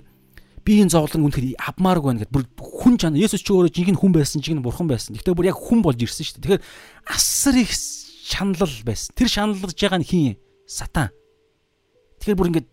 [0.64, 4.12] би энэ зовлон үнэхээр авмааргүй байна гэд бүр хүн чана Есүс ч өөрөө жинхэнэ хүн
[4.16, 5.12] байсан, жинхэнэ бурхан байсан.
[5.12, 6.60] Гэхдээ бүр яг хүн болж ирсэн шүү дээ.
[6.60, 6.64] Тэгэхээр
[7.12, 9.12] асар их шаналл байсан.
[9.12, 11.12] Тэр шаналлаж байгаа нь хин сатан.
[12.20, 12.68] Тэгэхээр бүр ингээд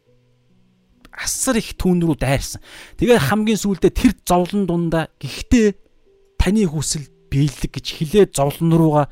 [1.12, 2.64] асар их түүн рүү дайрсан.
[2.96, 5.76] Тэгээд хамгийн сүүлдээ тэр зовлон дундаа гэхдээ
[6.40, 9.06] таны хүсэл биелдэг гэж хилээд зовлон руугаа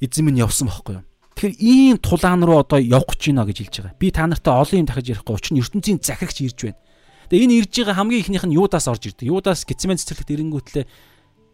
[0.00, 1.04] эзэн минь явсан байхгүй юу?
[1.38, 3.98] Тэгэхээр ийм тулаан руу одоо явах гэж байна гэж хэлж байгаа.
[4.02, 5.34] Би та нартай олон юм дахиж ярихгүй.
[5.38, 6.80] Учир нь ертөнцийн захирагч ирж байна.
[7.30, 9.30] Тэгээ энэ ирж байгаа хамгийн ихнийх нь Юдаас орж ирдэг.
[9.30, 10.84] Юдаас Гецмен цэцэрлэгт ирэнгүүтлээ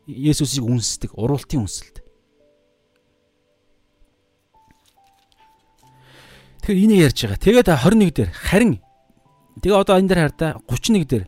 [0.08, 2.04] Есүсийг үнсдэг, уруултын үнсэлт.
[6.64, 7.40] Тэгэхээр энийг ярьж байгаа.
[7.44, 8.72] Тэгээд 21 дээр харин
[9.60, 11.24] тэгээ одоо энэ дээр хар та 31 дээр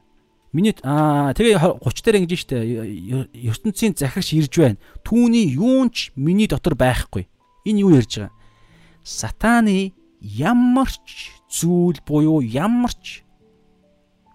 [0.57, 2.57] миний аа тэгээ 30 дээр ингэж штэ
[3.37, 4.81] ертөнцийн захирагч ирж байна.
[5.05, 7.29] Түүний юунч миний дотор байхгүй.
[7.69, 8.33] Энэ юу ярьж байгаа?
[9.05, 9.93] Сатаны
[10.25, 13.21] ямарч зүйл буюу ямарч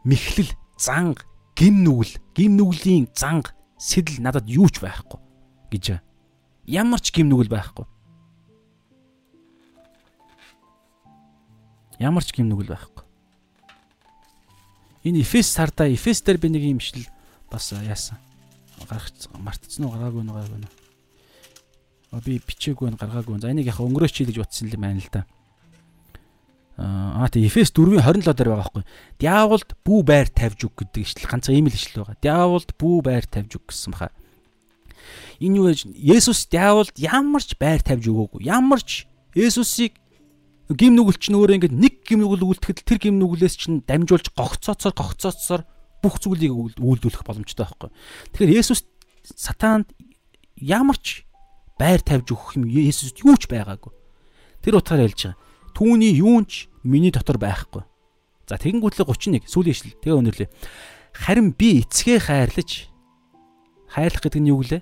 [0.06, 1.26] мэхлэл занг
[1.58, 5.18] гим нүгэл гим нүглийн занг сэтэл надад юу ч байхгүй
[5.74, 6.06] гэж.
[6.70, 7.90] Ямарч гим нүгэл байхгүй.
[12.02, 13.01] Ямар ч гимнүгэл байхгүй.
[15.04, 17.08] Энэ Эфес сарда Эфес дээр би нэг юм шил
[17.50, 18.18] бас яасан.
[18.90, 20.70] Гарах мартцсан уу гараагүй нэг гараагүй.
[22.26, 23.40] Би бичээгүй нь гаргаагүй.
[23.42, 25.26] За энийг яг өнгөрөөч чи гэж утсан юм байна л да.
[26.78, 28.84] Аа тий Эфес 4:27 дээр байгаа байхгүй.
[29.18, 32.18] Диаволд бүү байр тавьж өг гэдэг ишл ганцхан ийм л ишл байгаа.
[32.22, 34.10] Диаволд бүү байр тавьж өг гэсэн баха.
[35.42, 35.78] Энэ юу вэ?
[35.98, 38.46] Есүс диаволд ямар ч байр тавьж өгөөгүй.
[38.46, 39.98] Ямар ч Есүсийг
[40.78, 44.94] гим нүгэлч нь өөрөө ингээд нэг гим нүгэл үлдэхэд тэр гим нүглээс чинь дамжуулж гогцооцоор
[44.94, 45.62] гогцооцоор
[46.02, 47.90] бүх зүйлийг үйлдвэрлэх боломжтой байхгүй.
[48.34, 48.86] Тэгэхээр Есүс
[49.26, 49.94] сатаанд
[50.58, 51.26] ямар ч
[51.78, 53.94] байр тавьж өгөх юм Есүст юу ч байгаагүй.
[54.62, 55.40] Тэр утгаараа хэлж байгаа.
[55.74, 57.86] Түүний юунч миний дотор байхгүй.
[58.46, 60.50] За тэгэнгүүтлээ 31 сүүлийн ишл тэгээ өнөрлөө.
[61.16, 62.92] Харин би эцгээ хайрлаж
[63.88, 64.82] хайрлах гэдэг нь юу гэлээ?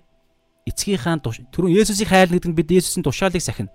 [0.70, 3.74] Эцгийнхаа түрүүн Есүсийг хайрлах гэдэг нь бид Есүсийн тушаалыг сахина.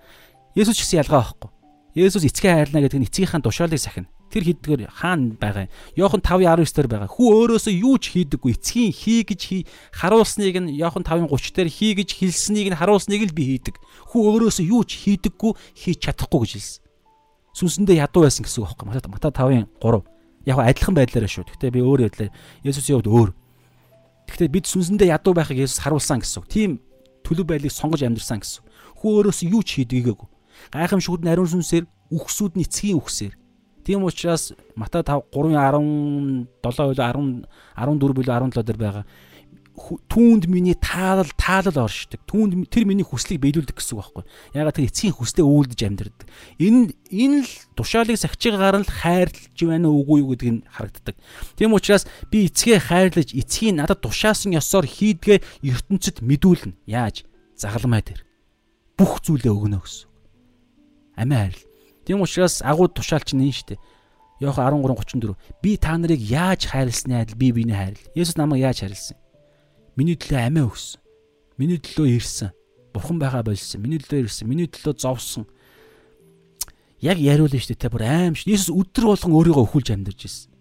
[0.55, 1.51] Есүс ч гэсэн ялгаа байхгүй.
[1.95, 4.11] Есүс эцгээ хайрлана гэдэг нь эцгийнхаа тушаалыг сахина.
[4.27, 5.75] Тэр хийдгээр хаана байгаа юм?
[5.95, 7.07] Йохан 5:19 дээр байгаа.
[7.07, 8.51] Хүү өөрөөсөө юу ч хийдэггүй.
[8.51, 9.63] Эцгийн хий гэж
[9.95, 13.79] харуулсныг нь Йохан 5:30 дээр хий гэж хэлснийг нь харуулсныг л би хийдэг.
[14.11, 16.83] Хүү өөрөөсөө юу ч хийдэггүй, хийж чадахгүй гэж хэлсэн.
[17.63, 19.07] Сүнсэндээ ядуу байсан гэсэн үг байхгүй.
[19.15, 20.03] Мата 5:3.
[20.51, 21.47] Яг адилхан байдлаараа шүү.
[21.47, 22.35] Гэхдээ би өөр байдлаар
[22.67, 23.31] Есүсийн хувьд өөр.
[24.35, 26.51] Гэхдээ бид сүнсэндээ ядуу байхыг Есүс харуулсан гэсэн үг.
[26.51, 26.71] Тийм
[27.23, 28.67] төлөв байлыг сонгож амьдрсан гэсэн.
[28.99, 30.34] Хүү өөрөөсөө юу ч хийдэггээгүй
[30.73, 31.85] гайхамшгууд нь ариун сүнсээр
[32.15, 33.35] үхсүүд нь эцгийн үхсээр.
[33.85, 37.45] Тийм учраас Матай 5 3:17 болоо 10
[37.77, 39.05] 14 болоо 17 дээр байгаа
[39.75, 42.23] түүнд миний таалал таалал оршдог.
[42.31, 44.25] Түүнд тэр миний хүслийг биелүүлдэг гэсэн үг байхгүй.
[44.55, 46.31] Ягаад тэр эцгийн хүслээ үүлдэж амьдрдаг.
[46.63, 51.19] Энэ энэ л тушаалыг сахижгаар нь хайрлж байна уугүй юу гэдг нь харагддаг.
[51.59, 56.79] Тийм учраас би эцгээ хайрлаж эцгийн надад тушаасан ёсоор хийдгээ ертөнцид мэдүүлнэ.
[56.87, 57.27] Яаж?
[57.59, 58.23] Загалмай дээр.
[58.95, 60.14] Бүх зүйлээ өгнө гэсэн
[61.17, 61.63] амиа хайрл.
[62.05, 63.79] Тийм учраас агуу тушаалч нь дээ.
[64.41, 68.01] Йохан 13:34 би та нарыг яаж хайрлсны адил би биний хайрл.
[68.15, 69.17] Есүс намайг яаж хайрлсан?
[69.97, 71.01] Миний төлөө амиа өгсөн.
[71.59, 72.51] Миний төлөө ирсэн.
[72.93, 73.81] Бурхан байгаа болсон.
[73.81, 74.49] Миний төлөө ирсэн.
[74.49, 75.47] Миний төлөө зовсон.
[77.01, 78.43] Яг яриулна дээ те бүр аимш.
[78.47, 80.54] Есүс өдр болгон өөрийгөө өхүүлж амьдарч ирсэн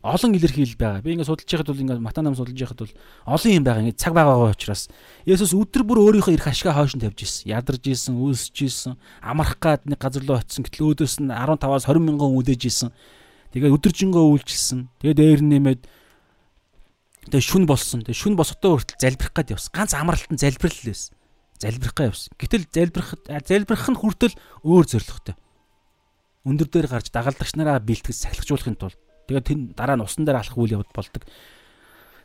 [0.00, 1.04] олон илэрхийлэл байгаа.
[1.04, 2.94] Би ингээд судалж байхад бол ингээд матанам судалж байхад бол
[3.28, 3.84] олон юм байгаа.
[3.84, 4.88] Ингээд цаг байгаа учраас
[5.28, 7.52] Есүс өдөр бүр өөрийнхөө эрх ашгаа хойш нь тавьж ирсэн.
[7.52, 10.64] Ядарж ирсэн, өөсөж ирсэн, амрах гад нэг газар руу очисон.
[10.64, 12.88] Гэтэл өөдөөс нь 15-аас 20 мянган үлээж ирсэн.
[13.52, 14.88] Тэгээд өдөржингөө үйлчилсэн.
[15.04, 15.80] Тэгээд дээр нэмээд
[17.28, 18.00] Тэгээ шүн болсон.
[18.00, 19.70] Тэгээ шүн босгодоо хүртэл залбирах гээд явсан.
[19.76, 21.12] Ганц амралтанд залбирал байсан.
[21.60, 22.30] Залбирах гээд явсан.
[22.40, 25.36] Гэтэл залбирах залбирах нь хүртэл өөр зоригтой.
[26.48, 28.96] Өндөр дээр гарч дагалдагч нараа бэлтгэж сахилгажуулахын тулд
[29.30, 31.22] тэгээд тэн дараа нь усан дээр алах үйл явд болдог.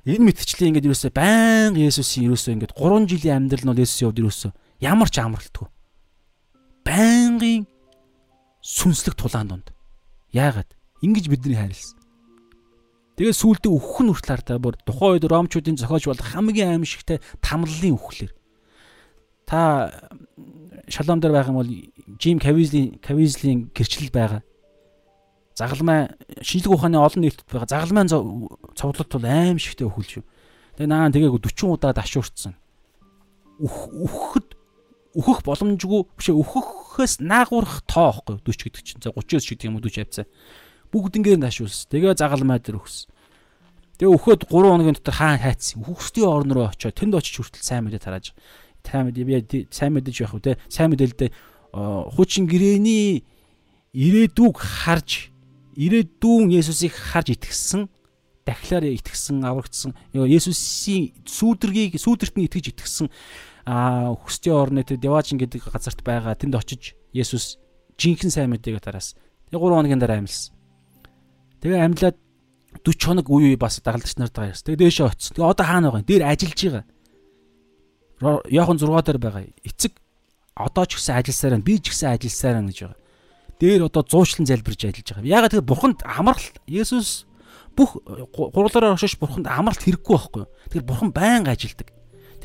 [0.09, 4.21] Энэ мэтгчлийн ингээд юусоо баян Есүсийн юусоо ингээд 3 жилийн амьдрал нь бол Есүсийн хувьд
[4.25, 4.51] юусоо
[4.81, 5.69] ямар ч амралтгүй.
[6.85, 7.65] Байнгын
[8.61, 9.67] сүнслэг тулаан донд.
[10.33, 10.69] Яагаад?
[11.05, 11.97] Ингиж бидний хайрлсан.
[13.15, 17.95] Тэгээд сүултээ өөх нь хүртэл хартаа бүр тухайн үед ромчуудын зохиож болох хамгийн аимшигтай тамлалын
[17.95, 18.33] үхлэр.
[19.47, 19.89] Та
[20.89, 21.71] шалом дээр байх юм бол
[22.19, 24.41] Жим Кавизлийн Кавизлийн гэрчлэл байгаа.
[25.55, 26.11] Загалмай
[26.43, 27.71] шинжлэх ухааны олон нийтэд байгаа.
[27.71, 30.23] Загалмай цовдлолт бол аимшигтай өхөл шүү.
[30.75, 32.59] Тэгээ наа тэгээ 40 удаа дашуурцсан.
[33.63, 34.47] Үх үхэхэд
[35.15, 38.99] өөхөх боломжгүй биш өөхөхөөс наагуурах тоо ихгүй 40 гэдэг чинь.
[38.99, 40.27] За 30-оос шиг тийм үү 40 авцаа
[40.91, 41.87] бүгднгээр нь ашуулсан.
[41.87, 43.07] Тэгээ загалмай дээр өгсөн.
[43.95, 45.87] Тэгээ өхөөд 3 хоногийн дотор хаан хайцсан.
[45.87, 48.35] Үхсдийн орн руу очиод тэнд очиж хүртэл сайн мэдээ тарааж.
[48.83, 50.59] Сайн мэдээ сайн мэдээж явах үү те.
[50.67, 51.31] Сайн мэдээлэлдээ
[51.71, 53.23] хуучин гэрээний
[53.95, 55.34] ирээдүг харж
[55.75, 57.87] ирээдүүн Есүсийг харж итгэсэн
[58.47, 63.07] дахлаар итгэсэн аврагдсан Есүсийн сүүдэргийг сүүдэрт нь итгэж итгэсэн
[63.65, 67.57] хөстийн орны тэр Деважин гэдэг газарт байгаа тэнд очиж Есүс
[67.97, 69.17] жинхэнэ сайн мэдээгээ тараас.
[69.49, 70.53] Тэгээ 3 хоногийн дараа амьлсан.
[71.63, 72.17] Тэгээ амьлаад
[72.83, 74.61] 40 хоног үе үе бас дагалдагч нарт байгаа юм.
[74.61, 75.33] Тэгээ дээшээ очсон.
[75.33, 76.09] Тэгээ одоо хаана байгаа юм?
[76.11, 76.85] Дээр ажиллаж байгаа.
[78.51, 79.43] Яохон 6 дээр байгаа.
[79.63, 79.93] Эцэг
[80.53, 82.99] одоо ч гэсэн ажилласаар би ч гэсэн ажилласаар гэж байгаа.
[83.59, 85.25] Дээр одоо зуушлан залбирж ажиллаж байгаа.
[85.25, 87.23] Ягаад тэгээ бурханд амрал Есүс
[87.75, 90.51] бүх гурлаараа оршиж бурханд амралт хэрэггүй байхгүй юу?
[90.71, 91.91] Тэгэхээр бурхан байнга ажилдаг.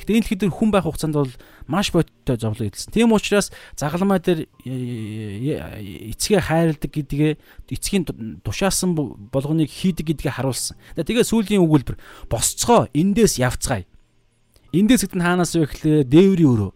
[0.00, 1.34] Гэхдээ энэ дэлхийд хүн байх хугацаанд бол
[1.68, 2.94] маш бодиттой зовлон эдэлсэн.
[2.94, 7.36] Тийм учраас загалмай дээр э, э, эцгээ хайрладаг гэдгээ
[7.68, 8.08] эцгийн
[8.40, 10.80] тушаасан болгоныг хийдэг гэдгээ харуулсан.
[10.96, 12.00] Тэгээ сүүлийн өгүүлбэр
[12.32, 13.84] босцгоо эндээс явцгаая.
[14.72, 16.70] Эндээс гэдэг нь хаанаас вэ гэхлээр дээврийн өрөө.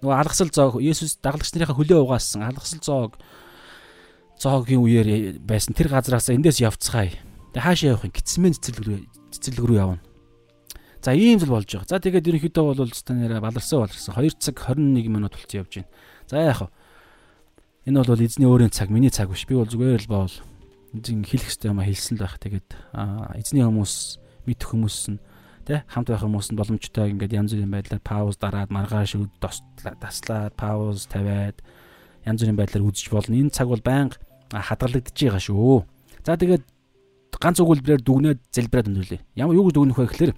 [0.00, 3.12] Нөгөө алгасал зоог Есүс дагалгч нарынхаа хөлөө угаасан алгасал зоог
[4.40, 7.12] зоогийн үеэр байсан тэр газараас эндээс явцгаая.
[7.56, 8.12] Тэгээ хаашаа явах юм?
[8.12, 10.02] Гитсмэн цэцэрлэг цэцэрлэг рүү явна.
[11.00, 11.88] За ийм зүйл болж байгаа.
[11.88, 15.90] За тэгээд ерөнхийдөө бол станараа баларсан баларсан 2 цаг 21 минут болцсон явж байна.
[16.28, 16.68] За яах вэ?
[17.86, 19.46] Энэ бол эзний өөрийн цаг, миний цаг биш.
[19.46, 20.34] Би бол зүгээр л боол
[20.92, 22.36] эзэн хэлэх ёстой юм а хэлсэн л байх.
[22.42, 22.68] Тэгээд
[23.38, 23.94] эзний хүмүүс
[24.50, 25.20] мэдэх хүмүүс нь
[25.66, 29.18] тэ хамт байх хүмүүс нь боломжтой ингээд янз бүрийн байдлаар пауз дараад маргааш
[30.02, 31.58] таслаад пауз тавиад
[32.26, 33.38] янз бүрийн байдлаар үзэж болно.
[33.38, 34.18] Энэ цаг бол байнга
[34.50, 35.86] хадгалагдаж байгаа шүү.
[36.26, 36.64] За тэгээд
[37.38, 39.20] ганц өгүүлбэрээр дүгнээд залбираад өнгөрлөө.
[39.38, 40.32] Ямар юу гэж дүгнэх вэ гэхээр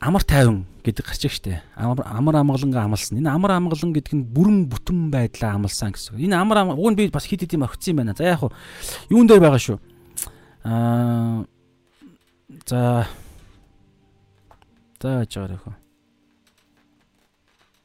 [0.00, 1.60] амар тайван гэдэг гарч их штэ.
[1.76, 3.20] Амар амар амгалангаа амлсан.
[3.20, 6.16] Энэ амар амгалан гэдэг нь бүрэн бүтэн байдлаа амлсан гэсэн.
[6.16, 8.16] Энэ амар уг нь би бас хит хит юм юм байна.
[8.16, 8.50] За яг хуу
[9.12, 9.78] юун дээр байгаа шүү.
[10.64, 11.44] Аа
[12.64, 13.06] за
[15.00, 15.68] за жаарах.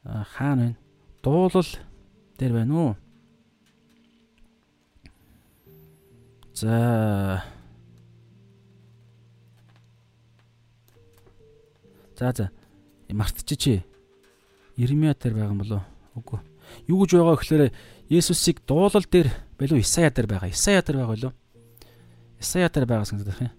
[0.04, 0.85] Аа хаана вэ?
[1.26, 1.66] Дуулал
[2.38, 2.96] дээр байна уу?
[6.54, 7.42] За
[12.14, 12.50] За за.
[13.10, 13.82] Мартчихжээ.
[14.76, 15.82] Ирмиа дээр байгаа юм болов?
[16.14, 16.38] Үгүй.
[16.86, 17.74] Юу гэж байгаа гэхээр
[18.06, 19.26] Есүсийг дуулал дээр
[19.58, 20.54] болов Исая дээр байгаа.
[20.54, 21.34] Исая дээр байгаа болов?
[22.38, 23.50] Исая дээр байгаа санагдах юм.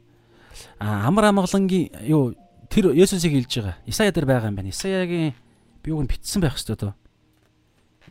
[0.80, 2.32] А амар амгалангийн юу
[2.72, 3.76] тэр Есүсийг хэлж байгаа.
[3.84, 4.72] Исая дээр байгаа юм байна.
[4.72, 5.36] Исаягийн
[5.84, 7.07] би юуг нь битсэн байх хэвээр дөө.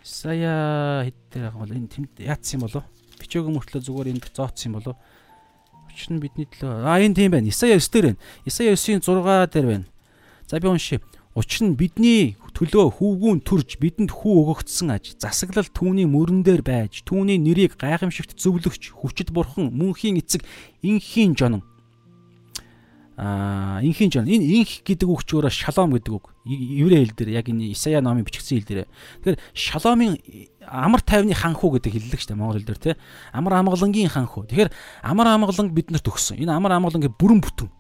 [0.07, 2.85] Исая хэд дээр байгаа бол энэ тэнд яатсан юм болов?
[3.19, 4.95] Бичээгүй мөртлөө зүгээр энд зооцсон юм болов?
[5.91, 6.87] Учир нь бидний төлөө.
[6.87, 7.51] А энэ тийм байна.
[7.51, 8.21] Исая 9 дээр байна.
[8.47, 9.87] Исая 9-ийн 6 дээр байна.
[10.47, 11.03] За би уншия.
[11.35, 17.03] Учир нь бидний төлөө хүүгүүн төрж бидэнд хүү өгөгдсөн аж засаглал түүний мөрөн дээр байж
[17.03, 20.47] түүний нэрийг гайхамшигт зөвлөгч хүчит бурхан мөнхийн эцэг
[20.81, 21.67] инхийн жонон
[23.17, 26.37] аа инхийн жон энэ инх гэдэг үг ч өөрө шалом гэдэг үг.
[26.45, 28.89] Еврей хэл дээр яг энэ Исая номын бичигдсэн хэл дээр.
[29.25, 30.21] Тэгэхээр шаломын
[30.69, 32.95] амар тайвны ханхуу гэдэг хэллэг шүү дээ монгол хэл дээр тий
[33.33, 34.71] амар амгалангийн ханхуу тэгэхээр
[35.01, 36.45] амар амгалан биднэрт өгсөн.
[36.45, 37.73] Энэ амар амгалангийн бүрэн бүтэн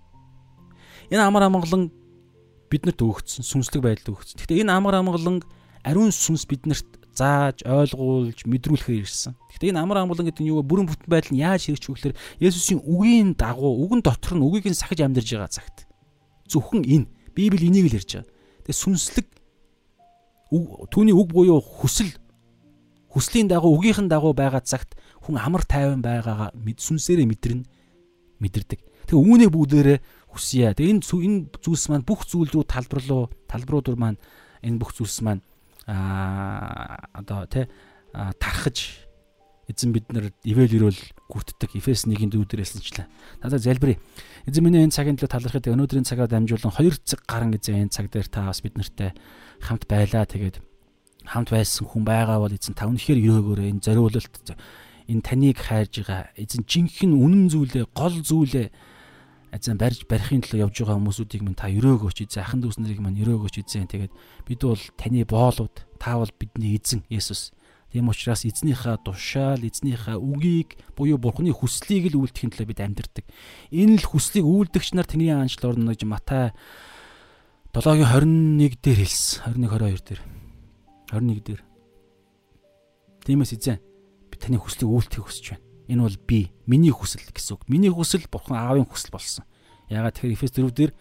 [1.12, 1.92] энэ амар амгалан
[2.72, 4.40] биднэрт өгөгдсөн сүнслэг байдал өгөгдсөн.
[4.40, 5.44] Гэхдээ энэ амар амгалан
[5.86, 9.32] ариун сүнс биднэрт зааж, ойлгуулж, мэдрүүлэхээр ирсэн.
[9.56, 10.68] Гэхдээ энэ амар амгалан гэдэг нь юу вэ?
[10.68, 14.68] Бүрэн бүтэн байдал нь яаж хэрэгч вэ гэхээр Есүсийн үгийн дагуу, үгэн дотор нь үгийг
[14.68, 15.88] нь сахиж амьдарж байгаа цагт.
[16.46, 17.08] Зөвхөн энэ.
[17.32, 18.28] Библи энийг л ярьж байгаа.
[18.68, 19.26] Тэгээ сүнслэг
[20.92, 22.12] түүний үг буюу хүсэл
[23.10, 27.64] хүслийн дагуу үгийнхэн дагуу байгаа цагт хүн амар тайван байгаагаа сүнсээрээ мэдэрнэ
[28.38, 28.80] мэдэрдэг.
[29.08, 29.98] Тэгээ үүнээ бүгдээрээ
[30.30, 30.76] хүсье.
[30.76, 34.20] Тэгээ энэ энэ зүйлс маань бүх зүйл рүү талбарлуу талбарууд маань
[34.60, 35.40] энэ бүх зүйлс маань
[35.86, 37.66] аа одоо тий
[38.12, 39.06] тархаж
[39.66, 43.06] эзэн бид нар ивэл ирүүл гүтдэг Эфес 1-ийн 4 дээр хэлсэнчлээ.
[43.42, 43.98] Надад залбирая.
[44.46, 48.06] Эзэн минь энэ цагийн төлөө талархад өнөөдрийн цагаар дамжуулан 2 цаг гарan эзэн энэ цаг
[48.06, 49.10] дээр та бас бид нартай
[49.58, 50.22] хамт байлаа.
[50.22, 50.62] Тэгээд
[51.26, 53.74] хамт байсан хүн байгаа бол эзэн та үнэхээр өрөөгөөрэй.
[53.74, 54.54] Энэ зориулалт
[55.10, 58.70] энэ таныг хайрж байгаа эзэн жинхэнэ үнэн зүйлээ гол зүйлээ
[59.54, 63.20] эзэн барьж барихын төлөө явж байгаа хүмүүсүүдийг минь та өрөөгөөч эзэн ахын дүүс нарыг минь
[63.22, 64.12] өрөөгөөч эзэн тэгээд
[64.46, 67.54] бид бол таны боолууд та бол бидний эзэн Есүс
[67.96, 73.24] Тийм учраас эзнийхээ тушаал, эзнийхээ үгийг буюу бурхны хүслийг л үйлдэхин төлөө бид амьдэрдэг.
[73.72, 76.52] Энэ л хүслийг үйлдэгч нар Тэнгэрийн аанчл орно гэж Матай
[77.72, 79.54] 7-гийн 21 дээр хэлсэн.
[79.54, 80.20] 21 22 дээр.
[81.08, 81.62] 21 дээр.
[83.24, 83.78] Тиймээс эзэн
[84.28, 85.65] би таны хүслийг үйлдэхийг хүсэж байна.
[85.86, 87.62] Энэ бол би, миний хүсэл гэсэн үг.
[87.70, 89.44] Миний хүсэл бурхан аавын хүсэл болсон.
[89.86, 90.92] Яагаад тэгэхээр Эфес 4 дээр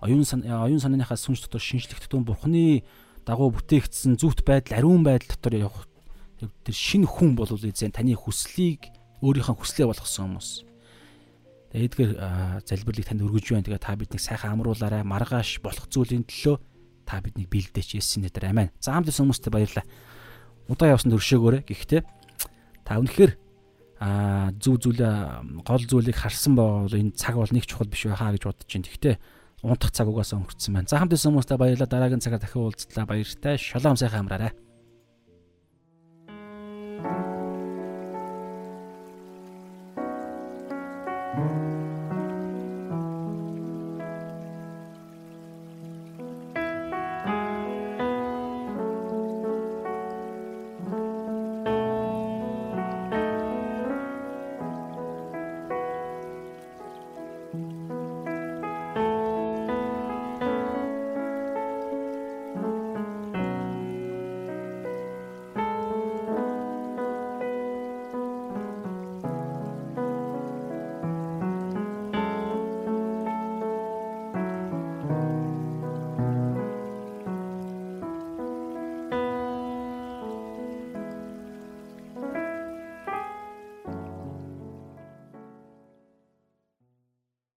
[0.00, 2.86] оюун сан оюун санааныхаа сүнж дотор шинжлэхдэгтэн бурханы
[3.26, 5.90] дагуу бүтээгдсэн зүвт байдал, ариун байдал дотор явах
[6.38, 8.94] тэр шинэ хүн бол эзэн таны хүслийг
[9.26, 10.50] өөрийнхөө хүслээ болгосон хүмүүс.
[11.74, 12.12] Тэгээ эдгээр
[12.62, 13.66] залбирлыг танд өргөж байна.
[13.66, 15.02] Тэгээ та биднийг сайхан амруулаарай.
[15.02, 16.56] Маргааш болох зүйлийн төлөө
[17.04, 17.98] та биднийг бэлдээч.
[17.98, 18.72] Есүсийн нэрээр амин.
[18.80, 19.84] За хамт хүмүүстээ баярлалаа.
[20.70, 21.66] Удаа явсан төршөөгөөрэй.
[21.68, 22.02] Гэхдээ
[22.86, 23.36] та үнэхээр
[23.98, 28.42] а зүв зүйлээ гол зүйлийг харсан бол энэ цаг бол нэг чухал биш байхаа гэж
[28.46, 28.86] бодож байна.
[28.86, 29.14] Гэхдээ
[29.66, 30.86] унтах цаг угаасаа өнгөрцөн байна.
[30.86, 31.90] За хамт хүмүүс хүмүүстээ баярлалаа.
[31.90, 33.10] Дараагийн цагаар дахин уулзлаа.
[33.10, 33.58] Баяртай.
[33.58, 34.54] Шалом сайхан амраарай.